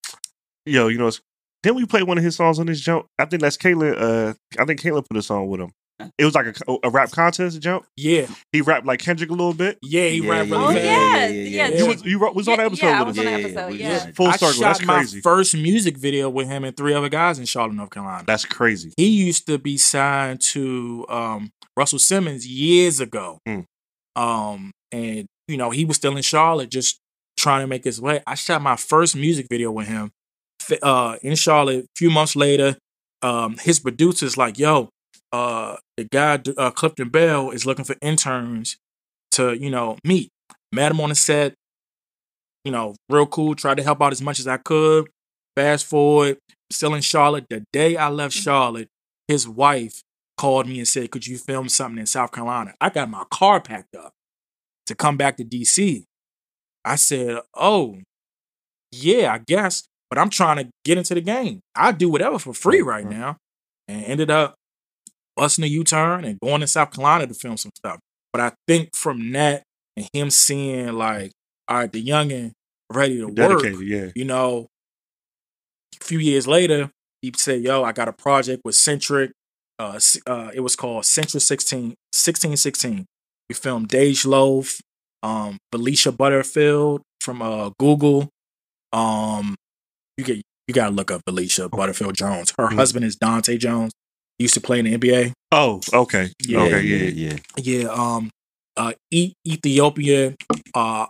yo, 0.65 0.87
you 0.87 0.97
know, 0.97 1.05
it's, 1.07 1.21
didn't 1.61 1.75
we 1.75 1.85
play 1.85 2.01
one 2.01 2.17
of 2.17 2.23
his 2.23 2.35
songs 2.35 2.57
on 2.57 2.65
this 2.65 2.81
jump? 2.81 3.05
I 3.19 3.25
think 3.25 3.43
that's 3.43 3.57
Caitlin. 3.57 3.95
Uh, 3.95 4.33
I 4.57 4.65
think 4.65 4.81
Caitlin 4.81 5.05
put 5.07 5.17
a 5.17 5.21
song 5.21 5.47
with 5.47 5.61
him. 5.61 5.71
It 6.17 6.25
was 6.25 6.35
like 6.35 6.47
a, 6.67 6.75
a 6.83 6.89
rap 6.89 7.11
contest 7.11 7.59
jump. 7.61 7.85
Yeah, 7.97 8.27
He 8.51 8.61
rapped 8.61 8.85
like 8.85 8.99
Kendrick 8.99 9.29
a 9.29 9.33
little 9.33 9.53
bit. 9.53 9.77
yeah, 9.81 10.07
he 10.07 10.17
Yeah, 10.23 10.29
rapped 10.31 10.49
yeah, 10.49 10.55
really 10.57 10.65
Oh 10.65 10.69
yeah, 10.71 10.81
fast. 10.81 11.33
yeah, 11.33 11.39
yeah, 11.41 11.47
yeah. 11.47 11.67
yeah. 11.69 11.77
You 11.77 11.87
was, 11.87 12.03
you 12.05 12.19
was 12.19 12.47
on 12.47 12.57
the 12.57 12.63
episode 12.65 12.85
yeah, 12.85 12.99
I 12.99 13.03
with 13.03 13.07
was 13.07 13.17
us. 13.19 13.25
on 13.25 13.33
the 13.33 13.39
episode. 13.47 13.71
we 13.71 13.77
Yeah. 13.79 13.89
just- 14.05 14.15
Full 14.15 14.27
I 14.27 14.37
shot 14.37 14.55
That's 14.59 14.85
my 14.85 15.03
first 15.23 15.53
music 15.55 15.97
video 15.97 16.29
with 16.29 16.47
him 16.47 16.63
and 16.63 16.75
three 16.75 16.93
other 16.93 17.09
guys 17.09 17.39
in 17.39 17.45
Charlotte, 17.45 17.73
North 17.75 17.89
Carolina. 17.91 18.23
That's 18.25 18.45
crazy. 18.45 18.93
he 18.97 19.07
used 19.07 19.45
to 19.47 19.57
be 19.57 19.77
signed 19.77 20.41
to 20.51 21.05
um, 21.09 21.51
Russell 21.77 21.99
Simmons 21.99 22.45
years 22.47 22.99
ago. 22.99 23.39
Mm. 23.47 23.65
Um, 24.15 24.71
and 24.91 25.25
you 25.47 25.57
know, 25.57 25.69
he 25.69 25.85
was 25.85 25.97
still 25.97 26.15
in 26.15 26.23
Charlotte 26.23 26.69
just 26.69 26.99
trying 27.37 27.61
to 27.61 27.67
make 27.67 27.83
his 27.83 27.99
way. 27.99 28.21
I 28.27 28.35
shot 28.35 28.61
my 28.61 28.75
first 28.75 29.15
music 29.15 29.47
video 29.49 29.71
with 29.71 29.87
him 29.87 30.11
uh, 30.83 31.17
in 31.23 31.35
Charlotte. 31.35 31.85
A 31.85 31.87
few 31.97 32.09
months 32.11 32.35
later, 32.35 32.77
um, 33.21 33.57
his 33.57 33.79
producer's 33.79 34.37
like, 34.37 34.57
yo, 34.59 34.89
uh, 35.31 35.77
the 36.03 36.07
guy, 36.11 36.39
uh, 36.57 36.71
Clifton 36.71 37.09
Bell, 37.09 37.51
is 37.51 37.65
looking 37.65 37.85
for 37.85 37.95
interns 38.01 38.77
to, 39.31 39.53
you 39.57 39.69
know, 39.69 39.97
meet. 40.03 40.29
Met 40.73 40.91
him 40.91 41.01
on 41.01 41.09
the 41.09 41.15
set, 41.15 41.53
you 42.63 42.71
know, 42.71 42.95
real 43.09 43.25
cool, 43.25 43.55
tried 43.55 43.77
to 43.77 43.83
help 43.83 44.01
out 44.01 44.11
as 44.11 44.21
much 44.21 44.39
as 44.39 44.47
I 44.47 44.57
could. 44.57 45.09
Fast 45.55 45.85
forward, 45.85 46.37
still 46.71 46.93
in 46.93 47.01
Charlotte. 47.01 47.45
The 47.49 47.63
day 47.73 47.97
I 47.97 48.09
left 48.09 48.33
Charlotte, 48.33 48.87
his 49.27 49.47
wife 49.47 50.01
called 50.37 50.67
me 50.67 50.77
and 50.79 50.87
said, 50.87 51.11
Could 51.11 51.27
you 51.27 51.37
film 51.37 51.67
something 51.69 51.99
in 51.99 52.05
South 52.05 52.31
Carolina? 52.31 52.73
I 52.79 52.89
got 52.89 53.09
my 53.09 53.23
car 53.31 53.59
packed 53.59 53.95
up 53.95 54.13
to 54.85 54.95
come 54.95 55.17
back 55.17 55.37
to 55.37 55.43
DC. 55.43 56.03
I 56.85 56.95
said, 56.95 57.39
Oh, 57.53 57.97
yeah, 58.93 59.33
I 59.33 59.39
guess, 59.45 59.83
but 60.09 60.17
I'm 60.17 60.29
trying 60.29 60.57
to 60.57 60.69
get 60.85 60.97
into 60.97 61.13
the 61.15 61.21
game. 61.21 61.59
I 61.75 61.91
do 61.91 62.09
whatever 62.09 62.39
for 62.39 62.53
free 62.53 62.81
right 62.81 63.03
Right. 63.05 63.13
now. 63.17 63.37
And 63.87 64.05
ended 64.05 64.31
up 64.31 64.55
busting 65.35 65.63
a 65.63 65.67
U 65.67 65.83
turn 65.83 66.25
and 66.25 66.39
going 66.39 66.61
to 66.61 66.67
South 66.67 66.91
Carolina 66.91 67.27
to 67.27 67.33
film 67.33 67.57
some 67.57 67.71
stuff. 67.75 67.99
But 68.33 68.41
I 68.41 68.51
think 68.67 68.95
from 68.95 69.31
that 69.33 69.63
and 69.97 70.07
him 70.13 70.29
seeing, 70.29 70.93
like, 70.93 71.31
all 71.67 71.77
right, 71.77 71.91
the 71.91 72.03
youngin' 72.03 72.51
ready 72.91 73.17
to 73.19 73.27
work, 73.27 73.63
Yeah. 73.81 74.09
you 74.15 74.25
know, 74.25 74.67
a 75.99 76.03
few 76.03 76.19
years 76.19 76.47
later, 76.47 76.89
he 77.21 77.31
said, 77.37 77.61
Yo, 77.61 77.83
I 77.83 77.91
got 77.91 78.07
a 78.07 78.13
project 78.13 78.61
with 78.65 78.75
Centric. 78.75 79.31
Uh, 79.79 79.99
uh, 80.27 80.51
it 80.53 80.59
was 80.61 80.75
called 80.75 81.05
Centric 81.05 81.41
16, 81.43 81.95
1616. 82.11 83.05
We 83.49 83.53
filmed 83.55 83.89
Dej 83.89 84.25
Loaf, 84.25 84.79
um, 85.23 85.57
Felicia 85.71 86.11
Butterfield 86.11 87.01
from 87.19 87.41
uh, 87.41 87.69
Google. 87.79 88.29
Um, 88.93 89.55
you 90.17 90.23
get 90.23 90.41
You 90.67 90.73
gotta 90.73 90.93
look 90.93 91.11
up 91.11 91.21
Alicia 91.27 91.67
Butterfield 91.69 92.15
Jones. 92.15 92.53
Her 92.57 92.67
Mhm. 92.67 92.75
husband 92.75 93.05
is 93.05 93.17
Dahntay 93.17 93.59
Jones. 93.59 93.91
Used 94.41 94.55
to 94.55 94.61
play 94.61 94.79
in 94.79 94.85
the 94.85 94.97
NBA. 94.97 95.33
Oh, 95.51 95.81
okay. 95.93 96.29
Yeah, 96.45 96.59
okay, 96.61 96.81
yeah, 96.81 96.97
yeah. 96.97 97.33
yeah. 97.33 97.37
Yeah, 97.57 97.89
um, 97.89 98.29
uh, 98.75 98.93
e- 99.11 99.33
Ethiopia. 99.45 100.35
Uh, 100.73 101.07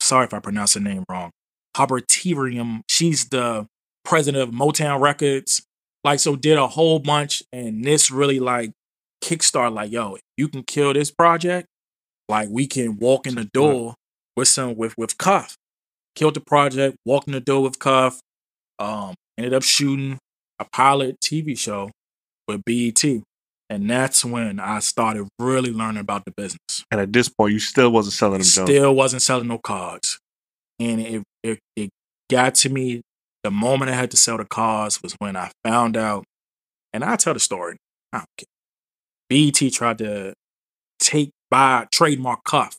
sorry 0.00 0.26
if 0.26 0.34
I 0.34 0.38
pronounce 0.38 0.74
her 0.74 0.80
name 0.80 1.04
wrong. 1.08 1.30
Habertirium, 1.76 2.80
She's 2.88 3.28
the 3.28 3.66
president 4.04 4.42
of 4.48 4.54
Motown 4.54 5.00
Records. 5.00 5.62
Like, 6.04 6.20
so 6.20 6.36
did 6.36 6.56
a 6.58 6.68
whole 6.68 6.98
bunch, 6.98 7.42
and 7.52 7.84
this 7.84 8.10
really 8.10 8.38
like 8.38 8.72
kickstart. 9.22 9.72
Like, 9.72 9.90
yo, 9.90 10.18
you 10.36 10.48
can 10.48 10.62
kill 10.62 10.92
this 10.92 11.10
project, 11.10 11.66
like 12.28 12.48
we 12.50 12.66
can 12.66 12.96
walk 12.98 13.26
in 13.26 13.34
the 13.34 13.44
door 13.44 13.94
with 14.36 14.48
some 14.48 14.76
with 14.76 14.96
with 14.96 15.18
Cuff. 15.18 15.56
Killed 16.14 16.34
the 16.34 16.40
project, 16.40 16.96
walked 17.04 17.26
in 17.26 17.32
the 17.32 17.40
door 17.40 17.62
with 17.62 17.78
Cuff. 17.78 18.20
Um, 18.78 19.14
ended 19.36 19.54
up 19.54 19.62
shooting 19.62 20.18
a 20.58 20.64
pilot 20.64 21.16
TV 21.20 21.58
show 21.58 21.90
with 22.46 22.64
BET. 22.64 23.02
And 23.70 23.88
that's 23.88 24.24
when 24.24 24.60
I 24.60 24.80
started 24.80 25.26
really 25.38 25.70
learning 25.70 26.00
about 26.00 26.24
the 26.24 26.32
business. 26.36 26.84
And 26.90 27.00
at 27.00 27.12
this 27.12 27.28
point, 27.28 27.52
you 27.52 27.58
still 27.58 27.90
wasn't 27.90 28.12
selling 28.12 28.38
them. 28.38 28.44
Still 28.44 28.94
wasn't 28.94 29.22
selling 29.22 29.48
no 29.48 29.58
cards. 29.58 30.18
And 30.78 31.00
it, 31.00 31.22
it 31.42 31.58
it 31.76 31.90
got 32.30 32.54
to 32.56 32.68
me 32.68 33.00
the 33.42 33.50
moment 33.50 33.90
I 33.90 33.94
had 33.94 34.10
to 34.10 34.16
sell 34.16 34.36
the 34.36 34.44
cards 34.44 35.02
was 35.02 35.14
when 35.18 35.36
I 35.36 35.50
found 35.64 35.96
out, 35.96 36.24
and 36.92 37.04
I 37.04 37.16
tell 37.16 37.34
the 37.34 37.40
story. 37.40 37.76
I 38.12 38.18
don't 38.18 38.28
care. 38.36 38.46
BET 39.30 39.72
tried 39.72 39.98
to 39.98 40.34
take 40.98 41.30
buy 41.50 41.86
trademark 41.92 42.44
cuff. 42.44 42.76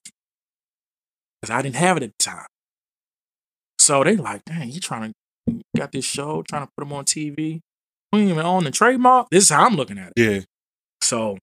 Because 1.42 1.54
I 1.56 1.62
didn't 1.62 1.76
have 1.76 1.98
it 1.98 2.04
at 2.04 2.12
the 2.18 2.24
time. 2.24 2.48
So 3.80 4.04
they 4.04 4.16
like, 4.16 4.44
dang, 4.46 4.70
you 4.70 4.80
trying 4.80 5.12
to 5.12 5.14
you 5.48 5.62
got 5.78 5.92
this 5.92 6.06
show, 6.06 6.42
trying 6.42 6.64
to 6.64 6.70
put 6.76 6.84
them 6.84 6.94
on 6.94 7.06
TV. 7.06 7.60
We 8.16 8.22
ain't 8.22 8.32
even 8.32 8.46
own 8.46 8.64
the 8.64 8.72
trademark. 8.72 9.28
This 9.30 9.44
is 9.46 9.50
how 9.50 9.66
I'm 9.66 9.76
looking 9.76 9.98
at 9.98 10.14
it. 10.16 10.22
Yeah. 10.22 10.40
So 11.02 11.38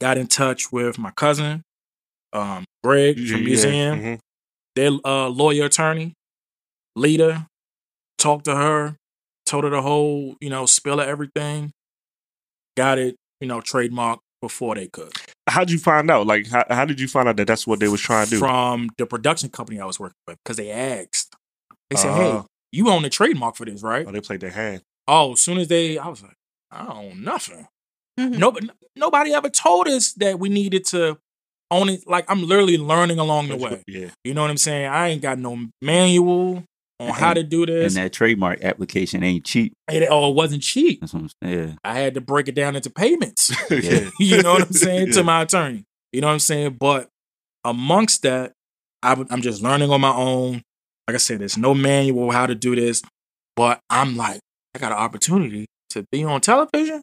got 0.00 0.18
in 0.18 0.26
touch 0.26 0.72
with 0.72 0.98
my 0.98 1.10
cousin, 1.12 1.62
um, 2.32 2.64
Greg 2.82 3.18
Yeah, 3.18 3.32
from 3.32 3.42
yeah, 3.42 3.46
Museum, 3.46 4.00
mhm. 4.00 4.18
their 4.74 4.90
uh, 5.04 5.28
lawyer 5.28 5.66
attorney, 5.66 6.12
leader, 6.96 7.46
talked 8.18 8.44
to 8.46 8.54
her, 8.56 8.96
told 9.46 9.64
her 9.64 9.70
the 9.70 9.80
whole, 9.82 10.36
you 10.40 10.50
know, 10.50 10.66
spill 10.66 11.00
of 11.00 11.08
everything. 11.08 11.70
Got 12.76 12.98
it, 12.98 13.16
you 13.40 13.48
know, 13.48 13.60
trademark 13.60 14.18
before 14.42 14.74
they 14.74 14.88
could. 14.88 15.12
How'd 15.48 15.70
you 15.70 15.78
find 15.78 16.10
out? 16.10 16.26
Like, 16.26 16.48
how, 16.48 16.64
how 16.68 16.84
did 16.84 17.00
you 17.00 17.08
find 17.08 17.28
out 17.28 17.36
that 17.36 17.46
that's 17.46 17.66
what 17.66 17.80
they 17.80 17.88
was 17.88 18.00
trying 18.00 18.26
to 18.26 18.30
do? 18.32 18.38
From 18.38 18.90
the 18.98 19.06
production 19.06 19.48
company 19.48 19.80
I 19.80 19.86
was 19.86 19.98
working 20.00 20.16
with, 20.26 20.36
because 20.44 20.56
they 20.56 20.70
asked. 20.70 21.34
They 21.88 21.96
said, 21.96 22.14
hey, 22.14 22.30
Uh, 22.32 22.42
you 22.72 22.90
own 22.90 23.02
the 23.02 23.08
trademark 23.10 23.56
for 23.56 23.64
this, 23.64 23.82
right? 23.82 24.04
oh, 24.06 24.10
they 24.10 24.20
played 24.20 24.40
their 24.40 24.50
hand. 24.50 24.82
Oh, 25.08 25.32
as 25.32 25.40
soon 25.40 25.58
as 25.58 25.68
they, 25.68 25.98
I 25.98 26.08
was 26.08 26.22
like, 26.22 26.36
I 26.70 26.84
don't 26.84 26.96
own 26.96 27.24
nothing. 27.24 27.66
Mhm. 28.18 28.38
Nobody, 28.38 28.68
nobody 28.96 29.32
ever 29.34 29.48
told 29.50 29.88
us 29.88 30.12
that 30.14 30.38
we 30.40 30.48
needed 30.48 30.84
to 30.86 31.18
own 31.70 31.88
it. 31.90 32.06
Like 32.06 32.24
I'm 32.28 32.42
literally 32.46 32.78
learning 32.78 33.18
along 33.18 33.48
the 33.48 33.56
way. 33.56 33.82
Yeah. 33.86 34.08
You 34.24 34.34
know 34.34 34.42
what 34.42 34.50
I'm 34.50 34.56
saying? 34.56 34.86
I 34.86 35.08
ain't 35.08 35.22
got 35.22 35.38
no 35.38 35.66
manual 35.82 36.64
on 36.98 37.08
how 37.10 37.34
to 37.34 37.42
do 37.42 37.66
this. 37.66 37.94
And 37.94 38.04
that 38.04 38.12
trademark 38.14 38.62
application 38.64 39.22
ain't 39.22 39.44
cheap. 39.44 39.74
It, 39.90 40.08
oh, 40.10 40.30
it 40.30 40.34
wasn't 40.34 40.62
cheap. 40.62 41.00
That's 41.00 41.12
what 41.12 41.24
I'm 41.24 41.30
saying. 41.42 41.78
I 41.84 41.94
had 41.94 42.14
to 42.14 42.20
break 42.22 42.48
it 42.48 42.54
down 42.54 42.74
into 42.74 42.88
payments. 42.90 43.50
yeah. 43.70 44.08
you 44.18 44.42
know 44.42 44.54
what 44.54 44.62
I'm 44.62 44.72
saying 44.72 45.08
Yeah. 45.08 45.12
to 45.14 45.22
my 45.24 45.42
attorney. 45.42 45.84
You 46.12 46.22
know 46.22 46.28
what 46.28 46.32
I'm 46.34 46.38
saying. 46.40 46.78
But 46.80 47.08
amongst 47.64 48.22
that, 48.22 48.52
I, 49.02 49.10
w- 49.10 49.28
I'm 49.30 49.42
just 49.42 49.62
learning 49.62 49.90
on 49.90 50.00
my 50.00 50.14
own. 50.14 50.62
Like 51.06 51.14
I 51.14 51.18
said, 51.18 51.40
there's 51.40 51.58
no 51.58 51.74
manual 51.74 52.30
how 52.32 52.46
to 52.46 52.54
do 52.54 52.74
this. 52.74 53.02
But 53.56 53.80
I'm 53.90 54.16
like, 54.16 54.40
I 54.76 54.78
got 54.78 54.92
an 54.92 54.98
opportunity 54.98 55.64
to 55.90 56.04
be 56.12 56.22
on 56.24 56.40
television. 56.40 57.00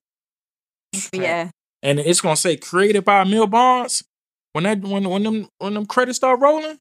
Yeah. 1.11 1.49
and 1.81 1.99
it's 1.99 2.21
gonna 2.21 2.35
say 2.35 2.55
created 2.55 3.03
by 3.03 3.23
Mill 3.23 3.47
Barnes. 3.47 4.03
When 4.53 4.63
that 4.65 4.81
when 4.81 5.09
when 5.09 5.23
them 5.23 5.47
when 5.57 5.73
them 5.73 5.87
credits 5.87 6.17
start 6.17 6.39
rolling, 6.39 6.77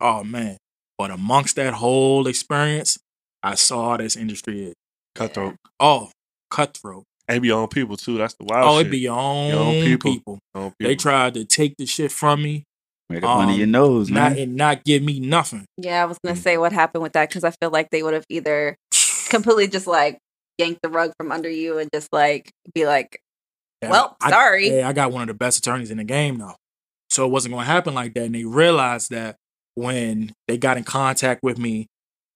oh 0.00 0.22
man! 0.22 0.56
But 0.96 1.10
amongst 1.10 1.56
that 1.56 1.74
whole 1.74 2.28
experience, 2.28 2.96
I 3.42 3.56
saw 3.56 3.90
how 3.90 3.96
this 3.96 4.14
industry 4.14 4.66
is. 4.66 4.74
Cutthroat. 5.16 5.56
Oh, 5.80 6.10
cutthroat. 6.52 7.02
And 7.26 7.42
be 7.42 7.48
your 7.48 7.60
own 7.62 7.68
people 7.68 7.96
too. 7.96 8.16
That's 8.18 8.34
the 8.34 8.44
wild 8.44 8.70
oh, 8.70 8.78
shit. 8.78 8.86
it 8.86 8.90
be 8.90 8.98
your 9.00 9.18
own, 9.18 9.48
Your 9.50 9.58
own 9.58 9.82
people. 9.82 10.12
people. 10.12 10.38
Your 10.54 10.64
own 10.64 10.72
They 10.78 10.94
tried 10.94 11.34
to 11.34 11.44
take 11.44 11.74
the 11.76 11.86
shit 11.86 12.12
from 12.12 12.42
me, 12.42 12.62
Right 13.08 13.24
up 13.24 13.36
under 13.38 13.52
Um, 13.54 13.58
your 13.58 13.66
nose, 13.66 14.08
not 14.10 14.32
man. 14.32 14.38
and 14.38 14.56
not 14.56 14.84
give 14.84 15.02
me 15.02 15.18
nothing. 15.18 15.64
Yeah, 15.76 16.02
I 16.02 16.06
was 16.06 16.18
gonna 16.24 16.36
Mm. 16.38 16.42
say 16.42 16.56
what 16.58 16.72
happened 16.72 17.02
with 17.02 17.12
that 17.14 17.28
because 17.28 17.42
I 17.42 17.50
feel 17.60 17.70
like 17.70 17.90
they 17.90 18.04
would 18.04 18.14
have 18.14 18.24
either 18.28 18.76
completely 19.30 19.68
just 19.68 19.86
like 19.86 20.18
yank 20.58 20.78
the 20.82 20.88
rug 20.90 21.12
from 21.18 21.32
under 21.32 21.48
you 21.48 21.78
and 21.78 21.88
just 21.94 22.12
like 22.12 22.50
be 22.74 22.86
like, 22.86 23.18
Yeah, 23.82 23.90
Well, 23.90 24.16
I- 24.20 24.30
sorry. 24.30 24.68
hey, 24.68 24.82
I 24.82 24.92
got 24.92 25.12
one 25.12 25.22
of 25.22 25.28
the 25.28 25.34
best 25.34 25.58
attorneys 25.58 25.90
in 25.90 25.98
the 25.98 26.04
game 26.04 26.38
though. 26.38 26.56
So 27.08 27.24
it 27.24 27.30
wasn't 27.30 27.54
gonna 27.54 27.64
happen 27.66 27.94
like 27.94 28.14
that. 28.14 28.24
And 28.24 28.34
they 28.34 28.44
realized 28.44 29.10
that 29.10 29.36
when 29.74 30.32
they 30.48 30.58
got 30.58 30.76
in 30.76 30.84
contact 30.84 31.40
with 31.42 31.58
me, 31.58 31.86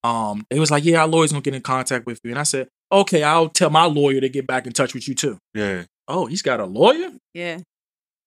um, 0.03 0.45
they 0.51 0.59
was 0.59 0.71
like, 0.71 0.85
Yeah, 0.85 1.03
our 1.03 1.07
lawyer's 1.09 1.33
gonna 1.33 1.43
get 1.43 1.55
in 1.55 1.63
contact 1.63 2.07
with 2.07 2.19
you. 2.25 2.31
And 2.31 2.39
I 2.39 2.45
said, 2.45 2.69
Okay, 2.91 3.23
I'll 3.23 3.49
tell 3.49 3.71
my 3.71 3.85
lawyer 3.85 4.21
to 4.21 4.29
get 4.29 4.47
back 4.47 4.67
in 4.67 4.73
touch 4.73 4.95
with 4.95 5.07
you 5.09 5.15
too. 5.15 5.39
Yeah. 5.55 5.85
Oh, 6.09 6.27
he's 6.27 6.43
got 6.43 6.61
a 6.61 6.67
lawyer? 6.67 7.11
yeah, 7.35 7.59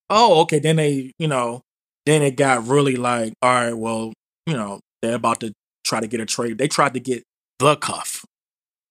Oh, 0.10 0.42
okay. 0.42 0.60
Then 0.60 0.78
they, 0.78 1.12
you 1.20 1.28
know, 1.28 1.62
then 2.06 2.22
it 2.22 2.36
got 2.38 2.66
really 2.68 2.96
like, 2.96 3.34
all 3.42 3.50
right, 3.54 3.74
well, 3.74 4.14
you 4.46 4.54
know, 4.56 4.80
they're 5.02 5.16
about 5.16 5.42
to 5.42 5.52
try 5.84 6.00
to 6.00 6.08
get 6.08 6.20
a 6.22 6.26
trade. 6.26 6.58
They 6.58 6.68
tried 6.68 6.94
to 6.94 7.00
get 7.00 7.24
the 7.60 7.76
cuff. 7.76 8.24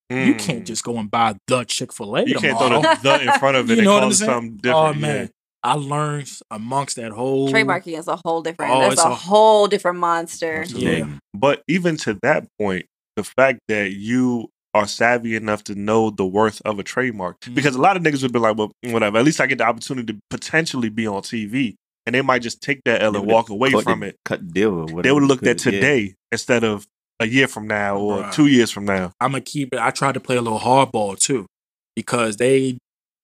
You 0.08 0.34
Mm. 0.34 0.38
can't 0.38 0.64
just 0.66 0.84
go 0.84 0.96
and 0.98 1.10
buy 1.10 1.34
the 1.48 1.64
Chick 1.64 1.92
fil 1.92 2.16
A. 2.16 2.24
You 2.26 2.36
can't 2.36 2.56
throw 2.58 2.68
the, 2.80 2.98
the 3.02 3.22
in 3.22 3.38
front 3.40 3.56
of 3.56 3.68
it 3.70 3.74
You 3.74 3.78
and 3.80 3.84
know 3.86 3.92
what 3.94 3.98
call 4.00 4.06
I'm 4.08 4.12
saying? 4.12 4.30
something 4.30 4.56
different. 4.58 4.96
Oh 4.96 5.00
man, 5.00 5.30
I 5.64 5.74
learned 5.74 6.30
amongst 6.50 6.94
that 6.96 7.10
whole 7.12 7.48
trademarking 7.48 7.98
is 7.98 8.06
a 8.06 8.18
whole 8.24 8.40
different. 8.42 8.72
Oh, 8.72 8.80
that's 8.80 9.02
a, 9.04 9.08
a- 9.08 9.14
whole 9.14 9.66
different 9.66 9.98
monster. 9.98 10.60
Absolutely. 10.60 10.98
Yeah. 10.98 11.06
But 11.34 11.62
even 11.66 11.96
to 11.98 12.18
that 12.22 12.46
point, 12.60 12.86
the 13.16 13.24
fact 13.24 13.58
that 13.68 13.92
you 13.92 14.48
are 14.74 14.86
savvy 14.86 15.34
enough 15.34 15.64
to 15.64 15.74
know 15.74 16.10
the 16.10 16.24
worth 16.26 16.60
of 16.64 16.78
a 16.78 16.82
trademark, 16.84 17.40
Mhm. 17.40 17.54
because 17.54 17.74
a 17.74 17.80
lot 17.80 17.96
of 17.96 18.02
niggas 18.02 18.22
would 18.22 18.32
be 18.32 18.38
like, 18.38 18.56
well, 18.56 18.70
whatever. 18.84 19.18
At 19.18 19.24
least 19.24 19.40
I 19.40 19.46
get 19.46 19.58
the 19.58 19.64
opportunity 19.64 20.12
to 20.12 20.18
potentially 20.30 20.90
be 20.90 21.06
on 21.06 21.22
TV, 21.22 21.74
and 22.04 22.14
they 22.14 22.20
might 22.22 22.42
just 22.42 22.60
take 22.62 22.80
that 22.84 23.02
L 23.02 23.16
and 23.16 23.26
walk 23.26 23.48
away 23.48 23.70
cut 23.70 23.82
from 23.84 24.00
the- 24.00 24.08
it. 24.08 24.16
Cut 24.24 24.46
deal 24.52 24.70
or 24.72 24.80
whatever. 24.82 25.02
They 25.02 25.12
would 25.12 25.22
have 25.22 25.28
you 25.28 25.28
looked 25.28 25.46
at 25.46 25.58
could, 25.62 25.72
yeah. 25.72 25.80
today 25.80 26.14
instead 26.30 26.62
of 26.62 26.86
a 27.20 27.26
year 27.26 27.48
from 27.48 27.66
now 27.66 27.96
or 27.98 28.22
Bruh. 28.22 28.32
two 28.32 28.46
years 28.46 28.70
from 28.70 28.84
now. 28.84 29.12
I'm 29.20 29.32
gonna 29.32 29.40
keep 29.40 29.72
it. 29.72 29.80
I 29.80 29.90
tried 29.90 30.14
to 30.14 30.20
play 30.20 30.36
a 30.36 30.42
little 30.42 30.60
hardball 30.60 31.18
too, 31.18 31.46
because 31.94 32.36
they 32.36 32.78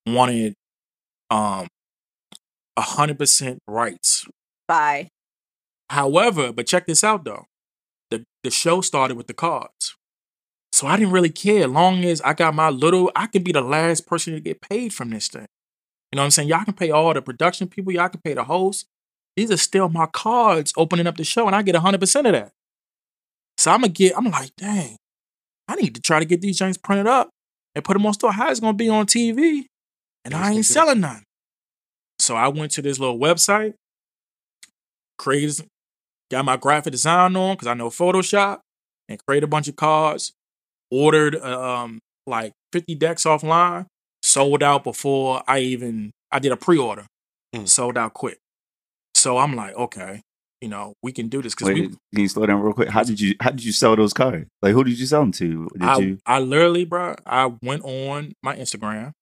wanted 0.07 0.55
um 1.31 1.69
a 2.77 2.81
hundred 2.81 3.19
percent 3.19 3.59
rights. 3.69 4.27
Bye. 4.67 5.09
However, 5.91 6.53
but 6.53 6.67
check 6.67 6.87
this 6.87 7.05
out 7.05 7.25
though, 7.25 7.45
the 8.11 8.25
the 8.43 8.51
show 8.51 8.81
started 8.81 9.17
with 9.17 9.27
the 9.27 9.35
cards, 9.35 9.95
so 10.73 10.87
I 10.87 10.97
didn't 10.97 11.13
really 11.13 11.31
care. 11.31 11.67
Long 11.69 12.05
as 12.05 12.23
I 12.23 12.33
got 12.33 12.55
my 12.55 12.71
little, 12.71 13.13
I 13.15 13.27
could 13.27 13.45
be 13.45 13.53
the 13.53 13.61
last 13.61 14.07
person 14.07 14.33
to 14.33 14.41
get 14.41 14.63
paid 14.63 14.95
from 14.95 15.11
this 15.11 15.29
thing. 15.29 15.47
You 16.11 16.17
know 16.17 16.23
what 16.23 16.27
I'm 16.27 16.31
saying? 16.31 16.49
Y'all 16.49 16.65
can 16.65 16.75
pay 16.75 16.91
all 16.91 17.13
the 17.13 17.23
production 17.23 17.69
people. 17.69 17.93
Y'all 17.93 18.09
can 18.09 18.21
pay 18.25 18.35
the 18.35 18.45
host. 18.45 18.87
These 19.37 19.51
are 19.51 19.57
still 19.57 19.89
my 19.89 20.07
cards 20.07 20.73
opening 20.77 21.07
up 21.07 21.17
the 21.17 21.25
show, 21.25 21.47
and 21.47 21.55
I 21.55 21.63
get 21.63 21.75
hundred 21.75 22.01
percent 22.01 22.27
of 22.27 22.33
that. 22.33 22.53
So 23.63 23.71
I'm 23.71 23.83
gonna 23.83 23.93
get. 23.93 24.17
I'm 24.19 24.25
like, 24.25 24.51
dang, 24.57 24.97
I 25.69 25.77
need 25.77 25.95
to 25.95 26.01
try 26.01 26.19
to 26.19 26.25
get 26.25 26.41
these 26.41 26.59
things 26.59 26.77
printed 26.77 27.07
up 27.07 27.31
and 27.77 27.85
put 27.85 27.93
them 27.93 28.05
on 28.05 28.13
store. 28.13 28.33
How 28.33 28.51
it's 28.51 28.59
gonna 28.59 28.73
be 28.73 28.89
on 28.89 29.07
TV, 29.07 29.67
and 30.25 30.35
I 30.35 30.51
ain't 30.51 30.67
selling 30.67 30.99
none. 30.99 31.23
So 32.19 32.35
I 32.35 32.49
went 32.49 32.73
to 32.73 32.83
this 32.83 32.99
little 32.99 33.21
website, 33.21 33.75
created, 35.17 35.65
got 36.29 36.45
my 36.45 36.57
graphic 36.57 36.91
design 36.91 37.37
on 37.37 37.55
because 37.55 37.69
I 37.69 37.75
know 37.75 37.89
Photoshop, 37.89 38.59
and 39.09 39.25
created 39.29 39.45
a 39.45 39.49
bunch 39.49 39.69
of 39.69 39.77
cards. 39.77 40.33
Ordered 40.91 41.37
um 41.37 42.01
like 42.27 42.53
50 42.73 42.97
decks 42.97 43.23
offline, 43.23 43.87
sold 44.25 44.65
out 44.65 44.83
before 44.83 45.45
I 45.47 45.61
even 45.61 46.11
I 46.33 46.41
did 46.41 46.51
a 46.51 46.57
pre-order, 46.57 47.07
Mm. 47.55 47.69
sold 47.69 47.97
out 47.97 48.13
quick. 48.13 48.39
So 49.15 49.39
I'm 49.39 49.55
like, 49.55 49.77
okay, 49.77 50.21
you 50.63 50.69
know, 50.69 50.95
we 51.03 51.13
can 51.13 51.29
do 51.29 51.43
this 51.43 51.55
because 51.55 51.69
Wait, 51.69 51.75
we 51.75 51.89
can 51.89 51.99
you 52.13 52.29
slow 52.29 52.47
down 52.47 52.63
real 52.63 52.73
quick? 52.73 52.89
How 52.89 53.03
did 53.03 53.21
you 53.21 53.35
how 53.41 53.51
did 53.51 53.65
you 53.65 53.73
sell 53.73 53.97
those 53.97 54.13
cards? 54.13 54.47
Like 54.63 54.73
who 54.73 54.85
did 54.85 54.99
you 54.99 55.07
sell 55.07 55.21
them 55.21 55.33
to? 55.33 55.69
Did 55.73 55.83
I, 55.83 55.99
you 55.99 56.19
I 56.25 56.39
literally, 56.39 56.85
bro, 56.85 57.17
I 57.27 57.53
went 57.63 57.83
on 57.85 58.33
my 58.43 58.57
Instagram 58.57 59.13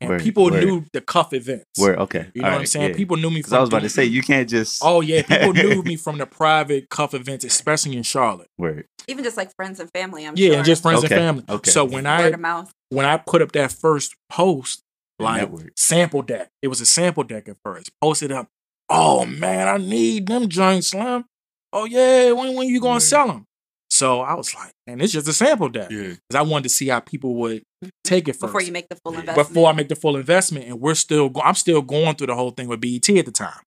and 0.00 0.10
Word, 0.10 0.22
people 0.22 0.44
word. 0.44 0.62
knew 0.62 0.84
the 0.92 1.00
cuff 1.00 1.32
events. 1.32 1.64
where 1.78 1.96
okay. 1.96 2.26
You 2.34 2.42
know 2.42 2.50
what 2.50 2.58
I'm 2.60 2.66
saying? 2.66 2.94
People 2.94 3.16
knew 3.16 3.30
me 3.30 3.36
because 3.36 3.50
from 3.50 3.58
I 3.58 3.60
was 3.62 3.70
about 3.70 3.82
to 3.82 3.88
say 3.88 4.04
you 4.04 4.22
can't 4.22 4.48
just 4.48 4.82
Oh 4.84 5.00
yeah, 5.00 5.22
people 5.22 5.54
knew 5.54 5.82
me 5.82 5.96
from 6.04 6.18
the 6.18 6.26
private 6.26 6.90
cuff 6.90 7.14
events, 7.14 7.44
especially 7.44 7.96
in 7.96 8.02
Charlotte. 8.02 8.48
Word. 8.58 8.86
Even 9.08 9.24
just 9.24 9.38
like 9.38 9.54
friends 9.56 9.80
and 9.80 9.90
family. 9.92 10.26
I'm 10.26 10.34
yeah, 10.36 10.48
sure. 10.48 10.56
and 10.58 10.66
just 10.66 10.82
friends 10.82 11.02
Okay, 11.04 11.14
and 11.14 11.22
family. 11.40 11.44
okay. 11.48 11.70
So 11.70 11.84
when 11.84 12.04
word 12.04 12.10
I 12.10 12.26
of 12.28 12.40
mouth. 12.40 12.70
when 12.90 13.06
I 13.06 13.16
put 13.16 13.40
up 13.40 13.52
that 13.52 13.72
first 13.72 14.14
post, 14.28 14.82
like 15.18 15.48
sample 15.76 16.20
deck, 16.20 16.50
it 16.60 16.68
was 16.68 16.82
a 16.82 16.86
sample 16.86 17.22
deck 17.22 17.48
at 17.48 17.56
first. 17.64 17.90
Posted 18.02 18.30
up. 18.30 18.48
Oh 18.88 19.24
man, 19.26 19.68
I 19.68 19.76
need 19.78 20.26
them 20.26 20.48
joints, 20.48 20.88
Slim. 20.88 21.24
Oh 21.72 21.84
yeah, 21.84 22.30
when 22.32 22.54
when 22.54 22.68
you 22.68 22.80
gonna 22.80 22.94
Word. 22.94 23.00
sell 23.00 23.26
them? 23.26 23.44
So 23.90 24.20
I 24.20 24.34
was 24.34 24.54
like, 24.54 24.72
and 24.86 25.00
it's 25.00 25.12
just 25.12 25.28
a 25.28 25.32
sample 25.32 25.68
deck. 25.68 25.90
Yeah. 25.90 26.08
Because 26.28 26.34
I 26.34 26.42
wanted 26.42 26.64
to 26.64 26.68
see 26.68 26.88
how 26.88 27.00
people 27.00 27.34
would 27.36 27.62
take 28.04 28.28
it 28.28 28.32
first. 28.32 28.40
Before 28.52 28.60
you 28.62 28.72
make 28.72 28.88
the 28.88 28.96
full 28.96 29.12
Yeah. 29.14 29.20
investment. 29.20 29.48
before 29.48 29.68
I 29.70 29.72
make 29.72 29.88
the 29.88 29.96
full 29.96 30.16
investment. 30.16 30.66
And 30.66 30.80
we're 30.80 30.94
still, 30.94 31.28
go- 31.28 31.40
I'm 31.40 31.54
still 31.54 31.82
going 31.82 32.16
through 32.16 32.26
the 32.26 32.34
whole 32.34 32.50
thing 32.50 32.66
with 32.68 32.80
BET 32.80 33.08
at 33.18 33.24
the 33.26 33.30
time, 33.32 33.60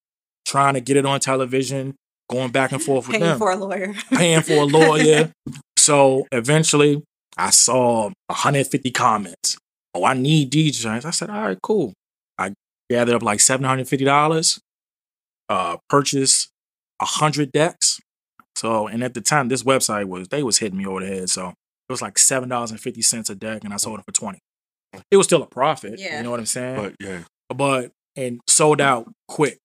trying 0.45 0.74
to 0.76 0.82
get 0.82 0.97
it 0.97 1.05
on 1.05 1.20
television, 1.22 1.95
going 2.30 2.51
back 2.51 2.72
and 2.74 2.84
forth 2.84 3.07
with 3.07 3.13
paying 3.17 3.24
them, 3.30 3.38
for 3.39 3.49
a 3.51 3.55
lawyer. 3.55 3.93
paying 4.13 4.41
for 4.41 4.53
a 4.53 4.63
lawyer. 4.65 5.32
so 5.78 6.28
eventually, 6.34 7.01
I 7.38 7.49
saw 7.51 8.11
150 8.28 8.91
comments. 8.91 9.57
Oh, 9.95 10.03
I 10.03 10.13
need 10.15 10.51
these 10.51 10.78
joints. 10.80 11.05
I 11.05 11.11
said, 11.11 11.30
all 11.30 11.41
right, 11.41 11.57
cool. 11.63 11.93
I 12.38 12.53
gathered 12.89 13.15
up 13.15 13.24
like 13.24 13.39
$750, 13.39 14.59
uh, 15.50 15.78
purchased 15.89 16.52
100 17.00 17.52
decks. 17.52 18.00
So, 18.56 18.88
and 18.88 19.04
at 19.04 19.14
the 19.14 19.22
time, 19.22 19.47
this 19.47 19.64
website 19.64 20.06
was, 20.06 20.28
they 20.28 20.43
was 20.43 20.60
hitting 20.60 20.78
me 20.78 20.86
over 20.86 21.00
the 21.00 21.08
head. 21.08 21.30
So 21.30 21.50
it 21.50 21.91
was 21.91 22.02
like 22.02 22.16
$7.50 22.16 23.30
a 23.30 23.36
deck, 23.36 23.64
and 23.64 23.74
I 23.74 23.78
sold 23.78 24.00
it 24.00 24.06
for 24.06 24.12
20 24.12 24.39
It 25.10 25.18
was 25.18 25.26
still 25.26 25.41
a 25.41 25.47
profit. 25.47 26.00
Yeah. 26.00 26.18
You 26.18 26.24
know 26.24 26.32
what 26.32 26.39
I'm 26.39 26.45
saying? 26.45 26.76
But 26.76 26.95
yeah. 27.00 27.24
but 27.50 27.91
and 28.16 28.41
sold 28.47 28.82
out 28.82 29.12
quick. 29.28 29.60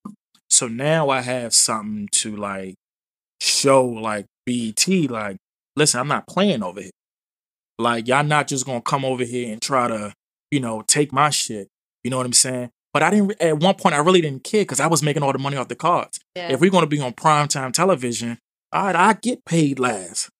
So 0.48 0.68
now 0.68 1.10
I 1.10 1.20
have 1.20 1.52
something 1.52 2.08
to 2.12 2.36
like 2.36 2.76
show 3.40 3.84
like 3.84 4.26
BET, 4.46 4.86
like, 5.10 5.36
listen, 5.76 6.00
I'm 6.00 6.08
not 6.08 6.26
playing 6.26 6.62
over 6.62 6.80
here. 6.80 6.90
Like, 7.78 8.06
y'all 8.06 8.24
not 8.24 8.46
just 8.46 8.64
gonna 8.64 8.80
come 8.80 9.04
over 9.04 9.24
here 9.24 9.52
and 9.52 9.60
try 9.60 9.88
to, 9.88 10.14
you 10.50 10.60
know, 10.60 10.82
take 10.86 11.12
my 11.12 11.30
shit. 11.30 11.68
You 12.04 12.10
know 12.10 12.18
what 12.18 12.26
I'm 12.26 12.32
saying? 12.32 12.70
But 12.94 13.02
I 13.02 13.10
didn't 13.10 13.34
at 13.42 13.58
one 13.58 13.74
point 13.74 13.94
I 13.94 13.98
really 13.98 14.20
didn't 14.22 14.44
care 14.44 14.62
because 14.62 14.80
I 14.80 14.86
was 14.86 15.02
making 15.02 15.22
all 15.22 15.32
the 15.32 15.38
money 15.38 15.56
off 15.58 15.68
the 15.68 15.74
cards. 15.74 16.18
Yeah. 16.36 16.52
If 16.52 16.60
we're 16.60 16.70
gonna 16.70 16.86
be 16.86 17.00
on 17.00 17.12
primetime 17.12 17.72
television, 17.72 18.38
all 18.72 18.84
right, 18.84 18.96
I 18.96 19.12
get 19.14 19.44
paid 19.44 19.78
last. 19.78 20.30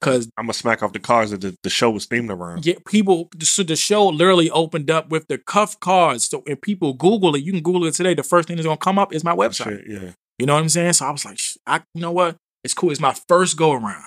Cause 0.00 0.30
I'm 0.38 0.44
gonna 0.46 0.54
smack 0.54 0.82
off 0.82 0.92
the 0.92 1.00
cards 1.00 1.32
that 1.32 1.40
the, 1.40 1.56
the 1.64 1.70
show 1.70 1.90
was 1.90 2.06
themed 2.06 2.30
around. 2.30 2.64
yeah, 2.64 2.76
people. 2.86 3.28
So 3.42 3.62
the 3.64 3.74
show 3.76 4.06
literally 4.06 4.48
opened 4.50 4.90
up 4.90 5.10
with 5.10 5.26
the 5.28 5.38
cuff 5.38 5.78
cards. 5.80 6.26
So 6.28 6.42
if 6.46 6.60
people 6.60 6.94
Google 6.94 7.34
it, 7.34 7.42
you 7.44 7.52
can 7.52 7.62
Google 7.62 7.84
it 7.86 7.94
today. 7.94 8.14
The 8.14 8.22
first 8.22 8.48
thing 8.48 8.56
that's 8.56 8.66
gonna 8.66 8.76
come 8.78 8.98
up 8.98 9.12
is 9.12 9.22
my 9.24 9.34
website. 9.34 9.64
shit, 9.64 9.84
yeah. 9.88 10.10
You 10.38 10.46
know 10.46 10.54
what 10.54 10.60
I'm 10.60 10.68
saying? 10.68 10.92
So 10.94 11.04
I 11.06 11.10
was 11.10 11.24
like, 11.24 11.38
Sh- 11.38 11.56
I, 11.66 11.82
you 11.94 12.00
know 12.00 12.12
what? 12.12 12.36
It's 12.62 12.74
cool. 12.74 12.90
It's 12.92 13.00
my 13.00 13.14
first 13.28 13.56
go 13.56 13.72
around. 13.72 14.04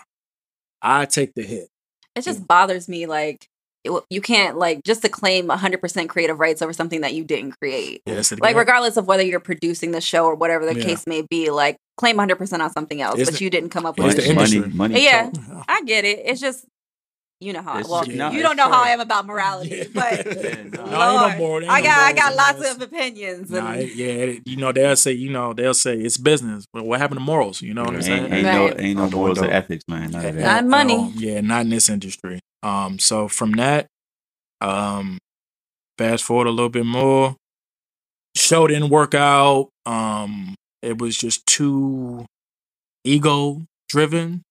I 0.81 1.05
take 1.05 1.33
the 1.35 1.43
hit. 1.43 1.67
it 2.15 2.21
just 2.23 2.47
bothers 2.47 2.87
me 2.87 3.05
like 3.05 3.35
it, 3.35 3.47
w- 3.47 3.50
you 4.09 4.21
can't 4.21 4.57
like 4.57 4.83
just 4.83 5.01
to 5.01 5.09
claim 5.09 5.47
100% 5.47 6.07
creative 6.09 6.39
rights 6.39 6.61
over 6.61 6.71
something 6.73 7.01
that 7.01 7.13
you 7.15 7.23
didn't 7.23 7.53
create 7.59 8.01
Yes, 8.05 8.31
like 8.39 8.55
regardless 8.55 8.95
of 8.97 9.07
whether 9.07 9.23
you're 9.23 9.39
producing 9.39 9.91
the 9.91 10.01
show 10.01 10.25
or 10.25 10.35
whatever 10.35 10.65
the 10.65 10.77
Yeah. 10.77 10.83
case 10.85 11.07
may 11.07 11.23
be 11.23 11.49
like 11.49 11.77
claim 11.97 12.17
100% 12.17 12.61
on 12.61 12.71
something 12.71 13.01
else 13.01 13.19
It's 13.19 13.29
but 13.31 13.39
the- 13.39 13.43
you 13.45 13.49
didn't 13.49 13.69
come 13.69 13.85
up 13.87 13.97
it's 13.97 14.05
with 14.05 14.15
the 14.17 14.29
it 14.31 14.35
money, 14.35 14.55
industry. 14.57 14.77
money. 14.77 15.03
Yeah. 15.03 15.29
talk. 15.31 15.65
i 15.67 15.81
get 15.83 16.05
it 16.05 16.19
it's 16.25 16.39
just 16.39 16.65
you 17.39 17.53
know 17.53 17.63
how 17.63 17.79
It's 17.79 17.89
well 17.89 18.01
just- 18.03 18.11
you 18.11 18.17
don't 18.19 18.35
it's 18.35 18.55
know 18.55 18.69
how 18.69 18.83
i 18.83 18.89
am 18.89 18.99
about 18.99 19.25
morality 19.25 19.83
but 19.91 20.25
Yeah, 20.43 20.55
no. 20.71 20.85
No, 20.85 20.91
Lord, 21.15 21.31
no 21.31 21.37
more. 21.39 21.61
Ain't 21.63 21.71
i 21.71 21.79
no 21.79 21.85
got 21.87 21.99
i 21.99 22.13
got 22.13 22.35
lots 22.35 22.71
of 22.75 22.81
opinions 22.83 23.49
Nah, 23.49 23.71
and 23.71 23.81
it- 23.81 23.95
yeah, 23.95 24.05
it- 24.05 24.41
you 24.47 24.57
know 24.57 24.71
they'll 24.71 24.95
say, 24.95 25.13
you 25.13 25.31
know 25.31 25.53
they'll 25.53 25.73
say 25.73 25.95
it's 25.97 26.17
business. 26.17 26.65
But 26.71 26.85
what 26.85 26.99
happened 26.99 27.19
to 27.19 27.25
morals? 27.25 27.63
You 27.63 27.73
know 27.73 27.83
what 27.83 27.95
I'm 27.95 28.01
saying? 28.03 28.25
Ain't, 28.25 28.33
ain't 28.33 28.43
no, 28.43 28.67
ain't 28.77 28.97
no 28.97 29.03
Out 29.05 29.09
the 29.09 29.15
morals 29.15 29.39
or 29.41 29.49
ethics, 29.49 29.83
man. 29.87 30.11
None. 30.11 30.37
Not 30.37 30.65
money. 30.67 30.95
Um, 30.95 31.13
yeah, 31.17 31.41
not 31.41 31.61
in 31.61 31.69
this 31.69 31.89
industry. 31.89 32.39
Um, 32.63 32.99
so 32.99 33.27
from 33.27 33.53
that, 33.53 33.87
um, 34.59 35.17
fast 35.97 36.23
forward 36.23 36.47
a 36.47 36.51
little 36.51 36.69
bit 36.69 36.85
more. 36.85 37.35
Show 38.35 38.67
didn't 38.67 38.89
work 38.89 39.13
out. 39.13 39.69
Um, 39.85 40.55
it 40.81 40.99
was 40.99 41.17
just 41.17 41.45
too 41.45 42.25
ego 43.03 43.63
driven. 43.89 44.43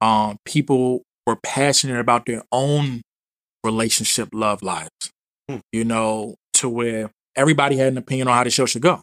Um, 0.00 0.36
people 0.44 1.02
were 1.26 1.36
passionate 1.42 1.98
about 1.98 2.26
their 2.26 2.42
own 2.52 3.02
relationship 3.64 4.28
love 4.32 4.62
lives. 4.62 5.10
Hmm. 5.48 5.58
You 5.72 5.84
know, 5.84 6.36
to 6.54 6.68
where 6.68 7.10
everybody 7.36 7.76
had 7.76 7.88
an 7.88 7.98
opinion 7.98 8.28
on 8.28 8.34
how 8.34 8.44
the 8.44 8.50
show 8.50 8.66
should 8.66 8.82
go. 8.82 9.00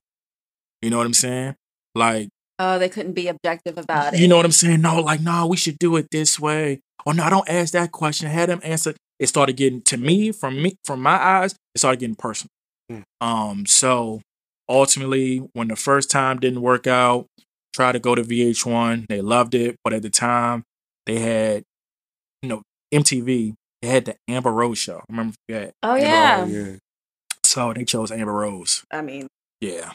You 0.82 0.90
know 0.90 0.98
what 0.98 1.08
I'm 1.08 1.14
saying? 1.14 1.56
Like 1.94 2.30
oh 2.60 2.80
they 2.80 2.90
couldn't 2.90 3.14
be 3.14 3.28
objective 3.28 3.78
about 3.78 4.14
it 4.14 4.20
you 4.20 4.28
know 4.28 4.38
what 4.38 4.46
I'm 4.46 4.52
saying? 4.52 4.82
No, 4.82 5.00
like, 5.00 5.22
no, 5.22 5.48
we 5.48 5.58
should 5.58 5.78
do 5.80 5.96
it 5.98 6.08
this 6.12 6.40
way. 6.40 6.80
Or 7.06 7.14
no, 7.14 7.30
don't 7.30 7.50
ask 7.50 7.74
that 7.74 7.92
question. 7.92 8.30
Had 8.30 8.50
them 8.50 8.62
answer. 8.64 8.94
It 9.20 9.28
started 9.28 9.56
getting 9.58 9.82
to 9.84 9.98
me, 9.98 10.32
from 10.32 10.62
me, 10.62 10.76
from 10.84 11.02
my 11.02 11.16
eyes, 11.16 11.54
it 11.74 11.80
started 11.80 12.00
getting 12.00 12.16
personal. 12.16 12.50
Mm. 12.92 13.04
Um, 13.22 13.66
so 13.66 14.22
ultimately, 14.68 15.38
when 15.54 15.68
the 15.68 15.76
first 15.76 16.10
time 16.10 16.40
didn't 16.40 16.62
work 16.62 16.88
out, 16.88 17.28
tried 17.74 17.92
to 17.94 18.00
go 18.00 18.16
to 18.16 18.24
VH1. 18.24 19.08
They 19.08 19.22
loved 19.22 19.54
it, 19.54 19.76
but 19.84 19.94
at 19.94 20.02
the 20.02 20.10
time, 20.10 20.64
they 21.06 21.20
had, 21.20 21.64
you 22.42 22.50
know, 22.50 22.62
MTV. 22.94 23.54
They 23.82 23.88
had 23.88 24.06
the 24.06 24.16
Amber 24.28 24.52
Rose 24.52 24.78
show. 24.80 25.02
Remember 25.10 25.36
that? 25.50 25.74
oh 25.84 25.96
yeah 25.96 26.44
Oh, 26.44 26.48
yeah. 26.48 26.76
So 27.44 27.74
they 27.74 27.86
chose 27.86 28.12
Amber 28.12 28.34
Rose. 28.34 28.84
i 28.92 29.02
mean 29.02 29.28
Yeah, 29.62 29.92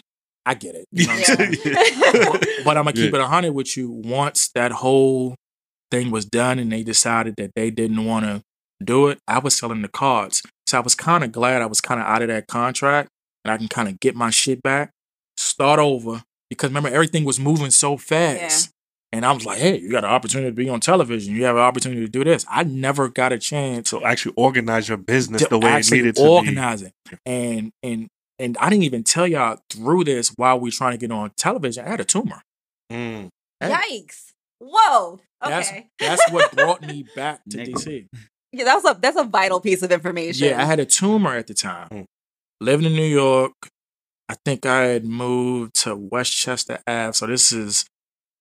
I 0.47 0.55
get 0.55 0.75
it. 0.75 0.87
You 0.93 1.07
know 1.07 1.15
what 1.15 1.31
I'm 1.41 1.53
saying? 1.55 1.57
yeah. 1.65 2.55
but 2.65 2.77
I'm 2.77 2.85
gonna 2.85 2.93
keep 2.93 3.13
Yeah. 3.13 3.21
it 3.21 3.27
hundred 3.29 3.53
with 3.53 3.77
you. 3.77 3.91
Once 3.91 4.49
that 4.55 4.73
whole 4.73 5.35
thing 5.91 6.11
was 6.11 6.25
done 6.25 6.59
and 6.59 6.73
they 6.73 6.83
decided 6.83 7.35
that 7.37 7.53
they 7.55 7.71
didn't 7.71 8.05
want 8.05 8.25
to 8.25 8.43
do 8.83 9.09
it, 9.09 9.19
I 9.29 9.39
was 9.39 9.57
selling 9.57 9.83
the 9.83 9.89
cards. 9.89 10.43
So 10.67 10.79
I 10.79 10.81
was 10.81 10.95
kind 10.95 11.25
of 11.25 11.33
glad 11.33 11.63
I 11.63 11.67
was 11.67 11.81
kind 11.81 12.01
of 12.01 12.07
out 12.07 12.23
of 12.23 12.29
that 12.29 12.47
contract 12.47 13.09
and 13.45 13.53
I 13.53 13.57
can 13.59 13.69
kind 13.69 13.89
of 13.89 14.01
get 14.01 14.15
my 14.15 14.31
shit 14.31 14.63
back, 14.63 14.93
start 15.37 15.79
over. 15.81 16.23
Because 16.49 16.71
remember, 16.71 16.89
everything 16.89 17.25
was 17.25 17.39
moving 17.39 17.71
so 17.71 17.97
fast. 17.97 18.71
And 19.13 19.27
I 19.27 19.33
was 19.33 19.45
like, 19.45 19.59
hey, 19.59 19.79
you 19.79 19.91
got 19.91 20.05
an 20.05 20.11
opportunity 20.11 20.51
to 20.51 20.55
be 20.55 20.69
on 20.69 20.79
television. 20.79 21.35
You 21.35 21.45
have 21.45 21.57
an 21.57 21.63
opportunity 21.63 22.03
to 22.03 22.09
do 22.09 22.23
this. 22.23 22.47
I 22.49 22.63
never 22.63 23.09
got 23.09 23.33
a 23.33 23.39
chance 23.39 23.91
So 23.91 24.05
actually 24.07 24.35
organize 24.37 24.89
your 24.89 24.99
business 24.99 25.45
the 25.49 25.59
way 25.59 25.79
it 25.81 25.91
needed 25.91 26.15
to 26.17 26.23
organize 26.23 26.83
it. 26.83 26.93
And 27.27 27.73
and 27.83 28.09
and 28.41 28.57
I 28.59 28.71
didn't 28.71 28.85
even 28.85 29.05
tell 29.05 29.27
y'all 29.27 29.59
through 29.71 30.05
this 30.05 30.31
while 30.37 30.59
we 30.59 30.69
were 30.69 30.73
trying 30.73 30.93
to 30.93 30.99
get 30.99 31.13
on 31.13 31.31
television. 31.37 31.85
I 31.85 31.91
had 31.91 32.01
a 32.01 32.05
tumor. 32.05 32.43
be. 32.89 32.97
Mm. 32.97 33.29
yikes 33.63 34.31
whoa 34.59 35.21
okay 35.45 35.89
that's 35.99 36.31
what 36.31 36.55
brought 36.55 36.83
me 36.83 37.07
back 37.17 37.41
to 37.49 37.57
DC. 37.59 38.07
yeah 38.53 38.65
that's 38.65 38.85
a 38.85 38.99
that's 39.01 39.17
a 39.17 39.25
vital 39.25 39.61
piece 39.61 39.83
of 39.83 39.91
information 39.93 40.49
Yeah, 40.49 40.61
I 40.61 40.65
had 40.65 40.81
a 40.81 40.85
tumor 40.87 41.35
at 41.37 41.47
the 41.47 41.55
time. 41.55 41.89
Mm. 41.91 42.05
Living 42.61 42.87
in 42.87 42.93
New 42.95 43.03
York. 43.07 43.53
I 44.29 44.35
think 44.45 44.67
I 44.67 44.83
had 44.83 45.05
moved 45.07 45.75
to 45.83 45.97
Westchester 45.97 46.79
Ave. 46.87 47.13
So 47.13 47.27
this 47.27 47.53
is 47.53 47.87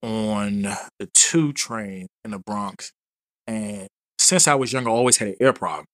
on 0.04 0.64
the 1.00 1.10
two 1.14 1.54
train 1.54 2.08
in 2.26 2.32
the 2.32 2.40
Bronx. 2.40 2.92
And 3.48 3.88
since 4.20 4.48
I 4.48 4.56
was 4.56 4.74
younger, 4.74 4.90
I 4.90 4.94
always 4.94 5.18
had 5.18 5.30
an 5.30 5.36
ear 5.40 5.54
problem. 5.54 5.86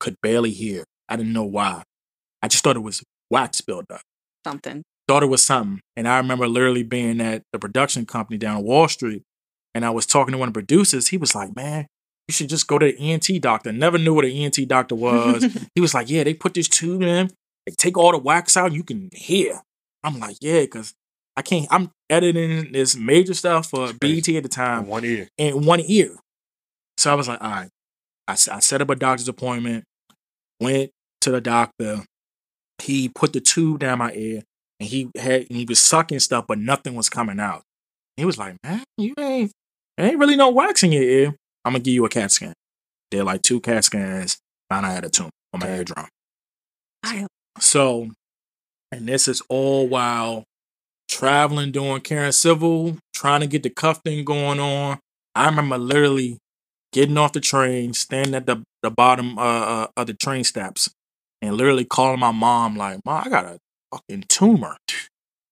Could 0.00 0.14
barely 0.22 0.50
hear. 0.52 0.84
I 1.08 1.16
didn't 1.16 1.32
know 1.32 1.44
why. 1.44 1.82
I 2.42 2.48
just 2.48 2.64
thought 2.64 2.76
it 2.76 2.80
was 2.80 3.02
wax 3.32 3.60
buildup. 3.60 4.02
something 4.46 4.82
thought 5.08 5.22
it 5.22 5.26
was 5.26 5.44
something. 5.44 5.80
And 5.96 6.06
I 6.06 6.16
remember 6.18 6.46
literally 6.46 6.84
being 6.84 7.20
at 7.20 7.42
the 7.52 7.58
production 7.58 8.06
company 8.06 8.38
down 8.38 8.58
on 8.58 8.62
Wall 8.62 8.88
Street, 8.88 9.22
and 9.74 9.84
I 9.84 9.90
was 9.90 10.06
talking 10.06 10.32
to 10.32 10.38
one 10.38 10.48
of 10.48 10.54
the 10.54 10.58
producers. 10.58 11.08
He 11.08 11.16
was 11.16 11.34
like, 11.34 11.54
"Man, 11.56 11.86
you 12.28 12.32
should 12.32 12.48
just 12.48 12.66
go 12.66 12.78
to 12.78 12.86
the 12.86 12.96
ENT 12.98 13.28
doctor." 13.40 13.72
Never 13.72 13.98
knew 13.98 14.14
what 14.14 14.24
an 14.24 14.30
ENT 14.30 14.68
doctor 14.68 14.94
was. 14.94 15.44
he 15.74 15.80
was 15.80 15.92
like, 15.92 16.08
"Yeah, 16.08 16.24
they 16.24 16.34
put 16.34 16.54
this 16.54 16.68
tube 16.68 17.02
in, 17.02 17.30
they 17.66 17.72
take 17.76 17.98
all 17.98 18.12
the 18.12 18.18
wax 18.18 18.56
out, 18.56 18.72
you 18.72 18.84
can 18.84 19.08
hear." 19.12 19.60
I'm 20.04 20.18
like, 20.18 20.36
"Yeah," 20.40 20.60
because 20.60 20.94
I 21.36 21.42
can't. 21.42 21.66
I'm 21.70 21.90
editing 22.08 22.72
this 22.72 22.96
major 22.96 23.34
stuff 23.34 23.70
for 23.70 23.92
BET 23.94 24.28
at 24.28 24.42
the 24.44 24.48
time 24.48 24.84
In 24.84 24.86
one 24.86 25.04
ear. 25.04 25.28
in 25.36 25.64
one 25.64 25.80
ear. 25.80 26.16
So 26.96 27.10
I 27.10 27.14
was 27.14 27.26
like, 27.26 27.42
all 27.42 27.50
right 27.50 27.70
i 28.28 28.34
set 28.34 28.80
up 28.80 28.90
a 28.90 28.94
doctor's 28.94 29.28
appointment, 29.28 29.84
went 30.60 30.90
to 31.20 31.30
the 31.30 31.40
doctor. 31.40 32.04
He 32.80 33.08
put 33.08 33.32
the 33.32 33.40
tube 33.40 33.80
down 33.80 33.98
my 33.98 34.12
ear 34.12 34.42
and 34.80 34.88
he 34.88 35.10
had 35.16 35.42
and 35.48 35.56
he 35.56 35.64
was 35.64 35.78
sucking 35.80 36.20
stuff, 36.20 36.46
but 36.46 36.58
nothing 36.58 36.94
was 36.94 37.08
coming 37.08 37.38
out. 37.40 37.62
He 38.16 38.24
was 38.24 38.38
like, 38.38 38.56
man, 38.64 38.84
you 38.98 39.14
ain't 39.18 39.52
there 39.96 40.06
ain't 40.06 40.18
really 40.18 40.36
no 40.36 40.50
wax 40.50 40.82
in 40.82 40.92
your 40.92 41.02
ear. 41.02 41.34
I'm 41.64 41.72
gonna 41.72 41.80
give 41.84 41.94
you 41.94 42.04
a 42.04 42.08
CAT 42.08 42.30
scan. 42.32 42.52
Did 43.10 43.24
like 43.24 43.42
two 43.42 43.60
CAT 43.60 43.84
scans, 43.84 44.38
found 44.70 44.86
I 44.86 44.92
had 44.92 45.04
a 45.04 45.10
tumor 45.10 45.30
on 45.52 45.60
my 45.60 45.68
eardrum. 45.68 46.06
I- 47.04 47.26
So, 47.60 48.08
and 48.90 49.06
this 49.06 49.28
is 49.28 49.42
all 49.48 49.86
while 49.88 50.44
traveling, 51.08 51.72
doing 51.72 52.00
Karen 52.00 52.32
Civil, 52.32 52.98
trying 53.14 53.40
to 53.40 53.46
get 53.46 53.62
the 53.62 53.70
cuff 53.70 54.00
thing 54.04 54.24
going 54.24 54.58
on. 54.60 54.98
I 55.34 55.46
remember 55.46 55.78
literally 55.78 56.38
getting 56.92 57.18
off 57.18 57.32
the 57.32 57.40
train, 57.40 57.92
standing 57.94 58.34
at 58.34 58.46
the, 58.46 58.62
the 58.82 58.90
bottom 58.90 59.38
uh, 59.38 59.42
uh, 59.42 59.86
of 59.96 60.06
the 60.06 60.14
train 60.14 60.44
steps, 60.44 60.90
and 61.42 61.56
literally 61.56 61.84
calling 61.84 62.20
my 62.20 62.30
mom, 62.30 62.76
like, 62.76 63.00
Mom, 63.04 63.22
I 63.26 63.28
got 63.28 63.44
a 63.44 63.58
fucking 63.92 64.24
tumor. 64.28 64.76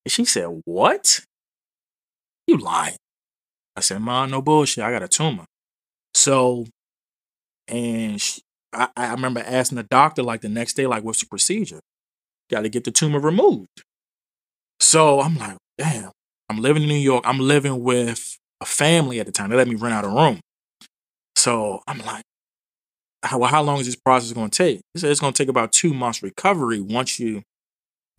And 0.04 0.12
she 0.12 0.24
said, 0.24 0.62
What? 0.64 1.20
You 2.46 2.56
lying. 2.56 2.96
I 3.76 3.80
said, 3.80 4.00
Mom, 4.00 4.30
no 4.30 4.40
bullshit. 4.40 4.84
I 4.84 4.92
got 4.92 5.02
a 5.02 5.08
tumor. 5.08 5.44
So, 6.14 6.66
and 7.68 8.20
she, 8.20 8.40
I, 8.72 8.88
I 8.96 9.10
remember 9.12 9.42
asking 9.44 9.76
the 9.76 9.82
doctor, 9.82 10.22
like, 10.22 10.40
the 10.40 10.48
next 10.48 10.74
day, 10.74 10.86
like, 10.86 11.02
what's 11.02 11.20
the 11.20 11.26
procedure? 11.26 11.80
Got 12.50 12.62
to 12.62 12.68
get 12.68 12.84
the 12.84 12.90
tumor 12.90 13.20
removed. 13.20 13.82
So 14.78 15.20
I'm 15.20 15.36
like, 15.36 15.56
damn, 15.76 16.10
I'm 16.48 16.58
living 16.58 16.82
in 16.82 16.88
New 16.88 16.94
York. 16.94 17.24
I'm 17.26 17.38
living 17.38 17.82
with 17.82 18.38
a 18.60 18.66
family 18.66 19.20
at 19.20 19.26
the 19.26 19.32
time. 19.32 19.50
They 19.50 19.56
let 19.56 19.68
me 19.68 19.74
rent 19.74 19.94
out 19.94 20.04
a 20.04 20.08
room. 20.08 20.40
So 21.36 21.80
I'm 21.86 21.98
like, 21.98 22.24
how, 23.22 23.42
how 23.44 23.62
long 23.62 23.78
is 23.80 23.86
this 23.86 23.96
process 23.96 24.32
going 24.32 24.50
to 24.50 24.56
take? 24.56 24.80
He 24.94 25.00
said 25.00 25.10
it's 25.10 25.20
going 25.20 25.32
to 25.32 25.42
take 25.42 25.48
about 25.48 25.72
two 25.72 25.92
months 25.94 26.22
recovery 26.22 26.80
once 26.80 27.18
you 27.20 27.42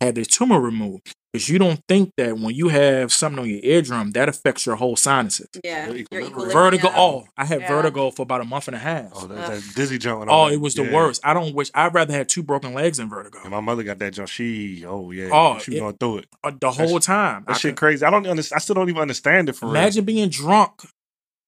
have 0.00 0.14
this 0.14 0.28
tumor 0.28 0.60
removed. 0.60 1.12
Because 1.32 1.48
you 1.48 1.58
don't 1.58 1.80
think 1.88 2.10
that 2.18 2.36
when 2.38 2.54
you 2.54 2.68
have 2.68 3.10
something 3.10 3.38
on 3.38 3.48
your 3.48 3.60
eardrum, 3.62 4.10
that 4.10 4.28
affects 4.28 4.66
your 4.66 4.76
whole 4.76 4.96
sinuses. 4.96 5.46
yeah. 5.64 5.86
Your 5.86 5.94
Your 5.94 6.00
equilibrium. 6.02 6.30
equilibrium. 6.30 6.52
Vertigo. 6.82 6.88
Oh, 6.94 7.24
I 7.38 7.46
had 7.46 7.62
Yeah. 7.62 7.68
vertigo 7.68 8.10
for 8.10 8.20
about 8.22 8.42
a 8.42 8.44
month 8.44 8.68
and 8.68 8.74
a 8.74 8.78
half. 8.78 9.12
Oh, 9.14 9.20
Oh, 9.22 9.26
that, 9.28 9.48
that 9.50 9.62
dizzy 9.74 9.96
joint. 9.96 10.20
and 10.22 10.30
all 10.30 10.48
that. 10.48 10.52
it 10.54 10.60
was 10.60 10.74
the 10.74 10.84
Yeah. 10.84 10.92
worst. 10.92 11.22
I 11.24 11.32
don't 11.32 11.54
wish. 11.54 11.70
I'd 11.74 11.94
rather 11.94 12.12
have 12.12 12.26
two 12.26 12.42
broken 12.42 12.74
legs 12.74 12.98
than 12.98 13.08
vertigo. 13.08 13.38
And 13.42 13.50
my 13.50 13.60
mother 13.60 13.82
got 13.82 13.98
that 14.00 14.12
joint. 14.12 14.28
She, 14.28 14.84
oh 14.86 15.10
yeah, 15.10 15.30
Oh, 15.32 15.58
she 15.58 15.70
was 15.70 15.80
going 15.80 15.96
through 15.96 16.18
it. 16.18 16.26
Uh, 16.44 16.52
the 16.60 16.70
whole 16.70 17.00
time. 17.00 17.44
That 17.46 17.54
I 17.54 17.58
shit 17.58 17.70
could- 17.70 17.78
crazy. 17.78 18.04
I 18.04 18.10
don't 18.10 18.26
understand. 18.26 18.58
I 18.58 18.60
still 18.60 18.74
don't 18.74 18.90
even 18.90 19.00
understand 19.00 19.48
it 19.48 19.54
for 19.54 19.70
imagine 19.70 20.04
being 20.04 20.28
drunk 20.28 20.82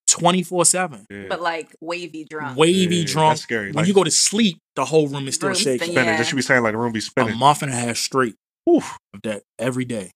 twenty 0.07 0.43
four 0.43 0.65
seven. 0.65 1.05
Yeah. 1.09 1.25
But 1.29 1.41
like 1.41 1.73
wavy 1.81 2.25
drunk. 2.29 2.57
wavy 2.57 2.97
Yeah, 2.97 3.05
drunk. 3.05 3.31
That's 3.31 3.41
scary. 3.41 3.67
When 3.67 3.75
Like, 3.75 3.87
you 3.87 3.93
go 3.93 4.03
to 4.03 4.11
sleep, 4.11 4.57
the 4.75 4.85
whole 4.85 5.07
room 5.07 5.27
is 5.27 5.35
still 5.35 5.49
Room's 5.49 5.59
shaking. 5.59 5.77
spinning. 5.77 5.93
spinning. 5.95 6.09
Yeah. 6.13 6.17
They 6.17 6.23
should 6.23 6.35
be 6.35 6.41
saying 6.41 6.63
like 6.63 6.73
the 6.73 6.77
room 6.77 6.91
be 6.91 6.99
spinning. 6.99 7.29
A 7.29 7.31
spinning. 7.31 7.39
month 7.39 7.61
and 7.63 7.71
a 7.71 7.75
half 7.75 7.97
straight. 7.97 8.35
Oof. 8.69 8.97
of 9.13 9.21
that 9.23 9.43
every 9.59 9.85
day. 9.85 10.11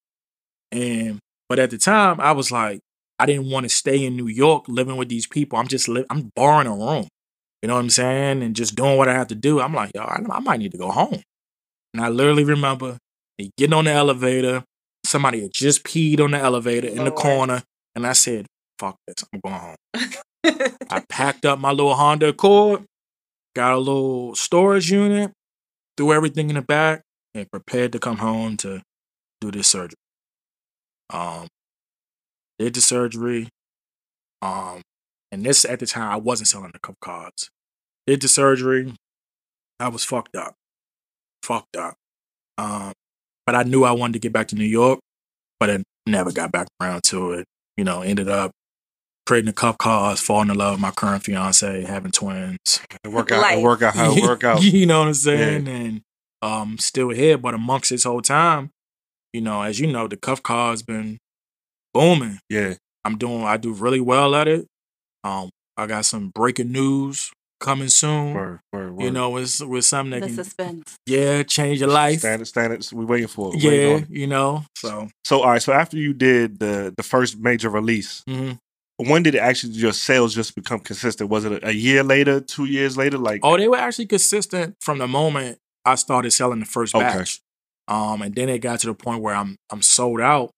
And 0.71 1.19
but 1.47 1.59
at 1.59 1.69
the 1.71 1.77
time, 1.77 2.19
I 2.19 2.31
was 2.31 2.51
like, 2.51 2.79
I 3.17 3.25
didn't 3.25 3.49
want 3.49 3.65
to 3.65 3.69
stay 3.69 4.05
in 4.05 4.15
New 4.15 4.27
York 4.27 4.65
living 4.67 4.97
with 4.97 5.09
these 5.09 5.27
people. 5.27 5.57
I'm 5.59 5.67
just 5.67 5.87
li- 5.87 6.05
I'm 6.09 6.31
borrowing 6.35 6.67
a 6.67 6.71
room. 6.75 7.07
You 7.61 7.67
know 7.67 7.73
what 7.75 7.81
I'm 7.81 7.89
saying? 7.89 8.41
And 8.43 8.55
just 8.55 8.75
doing 8.75 8.97
what 8.97 9.09
I 9.09 9.13
have 9.13 9.27
to 9.27 9.35
do. 9.35 9.59
I'm 9.59 9.73
like, 9.73 9.91
yo, 9.93 10.01
I, 10.03 10.21
I 10.31 10.39
might 10.39 10.59
need 10.59 10.71
to 10.71 10.77
go 10.77 10.91
home. 10.91 11.21
And 11.93 12.03
I 12.03 12.09
literally 12.09 12.43
remember 12.43 12.97
getting 13.57 13.73
on 13.73 13.85
the 13.85 13.91
elevator. 13.91 14.63
Somebody 15.05 15.41
had 15.41 15.51
just 15.51 15.83
peed 15.83 16.19
on 16.21 16.31
the 16.31 16.37
elevator 16.37 16.87
in 16.87 17.03
the 17.03 17.11
corner. 17.11 17.63
And 17.95 18.05
I 18.07 18.13
said, 18.13 18.45
fuck 18.79 18.97
this. 19.05 19.23
I'm 19.33 19.41
going 19.41 19.59
home. 19.59 19.75
I 20.89 21.03
packed 21.09 21.45
up 21.45 21.59
my 21.59 21.71
little 21.71 21.95
Honda 21.95 22.29
Accord, 22.29 22.85
got 23.55 23.73
a 23.73 23.77
little 23.77 24.35
storage 24.35 24.89
unit, 24.91 25.31
threw 25.97 26.13
everything 26.13 26.49
in 26.49 26.55
the 26.55 26.61
back, 26.61 27.03
and 27.33 27.49
prepared 27.51 27.91
to 27.91 27.99
come 27.99 28.17
home 28.17 28.57
to 28.57 28.81
do 29.41 29.51
this 29.51 29.67
surgery. 29.67 29.95
Um, 31.11 31.47
did 32.57 32.73
the 32.73 32.81
surgery. 32.81 33.49
Um, 34.41 34.81
and 35.31 35.43
this 35.43 35.65
at 35.65 35.79
the 35.79 35.85
time 35.85 36.11
I 36.11 36.15
wasn't 36.15 36.47
selling 36.47 36.71
the 36.71 36.79
cuff 36.79 36.95
cards. 37.01 37.49
Did 38.07 38.21
the 38.21 38.27
surgery. 38.27 38.93
I 39.79 39.89
was 39.89 40.03
fucked 40.03 40.35
up, 40.35 40.55
fucked 41.43 41.75
up. 41.77 41.95
Um, 42.57 42.93
but 43.45 43.55
I 43.55 43.63
knew 43.63 43.83
I 43.83 43.91
wanted 43.91 44.13
to 44.13 44.19
get 44.19 44.33
back 44.33 44.47
to 44.49 44.55
New 44.55 44.65
York, 44.65 44.99
but 45.59 45.69
I 45.69 45.83
never 46.05 46.31
got 46.31 46.51
back 46.51 46.67
around 46.81 47.03
to 47.05 47.31
it. 47.33 47.45
You 47.77 47.85
know, 47.85 48.01
ended 48.01 48.27
up 48.27 48.51
creating 49.29 49.47
a 49.49 49.53
cuff 49.53 49.77
cards, 49.77 50.19
falling 50.19 50.49
in 50.49 50.57
love 50.57 50.73
with 50.73 50.81
my 50.81 50.89
current 50.89 51.23
fiance, 51.23 51.83
having 51.85 52.11
twins. 52.11 52.57
It 53.03 53.09
work 53.09 53.31
out. 53.31 53.53
It 53.53 53.61
work 53.61 53.83
out 53.83 53.93
how 53.93 54.11
it 54.17 54.23
work 54.27 54.43
out. 54.43 54.63
you 54.63 54.87
know 54.87 55.01
what 55.01 55.07
I'm 55.09 55.13
saying? 55.13 55.67
And 55.67 56.01
um 56.41 56.79
still 56.79 57.09
here, 57.09 57.37
but 57.37 57.53
amongst 57.53 57.91
this 57.91 58.05
whole 58.05 58.23
time, 58.23 58.71
you 59.31 59.41
know, 59.41 59.61
as 59.61 59.79
you 59.79 59.85
know, 59.85 60.07
the 60.07 60.17
cuff 60.17 60.41
card's 60.41 60.81
been 60.81 61.19
booming. 61.93 62.39
Yeah. 62.49 62.73
I'm 63.05 63.17
doing 63.19 63.43
I 63.43 63.57
do 63.57 63.71
really 63.71 63.99
well 64.01 64.33
at 64.33 64.47
it. 64.47 64.65
Um 65.23 65.51
I 65.77 65.85
got 65.85 66.05
some 66.05 66.31
breaking 66.33 66.71
news 66.71 67.31
coming 67.59 67.89
soon. 67.89 68.33
Word, 68.33 68.59
word, 68.73 68.95
word. 68.95 69.03
You 69.03 69.11
know, 69.11 69.37
it's 69.37 69.63
with 69.63 69.85
something 69.85 70.11
that 70.19 70.21
the 70.27 70.33
can 70.35 70.43
suspense. 70.43 70.95
yeah, 71.05 71.43
change 71.43 71.79
your 71.81 71.89
life. 71.89 72.19
Standard, 72.21 72.45
standard. 72.47 72.87
We're 72.91 73.05
waiting 73.05 73.27
for 73.27 73.49
it. 73.53 73.63
Waiting 73.63 73.81
Yeah, 73.89 73.95
on 73.95 74.01
it. 74.03 74.09
you 74.09 74.25
know. 74.25 74.63
So 74.75 75.07
So 75.23 75.41
all 75.41 75.51
right. 75.51 75.61
So 75.61 75.71
after 75.73 75.97
you 75.97 76.13
did 76.13 76.57
the 76.59 76.91
the 76.97 77.03
first 77.03 77.37
major 77.37 77.69
release, 77.69 78.23
mhm. 78.27 78.57
When 79.07 79.23
did 79.23 79.35
it 79.35 79.39
actually 79.39 79.73
your 79.73 79.93
sales 79.93 80.35
just 80.35 80.55
become 80.55 80.79
consistent? 80.79 81.29
Was 81.29 81.45
it 81.45 81.63
a, 81.63 81.69
a 81.69 81.71
year 81.71 82.03
later, 82.03 82.39
two 82.41 82.65
years 82.65 82.97
later? 82.97 83.17
Like 83.17 83.41
Oh, 83.43 83.57
they 83.57 83.67
were 83.67 83.77
actually 83.77 84.07
consistent 84.07 84.75
from 84.81 84.97
the 84.97 85.07
moment 85.07 85.57
I 85.85 85.95
started 85.95 86.31
selling 86.31 86.59
the 86.59 86.65
first 86.65 86.93
Okay. 86.95 87.05
batch. 87.05 87.39
Um, 87.87 88.21
and 88.21 88.35
then 88.35 88.49
it 88.49 88.59
got 88.59 88.79
to 88.81 88.87
the 88.87 88.93
point 88.93 89.21
where 89.21 89.33
I'm 89.35 89.55
I'm 89.71 89.81
sold 89.81 90.21
out, 90.21 90.51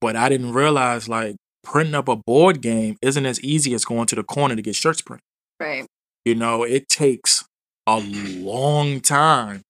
but 0.00 0.16
I 0.16 0.28
didn't 0.28 0.52
realize 0.52 1.08
like 1.08 1.36
printing 1.62 1.94
up 1.94 2.08
a 2.08 2.16
board 2.16 2.60
game 2.62 2.96
isn't 3.02 3.26
as 3.26 3.40
easy 3.42 3.74
as 3.74 3.84
going 3.84 4.06
to 4.06 4.14
the 4.14 4.22
corner 4.22 4.56
to 4.56 4.62
get 4.62 4.74
shirts 4.76 5.02
printed. 5.02 5.22
Right. 5.60 5.86
You 6.24 6.34
know, 6.34 6.62
it 6.62 6.88
takes 6.88 7.44
a 7.86 7.98
long 7.98 9.00
time 9.00 9.62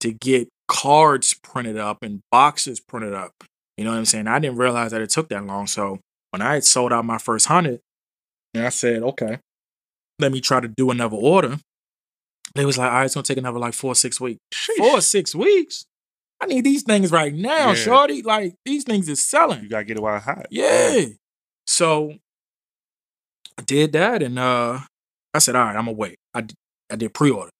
to 0.00 0.12
get 0.12 0.48
cards 0.68 1.34
printed 1.34 1.76
up 1.76 1.98
and 2.02 2.20
boxes 2.32 2.80
printed 2.80 3.14
up. 3.14 3.32
You 3.76 3.84
know 3.84 3.90
what 3.90 3.98
I'm 3.98 4.04
saying? 4.04 4.26
I 4.26 4.38
didn't 4.38 4.56
realize 4.56 4.90
that 4.92 5.00
it 5.02 5.10
took 5.10 5.28
that 5.28 5.44
long. 5.44 5.66
So 5.66 6.00
when 6.38 6.46
I 6.46 6.54
had 6.54 6.64
sold 6.64 6.92
out 6.92 7.04
my 7.04 7.18
first 7.18 7.46
hundred, 7.46 7.80
and 8.54 8.66
I 8.66 8.68
said, 8.68 9.02
okay, 9.02 9.38
let 10.18 10.32
me 10.32 10.40
try 10.40 10.60
to 10.60 10.68
do 10.68 10.90
another 10.90 11.16
order. 11.16 11.56
They 12.54 12.64
was 12.66 12.76
like, 12.78 12.90
all 12.90 12.98
right, 12.98 13.04
it's 13.06 13.14
gonna 13.14 13.24
take 13.24 13.38
another 13.38 13.58
like 13.58 13.74
four 13.74 13.92
or 13.92 13.94
six 13.94 14.20
weeks. 14.20 14.38
Four 14.78 14.98
or 14.98 15.00
six 15.00 15.34
weeks? 15.34 15.84
I 16.40 16.46
need 16.46 16.64
these 16.64 16.82
things 16.82 17.10
right 17.10 17.32
now, 17.34 17.68
Yeah. 17.68 17.74
shorty. 17.74 18.22
Like 18.22 18.54
these 18.66 18.84
things 18.84 19.08
is 19.08 19.22
selling. 19.24 19.62
you 19.62 19.68
gotta 19.70 19.84
get 19.84 19.96
it 19.96 20.02
while 20.02 20.16
it's 20.16 20.24
hot. 20.26 20.46
Yeah. 20.50 21.06
So 21.66 22.14
I 23.58 23.62
did 23.62 23.92
that 23.92 24.22
and 24.22 24.38
uh 24.38 24.80
I 25.34 25.38
said, 25.38 25.56
all 25.56 25.64
right, 25.64 25.76
I'm 25.76 25.86
gonna 25.86 25.92
wait. 25.92 26.16
I, 26.34 26.42
d- 26.42 26.54
I 26.90 26.96
did 26.96 27.12
pre-order. 27.14 27.50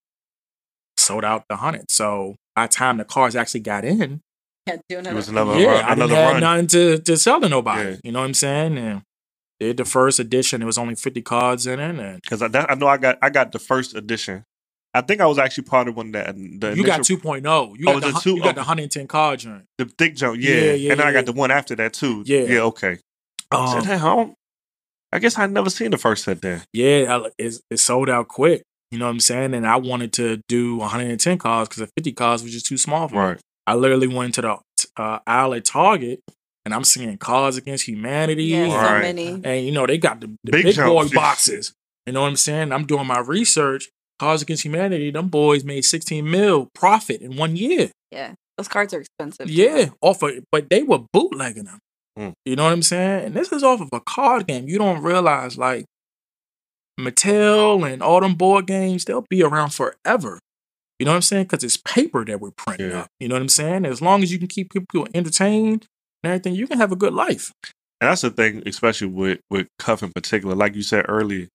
Sold 0.98 1.24
out 1.24 1.44
the 1.48 1.56
hundred. 1.56 1.90
So 1.90 2.36
by 2.54 2.66
the 2.66 2.72
time 2.72 2.96
the 2.98 3.04
cars 3.04 3.34
actually 3.36 3.60
got 3.60 3.84
in, 3.84 4.20
Yeah, 4.66 4.76
do 4.88 4.98
another. 4.98 5.16
was 5.16 5.28
another 5.28 5.58
yeah, 5.60 5.66
run- 5.80 5.84
I 5.84 5.94
didn't 5.94 6.10
have 6.10 6.40
nothing 6.40 6.66
to, 6.68 6.98
to 6.98 7.16
sell 7.16 7.40
to 7.40 7.48
nobody. 7.48 7.90
Yeah. 7.90 7.96
You 8.04 8.12
know 8.12 8.20
what 8.20 8.26
I'm 8.26 8.34
saying? 8.34 8.78
And 8.78 9.02
did 9.60 9.76
the 9.76 9.84
first 9.84 10.18
edition. 10.18 10.60
It 10.60 10.64
was 10.66 10.76
only 10.78 10.94
50 10.96 11.22
cards 11.22 11.66
in 11.66 11.78
it. 11.80 11.98
And 11.98 12.20
Because 12.20 12.42
I, 12.42 12.48
that- 12.48 12.70
I 12.70 12.74
know 12.74 12.88
I 12.88 12.96
got 12.96 13.18
I 13.22 13.30
got 13.30 13.52
the 13.52 13.58
first 13.58 13.94
edition. 13.94 14.44
I 14.92 15.02
think 15.02 15.20
I 15.20 15.26
was 15.26 15.38
actually 15.38 15.64
part 15.64 15.88
of 15.88 15.96
one 15.96 16.12
that 16.12 16.34
the 16.36 16.74
you 16.74 16.82
got 16.84 17.00
2.0. 17.00 17.42
You 17.78 17.84
Oh, 17.88 18.00
got, 18.00 18.02
the, 18.02 18.12
the 18.12 18.20
two- 18.20 18.36
you 18.36 18.42
got 18.42 18.50
oh. 18.50 18.52
the 18.54 18.60
110 18.60 19.06
card 19.06 19.40
joint. 19.40 19.64
the 19.78 19.84
thick 19.84 20.16
jump. 20.16 20.38
Yeah, 20.40 20.50
Yeah, 20.54 20.72
yeah, 20.72 20.90
and 20.92 21.00
then 21.00 21.06
I 21.06 21.12
got 21.12 21.26
the 21.26 21.32
one 21.32 21.50
after 21.50 21.74
that 21.76 21.92
too. 21.92 22.22
Yeah. 22.26 22.40
yeah, 22.40 22.60
okay. 22.62 22.98
I 23.50 23.66
said, 23.72 23.78
Um, 23.78 23.84
"Hey, 23.86 23.94
I, 24.02 24.34
I 25.12 25.18
guess 25.20 25.38
I 25.38 25.46
never 25.46 25.70
seen 25.70 25.90
the 25.92 25.98
first 25.98 26.24
set 26.24 26.42
there. 26.42 26.64
yeah, 26.72 27.18
I- 27.24 27.30
it's, 27.38 27.60
it 27.70 27.76
sold 27.78 28.08
out 28.10 28.26
quick. 28.28 28.62
You 28.90 28.98
know 28.98 29.04
what 29.06 29.10
I'm 29.12 29.20
saying? 29.20 29.52
And 29.54 29.66
I 29.66 29.76
wanted 29.76 30.12
to 30.14 30.40
do 30.48 30.76
110 30.76 31.38
cards 31.38 31.68
because 31.68 31.80
the 31.80 31.90
50 31.98 32.12
cards 32.12 32.42
was 32.42 32.52
just 32.52 32.66
too 32.66 32.78
small 32.78 33.06
for 33.08 33.14
me. 33.34 33.40
Right. 33.66 33.72
I 33.72 33.76
literally 33.76 34.06
went 34.06 34.34
to 34.34 34.42
the 34.42 34.56
uh, 34.96 35.18
aisle 35.26 35.54
at 35.54 35.64
Target 35.64 36.20
and 36.64 36.74
I'm 36.74 36.84
seeing 36.84 37.16
Cards 37.18 37.56
Against 37.56 37.86
Humanity. 37.86 38.44
Yeah, 38.44 38.68
so 38.68 38.76
Right. 38.76 39.00
many. 39.02 39.40
And, 39.44 39.64
you 39.66 39.72
know, 39.72 39.86
they 39.86 39.98
got 39.98 40.20
the, 40.20 40.28
the 40.44 40.52
Big 40.52 40.64
big, 40.64 40.76
boy 40.76 41.08
boxes. 41.08 41.72
You 42.06 42.12
know 42.12 42.22
what 42.22 42.28
I'm 42.28 42.36
saying? 42.36 42.72
I'm 42.72 42.86
doing 42.86 43.06
my 43.06 43.20
research. 43.20 43.88
Cards 44.18 44.42
Against 44.42 44.64
Humanity, 44.64 45.10
them 45.10 45.28
boys 45.28 45.62
made 45.64 45.84
16 45.84 46.28
mil 46.28 46.68
profit 46.74 47.20
in 47.20 47.36
one 47.36 47.56
year. 47.56 47.90
Yeah. 48.10 48.32
Those 48.56 48.68
cards 48.68 48.94
are 48.94 49.00
expensive. 49.00 49.50
Yeah, 49.50 49.90
off 50.00 50.22
of, 50.22 50.32
but 50.50 50.70
they 50.70 50.82
were 50.82 51.00
bootlegging 51.12 51.64
them. 51.64 51.78
Mm. 52.18 52.32
You 52.46 52.56
know 52.56 52.64
what 52.64 52.72
I'm 52.72 52.80
saying? 52.82 53.26
And 53.26 53.34
this 53.34 53.52
is 53.52 53.62
off 53.62 53.82
of 53.82 53.90
a 53.92 54.00
card 54.00 54.46
game. 54.46 54.66
You 54.68 54.78
don't 54.78 55.02
realize 55.02 55.58
like 55.58 55.84
Mattel 56.98 57.90
and 57.90 58.02
all 58.02 58.20
them 58.20 58.34
board 58.34 58.66
games, 58.66 59.04
they'll 59.04 59.26
be 59.28 59.42
around 59.42 59.74
forever. 59.74 60.38
You 60.98 61.04
know 61.06 61.12
what 61.12 61.16
I'm 61.16 61.22
saying? 61.22 61.44
Because 61.44 61.62
it's 61.64 61.76
paper 61.76 62.24
that 62.24 62.40
we're 62.40 62.50
printing 62.52 62.90
Yeah. 62.90 63.00
up. 63.00 63.08
You 63.20 63.28
know 63.28 63.34
what 63.34 63.42
I'm 63.42 63.48
saying? 63.48 63.84
As 63.84 64.00
long 64.00 64.22
as 64.22 64.32
you 64.32 64.38
can 64.38 64.48
keep 64.48 64.72
people 64.72 65.06
entertained 65.14 65.86
and 66.24 66.32
everything, 66.32 66.54
you 66.54 66.66
can 66.66 66.78
have 66.78 66.92
a 66.92 66.96
good 66.96 67.12
life. 67.12 67.52
And 68.00 68.10
that's 68.10 68.22
the 68.22 68.30
thing, 68.30 68.62
especially 68.66 69.08
with 69.08 69.40
with 69.50 69.68
Cuff 69.78 70.02
in 70.02 70.12
particular. 70.12 70.54
Like 70.54 70.74
you 70.74 70.82
said 70.82 71.06
earlier, 71.08 71.48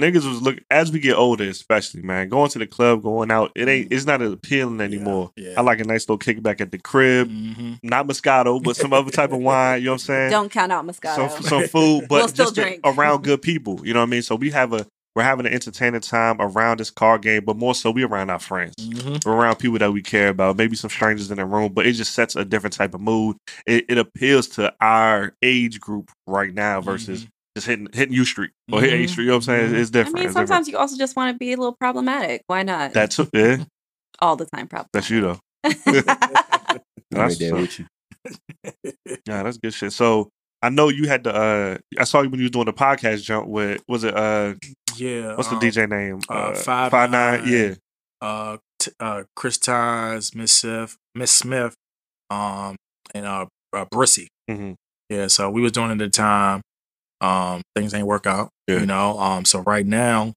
niggas 0.00 0.28
was 0.28 0.42
look 0.42 0.58
as 0.70 0.92
we 0.92 0.98
get 0.98 1.16
older, 1.16 1.44
especially 1.44 2.02
man, 2.02 2.28
going 2.28 2.50
to 2.50 2.58
the 2.58 2.66
club, 2.66 3.02
going 3.02 3.30
out, 3.30 3.50
it 3.54 3.66
ain't 3.68 3.90
it's 3.92 4.04
not 4.06 4.20
as 4.22 4.32
appealing 4.32 4.80
anymore. 4.82 5.30
Yeah. 5.36 5.54
I 5.56 5.62
like 5.62 5.80
a 5.80 5.84
nice 5.84 6.08
little 6.08 6.18
kickback 6.18 6.60
at 6.60 6.70
the 6.70 6.78
crib, 6.78 7.28
hmm 7.28 7.74
not 7.82 8.06
Moscato, 8.06 8.62
but 8.62 8.76
some 8.76 8.92
other 8.92 9.10
type 9.10 9.32
of 9.32 9.38
wine. 9.40 9.80
You 9.80 9.86
know 9.86 9.92
what 9.92 9.94
I'm 9.94 9.98
saying? 10.00 10.30
Don't 10.30 10.50
count 10.50 10.72
out 10.72 10.86
Moscato. 10.86 11.30
some 11.30 11.42
some 11.42 11.68
food, 11.68 12.06
but 12.08 12.16
We'll 12.16 12.28
still 12.28 12.46
just 12.46 12.54
drink. 12.56 12.80
around 12.84 13.22
good 13.22 13.40
people. 13.42 13.80
You 13.86 13.94
know 13.94 14.00
what 14.00 14.06
I 14.06 14.10
mean? 14.10 14.22
So 14.22 14.34
we 14.34 14.50
have 14.50 14.72
a 14.72 14.86
we're 15.16 15.22
having 15.22 15.46
an 15.46 15.52
entertaining 15.54 16.00
time 16.02 16.36
around 16.40 16.78
this 16.78 16.90
card 16.90 17.22
game, 17.22 17.42
but 17.44 17.56
more 17.56 17.74
so 17.74 17.90
we 17.90 18.04
around 18.04 18.28
our 18.30 18.38
friends. 18.38 18.74
hmm 18.78 19.16
We're 19.24 19.32
around 19.34 19.56
people 19.56 19.78
that 19.78 19.90
we 19.92 20.02
care 20.02 20.28
about, 20.28 20.56
maybe 20.56 20.76
some 20.76 20.90
strangers 20.90 21.30
in 21.30 21.38
the 21.38 21.46
room, 21.46 21.72
but 21.72 21.86
it 21.86 21.92
just 21.94 22.12
sets 22.12 22.36
a 22.36 22.44
different 22.44 22.74
type 22.74 22.94
of 22.94 23.00
mood. 23.00 23.36
It, 23.66 23.86
it 23.88 23.96
appeals 23.98 24.46
to 24.50 24.72
our 24.80 25.32
age 25.42 25.80
group 25.80 26.10
right 26.26 26.52
now 26.54 26.80
versus 26.82 27.22
Mm-hmm. 27.22 27.30
just 27.56 27.66
hitting 27.66 27.88
hitting 27.94 28.14
U 28.14 28.24
Street 28.26 28.50
or 28.70 28.82
hitting 28.82 29.00
H 29.00 29.10
Street. 29.12 29.24
You 29.24 29.30
know 29.30 29.36
what 29.38 29.48
I'm 29.48 29.70
saying? 29.70 29.72
Mhm. 29.72 29.78
It's 29.80 29.90
different. 29.90 30.16
I 30.16 30.18
mean, 30.20 30.26
It's 30.26 30.34
different. 30.34 30.48
sometimes 30.48 30.68
you 30.68 30.76
also 30.76 30.96
just 30.98 31.16
want 31.16 31.34
to 31.34 31.38
be 31.38 31.52
a 31.54 31.56
little 31.56 31.74
problematic. 31.80 32.42
Why 32.48 32.62
not? 32.62 32.92
that's 32.92 33.18
yeah, 33.32 33.64
all 34.20 34.36
the 34.36 34.44
time 34.44 34.68
problematic. 34.68 34.90
that's 34.92 35.08
you 35.10 35.20
though. 35.22 35.40
I'm 35.64 35.72
That's 37.10 37.30
right 37.30 37.38
there 37.38 37.50
so- 37.50 37.56
with 37.56 37.78
you. 37.78 37.86
Yeah, 39.26 39.42
that's 39.44 39.56
good 39.56 39.72
shit. 39.72 39.92
So 39.92 40.28
I 40.62 40.68
know 40.70 40.88
you 40.88 41.08
had 41.08 41.24
the 41.24 41.34
uh 41.34 41.78
I 41.98 42.04
saw 42.04 42.22
you 42.22 42.30
when 42.30 42.40
you 42.40 42.44
was 42.44 42.50
doing 42.50 42.64
the 42.66 42.72
podcast 42.72 43.22
jump 43.22 43.46
with 43.48 43.82
was 43.88 44.04
it 44.04 44.16
uh 44.16 44.54
Yeah. 44.96 45.36
what's 45.36 45.48
the 45.48 45.56
um, 45.56 45.60
DJ 45.60 45.88
name? 45.88 46.20
uh, 46.28 46.54
Five 46.54 46.90
Five 46.90 47.10
Nine. 47.10 47.40
Nine. 47.44 47.48
Yeah. 47.52 47.74
uh, 48.20 48.56
t- 48.78 48.92
uh, 48.98 49.24
Chris 49.34 49.58
Tynes, 49.58 50.34
Miss 50.34 50.52
Smith, 50.52 50.96
Miss 51.14 51.30
Smith, 51.32 51.74
um, 52.30 52.76
and 53.14 53.26
uh, 53.26 53.46
uh 53.72 53.84
Brissy. 53.86 54.26
hmm 54.48 54.72
Yeah, 55.10 55.26
so 55.28 55.50
we 55.50 55.60
was 55.60 55.72
doing 55.72 55.90
it 55.90 55.92
at 55.94 55.98
the 55.98 56.08
time. 56.08 56.62
Um, 57.20 57.62
things 57.74 57.94
ain't 57.94 58.06
work 58.06 58.26
out. 58.26 58.50
Yeah. 58.66 58.80
You 58.80 58.86
know. 58.86 59.18
Um, 59.18 59.44
so 59.44 59.60
right 59.60 59.86
now, 59.86 60.32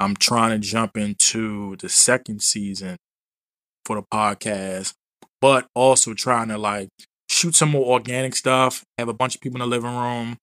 I'm 0.00 0.14
trying 0.16 0.50
to 0.60 0.66
jump 0.66 0.96
into 0.96 1.76
the 1.76 1.88
second 1.88 2.42
season 2.42 2.96
for 3.86 3.96
the 3.96 4.02
podcast, 4.12 4.92
but 5.40 5.66
also 5.74 6.14
trying 6.14 6.48
to 6.48 6.58
like 6.58 6.88
shoot 7.44 7.54
some 7.54 7.70
more 7.70 7.86
organic 7.92 8.34
stuff. 8.34 8.84
Have 8.98 9.08
a 9.08 9.12
bunch 9.14 9.34
of 9.34 9.40
people 9.40 9.56
in 9.62 9.68
the 9.68 9.76
living 9.76 9.94
room. 9.94 10.36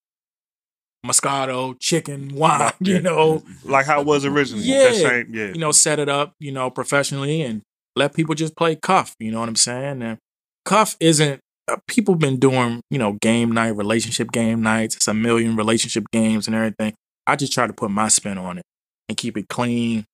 Moscato, 1.06 1.76
chicken, 1.80 2.30
wine, 2.36 2.72
Yeah. 2.80 2.95
you 2.95 3.02
know, 3.02 3.44
Like 3.64 3.86
how 3.88 4.02
it 4.02 4.06
was 4.07 4.23
originally. 4.26 4.64
Yeah. 4.65 4.90
That 4.90 4.95
same, 4.95 5.28
yeah. 5.34 5.48
you 5.48 5.57
know, 5.60 5.72
set 5.72 5.99
it 5.99 6.10
up, 6.10 6.34
you 6.40 6.52
know, 6.52 6.69
professionally 6.69 7.41
and 7.41 7.61
let 7.95 8.14
people 8.14 8.36
just 8.36 8.56
play 8.56 8.76
cuff. 8.76 9.15
You 9.19 9.32
know 9.32 9.40
what 9.40 9.49
I'm 9.49 9.56
saying? 9.56 10.02
And 10.03 10.18
cuff 10.65 10.95
isn't. 10.99 11.40
Uh, 11.68 11.78
people 11.88 12.15
been 12.15 12.38
doing, 12.38 12.82
you 12.90 12.98
know, 12.98 13.14
game 13.22 13.52
night, 13.52 13.69
relationship 13.69 14.32
game 14.32 14.61
nights. 14.61 14.95
It's 14.95 15.07
a 15.07 15.14
million 15.14 15.56
relationship 15.56 16.06
games 16.11 16.48
and 16.48 16.56
everything. 16.56 16.94
I 17.28 17.36
just 17.36 17.53
try 17.53 17.68
to 17.68 17.73
put 17.73 17.91
my 17.91 18.07
spin 18.07 18.38
on 18.38 18.57
it 18.57 18.64
and 19.10 19.18
keep 19.18 19.38
it 19.38 19.48
clean 19.48 20.06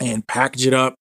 and 0.00 0.26
package 0.26 0.66
it 0.66 0.74
up, 0.74 0.94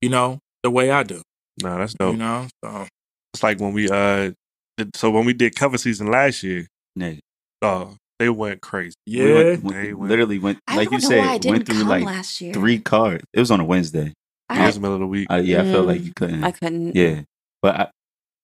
you 0.00 0.08
know, 0.08 0.38
the 0.62 0.70
way 0.70 0.90
I 0.90 1.02
do. 1.02 1.22
No, 1.62 1.78
that's 1.78 1.94
dope. 1.94 2.12
You 2.12 2.18
know, 2.18 2.46
so 2.64 2.86
It's 3.34 3.42
like 3.42 3.60
when 3.60 3.72
we 3.72 3.88
uh, 3.88 4.32
so 4.94 5.10
when 5.10 5.24
we 5.24 5.32
did 5.32 5.54
cover 5.56 5.78
season 5.78 6.10
last 6.10 6.42
year, 6.42 6.66
Nigga, 6.98 7.20
uh, 7.62 7.86
they 8.18 8.28
went 8.28 8.60
crazy. 8.60 8.94
yeah, 9.06 9.24
we 9.24 9.32
went, 9.32 9.64
They 9.72 9.92
went- 9.92 10.10
literally 10.10 10.38
went 10.38 10.58
I 10.66 10.76
like 10.76 10.90
don't 10.90 11.02
you 11.02 11.08
know 11.10 11.16
why 11.16 11.24
I 11.24 11.32
said, 11.34 11.40
didn't 11.42 11.52
went 11.52 11.66
through 11.66 11.78
come 11.80 11.88
like 11.88 12.04
last 12.04 12.40
year. 12.40 12.52
three 12.52 12.78
cards. 12.80 13.24
It 13.32 13.40
was 13.40 13.50
on 13.50 13.60
a 13.60 13.64
Wednesday. 13.64 14.12
It 14.54 14.60
was 14.60 14.74
the 14.76 14.80
middle 14.80 14.94
of 14.94 15.00
the 15.00 15.06
week. 15.06 15.30
Uh, 15.30 15.36
yeah, 15.36 15.60
I 15.60 15.64
felt 15.64 15.86
like 15.86 16.00
Mm, 16.00 16.04
you 16.06 16.12
couldn't. 16.16 16.44
I 16.44 16.50
couldn't. 16.52 16.96
yeah, 16.96 17.20
but 17.62 17.74
I, 17.76 17.88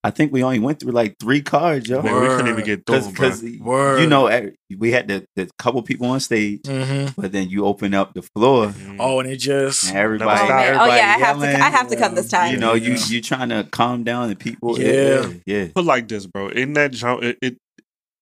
I 0.05 0.11
think 0.11 0.33
we 0.33 0.43
only 0.45 0.59
went 0.59 0.81
through 0.81 0.93
like 0.93 1.17
three 1.19 1.41
cards, 1.41 1.89
yo. 1.89 2.03
Man, 2.03 2.21
we 2.21 2.29
couldn't 2.29 2.49
even 2.49 2.65
get 2.65 2.85
through 2.85 3.11
Because 3.11 3.41
bro. 3.41 3.99
You 3.99 4.07
know 4.07 4.27
eh, 4.27 4.51
we 4.77 4.91
had 4.93 5.09
the, 5.09 5.25
the 5.35 5.49
couple 5.59 5.83
people 5.83 6.07
on 6.09 6.21
stage, 6.21 6.67
hmm 6.67 7.07
but 7.17 7.33
then 7.33 7.49
you 7.49 7.65
open 7.65 7.95
up 7.95 8.13
the 8.13 8.23
floor 8.23 8.67
Mhm. 8.69 8.97
Oh, 9.01 9.21
and 9.21 9.31
it 9.31 9.37
just 9.39 9.89
and 9.89 9.97
everybody, 9.97 10.41
Never 10.49 10.53
Oh, 10.53 10.63
everybody 10.63 10.91
oh 10.93 10.95
yeah, 10.97 11.15
I 11.15 11.19
have 11.19 11.41
to. 11.41 11.47
I 11.65 11.71
have 11.71 11.89
to 11.89 11.97
come 11.97 12.15
this 12.15 12.29
time. 12.29 12.53
You 12.53 12.59
know, 12.59 12.75
you 12.75 12.93
Yeah. 12.95 13.05
you 13.07 13.21
trying 13.23 13.49
to 13.49 13.67
calm 13.71 14.05
down 14.05 14.29
the 14.29 14.37
people. 14.37 14.79
Yeah. 14.81 15.31
yeah. 15.47 15.69
Put 15.75 15.85
like 15.87 16.07
this, 16.09 16.27
bro. 16.27 16.49
In 16.49 16.75
that 16.75 16.93
jump, 16.93 17.23
it, 17.23 17.39
it 17.41 17.57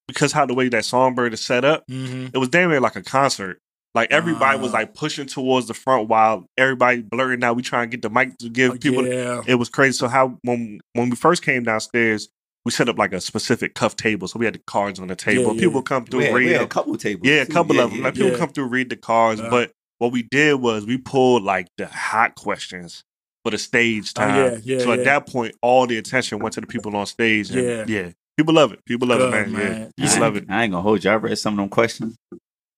because 0.06 0.30
how 0.32 0.46
the 0.46 0.54
way 0.54 0.68
that 0.68 0.84
Songbyrd 0.84 1.32
is 1.32 1.40
set 1.40 1.64
up, 1.64 1.82
hmm 1.88 2.26
it 2.32 2.38
was 2.38 2.48
damn 2.48 2.70
near 2.70 2.80
like 2.80 2.96
a 2.96 3.02
concert. 3.02 3.58
Like 3.94 4.10
everybody 4.10 4.58
was 4.58 4.70
Ah. 4.70 4.78
like 4.78 4.94
pushing 4.94 5.26
towards 5.26 5.66
the 5.66 5.74
front 5.74 6.08
while 6.08 6.46
everybody 6.56 7.02
blurting 7.02 7.44
out. 7.44 7.56
We 7.56 7.62
trying 7.62 7.90
to 7.90 7.96
get 7.96 8.02
the 8.02 8.10
mic 8.10 8.38
to 8.38 8.48
give 8.48 8.80
people. 8.80 9.04
Oh, 9.06 9.10
yeah. 9.10 9.42
It 9.46 9.56
was 9.56 9.68
crazy. 9.68 9.92
So 9.92 10.08
how 10.08 10.38
when 10.42 10.80
when 10.94 11.10
we 11.10 11.16
first 11.16 11.42
came 11.42 11.62
downstairs, 11.64 12.28
we 12.64 12.70
set 12.72 12.88
up 12.88 12.96
like 12.98 13.12
a 13.12 13.20
specific 13.20 13.74
cuff 13.74 13.96
table. 13.96 14.28
So 14.28 14.38
we 14.38 14.44
had 14.46 14.54
the 14.54 14.62
cards 14.66 14.98
on 15.00 15.08
the 15.08 15.16
table. 15.16 15.42
Yeah, 15.42 15.52
People 15.52 15.62
yeah. 15.62 15.68
would 15.76 15.84
come 15.84 16.04
through, 16.06 16.18
We 16.20 16.24
had, 16.26 16.34
we 16.34 16.40
read 16.40 16.46
had 16.52 16.56
a 16.56 16.58
them. 16.60 16.68
couple 16.68 16.96
tables. 16.96 17.26
Yeah, 17.28 17.42
a 17.42 17.46
couple 17.46 17.76
Yeah, 17.76 17.82
of 17.84 17.90
them. 17.90 18.02
Like 18.02 18.14
people 18.14 18.30
yeah. 18.30 18.38
come 18.38 18.48
through, 18.50 18.66
read 18.68 18.88
the 18.88 18.96
cards. 18.96 19.40
Yeah. 19.40 19.50
But 19.50 19.72
what 19.98 20.10
we 20.12 20.22
did 20.22 20.54
was 20.54 20.86
we 20.86 20.96
pulled 20.96 21.42
like 21.42 21.68
the 21.76 21.86
hot 21.86 22.34
questions 22.34 23.02
for 23.44 23.50
the 23.50 23.58
stage 23.58 24.12
Oh, 24.16 24.20
time. 24.20 24.36
yeah, 24.36 24.58
yeah, 24.62 24.78
so 24.78 24.92
at 24.92 25.04
that 25.04 25.26
point, 25.26 25.54
all 25.60 25.86
the 25.86 25.98
attention 25.98 26.38
went 26.38 26.54
to 26.54 26.60
the 26.60 26.66
people 26.66 26.96
on 26.96 27.04
stage. 27.06 27.50
And 27.50 27.66
Yeah. 27.68 27.84
yeah, 27.88 28.10
people 28.38 28.54
love 28.54 28.72
it. 28.72 28.84
People 28.86 29.08
love 29.08 29.18
Good, 29.18 29.34
it, 29.34 29.50
man. 29.50 29.52
man. 29.52 29.80
Yeah, 29.80 29.84
You 29.96 30.04
just 30.04 30.18
love 30.20 30.36
it. 30.36 30.44
I 30.48 30.62
ain't 30.62 30.70
gonna 30.72 30.82
hold 30.82 31.02
you. 31.04 31.10
I 31.10 31.14
read 31.16 31.36
some 31.38 31.54
of 31.54 31.58
them 31.58 31.68
questions. 31.68 32.14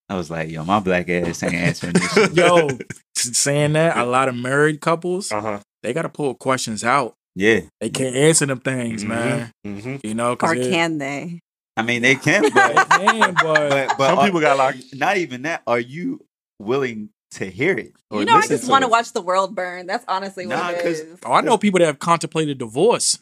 I 0.09 0.17
was 0.17 0.31
like, 0.31 0.51
yo, 0.51 0.65
my 0.65 0.81
black 0.81 1.09
ass 1.09 1.43
ain't 1.43 1.55
answering 1.55 1.95
this. 1.95 2.13
shit. 2.13 2.33
Yo, 2.35 2.69
saying 3.17 3.73
that, 3.75 3.97
a 3.97 4.05
lot 4.05 4.29
of 4.29 4.35
married 4.37 4.81
couples, 4.81 5.33
Uh 5.33 5.41
huh. 5.41 5.61
they 5.83 5.93
got 5.93 6.03
to 6.03 6.09
pull 6.09 6.35
questions 6.35 6.85
out. 6.85 7.15
Yeah, 7.37 7.61
They 7.81 7.91
can't 7.91 8.15
answer 8.15 8.47
them 8.47 8.61
things, 8.61 9.03
Mhm. 9.03 9.09
man. 9.09 9.51
hmm 9.65 9.97
You 10.05 10.15
know, 10.15 10.33
Or 10.33 10.37
because 10.37 10.69
can 10.69 10.99
they? 10.99 11.41
I 11.77 11.83
mean 11.83 12.03
they 12.03 12.15
can, 12.15 12.43
They 12.43 12.51
but 12.51 12.89
can, 12.89 13.35
but, 13.35 13.43
but, 13.43 13.99
but 13.99 14.09
Some 14.11 14.19
are- 14.19 14.25
people 14.27 14.41
got 14.41 14.57
like 14.59 14.77
not 14.93 15.17
even 15.17 15.43
that. 15.43 15.63
Are 15.67 15.81
you 15.81 16.25
willing 16.61 17.09
to 17.33 17.47
hear 17.51 17.77
it? 17.77 17.93
or 18.13 18.21
You 18.21 18.27
know, 18.27 18.37
I 18.37 18.47
just 18.47 18.69
want 18.69 18.83
to 18.85 18.89
watch 18.89 19.13
the 19.13 19.21
world 19.21 19.57
burn. 19.57 19.87
That's 19.89 20.05
honestly 20.07 20.47
what 20.47 20.57
Nah, 20.57 20.69
it 20.71 20.83
'cause- 20.83 21.01
is. 21.01 21.19
oh, 21.27 21.33
I 21.33 21.41
know 21.41 21.59
people 21.59 21.81
that 21.81 21.87
have 21.87 21.99
contemplated 21.99 22.59
divorce 22.59 23.19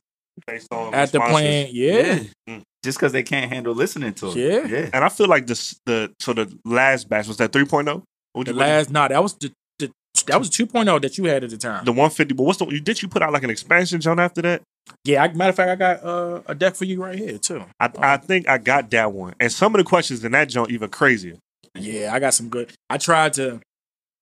based 0.47 0.73
on 0.73 0.95
at 0.95 1.13
the 1.13 1.19
responses. 1.21 1.41
plan. 1.43 1.69
Yeah. 1.73 2.19
Mm. 2.49 2.63
Just 2.85 2.99
because 2.99 3.13
they 3.13 3.23
can't 3.23 3.53
handle 3.53 3.75
listening 3.75 4.15
to 4.15 4.29
it. 4.31 4.37
Yeah. 4.37 4.67
yeah. 4.67 4.91
And 4.93 5.05
I 5.05 5.09
feel 5.09 5.29
like 5.29 5.47
this 5.47 5.79
the 5.87 6.13
so 6.21 6.33
the 6.33 6.53
last 6.65 7.09
batch 7.09 7.29
was 7.29 7.37
that 7.39 7.53
3.0. 7.53 8.03
What 8.33 8.47
The 8.47 8.53
did- 8.53 8.57
what 8.57 8.65
did- 8.65 8.71
last, 8.71 8.91
nah, 8.91 9.09
that 9.09 9.23
was 9.23 9.35
the, 9.35 9.53
the 9.79 9.93
that 10.27 10.39
was 10.39 10.51
2.0 10.51 11.01
that 11.03 11.19
you 11.19 11.25
had 11.25 11.45
at 11.45 11.51
the 11.51 11.57
time. 11.59 11.85
the 11.85 11.93
150. 11.93 12.35
But 12.35 12.43
what's 12.45 12.59
the 12.59 12.67
you 12.67 12.81
did 12.81 13.01
you 13.03 13.09
put 13.09 13.23
out 13.23 13.33
like 13.33 13.43
an 13.45 13.51
expansion 13.51 14.01
John 14.01 14.19
after 14.19 14.43
that? 14.43 14.63
yeah, 15.05 15.23
I, 15.23 15.33
matter 15.33 15.51
of 15.51 15.57
fact, 15.57 15.71
I 15.71 15.77
got 15.77 16.05
uh, 16.05 16.41
a 16.47 16.55
deck 16.57 16.75
for 16.75 16.85
you 16.87 17.01
right 17.03 17.17
here 17.17 17.39
too. 17.39 17.65
I, 17.79 17.91
I 17.99 18.17
think 18.17 18.49
I 18.49 18.59
got 18.59 18.91
that 18.91 19.13
one. 19.13 19.35
And 19.39 19.53
some 19.53 19.75
of 19.75 19.79
the 19.79 19.85
questions 19.85 20.25
in 20.25 20.33
that 20.33 20.49
joint 20.49 20.71
even 20.73 20.89
crazier. 20.91 21.37
Yeah, 21.77 22.11
I 22.13 22.19
got 22.19 22.35
some 22.35 22.49
good. 22.49 22.73
I 22.91 22.99
tried 22.99 23.35
to 23.35 23.61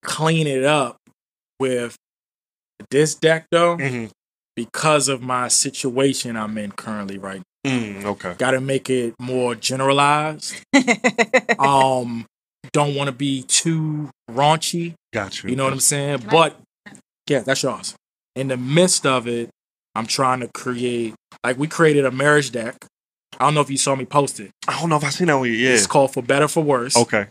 clean 0.03 0.47
it 0.47 0.65
up 0.65 0.97
with 1.59 1.97
this 2.91 3.15
deck 3.15 3.47
though, 3.51 3.77
Mm-hmm. 3.79 4.07
Because 4.57 5.09
of 5.09 5.23
my 5.23 5.49
situation 5.49 6.37
I'm 6.37 6.57
in 6.59 6.73
currently 6.73 7.19
right 7.19 7.43
Mm, 7.67 8.05
okay. 8.05 8.35
Got 8.39 8.53
to 8.53 8.61
make 8.61 8.89
it 8.89 9.15
more 9.19 9.55
generalized. 9.55 10.55
Um, 11.59 12.25
don't 12.73 12.95
want 12.95 13.09
to 13.09 13.13
be 13.13 13.43
too 13.43 14.09
raunchy. 14.31 14.95
Got 15.13 15.43
you. 15.43 15.51
You 15.51 15.57
know 15.57 15.65
what 15.65 15.75
I'm 15.75 15.81
saying? 15.81 16.25
But 16.31 16.57
yeah, 17.29 17.41
that's 17.41 17.63
yours. 17.63 17.95
In 18.35 18.49
the 18.49 18.57
midst 18.57 19.05
of 19.05 19.29
it, 19.29 19.51
I'm 19.95 20.07
trying 20.07 20.41
to 20.41 20.49
create 20.49 21.15
like 21.45 21.59
we 21.59 21.67
created 21.67 22.07
a 22.07 22.11
marriage 22.11 22.51
deck. 22.51 22.77
I 23.39 23.45
don't 23.45 23.55
know 23.55 23.61
if 23.61 23.71
you 23.71 23.77
saw 23.77 23.95
me 23.95 24.07
post 24.07 24.41
it. 24.41 24.53
I 24.67 24.81
don't 24.81 24.89
know 24.89 24.97
if 24.97 25.05
I 25.05 25.11
seen 25.11 25.27
that 25.27 25.37
one 25.37 25.51
yet. 25.51 25.59
Yeah. 25.59 25.71
It's 25.71 25.87
called 25.87 26.15
For 26.15 26.23
Better 26.23 26.49
For 26.49 26.63
Worse. 26.63 26.97
Okay. 26.97 27.27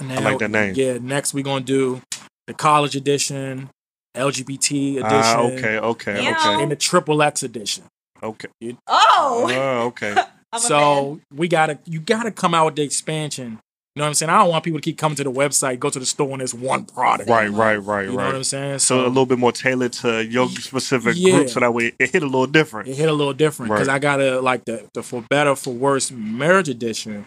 Now, 0.00 0.20
like 0.20 0.38
that 0.38 0.52
name. 0.52 0.74
Yeah, 0.76 0.98
next 0.98 1.34
we're 1.34 1.42
gonna 1.42 1.64
do 1.64 2.00
the 2.46 2.54
college 2.54 2.94
edition, 2.94 3.70
LGBT 4.18 4.96
edition, 4.98 5.04
Ah, 5.04 5.40
okay, 5.42 5.78
okay, 5.78 6.22
Yeah. 6.24 6.30
okay. 6.32 6.62
and 6.62 6.70
the 6.72 6.76
triple 6.76 7.22
X 7.22 7.42
edition. 7.42 7.84
Okay. 8.22 8.48
oh, 8.86 9.46
Oh, 9.50 9.86
okay. 9.86 10.10
I'm 10.52 10.58
a 10.58 10.60
fan. 10.60 10.60
so 10.60 11.20
we 11.34 11.46
gotta 11.48 11.78
you 11.84 12.00
gotta 12.00 12.30
come 12.30 12.54
out 12.54 12.66
with 12.66 12.76
the 12.76 12.82
expansion. 12.82 13.58
You 13.94 14.00
know 14.00 14.04
what 14.04 14.08
I'm 14.10 14.14
saying? 14.14 14.30
I 14.30 14.38
don't 14.38 14.50
want 14.50 14.62
people 14.64 14.78
to 14.78 14.82
keep 14.84 14.96
coming 14.96 15.16
to 15.16 15.24
the 15.24 15.32
website, 15.32 15.80
go 15.80 15.90
to 15.90 15.98
the 15.98 16.06
store, 16.06 16.30
and 16.30 16.38
there's 16.40 16.54
one 16.54 16.84
product. 16.84 17.28
Right, 17.28 17.50
right, 17.50 17.76
right, 17.76 17.76
right. 17.78 18.02
You 18.04 18.10
know 18.12 18.16
what 18.16 18.26
I'm 18.26 18.34
right. 18.36 18.46
saying? 18.46 18.78
So 18.78 19.04
a 19.04 19.08
little 19.08 19.26
bit 19.26 19.38
more 19.38 19.50
tailored 19.50 19.92
to 19.94 20.24
your 20.24 20.48
specific 20.50 21.14
Yeah. 21.16 21.32
group, 21.32 21.48
so 21.48 21.58
that 21.60 21.74
way 21.74 21.92
it 21.98 22.10
hit 22.12 22.22
a 22.22 22.26
little 22.26 22.46
different. 22.46 22.88
it 22.88 22.94
hit 22.96 23.08
a 23.08 23.12
little 23.12 23.32
different 23.32 23.72
because 23.72 23.88
Right. 23.88 23.94
I 23.96 23.98
gotta 23.98 24.40
like 24.40 24.64
the 24.66 24.88
the 24.94 25.02
for 25.02 25.22
better 25.28 25.56
for 25.56 25.72
worse 25.74 26.10
marriage 26.12 26.68
edition. 26.68 27.26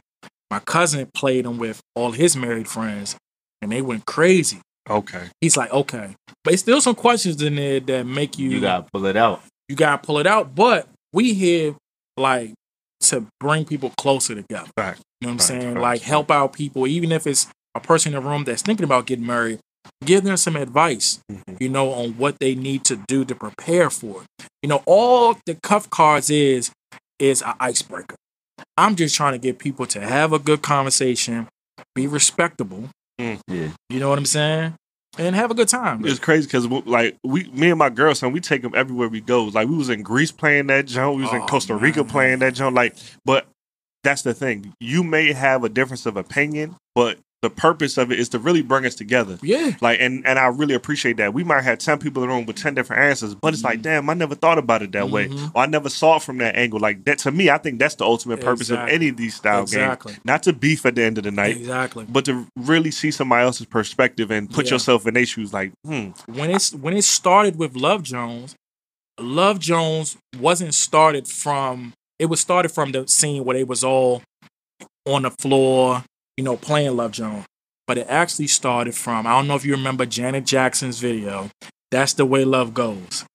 My 0.49 0.59
cousin 0.59 1.07
played 1.13 1.45
them 1.45 1.57
with 1.57 1.81
all 1.95 2.11
his 2.11 2.35
married 2.37 2.67
friends, 2.69 3.15
and 3.61 3.71
they 3.71 3.81
went 3.81 4.05
crazy. 4.05 4.59
Okay. 4.89 5.23
He's 5.41 5.55
like, 5.57 5.71
okay, 5.71 6.15
but 6.43 6.53
it's 6.53 6.61
still 6.63 6.81
some 6.81 6.95
questions 6.95 7.41
in 7.41 7.55
there 7.55 7.79
that 7.79 8.05
make 8.05 8.37
you 8.39 8.49
You 8.49 8.61
gotta 8.61 8.85
pull 8.91 9.05
it 9.05 9.15
out. 9.15 9.41
you 9.69 9.75
gotta 9.75 9.99
pull 10.05 10.17
it 10.19 10.27
out. 10.27 10.55
But 10.55 10.87
we 11.13 11.33
here 11.33 11.75
like 12.17 12.53
to 13.01 13.25
bring 13.39 13.65
people 13.65 13.91
closer 13.97 14.35
together. 14.35 14.69
Fact. 14.77 14.99
You 15.21 15.27
know 15.27 15.33
what 15.33 15.33
I'm 15.33 15.39
saying? 15.39 15.73
facts, 15.73 15.81
Like 15.81 16.01
help 16.01 16.31
out 16.31 16.53
people, 16.53 16.87
even 16.87 17.11
if 17.11 17.25
it's 17.27 17.47
a 17.75 17.79
person 17.79 18.13
in 18.13 18.21
the 18.23 18.29
room 18.29 18.43
that's 18.43 18.61
thinking 18.63 18.83
about 18.83 19.05
getting 19.05 19.25
married. 19.25 19.59
Give 20.03 20.23
them 20.23 20.37
some 20.37 20.55
advice, 20.55 21.19
Mhm. 21.31 21.59
you 21.59 21.69
know, 21.69 21.91
on 21.93 22.11
what 22.17 22.37
they 22.39 22.53
need 22.53 22.83
to 22.85 22.95
do 23.07 23.23
to 23.25 23.33
prepare 23.35 23.89
for 23.89 24.23
it. 24.23 24.45
You 24.61 24.69
know, 24.69 24.83
all 24.85 25.37
the 25.45 25.55
cuff 25.63 25.89
cards 25.89 26.29
is 26.29 26.71
is 27.19 27.41
an 27.43 27.53
icebreaker. 27.59 28.15
I'm 28.77 28.95
just 28.95 29.15
trying 29.15 29.33
to 29.33 29.37
get 29.39 29.59
people 29.59 29.85
to 29.87 30.01
have 30.01 30.33
a 30.33 30.39
good 30.39 30.61
conversation, 30.63 31.47
be 31.95 32.07
respectable. 32.07 32.89
Mm. 33.21 33.39
Yeah. 33.47 33.69
You 33.89 33.99
know 33.99 34.09
what 34.09 34.17
I'm 34.17 34.25
saying? 34.25 34.75
And 35.17 35.35
have 35.35 35.51
a 35.51 35.53
good 35.53 35.67
time. 35.67 36.05
It's 36.05 36.19
crazy 36.19 36.47
because 36.47 36.65
like 36.67 37.17
we, 37.23 37.43
me 37.51 37.69
and 37.69 37.77
my 37.79 37.89
girl 37.89 38.15
son, 38.15 38.31
we 38.31 38.39
take 38.39 38.61
them 38.61 38.73
everywhere 38.73 39.09
we 39.09 39.19
go. 39.19 39.43
Like 39.45 39.67
we 39.67 39.75
was 39.75 39.89
in 39.89 40.03
Greece 40.03 40.31
playing 40.31 40.67
that 40.67 40.85
joint, 40.87 41.17
we 41.17 41.23
was 41.23 41.33
in 41.33 41.41
Oh, 41.41 41.45
Costa 41.47 41.75
Rica 41.75 41.99
man. 42.03 42.09
playing 42.09 42.39
that 42.39 42.53
joint. 42.53 42.73
Like, 42.75 42.95
but 43.25 43.45
that's 44.03 44.21
the 44.21 44.33
thing. 44.33 44.73
You 44.79 45.03
may 45.03 45.33
have 45.33 45.63
a 45.65 45.69
difference 45.69 46.05
of 46.05 46.15
opinion, 46.17 46.75
but 46.95 47.17
the 47.41 47.49
purpose 47.49 47.97
of 47.97 48.11
it 48.11 48.19
is 48.19 48.29
to 48.29 48.39
really 48.39 48.61
bring 48.61 48.85
us 48.85 48.93
together. 48.93 49.39
Yeah. 49.41 49.71
Like, 49.81 49.99
and 49.99 50.25
and 50.27 50.37
I 50.37 50.45
really 50.47 50.75
appreciate 50.75 51.17
that. 51.17 51.33
We 51.33 51.43
might 51.43 51.63
have 51.63 51.79
ten 51.79 51.97
people 51.97 52.21
in 52.23 52.29
the 52.29 52.35
room 52.35 52.45
with 52.45 52.55
ten 52.57 52.75
different 52.75 53.01
answers, 53.01 53.33
but 53.33 53.53
it's 53.53 53.63
like, 53.63 53.79
Mhm. 53.79 53.83
damn, 53.83 54.09
I 54.09 54.13
never 54.13 54.35
thought 54.35 54.57
about 54.59 54.83
it 54.83 54.91
that 54.91 55.09
way, 55.09 55.27
Mhm. 55.27 55.51
or 55.55 55.63
I 55.63 55.65
never 55.65 55.89
saw 55.89 56.17
it 56.17 56.21
from 56.21 56.37
that 56.37 56.55
angle. 56.55 56.79
Like 56.79 57.03
that 57.05 57.17
to 57.19 57.31
me, 57.31 57.49
I 57.49 57.57
think 57.57 57.79
that's 57.79 57.95
the 57.95 58.05
ultimate 58.05 58.41
purpose 58.41 58.69
Exactly. 58.69 58.91
of 58.91 58.95
any 58.95 59.09
of 59.09 59.17
these 59.17 59.33
style 59.35 59.61
games. 59.61 59.73
Exactly. 59.73 60.17
Not 60.23 60.43
to 60.43 60.53
beef 60.53 60.85
at 60.85 60.93
the 60.95 61.03
end 61.03 61.17
of 61.17 61.23
the 61.23 61.31
night, 61.31 61.57
Exactly. 61.57 62.05
but 62.07 62.25
to 62.25 62.45
really 62.55 62.91
see 62.91 63.09
somebody 63.09 63.43
else's 63.43 63.65
perspective 63.65 64.29
and 64.29 64.49
put 64.51 64.67
Yeah. 64.67 64.73
yourself 64.73 65.07
in 65.07 65.15
their 65.15 65.25
shoes. 65.25 65.51
Like, 65.51 65.71
hmm, 65.85 66.09
when 66.27 66.51
it's 66.51 66.73
when 66.73 66.95
it 66.95 67.03
started 67.03 67.57
with 67.57 67.75
Love 67.75 68.03
Jones, 68.03 68.55
Love 69.19 69.59
Jones 69.59 70.15
wasn't 70.39 70.73
started 70.75 71.27
from 71.27 71.93
it 72.19 72.25
was 72.27 72.39
started 72.39 72.69
from 72.69 72.91
the 72.91 73.07
scene 73.07 73.43
where 73.43 73.55
they 73.57 73.63
was 73.63 73.83
all 73.83 74.21
on 75.07 75.23
the 75.23 75.31
floor, 75.31 76.03
you 76.37 76.43
know, 76.43 76.57
playing 76.57 76.95
Love 76.95 77.11
Jones. 77.11 77.45
But 77.87 77.97
it 77.97 78.07
actually 78.09 78.47
started 78.47 78.95
from 78.95 79.27
I 79.27 79.31
don't 79.31 79.47
know 79.47 79.55
if 79.55 79.65
you 79.65 79.73
remember 79.73 80.05
Janet 80.05 80.45
Jackson's 80.45 80.99
video. 80.99 81.49
That's 81.91 82.13
the 82.13 82.25
way 82.25 82.45
love 82.45 82.73
goes. 82.73 83.25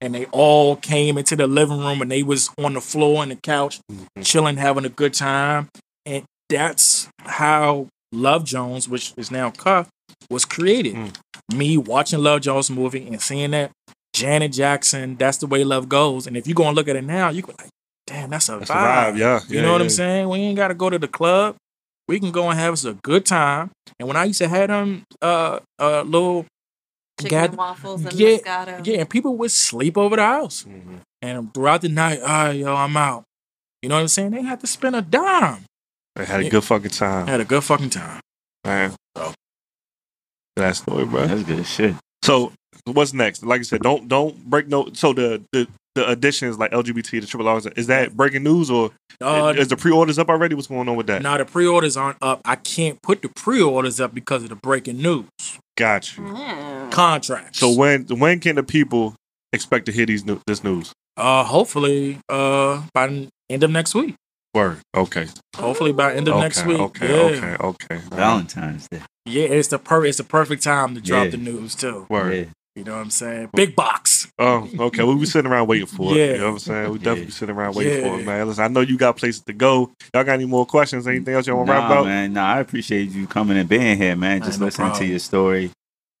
And 0.00 0.14
they 0.14 0.26
all 0.26 0.76
came 0.76 1.18
into 1.18 1.34
the 1.36 1.46
living 1.46 1.78
room 1.80 2.00
and 2.00 2.10
they 2.10 2.22
was 2.22 2.50
on 2.58 2.74
the 2.74 2.80
floor 2.80 3.22
and 3.22 3.32
the 3.32 3.36
couch, 3.36 3.80
Mhm. 3.90 4.06
chilling, 4.24 4.56
having 4.56 4.84
a 4.84 4.88
good 4.88 5.12
time. 5.12 5.68
And 6.06 6.24
that's 6.48 7.08
how 7.20 7.88
Love 8.12 8.44
Jones, 8.44 8.88
which 8.88 9.12
is 9.18 9.30
now 9.30 9.50
Cuff, 9.50 9.88
was 10.30 10.44
created. 10.46 10.94
Mm. 10.94 11.12
Me 11.54 11.76
watching 11.76 12.20
Love 12.22 12.40
Jones 12.42 12.70
movie 12.70 13.06
and 13.08 13.20
seeing 13.20 13.50
that 13.50 13.72
Janet 14.14 14.52
Jackson, 14.52 15.16
that's 15.16 15.36
the 15.38 15.46
way 15.46 15.64
love 15.64 15.88
goes. 15.88 16.26
And 16.26 16.36
if 16.36 16.46
you 16.46 16.54
go 16.54 16.64
and 16.66 16.74
look 16.76 16.88
at 16.88 16.96
it 16.96 17.04
now, 17.04 17.28
you 17.28 17.42
go 17.42 17.52
like, 17.58 17.68
damn, 18.06 18.30
that's 18.30 18.48
a 18.48 18.58
That's 18.58 18.70
a 18.70 18.74
vibe. 18.74 19.12
vibe, 19.14 19.18
yeah. 19.18 19.40
You 19.48 19.56
yeah, 19.56 19.62
know 19.62 19.72
what 19.72 19.78
yeah. 19.78 19.84
I'm 19.84 19.90
saying? 19.90 20.28
We 20.30 20.38
ain't 20.38 20.56
gotta 20.56 20.74
go 20.74 20.88
to 20.88 20.98
the 20.98 21.08
club. 21.08 21.56
We 22.08 22.18
can 22.20 22.30
go 22.32 22.48
and 22.48 22.58
have 22.58 22.72
us 22.72 22.84
a 22.84 22.94
good 22.94 23.26
time. 23.26 23.70
And 23.98 24.08
when 24.08 24.16
I 24.16 24.24
used 24.24 24.38
to 24.38 24.48
have 24.48 24.68
them 24.68 25.02
uh 25.22 25.60
uh 25.78 26.02
little 26.02 26.46
Chicken 27.20 27.38
Got- 27.38 27.48
and 27.50 27.58
waffles 27.58 28.04
and 28.04 28.12
yeah, 28.14 28.36
Moscato. 28.38 28.86
yeah, 28.86 29.00
and 29.00 29.10
people 29.10 29.36
would 29.36 29.50
sleep 29.50 29.98
over 29.98 30.16
the 30.16 30.22
house. 30.22 30.64
Mhm. 30.64 31.00
And 31.20 31.52
throughout 31.52 31.82
the 31.82 31.88
night, 31.88 32.20
all 32.20 32.26
right, 32.28 32.52
yo, 32.52 32.74
I'm 32.74 32.96
out. 32.96 33.24
You 33.82 33.88
know 33.88 33.96
what 33.96 34.02
I'm 34.02 34.08
saying? 34.08 34.30
They 34.30 34.42
had 34.42 34.60
to 34.60 34.66
spend 34.68 34.94
a 34.96 35.02
dime. 35.02 35.64
They 36.14 36.24
had 36.24 36.40
a 36.40 36.44
Yeah. 36.44 36.50
good 36.50 36.64
fucking 36.64 36.90
time, 36.90 37.26
Had 37.26 37.40
a 37.40 37.44
good 37.44 37.62
fucking 37.64 37.90
time. 37.90 38.20
man. 38.64 38.94
So. 39.16 39.34
That 40.56 40.76
story, 40.76 41.04
bro. 41.06 41.26
That's 41.26 41.42
good 41.42 41.66
shit. 41.66 41.94
So 42.22 42.52
what's 42.84 43.12
next? 43.12 43.44
Like 43.44 43.60
I 43.60 43.62
said, 43.64 43.82
don't 43.82 44.08
don't 44.08 44.44
break 44.48 44.68
no. 44.68 44.88
So 44.94 45.12
the 45.12 45.42
the 45.52 45.66
the 45.98 46.08
additions 46.08 46.58
like 46.58 46.70
LGBT, 46.72 47.20
the 47.20 47.26
triple 47.26 47.48
R's, 47.48 47.66
is 47.66 47.86
that 47.88 48.16
breaking 48.16 48.42
news 48.44 48.70
or 48.70 48.90
Uh, 49.20 49.52
is 49.56 49.68
the 49.68 49.76
pre-orders 49.76 50.18
up 50.18 50.28
already? 50.28 50.54
What's 50.54 50.68
going 50.68 50.88
on 50.88 50.96
with 50.96 51.08
that? 51.08 51.22
now 51.22 51.36
the 51.36 51.44
pre-orders 51.44 51.96
aren't 51.96 52.18
up. 52.22 52.40
I 52.44 52.56
can't 52.56 53.00
put 53.02 53.22
the 53.22 53.28
pre-orders 53.28 54.00
up 54.00 54.14
because 54.14 54.42
of 54.44 54.48
the 54.50 54.56
breaking 54.56 54.98
news 55.02 55.26
Got 55.76 56.16
you. 56.16 56.22
Mm. 56.24 56.90
contracts. 56.92 57.58
So 57.58 57.72
when 57.72 58.04
when 58.06 58.40
can 58.40 58.56
the 58.56 58.62
people 58.62 59.14
expect 59.52 59.86
to 59.86 59.92
hear 59.92 60.06
these 60.06 60.24
new, 60.24 60.40
this 60.46 60.62
news? 60.62 60.92
uh, 61.16 61.42
hopefully, 61.44 62.18
uh, 62.28 62.82
by 62.94 63.06
the 63.08 63.28
end 63.50 63.62
of 63.64 63.70
next 63.70 63.94
week. 63.94 64.14
Word. 64.54 64.78
Okay. 64.96 65.26
Hopefully 65.56 65.92
by 65.92 66.14
end 66.14 66.26
of 66.28 66.34
okay. 66.34 66.42
next 66.42 66.64
week. 66.64 66.80
Okay. 66.80 67.08
yeah. 67.08 67.56
Okay. 67.56 67.56
Okay. 67.94 68.00
Valentine's 68.10 68.86
Day. 68.88 69.00
Yeah, 69.26 69.44
it's 69.44 69.68
the 69.68 69.78
per- 69.78 70.04
it's 70.06 70.18
the 70.18 70.24
perfect 70.24 70.62
time 70.62 70.94
to 70.94 71.00
drop 71.00 71.24
Yeah. 71.26 71.30
the 71.32 71.36
news 71.38 71.74
too. 71.74 72.06
Word. 72.08 72.50
Yeah. 72.78 72.84
You 72.84 72.84
know 72.84 72.96
what 72.96 73.02
I'm 73.02 73.10
saying? 73.10 73.50
Big 73.54 73.74
box. 73.76 74.30
Oh, 74.38 74.68
okay. 74.78 75.02
We 75.04 75.14
be 75.16 75.26
sitting 75.26 75.50
around 75.50 75.66
waiting 75.68 75.86
for 75.86 76.12
it. 76.14 76.16
Yeah. 76.18 76.32
You 76.32 76.38
know 76.38 76.44
what 76.46 76.52
I'm 76.52 76.58
saying? 76.60 76.92
We 76.92 76.98
definitely 76.98 77.20
Yeah. 77.20 77.26
be 77.26 77.30
sitting 77.32 77.56
around 77.56 77.74
waiting 77.74 78.02
for 78.02 78.08
Yeah. 78.08 78.20
it, 78.22 78.26
man. 78.26 78.46
Listen, 78.46 78.64
I 78.64 78.68
know 78.68 78.80
you 78.80 78.96
got 78.98 79.16
places 79.16 79.42
to 79.42 79.52
go. 79.52 79.90
Y'all 80.14 80.24
got 80.24 80.32
any 80.34 80.46
more 80.46 80.64
questions? 80.66 81.06
Anything 81.06 81.34
else 81.34 81.46
you 81.46 81.56
want 81.56 81.68
to 81.68 81.72
Nah, 81.74 81.80
wrap 81.80 81.90
about? 81.90 82.06
man. 82.06 82.32
Nah, 82.32 82.46
I 82.54 82.60
appreciate 82.60 83.10
you 83.10 83.26
coming 83.26 83.56
and 83.58 83.68
being 83.68 83.96
here, 83.96 84.16
man. 84.16 84.42
Just 84.42 84.60
no 84.60 84.66
listening 84.66 84.92
to 84.94 85.04
your 85.06 85.18
story. 85.18 85.70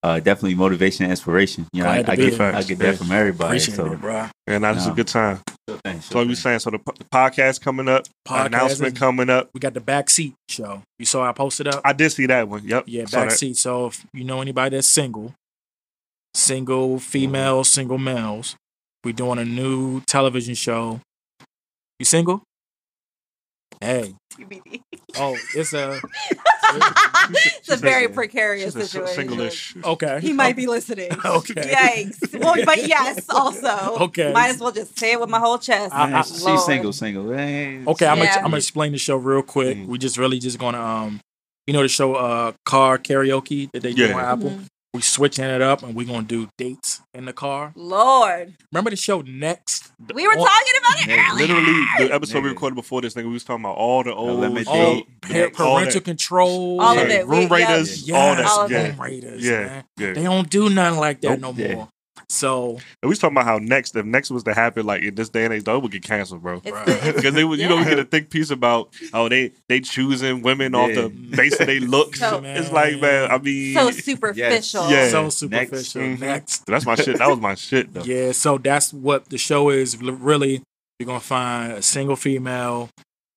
Uh, 0.00 0.20
definitely 0.20 0.54
motivation 0.54 1.04
and 1.04 1.10
inspiration. 1.10 1.66
You 1.72 1.82
know, 1.82 1.88
I, 1.88 1.96
I 2.06 2.14
get, 2.14 2.32
here. 2.34 2.42
I 2.42 2.62
get 2.62 2.78
that 2.78 2.98
from 2.98 3.10
everybody. 3.10 3.48
Appreciate 3.58 3.74
so, 3.74 3.92
it, 3.92 4.00
bro. 4.00 4.26
And 4.46 4.62
now 4.62 4.72
this 4.72 4.84
is 4.84 4.88
a 4.88 4.92
good 4.92 5.08
time. 5.08 5.40
Sure 5.68 5.76
thing, 5.78 6.00
So 6.00 6.12
sure 6.12 6.20
we 6.22 6.26
thing. 6.28 6.36
saying 6.36 6.58
so 6.60 6.70
the, 6.70 6.78
po- 6.78 6.94
the 6.96 7.04
podcast 7.06 7.60
coming 7.60 7.88
up, 7.88 8.04
Podcast 8.26 8.46
announcement 8.46 8.92
is- 8.94 8.98
coming 8.98 9.28
up. 9.28 9.50
We 9.52 9.58
got 9.58 9.74
the 9.74 9.80
backseat 9.80 10.34
show. 10.48 10.82
You 11.00 11.04
saw 11.04 11.28
I 11.28 11.32
posted 11.32 11.66
up. 11.66 11.80
I 11.84 11.92
did 11.94 12.10
see 12.10 12.26
that 12.26 12.48
one. 12.48 12.62
Yep. 12.64 12.84
Yeah, 12.86 13.06
Saw 13.06 13.24
that. 13.24 13.30
backseat. 13.32 13.56
So 13.56 13.86
if 13.86 14.06
you 14.14 14.22
know 14.22 14.40
anybody 14.40 14.76
that's 14.76 14.86
single, 14.86 15.34
single 16.38 16.98
females, 16.98 17.68
single 17.68 17.98
males, 17.98 18.56
We're 19.04 19.12
doing 19.12 19.38
a 19.38 19.44
new 19.44 20.00
television 20.06 20.54
show. 20.54 21.00
You 21.98 22.04
single? 22.04 22.42
Hey. 23.80 24.14
TBD. 24.34 24.80
Oh, 25.18 25.36
it's 25.54 25.72
a 25.72 26.00
it's 26.72 27.68
a 27.70 27.76
very 27.76 28.04
a- 28.06 28.08
precarious 28.08 28.74
She's 28.74 28.76
a 28.76 28.86
situation. 28.86 29.14
single-ish. 29.28 29.76
okay. 29.84 30.18
He 30.20 30.32
might 30.32 30.56
be 30.56 30.66
listening. 30.66 31.10
Okay. 31.24 31.54
Yikes. 31.54 32.38
Well, 32.40 32.54
but 32.64 32.86
yes, 32.86 33.26
also. 33.28 34.04
Okay. 34.06 34.32
Might 34.32 34.48
as 34.50 34.58
well 34.60 34.72
just 34.72 34.98
say 34.98 35.12
it 35.12 35.20
with 35.20 35.30
my 35.30 35.38
whole 35.38 35.58
chest. 35.58 35.94
I- 35.94 36.18
I- 36.18 36.22
she's 36.22 36.42
Lord. 36.44 36.60
single, 36.60 36.92
single. 36.92 37.32
Hey, 37.32 37.82
Okay, 37.86 38.06
I'm 38.06 38.18
Yeah. 38.18 38.24
gonna 38.26 38.36
I'm 38.38 38.42
gonna 38.44 38.56
explain 38.56 38.92
the 38.92 38.98
show 38.98 39.16
real 39.16 39.42
quick. 39.42 39.76
Mm. 39.76 39.86
We 39.86 39.98
just 39.98 40.18
really 40.18 40.38
just 40.38 40.58
gonna 40.58 40.80
um, 40.80 41.20
you 41.66 41.72
know 41.74 41.82
the 41.82 41.88
show 41.88 42.14
uh 42.14 42.52
car 42.64 42.98
karaoke 42.98 43.70
that 43.72 43.82
they 43.82 43.92
do 43.92 44.06
Yeah. 44.08 44.14
on 44.14 44.24
Apple. 44.24 44.50
Mhm. 44.50 44.66
We 44.94 45.02
switching 45.02 45.44
it 45.44 45.60
up 45.60 45.82
and 45.82 45.94
we're 45.94 46.06
gonna 46.06 46.22
do 46.26 46.48
dates 46.56 47.02
in 47.12 47.26
the 47.26 47.32
car. 47.34 47.72
Lord. 47.76 48.54
Remember 48.72 48.88
the 48.88 48.96
show 48.96 49.20
Next? 49.20 49.92
We 50.14 50.26
were 50.26 50.32
On- 50.32 50.38
talking 50.46 50.72
about 50.78 51.00
it 51.02 51.08
Nigga, 51.10 51.30
earlier. 51.32 51.46
Literally, 51.46 51.84
the 52.08 52.14
episode 52.14 52.42
we 52.42 52.48
recorded 52.48 52.74
before 52.74 53.02
this 53.02 53.12
nigga, 53.12 53.24
we 53.26 53.34
was 53.34 53.44
talking 53.44 53.64
about 53.64 53.76
all 53.76 54.02
the 54.02 54.14
old 54.14 54.40
Limit 54.40 54.64
show- 54.66 54.72
all 54.72 54.94
date, 54.94 55.52
pa- 55.54 55.64
all 55.64 55.74
parental 55.76 56.00
that. 56.00 56.04
control. 56.04 56.80
All 56.80 56.94
yeah, 56.94 57.00
of 57.02 57.10
it. 57.10 57.26
Room 57.26 57.48
We- 57.50 57.58
yeah. 57.58 57.72
Raiders, 57.72 58.08
Yes, 58.08 58.16
all 58.16 58.34
that. 58.36 58.46
All 58.46 58.70
yeah. 58.72 58.86
Room 58.88 59.00
Raiders, 59.00 59.44
Yeah, 59.44 59.50
man. 59.66 59.84
yeah. 59.98 60.12
They 60.14 60.22
don't 60.22 60.48
do 60.48 60.70
nothing 60.70 60.98
like 61.00 61.20
that 61.20 61.38
Nope. 61.40 61.56
no 61.58 61.62
Yeah. 61.62 61.74
more. 61.74 61.88
So 62.30 62.72
And 62.72 62.80
we 63.04 63.08
was 63.08 63.18
talking 63.18 63.36
about 63.36 63.46
how 63.46 63.58
next, 63.58 63.96
if 63.96 64.04
next 64.04 64.30
was 64.30 64.42
to 64.44 64.54
happen, 64.54 64.84
like 64.84 65.02
in 65.02 65.14
this 65.14 65.30
day 65.30 65.44
and 65.44 65.54
age, 65.54 65.64
though, 65.64 65.76
it 65.78 65.82
would 65.82 65.92
get 65.92 66.02
canceled, 66.02 66.42
bro. 66.42 66.60
It's 66.62 66.66
Bruh. 66.76 66.84
the, 66.84 67.08
it's, 67.08 67.16
Because 67.16 67.34
they 67.34 67.44
would, 67.44 67.58
you 67.58 67.68
know, 67.68 67.76
we 67.78 67.84
get 67.84 67.98
a 67.98 68.04
think 68.04 68.28
piece 68.30 68.50
about 68.50 68.90
oh 69.14 69.28
they 69.28 69.52
they 69.68 69.80
choosing 69.80 70.42
women 70.42 70.74
off 70.74 70.88
the 70.94 71.10
Yeah. 71.10 71.36
base 71.36 71.58
of 71.58 71.66
their 71.66 71.80
looks. 71.80 72.20
So- 72.20 72.42
it's 72.44 72.70
like 72.70 73.00
man, 73.00 73.30
I 73.30 73.38
mean, 73.38 73.74
so 73.74 73.90
superficial. 73.90 74.90
Yeah. 74.90 75.08
so 75.08 75.28
superficial. 75.30 76.02
Mhm. 76.02 76.18
Next. 76.20 76.66
that's 76.66 76.84
my 76.84 76.94
shit. 76.96 77.18
That 77.18 77.28
was 77.30 77.38
my 77.40 77.54
shit 77.54 77.92
though. 77.94 78.02
Yeah, 78.04 78.32
so 78.32 78.58
that's 78.58 78.92
what 78.92 79.28
the 79.30 79.38
show 79.38 79.70
is. 79.70 79.96
Really, 80.00 80.62
you're 80.98 81.06
gonna 81.06 81.20
find 81.20 81.72
a 81.72 81.82
single 81.82 82.16
female, 82.16 82.90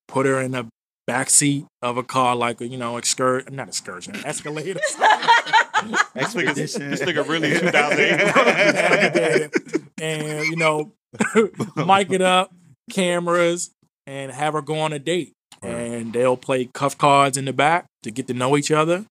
put 0.08 0.26
her 0.26 0.42
in 0.42 0.52
the 0.52 0.68
back 1.12 1.30
seat 1.30 1.66
of 1.82 1.98
a 1.98 2.04
car, 2.04 2.36
like 2.38 2.62
a 2.62 2.68
you 2.68 2.78
know 2.78 2.96
excursion, 2.98 3.54
not 3.56 3.68
excursion, 3.68 4.16
escalator. 4.26 4.76
This 4.80 4.96
nigga, 4.96 6.16
Expedition. 6.16 6.92
this 6.92 7.02
nigga 7.02 7.28
really 7.28 7.50
2008. 7.60 9.82
and 10.02 10.48
you 10.48 10.56
know, 10.56 10.94
mic 11.86 12.12
it 12.12 12.22
up, 12.22 12.54
cameras, 12.92 13.72
and 14.08 14.32
have 14.32 14.54
her 14.54 14.62
go 14.62 14.80
on 14.80 14.94
a 14.94 15.00
date. 15.00 15.34
And 15.62 16.14
they'll 16.14 16.38
play 16.38 16.70
cuff 16.74 16.98
cards 16.98 17.38
in 17.38 17.44
the 17.46 17.54
back 17.54 17.86
to 18.04 18.12
get 18.12 18.28
to 18.28 18.34
know 18.34 18.58
each 18.58 18.72
other, 18.72 19.06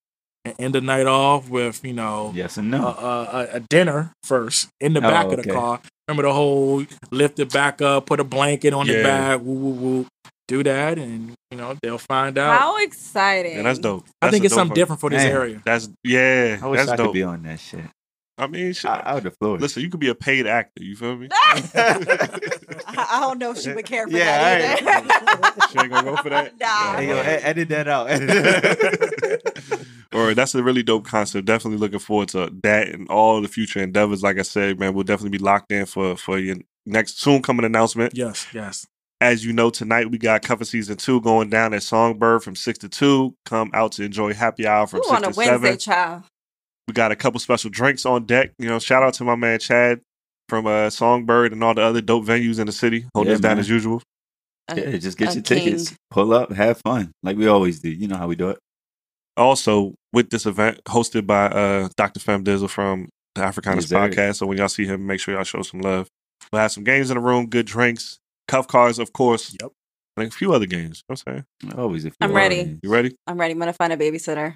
and 0.44 0.54
end 0.58 0.74
the 0.74 0.80
night 0.80 1.06
off 1.06 1.48
with 1.48 1.84
you 1.84 1.92
know 1.92 2.32
Yes 2.34 2.56
and 2.56 2.74
a, 2.74 2.78
no. 2.78 2.86
a, 2.88 3.48
a 3.56 3.60
dinner 3.60 4.12
first 4.24 4.68
in 4.80 4.94
the 4.94 5.00
Oh, 5.00 5.08
back 5.08 5.26
of 5.26 5.32
the 5.32 5.38
okay. 5.40 5.50
car. 5.52 5.80
Remember 6.08 6.24
the 6.28 6.34
whole 6.34 6.84
lift 7.12 7.38
it 7.38 7.52
back 7.52 7.80
up, 7.82 8.06
put 8.06 8.18
a 8.20 8.24
blanket 8.24 8.72
on 8.72 8.86
the 8.88 8.94
Yeah. 8.94 9.02
back, 9.04 9.40
woo 9.42 9.54
woo 9.54 9.70
woo. 9.74 10.06
Do 10.50 10.64
that, 10.64 10.98
and 10.98 11.32
you 11.52 11.58
know 11.58 11.76
they'll 11.80 11.96
find 11.96 12.36
out. 12.36 12.58
How 12.58 12.82
exciting. 12.82 13.58
And 13.58 13.66
that's 13.66 13.78
dope. 13.78 14.04
I 14.20 14.32
think 14.32 14.44
it's 14.44 14.52
something 14.52 14.70
one. 14.70 14.74
different 14.74 15.00
for 15.00 15.08
this 15.08 15.22
Man. 15.22 15.30
area. 15.30 15.62
That's 15.64 15.88
yeah. 16.02 16.58
I 16.60 16.66
wish 16.66 16.78
that's 16.80 16.90
I 16.90 16.96
dope. 16.96 17.06
could 17.06 17.12
be 17.12 17.22
on 17.22 17.44
that 17.44 17.60
shit. 17.60 17.84
I 18.36 18.48
mean, 18.48 18.72
shit. 18.72 18.90
I, 18.90 18.98
I 18.98 19.14
would 19.14 19.24
have 19.26 19.36
floored. 19.36 19.60
Listen, 19.60 19.80
you 19.84 19.90
could 19.90 20.00
be 20.00 20.08
a 20.08 20.14
paid 20.16 20.48
actor. 20.48 20.82
You 20.82 20.96
feel 20.96 21.14
me? 21.14 21.28
I, 21.32 21.62
I 22.88 23.20
don't 23.28 23.38
know 23.38 23.52
if 23.52 23.58
she 23.58 23.72
would 23.72 23.84
care 23.84 24.08
for 24.08 24.16
Yeah, 24.16 24.58
that 24.76 24.82
either. 24.82 25.68
She 25.70 25.78
ain't 25.78 25.90
gonna 25.92 26.10
go 26.10 26.16
for 26.16 26.30
that? 26.30 26.54
Nah. 26.60 26.96
Hey, 26.96 27.08
yo, 27.08 27.16
edit 27.18 27.68
that 27.68 27.86
out. 27.86 28.10
or 30.12 30.34
that's 30.34 30.52
a 30.56 30.62
really 30.64 30.82
dope 30.82 31.04
concept. 31.04 31.46
Definitely 31.46 31.78
looking 31.78 32.00
forward 32.00 32.30
to 32.30 32.52
that 32.64 32.88
and 32.88 33.08
all 33.08 33.40
the 33.40 33.46
future 33.46 33.80
endeavors. 33.80 34.24
Like 34.24 34.40
I 34.40 34.42
said, 34.42 34.80
man, 34.80 34.94
we'll 34.94 35.04
definitely 35.04 35.38
be 35.38 35.44
locked 35.44 35.70
in 35.70 35.86
for 35.86 36.16
for 36.16 36.38
your 36.38 36.56
next 36.86 37.20
soon 37.20 37.40
coming 37.40 37.64
announcement. 37.64 38.16
Yes, 38.16 38.48
yes. 38.52 38.84
As 39.22 39.44
you 39.44 39.52
know, 39.52 39.68
tonight 39.68 40.10
we 40.10 40.16
got 40.16 40.40
cover 40.42 40.64
season 40.64 40.96
two 40.96 41.20
going 41.20 41.50
down 41.50 41.74
at 41.74 41.82
Songbyrd 41.82 42.42
from 42.42 42.56
six 42.56 42.78
to 42.78 42.88
two. 42.88 43.34
Come 43.44 43.70
out 43.74 43.92
to 43.92 44.04
enjoy 44.04 44.32
happy 44.32 44.66
hour 44.66 44.86
from 44.86 45.00
Ooh, 45.00 45.02
six 45.04 45.12
on 45.12 45.24
a 45.24 45.32
to 45.32 45.36
Wednesday, 45.36 45.44
seven. 45.72 45.78
child. 45.78 46.22
We 46.88 46.94
got 46.94 47.12
a 47.12 47.16
couple 47.16 47.38
special 47.38 47.68
drinks 47.70 48.06
on 48.06 48.24
deck. 48.24 48.52
You 48.58 48.68
know, 48.68 48.78
shout 48.78 49.02
out 49.02 49.14
to 49.14 49.24
my 49.24 49.36
man 49.36 49.58
Chad 49.58 50.00
from 50.48 50.66
uh, 50.66 50.88
Songbyrd 50.88 51.52
and 51.52 51.62
all 51.62 51.74
the 51.74 51.82
other 51.82 52.00
dope 52.00 52.24
venues 52.24 52.58
in 52.58 52.66
the 52.66 52.72
city. 52.72 53.04
Hold 53.14 53.26
Yeah, 53.26 53.34
us 53.34 53.40
down 53.40 53.52
man. 53.52 53.58
as 53.60 53.68
usual. 53.68 54.02
yeah, 54.74 54.96
just 54.96 55.18
get 55.18 55.30
a 55.30 55.34
your 55.34 55.42
tickets. 55.42 55.94
Pull 56.10 56.32
up, 56.32 56.50
have 56.52 56.78
fun, 56.78 57.12
like 57.22 57.36
we 57.36 57.46
always 57.46 57.80
do. 57.80 57.90
You 57.90 58.08
know 58.08 58.16
how 58.16 58.26
we 58.26 58.36
do 58.36 58.48
it. 58.48 58.58
Also, 59.36 59.94
with 60.14 60.30
this 60.30 60.46
event 60.46 60.82
hosted 60.84 61.26
by 61.26 61.46
uh, 61.46 61.88
Dr. 61.96 62.20
Fem 62.20 62.42
Dizzle 62.42 62.70
from 62.70 63.08
the 63.34 63.42
Africanus 63.42 63.90
Yes, 63.90 64.00
podcast. 64.00 64.36
So 64.36 64.46
when 64.46 64.56
y'all 64.56 64.68
see 64.68 64.86
him, 64.86 65.06
make 65.06 65.20
sure 65.20 65.34
y'all 65.34 65.44
show 65.44 65.60
some 65.62 65.80
love. 65.82 66.08
We'll 66.50 66.62
have 66.62 66.72
some 66.72 66.84
games 66.84 67.10
in 67.10 67.16
the 67.16 67.20
room, 67.22 67.46
good 67.46 67.66
drinks, 67.66 68.18
cuff 68.50 68.68
cards, 68.68 68.98
of 68.98 69.12
course. 69.12 69.56
Yep. 69.60 69.72
I 70.16 70.20
think 70.22 70.32
a 70.32 70.36
few 70.36 70.52
other 70.52 70.66
games. 70.66 71.02
You 71.08 71.14
know 71.14 71.16
what 71.24 71.34
I'm 71.34 71.44
saying? 71.68 71.78
Always. 71.78 72.04
If 72.04 72.14
I'm 72.20 72.32
ready. 72.32 72.60
are. 72.62 72.78
You 72.82 72.90
ready? 72.90 73.16
I'm 73.26 73.38
ready. 73.38 73.52
I'm 73.52 73.58
gonna 73.58 73.72
find 73.72 73.92
a 73.92 73.96
babysitter 73.96 74.54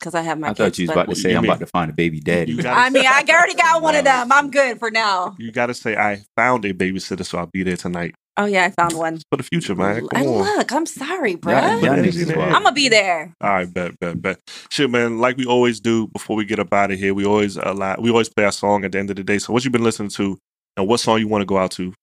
because 0.00 0.14
I 0.14 0.22
have 0.22 0.38
my. 0.38 0.48
I 0.50 0.54
thought 0.54 0.78
you 0.78 0.84
was 0.84 0.90
about 0.90 1.08
to 1.08 1.14
say 1.16 1.34
I'm 1.34 1.42
mean- 1.42 1.50
about 1.50 1.60
to 1.60 1.66
find 1.66 1.90
a 1.90 1.94
baby 1.94 2.20
daddy. 2.20 2.52
I 2.66 2.90
mean, 2.90 3.04
I 3.06 3.24
already 3.28 3.54
got 3.54 3.82
one 3.82 3.94
of 3.94 4.04
them. 4.04 4.32
I'm 4.32 4.50
good 4.50 4.78
for 4.78 4.90
now. 4.90 5.36
you 5.38 5.52
gotta 5.52 5.74
say 5.74 5.96
I 5.96 6.24
found 6.36 6.64
a 6.64 6.72
babysitter, 6.72 7.24
so 7.24 7.38
I'll 7.38 7.46
be 7.46 7.62
there 7.62 7.76
tonight 7.76 8.14
Oh 8.36 8.46
yeah, 8.46 8.64
I 8.64 8.70
found 8.70 8.94
one. 8.94 9.20
for 9.30 9.36
the 9.36 9.44
future, 9.44 9.76
man. 9.76 10.08
Come 10.08 10.22
I 10.22 10.26
on. 10.26 10.38
look. 10.56 10.72
I'm 10.72 10.86
sorry, 10.86 11.36
bro. 11.36 11.52
Yeah, 11.52 11.60
yeah. 11.60 11.80
Put 11.80 11.82
niggas 11.88 11.98
energy 11.98 12.20
is 12.20 12.26
there. 12.28 12.38
wild. 12.38 12.52
I'm 12.52 12.62
gonna 12.64 12.74
be 12.74 12.88
there. 12.88 13.32
All 13.40 13.50
right, 13.50 13.72
bet, 13.72 13.98
bet, 14.00 14.20
bet. 14.20 14.40
Shit, 14.70 14.90
man. 14.90 15.18
Like 15.18 15.36
we 15.36 15.46
always 15.46 15.78
do 15.78 16.08
before 16.08 16.34
we 16.34 16.44
get 16.44 16.58
up 16.58 16.72
out 16.72 16.90
of 16.90 16.98
here, 16.98 17.14
we 17.14 17.24
always 17.24 17.56
uh, 17.56 17.62
a 17.66 17.74
lot. 17.74 18.02
we 18.02 18.10
always 18.10 18.28
play 18.28 18.44
our 18.44 18.52
song 18.52 18.84
at 18.84 18.92
the 18.92 18.98
end 18.98 19.10
of 19.10 19.16
the 19.16 19.22
day. 19.22 19.38
So, 19.38 19.52
what 19.52 19.64
you 19.64 19.70
been 19.70 19.84
listening 19.84 20.08
to, 20.10 20.36
and 20.76 20.88
what 20.88 20.98
song 20.98 21.20
you 21.20 21.28
want 21.28 21.42
to 21.42 21.46
go 21.46 21.58
out 21.58 21.70
to? 21.72 21.94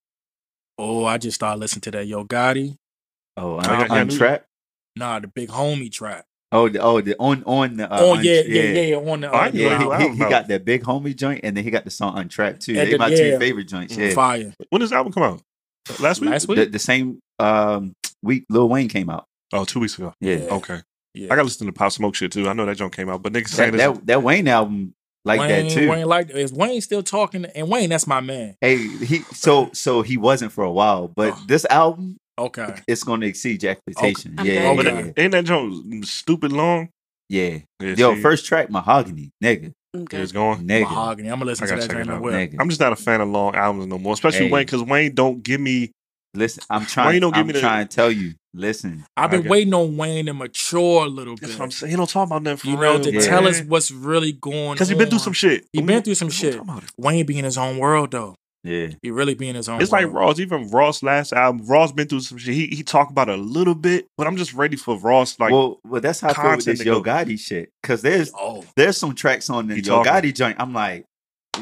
Oh, 0.78 1.04
I 1.04 1.18
just 1.18 1.34
started 1.36 1.60
listening 1.60 1.82
to 1.82 1.90
that 1.92 2.06
Yo 2.06 2.24
Gotti. 2.24 2.76
Oh, 3.36 3.58
I 3.58 3.62
got- 3.62 3.72
un- 3.72 3.90
I 3.90 4.04
knew- 4.04 4.12
untrapped. 4.12 4.46
Nah, 4.96 5.20
the 5.20 5.26
big 5.28 5.48
homie 5.48 5.90
track. 5.90 6.24
Oh, 6.54 6.68
the, 6.68 6.80
oh, 6.80 7.00
the 7.00 7.16
on 7.18 7.42
on 7.44 7.76
the. 7.78 7.90
Uh, 7.90 7.98
oh 8.00 8.14
un- 8.16 8.24
yeah, 8.24 8.42
yeah, 8.46 8.62
yeah, 8.82 8.96
On 8.96 9.20
the 9.22 9.30
Oh, 9.30 9.34
uh, 9.34 9.50
Yeah, 9.54 9.78
he, 9.78 9.84
yeah, 9.86 9.98
he, 10.00 10.08
he 10.10 10.18
got 10.18 10.48
that 10.48 10.66
big 10.66 10.82
homie 10.82 11.16
joint, 11.16 11.40
and 11.44 11.56
then 11.56 11.64
he 11.64 11.70
got 11.70 11.84
the 11.84 11.90
song 11.90 12.18
Untrapped 12.18 12.60
too. 12.60 12.72
And 12.78 12.86
They 12.88 12.92
the- 12.92 12.98
my 12.98 13.08
yeah. 13.08 13.16
two 13.16 13.38
favorite 13.38 13.68
joints. 13.68 13.96
Yeah, 13.96 14.12
fire. 14.12 14.52
When 14.68 14.80
does 14.80 14.90
the 14.90 14.96
album 14.96 15.12
come 15.14 15.22
out? 15.22 15.40
Last 15.98 16.20
week. 16.20 16.30
Last 16.30 16.48
week. 16.48 16.58
the, 16.58 16.66
the 16.66 16.78
same 16.78 17.20
um, 17.38 17.94
week 18.22 18.44
Lil 18.50 18.68
Wayne 18.68 18.88
came 18.88 19.08
out. 19.08 19.24
Oh, 19.54 19.64
two 19.64 19.80
weeks 19.80 19.96
ago. 19.96 20.12
Yeah, 20.20 20.36
Okay. 20.50 20.80
Yeah. 21.14 21.26
I 21.26 21.28
got 21.30 21.36
to 21.36 21.44
listen 21.44 21.66
to 21.66 21.72
Pop 21.72 21.92
Smoke 21.92 22.14
shit 22.14 22.32
too. 22.32 22.48
I 22.48 22.52
know 22.54 22.64
that 22.66 22.76
joint 22.76 22.94
came 22.94 23.08
out, 23.10 23.22
but 23.22 23.32
niggas 23.32 23.44
that, 23.44 23.48
saying 23.50 23.76
that 23.76 24.06
that 24.06 24.22
Wayne 24.22 24.48
album 24.48 24.94
like 25.24 25.40
Wayne, 25.40 25.48
that 25.68 25.70
too. 25.70 25.88
Wayne 25.88 26.06
like 26.06 26.30
is 26.30 26.52
Wayne 26.52 26.80
still 26.80 27.02
talking? 27.02 27.44
And 27.44 27.68
Wayne, 27.68 27.90
that's 27.90 28.06
my 28.06 28.20
man. 28.20 28.56
Hey, 28.60 28.76
he 28.78 29.18
so 29.32 29.70
so 29.74 30.02
he 30.02 30.16
wasn't 30.16 30.52
for 30.52 30.64
a 30.64 30.72
while, 30.72 31.08
but 31.08 31.34
Oh. 31.36 31.42
this 31.46 31.64
album 31.70 32.16
Okay. 32.38 32.74
it's 32.88 33.04
going 33.04 33.20
to 33.20 33.26
exceed 33.26 33.62
your 33.62 33.72
expectation. 33.72 34.36
Okay. 34.40 34.54
Yeah, 34.54 34.68
oh 34.68 34.72
Okay. 34.72 34.84
yeah, 34.84 34.92
but 34.94 35.04
yeah, 35.16 35.22
ain't 35.24 35.32
that 35.32 35.44
joint 35.44 36.06
stupid 36.06 36.50
long? 36.52 36.88
yeah. 37.28 37.58
Yeah, 37.80 37.94
Yo, 37.96 38.14
see, 38.14 38.22
first 38.22 38.46
track, 38.46 38.70
Mahogany, 38.70 39.30
nigga, 39.42 39.72
Okay. 39.96 40.18
it's 40.22 40.32
going. 40.32 40.66
nigga, 40.66 40.82
Mahogany. 40.82 41.28
I'm 41.28 41.38
gonna 41.38 41.50
listen 41.50 41.64
I 41.64 41.66
to 41.66 41.74
gotta 41.76 41.88
that 41.88 41.94
check 41.94 42.06
it 42.06 42.10
out. 42.10 42.22
well. 42.22 42.48
I'm 42.58 42.68
just 42.68 42.80
not 42.80 42.92
a 42.92 42.96
fan 42.96 43.20
of 43.20 43.28
long 43.28 43.54
albums 43.54 43.86
no 43.86 43.98
more, 43.98 44.14
especially 44.14 44.46
Hey. 44.46 44.50
Wayne, 44.52 44.66
because 44.66 44.82
Wayne 44.82 45.14
don't 45.14 45.42
give 45.42 45.60
me. 45.60 45.92
Listen, 46.34 46.62
I'm 46.70 46.86
trying. 46.86 47.14
you 47.14 47.20
don't 47.20 47.32
give 47.34 47.40
I'm 47.40 47.46
me 47.46 47.52
the- 47.52 47.60
trying 47.60 47.86
to 47.88 47.94
tell 47.94 48.10
you. 48.10 48.34
Listen, 48.54 49.04
I've 49.16 49.30
been 49.30 49.40
Okay. 49.40 49.48
waiting 49.48 49.72
on 49.74 49.96
Wayne 49.96 50.26
to 50.26 50.34
mature 50.34 51.04
a 51.04 51.08
little 51.08 51.36
That's 51.36 51.52
bit. 51.52 51.58
what 51.58 51.64
I'm 51.64 51.70
saying. 51.70 51.90
He 51.90 51.96
don't 51.96 52.08
talk 52.08 52.26
about 52.26 52.42
nothing 52.42 52.56
for 52.58 52.66
you 52.68 52.76
know, 52.76 53.02
to 53.02 53.12
Yeah. 53.12 53.20
tell 53.20 53.46
us 53.48 53.60
what's 53.62 53.90
really 53.90 54.32
going 54.32 54.68
on. 54.68 54.74
because 54.74 54.88
he's 54.88 54.98
been 54.98 55.08
through 55.08 55.18
some 55.20 55.32
shit. 55.32 55.64
He's 55.72 55.82
been 55.82 56.02
through 56.02 56.14
some 56.16 56.28
don't 56.28 56.34
shit. 56.34 56.52
talk 56.54 56.62
about 56.62 56.82
it. 56.84 56.90
Wayne 56.98 57.24
be 57.24 57.38
in 57.38 57.44
his 57.46 57.56
own 57.56 57.78
world 57.78 58.10
though. 58.10 58.34
yeah, 58.64 58.88
He 59.02 59.10
really 59.10 59.34
be 59.34 59.48
in 59.48 59.56
his 59.56 59.68
own. 59.70 59.80
It's 59.80 59.90
like 59.90 60.04
world. 60.04 60.14
Ross. 60.16 60.38
Even 60.38 60.68
Ross' 60.68 61.02
last 61.02 61.32
album, 61.32 61.66
Ross 61.66 61.92
been 61.92 62.08
through 62.08 62.20
some 62.20 62.36
shit. 62.38 62.54
He 62.54 62.66
he 62.68 62.82
talked 62.82 63.10
about 63.10 63.28
it 63.30 63.38
a 63.38 63.42
little 63.42 63.74
bit, 63.74 64.06
but 64.18 64.26
I'm 64.26 64.36
just 64.36 64.52
ready 64.54 64.76
for 64.76 64.98
Ross. 64.98 65.38
Like, 65.40 65.50
well, 65.50 65.80
well, 65.84 66.00
that's 66.02 66.20
how 66.20 66.28
I 66.28 66.32
feel 66.34 66.42
with 66.44 66.50
content 66.52 66.64
this 66.66 66.78
to 66.80 66.84
Yo 66.84 67.00
go. 67.00 67.10
Gotti 67.10 67.40
shit. 67.40 67.70
Because 67.82 68.02
there's 68.02 68.30
Oh, 68.38 68.64
there's 68.76 68.96
some 68.98 69.14
tracks 69.14 69.48
on 69.50 69.66
the 69.66 69.76
He 69.76 69.80
Yo 69.80 70.02
talking. 70.04 70.12
Gotti 70.12 70.34
joint. 70.34 70.56
I'm 70.60 70.72
like, 70.74 71.04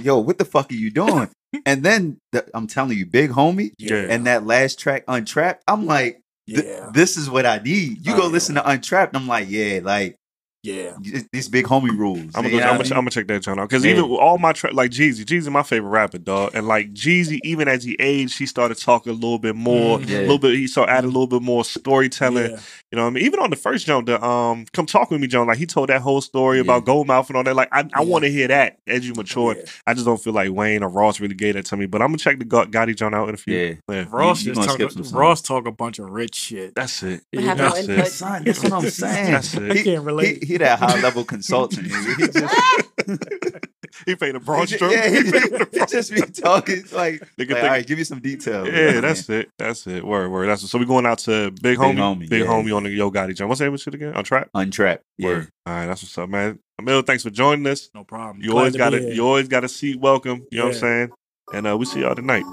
yo, 0.03 0.19
what 0.19 0.39
the 0.39 0.45
fuck 0.45 0.71
are 0.73 0.75
you 0.75 0.91
doing? 0.91 1.29
and 1.67 1.83
then 1.83 2.19
the, 2.33 2.47
I'm 2.55 2.67
telling 2.67 2.97
you, 2.99 3.07
Big 3.07 3.31
Homie, 3.31 3.73
Yeah. 3.79 4.07
and 4.09 4.27
that 4.27 4.47
last 4.47 4.79
track, 4.79 5.05
Untrapped. 5.09 5.63
I'm 5.67 5.87
like, 5.87 6.21
th- 6.49 6.65
yeah, 6.65 6.91
this 6.93 7.17
is 7.17 7.29
what 7.31 7.47
I 7.47 7.59
need. 7.59 8.05
You 8.07 8.15
Oh, 8.15 8.17
go 8.19 8.23
yeah. 8.25 8.29
listen 8.31 8.55
to 8.57 8.69
Untrapped. 8.69 9.17
I'm 9.17 9.27
like, 9.27 9.49
yeah, 9.51 9.81
like 9.83 10.17
yeah. 10.63 10.97
these 11.33 11.49
Big 11.49 11.67
Homie 11.67 11.97
rules. 11.97 12.19
I'm 12.35 12.43
gonna, 12.43 12.49
You 12.49 12.59
go, 12.61 12.65
I'm, 12.67 12.77
gonna, 12.79 12.89
I 12.95 12.99
I'm 12.99 13.01
gonna 13.03 13.11
check 13.11 13.27
that 13.29 13.43
joint 13.43 13.59
out 13.61 13.69
because 13.69 13.83
Man. 13.85 13.97
even 13.97 14.11
all 14.11 14.39
my 14.39 14.53
tra- 14.53 14.73
like 14.73 14.91
Jeezy, 14.91 15.25
Jeezy 15.25 15.51
my 15.51 15.63
favorite 15.63 15.91
rapper, 15.91 16.19
dog, 16.19 16.51
and 16.55 16.67
like 16.69 16.93
Jeezy, 16.93 17.39
even 17.45 17.69
as 17.69 17.85
he 17.85 17.97
aged, 17.99 18.39
he 18.39 18.47
started 18.47 18.77
talking 18.79 19.11
a 19.13 19.15
little 19.15 19.39
bit 19.39 19.57
more, 19.57 19.99
Mhm. 19.99 20.05
a 20.09 20.13
Yeah. 20.13 20.19
little 20.21 20.39
bit. 20.39 20.55
He 20.55 20.67
started 20.67 20.93
adding 20.93 21.05
a 21.11 21.13
little 21.13 21.27
bit 21.27 21.43
more 21.43 21.65
storytelling. 21.65 22.51
Yeah. 22.53 22.59
You 22.93 22.97
know 22.97 23.03
what 23.05 23.09
I 23.09 23.11
mean? 23.11 23.25
Even 23.25 23.41
on 23.41 23.51
the 23.51 23.57
first 23.57 23.87
joint, 23.87 24.07
the 24.07 24.23
um, 24.25 24.67
come 24.73 24.85
talk 24.87 25.11
with 25.11 25.21
me, 25.21 25.27
John. 25.29 25.47
Like 25.47 25.59
he 25.59 25.67
told 25.67 25.89
that 25.91 26.01
whole 26.03 26.21
story 26.21 26.57
Yeah. 26.59 26.63
about 26.63 26.85
Goldmouth 26.87 27.29
and 27.29 27.37
all 27.37 27.45
that. 27.45 27.55
Like 27.57 27.69
I, 27.73 27.89
I 27.95 28.03
want 28.05 28.25
to 28.25 28.31
hear 28.31 28.49
that 28.49 28.79
as 28.87 29.07
you 29.07 29.15
mature. 29.15 29.55
Yeah. 29.57 29.63
I 29.87 29.95
just 29.95 30.07
don't 30.07 30.21
feel 30.23 30.33
like 30.33 30.51
Wayne 30.53 30.83
or 30.83 30.89
Ross 30.89 31.21
really 31.21 31.35
gave 31.35 31.55
that 31.55 31.67
to 31.67 31.77
me. 31.77 31.87
But 31.87 32.03
I'm 32.03 32.09
gonna 32.09 32.19
check 32.19 32.39
the 32.39 32.45
Go- 32.45 32.67
Gotti 32.67 32.97
John 32.97 33.15
out 33.15 33.29
in 33.29 33.35
a 33.35 33.39
few. 33.39 33.57
Yeah. 33.57 33.75
yeah. 33.89 34.05
Ross 34.11 34.43
you 34.43 34.55
just 34.55 34.67
talk. 34.67 34.75
skip 34.75 34.91
some 34.91 35.05
songs. 35.05 35.15
Ross 35.15 35.43
talk 35.43 35.67
a 35.67 35.73
bunch 35.73 35.99
of 35.99 36.11
rich 36.11 36.35
shit. 36.35 36.75
That's 36.75 37.03
it. 37.03 37.23
I 37.37 37.41
have 37.43 37.59
no 37.59 37.65
That's 37.71 37.79
input. 37.89 37.99
it. 38.07 38.11
Son, 38.11 38.45
that's 38.45 38.63
what 38.63 38.73
I'm 38.73 38.91
saying. 38.91 39.31
That's 39.33 39.55
it. 39.55 39.71
I 39.71 39.75
He, 39.75 39.83
can't 39.85 40.05
relate. 40.05 40.43
he, 40.45 40.50
he 40.53 40.57
that 40.59 40.79
high 40.79 41.01
level 41.01 41.25
consultant. 41.25 41.87
nigga. 41.89 42.17
He 42.17 42.27
just, 42.41 43.65
He 44.07 44.15
paid 44.15 44.35
a 44.35 44.41
broad 44.41 44.69
stroke. 44.69 44.93
yeah, 44.93 45.09
he, 45.11 45.17
He 45.23 45.31
paid 45.33 45.53
a 45.53 45.67
he 45.73 45.87
just 45.87 46.13
be 46.15 46.21
talking 46.23 46.83
like, 46.93 47.21
like, 47.21 47.37
think- 47.37 47.53
all 47.53 47.57
right, 47.63 47.87
give 47.87 47.99
me 47.99 48.05
some 48.05 48.21
details. 48.21 48.69
Yeah, 48.69 49.01
that's 49.01 49.29
it. 49.29 49.51
That's 49.59 49.87
it. 49.87 50.05
Word, 50.05 50.31
word. 50.31 50.49
That's 50.49 50.63
it. 50.63 50.69
So 50.69 50.79
we 50.79 50.87
going 50.87 51.07
out 51.07 51.19
to 51.21 51.51
Big 51.63 51.77
Homie, 51.79 51.97
Homie, 51.97 52.29
Big 52.29 52.43
yeah. 52.43 52.47
Homie 52.47 52.75
on 52.75 52.85
the 52.85 52.91
Yo 52.91 53.11
Gotti 53.11 53.35
joint. 53.35 53.49
What's 53.49 53.59
the 53.59 53.65
name 53.67 53.75
of 53.75 53.81
shit 53.81 53.95
again? 53.95 54.15
On 54.15 54.25
track. 54.25 54.49
Untrapped. 54.55 55.05
Yeah. 55.19 55.27
Word. 55.29 55.49
All 55.67 55.75
right, 55.75 55.87
that's 55.87 56.03
what's 56.03 56.17
up, 56.19 56.29
man. 56.29 56.59
Emil, 56.79 57.03
thanks 57.03 57.23
for 57.25 57.31
joining 57.31 57.67
us. 57.67 57.91
no 57.95 58.05
problem. 58.05 58.43
You 58.43 58.51
Glad 58.51 58.59
always 58.61 58.77
got 58.77 58.91
be 58.93 58.99
a 58.99 59.01
here. 59.01 59.13
you 59.13 59.27
always 59.27 59.49
got 59.49 59.65
a 59.65 59.69
seat 59.69 59.99
welcome. 60.01 60.47
You 60.51 60.59
know 60.59 60.67
what 60.67 60.75
I'm 60.75 60.81
saying? 60.81 61.11
And 61.53 61.67
uh, 61.67 61.77
we 61.77 61.85
see 61.85 62.01
y'all 62.01 62.15
tonight. 62.15 62.45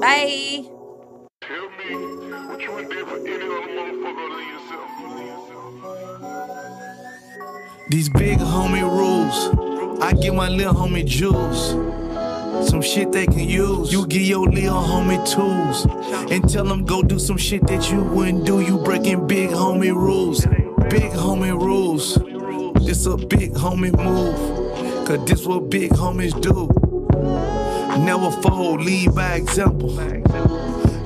Bye. 0.00 0.70
These 7.88 8.08
big 8.08 8.38
homie 8.38 8.82
rules. 8.82 10.02
I 10.02 10.12
give 10.12 10.34
my 10.34 10.48
little 10.48 10.74
homie 10.74 11.06
jewels. 11.06 11.70
Some 12.68 12.82
shit 12.82 13.12
they 13.12 13.26
can 13.26 13.48
use. 13.48 13.92
You 13.92 14.08
give 14.08 14.22
your 14.22 14.48
little 14.48 14.82
homie 14.82 15.24
tools. 15.24 15.84
And 16.32 16.48
tell 16.48 16.64
them 16.64 16.84
go 16.84 17.00
do 17.04 17.20
some 17.20 17.36
shit 17.36 17.64
that 17.68 17.88
you 17.92 18.02
wouldn't 18.02 18.44
do. 18.44 18.60
You 18.60 18.78
breaking 18.78 19.28
big 19.28 19.50
homie 19.50 19.94
rules. 19.94 20.44
Big 20.90 21.12
homie 21.12 21.56
rules. 21.56 22.16
This 22.84 23.06
a 23.06 23.16
big 23.16 23.52
homie 23.52 23.96
move. 23.96 25.06
Cause 25.06 25.24
this 25.24 25.46
what 25.46 25.70
big 25.70 25.92
homies 25.92 26.34
do. 26.40 26.68
Never 28.04 28.32
fold, 28.42 28.80
lead 28.84 29.14
by 29.14 29.34
example. 29.34 29.94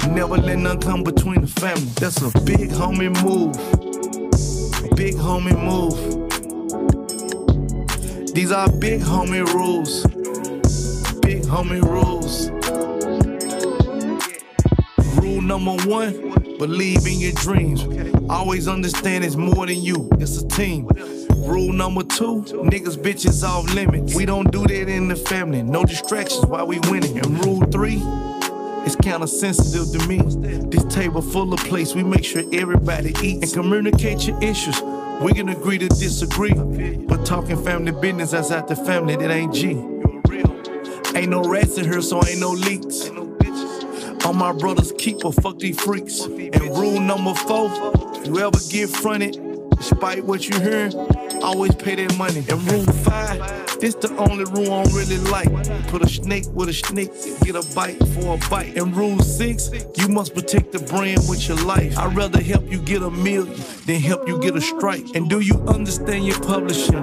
Never 0.09 0.39
let 0.39 0.59
none 0.59 0.81
come 0.81 1.03
between 1.03 1.43
the 1.43 1.47
family. 1.47 1.91
That's 1.97 2.23
a 2.23 2.31
big 2.41 2.71
homie 2.71 3.13
move. 3.23 3.53
Big 4.97 5.17
homie 5.17 5.63
move. 5.63 6.20
These 8.33 8.53
are 8.53 8.71
big 8.71 9.01
homie 9.01 9.45
rules. 9.53 10.05
Big 11.21 11.43
homie 11.43 11.83
rules. 11.83 12.49
Rule 15.17 15.43
number 15.43 15.77
one, 15.89 16.31
believe 16.59 17.07
in 17.07 17.19
your 17.19 17.33
dreams. 17.33 17.85
Always 18.31 18.69
understand 18.69 19.25
it's 19.25 19.35
more 19.35 19.67
than 19.67 19.83
you, 19.83 20.09
it's 20.13 20.41
a 20.41 20.47
team. 20.47 20.87
Rule 21.39 21.73
number 21.73 22.05
two, 22.05 22.43
niggas 22.43 22.97
bitches 22.97 23.43
off 23.43 23.75
limits. 23.75 24.15
We 24.15 24.27
don't 24.27 24.51
do 24.53 24.65
that 24.65 24.89
in 24.89 25.09
the 25.09 25.17
family. 25.17 25.63
No 25.63 25.85
distractions 25.85 26.47
while 26.47 26.67
we 26.69 26.79
winning. 26.89 27.19
And 27.19 27.45
rule 27.45 27.63
three, 27.73 28.01
it's 28.87 28.95
kinda 28.95 29.27
sensitive 29.27 29.91
to 29.99 30.07
me. 30.07 30.19
This 30.71 30.85
table 30.85 31.21
full 31.21 31.53
of 31.53 31.59
plates, 31.61 31.97
we 31.97 32.05
make 32.05 32.25
sure 32.25 32.45
everybody 32.53 33.13
eats 33.23 33.43
and 33.43 33.53
communicate 33.53 34.29
your 34.29 34.41
issues. 34.41 34.81
We 35.21 35.35
can 35.35 35.51
agree 35.51 35.77
to 35.77 35.87
disagree, 35.89 36.55
but 36.55 37.27
talking 37.27 37.63
family 37.63 37.93
business 37.93 38.33
outside 38.33 38.69
the 38.69 38.77
family, 38.77 39.17
that 39.17 39.31
ain't 39.31 39.55
G. 39.55 39.73
Ain't 41.15 41.31
no 41.31 41.43
rats 41.43 41.77
in 41.77 41.85
here, 41.85 42.01
so 42.01 42.25
ain't 42.27 42.41
no 42.41 42.53
leaks. 42.53 43.11
All 44.25 44.33
my 44.33 44.53
brothers 44.53 44.93
keeper, 44.97 45.31
fuck 45.31 45.59
these 45.59 45.79
freaks. 45.79 46.21
And 46.21 46.63
rule 46.71 47.01
number 47.01 47.35
four, 47.35 47.69
you 48.25 48.39
ever 48.39 48.59
get 48.71 48.89
fronted, 48.89 49.37
despite 49.81 50.23
what 50.23 50.47
you 50.47 50.61
hear, 50.61 50.91
always 51.43 51.75
pay 51.75 51.95
that 51.95 52.17
money. 52.19 52.45
And 52.51 52.71
rule 52.71 52.85
five, 53.03 53.39
this 53.81 53.95
the 53.95 54.15
only 54.19 54.45
rule 54.45 54.73
I 54.73 54.85
don't 54.85 54.95
really 54.95 55.17
like. 55.31 55.51
Put 55.89 56.03
a 56.03 56.09
snake 56.09 56.45
with 56.53 56.69
a 56.69 56.75
snake, 56.75 57.11
get 57.43 57.57
a 57.57 57.65
bite 57.75 57.99
for 58.13 58.35
a 58.35 58.51
bite. 58.51 58.77
And 58.77 58.95
rule 58.95 59.19
six, 59.21 59.71
you 59.97 60.09
must 60.09 60.35
protect 60.35 60.73
the 60.73 60.81
brand 60.81 61.23
with 61.29 61.49
your 61.49 61.57
life. 61.65 61.99
I'd 61.99 62.15
rather 62.15 62.43
help 62.43 62.71
you 62.71 62.79
get 62.79 63.03
a 63.03 63.11
million 63.11 63.59
than 63.87 64.01
help 64.01 64.29
you 64.29 64.39
get 64.41 64.55
a 64.55 64.61
strike. 64.61 65.07
And 65.15 65.31
do 65.31 65.41
you 65.41 65.55
understand 65.67 66.27
your 66.27 66.39
publishing? 66.41 67.03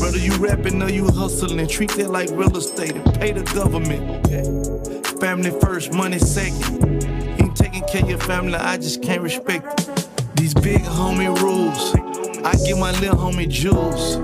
Whether 0.00 0.18
you 0.18 0.32
rapping 0.36 0.80
or 0.80 0.90
you 0.90 1.06
hustling, 1.10 1.66
treat 1.66 1.90
that 1.92 2.10
like 2.10 2.30
real 2.30 2.56
estate 2.56 2.94
and 2.94 3.14
pay 3.20 3.32
the 3.32 3.42
government. 3.52 4.28
Family 5.20 5.50
first, 5.60 5.92
money 5.92 6.18
second. 6.18 7.04
Ain't 7.40 7.56
taking 7.56 7.82
care 7.88 8.02
of 8.02 8.10
your 8.10 8.18
family, 8.18 8.54
I 8.54 8.76
just 8.76 9.02
can't 9.02 9.22
respect 9.22 9.80
it. 9.80 10.08
These 10.36 10.54
big 10.54 10.80
homie 10.80 11.32
rules, 11.40 11.94
I 12.44 12.56
give 12.66 12.76
my 12.76 12.90
little 12.98 13.16
homie 13.16 13.48
jewels. 13.48 14.14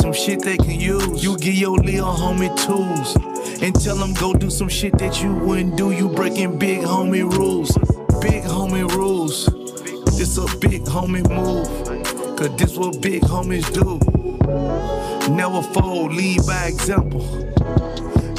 Some 0.00 0.12
shit 0.12 0.42
they 0.42 0.58
can 0.58 0.78
use. 0.78 1.24
You 1.24 1.38
give 1.38 1.54
your 1.54 1.78
little 1.78 2.12
homie 2.12 2.54
tools. 2.66 3.16
And 3.62 3.74
tell 3.74 3.96
them 3.96 4.12
go 4.12 4.34
do 4.34 4.50
some 4.50 4.68
shit 4.68 4.98
that 4.98 5.22
you 5.22 5.32
wouldn't 5.32 5.76
do. 5.78 5.92
You 5.92 6.10
breaking 6.10 6.58
big 6.58 6.82
homie 6.82 7.22
rules. 7.22 7.72
Big 8.20 8.44
homie 8.44 8.86
rules. 8.94 9.46
This 10.18 10.36
a 10.36 10.44
big 10.58 10.82
homie 10.82 11.26
move. 11.26 12.36
Cause 12.36 12.54
this 12.56 12.76
what 12.76 13.00
big 13.00 13.22
homies 13.22 13.72
do. 13.72 13.98
Never 15.32 15.62
fold, 15.62 16.12
lead 16.12 16.46
by 16.46 16.66
example. 16.66 17.22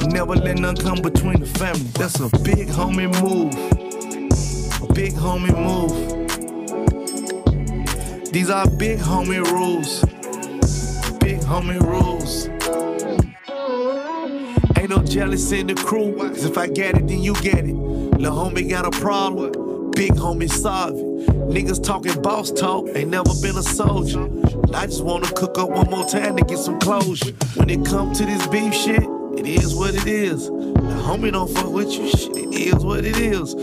Never 0.10 0.36
let 0.36 0.60
none 0.60 0.76
come 0.76 1.02
between 1.02 1.40
the 1.40 1.48
family. 1.48 1.90
That's 1.94 2.20
a 2.20 2.30
big 2.44 2.68
homie 2.68 3.10
move. 3.24 3.54
A 4.88 4.94
big 4.94 5.14
homie 5.14 5.58
move. 5.58 6.23
These 8.34 8.50
are 8.50 8.68
big 8.68 8.98
homie 8.98 9.46
rules. 9.52 10.02
Big 11.20 11.40
homie 11.42 11.80
rules. 11.80 12.48
Ain't 14.76 14.90
no 14.90 15.04
jealousy 15.04 15.60
in 15.60 15.68
the 15.68 15.76
crew. 15.76 16.18
Cause 16.18 16.44
if 16.44 16.58
I 16.58 16.66
get 16.66 16.98
it, 16.98 17.08
then 17.08 17.22
you 17.22 17.36
get 17.36 17.60
it. 17.60 17.76
Lil' 17.76 18.32
homie 18.32 18.68
got 18.68 18.88
a 18.88 19.00
problem. 19.00 19.92
Big 19.92 20.14
homie 20.14 20.50
solve 20.50 20.98
it. 20.98 21.28
Niggas 21.48 21.84
talking 21.84 22.20
boss 22.24 22.50
talk, 22.50 22.90
ain't 22.96 23.12
never 23.12 23.30
been 23.40 23.56
a 23.56 23.62
soldier. 23.62 24.28
I 24.74 24.88
just 24.88 25.04
wanna 25.04 25.32
cook 25.34 25.60
up 25.60 25.70
one 25.70 25.92
more 25.92 26.06
time 26.06 26.36
to 26.38 26.44
get 26.44 26.58
some 26.58 26.80
closure. 26.80 27.34
When 27.58 27.70
it 27.70 27.86
come 27.86 28.14
to 28.14 28.26
this 28.26 28.48
beef 28.48 28.74
shit, 28.74 29.08
it 29.38 29.48
is 29.48 29.76
what 29.76 29.96
it 29.96 30.08
is. 30.08 30.48
The 30.48 31.02
homie 31.06 31.32
don't 31.32 31.50
fuck 31.50 31.72
with 31.72 31.92
you, 31.92 32.10
shit, 32.10 32.36
it 32.38 32.54
is 32.54 32.84
what 32.86 33.06
it 33.06 33.18
is. 33.18 33.56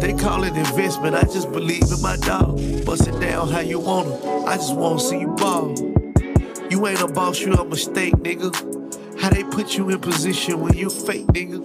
They 0.00 0.12
call 0.14 0.44
it 0.44 0.56
investment, 0.56 1.16
I 1.16 1.22
just 1.22 1.50
believe 1.52 1.84
in 1.90 2.00
my 2.02 2.16
dog. 2.16 2.56
Bust 2.84 3.06
it 3.08 3.18
down 3.20 3.48
how 3.48 3.60
you 3.60 3.80
want 3.80 4.08
'em. 4.08 4.48
I 4.48 4.56
just 4.56 4.74
wanna 4.74 5.00
see 5.00 5.20
you 5.20 5.28
ball. 5.28 5.74
You 6.70 6.86
ain't 6.86 7.00
a 7.00 7.06
boss, 7.08 7.40
you 7.40 7.52
a 7.52 7.64
mistake, 7.64 8.14
nigga. 8.16 8.50
How 9.20 9.30
they 9.30 9.44
put 9.44 9.76
you 9.76 9.88
in 9.90 9.98
position 10.00 10.60
when 10.60 10.74
you 10.74 10.90
fake, 10.90 11.26
nigga. 11.28 11.60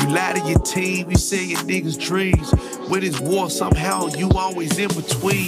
You 0.00 0.08
lie 0.12 0.32
to 0.34 0.48
your 0.48 0.60
team, 0.60 1.10
you 1.10 1.16
say 1.16 1.44
your 1.44 1.60
niggas 1.60 1.98
dreams. 1.98 2.50
When 2.88 3.02
it's 3.02 3.20
war, 3.20 3.50
somehow 3.50 4.08
you 4.08 4.28
always 4.30 4.78
in 4.78 4.88
between. 4.88 5.46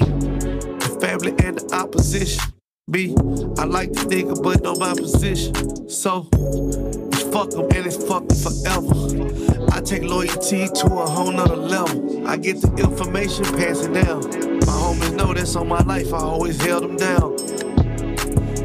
The 0.78 0.98
family 1.00 1.34
and 1.44 1.58
the 1.58 1.74
opposition. 1.74 2.57
B, 2.90 3.14
I 3.58 3.64
like 3.64 3.92
the 3.92 4.06
nigga, 4.08 4.42
but 4.42 4.62
know 4.62 4.74
my 4.76 4.94
position. 4.94 5.52
So, 5.90 6.26
it's 6.32 7.22
fuck 7.24 7.52
'em 7.52 7.68
and 7.76 7.86
it's 7.86 8.02
fucking 8.02 8.38
forever. 8.40 9.68
I 9.72 9.82
take 9.82 10.04
loyalty 10.04 10.68
to 10.68 10.86
a 10.86 11.06
whole 11.06 11.30
nother 11.30 11.56
level. 11.56 12.26
I 12.26 12.38
get 12.38 12.62
the 12.62 12.72
information 12.78 13.44
passing 13.44 13.92
down. 13.92 14.22
My 14.64 14.72
homies 14.72 15.14
know 15.14 15.34
that's 15.34 15.54
on 15.54 15.68
my 15.68 15.82
life, 15.82 16.14
I 16.14 16.18
always 16.20 16.56
held 16.62 16.84
them 16.84 16.96
down. 16.96 17.36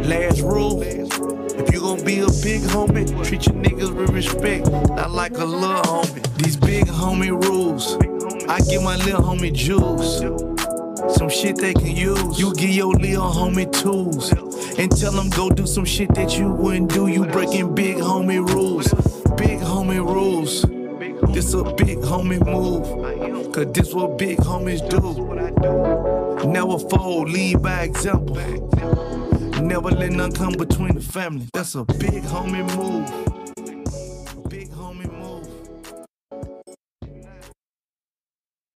Last 0.07 0.39
rule. 0.39 0.81
If 0.81 1.73
you 1.73 1.81
gon' 1.81 2.03
be 2.05 2.19
a 2.19 2.27
big 2.41 2.61
homie, 2.71 3.05
treat 3.27 3.45
your 3.45 3.55
niggas 3.55 3.93
with 3.93 4.09
respect, 4.11 4.71
not 4.71 5.11
like 5.11 5.37
a 5.37 5.45
little 5.45 5.83
homie. 5.83 6.23
These 6.37 6.55
big 6.55 6.85
homie 6.85 7.31
rules, 7.45 7.97
I 8.47 8.61
give 8.61 8.83
my 8.83 8.95
little 8.95 9.21
homie 9.21 9.51
jewels. 9.51 10.21
Some 11.09 11.29
shit 11.29 11.57
they 11.57 11.73
can 11.73 11.95
use. 11.95 12.39
You 12.39 12.53
give 12.53 12.69
your 12.69 12.93
little 12.93 13.29
homie 13.31 13.71
tools. 13.71 14.31
And 14.77 14.91
tell 14.91 15.11
them 15.11 15.29
go 15.29 15.49
do 15.49 15.67
some 15.67 15.85
shit 15.85 16.13
that 16.15 16.37
you 16.37 16.49
wouldn't 16.49 16.91
do. 16.91 17.07
You 17.07 17.25
breaking 17.25 17.75
big 17.75 17.97
homie 17.97 18.45
rules. 18.47 18.87
Big 19.35 19.59
homie 19.59 20.03
rules. 20.03 20.63
This 21.33 21.53
a 21.53 21.63
big 21.63 21.99
homie 21.99 22.43
move. 22.45 23.53
Cause 23.53 23.71
this 23.73 23.93
what 23.93 24.17
big 24.17 24.37
homies 24.39 24.87
do. 24.89 26.49
Never 26.49 26.79
fold, 26.79 27.29
lead 27.29 27.61
by 27.61 27.83
example. 27.83 28.35
Never 29.61 29.91
let 29.91 30.11
none 30.11 30.31
come 30.31 30.53
between 30.53 30.95
the 30.95 31.01
family. 31.01 31.47
That's 31.53 31.75
a 31.75 31.85
big 31.85 32.23
homie 32.23 32.65
move. 32.75 33.42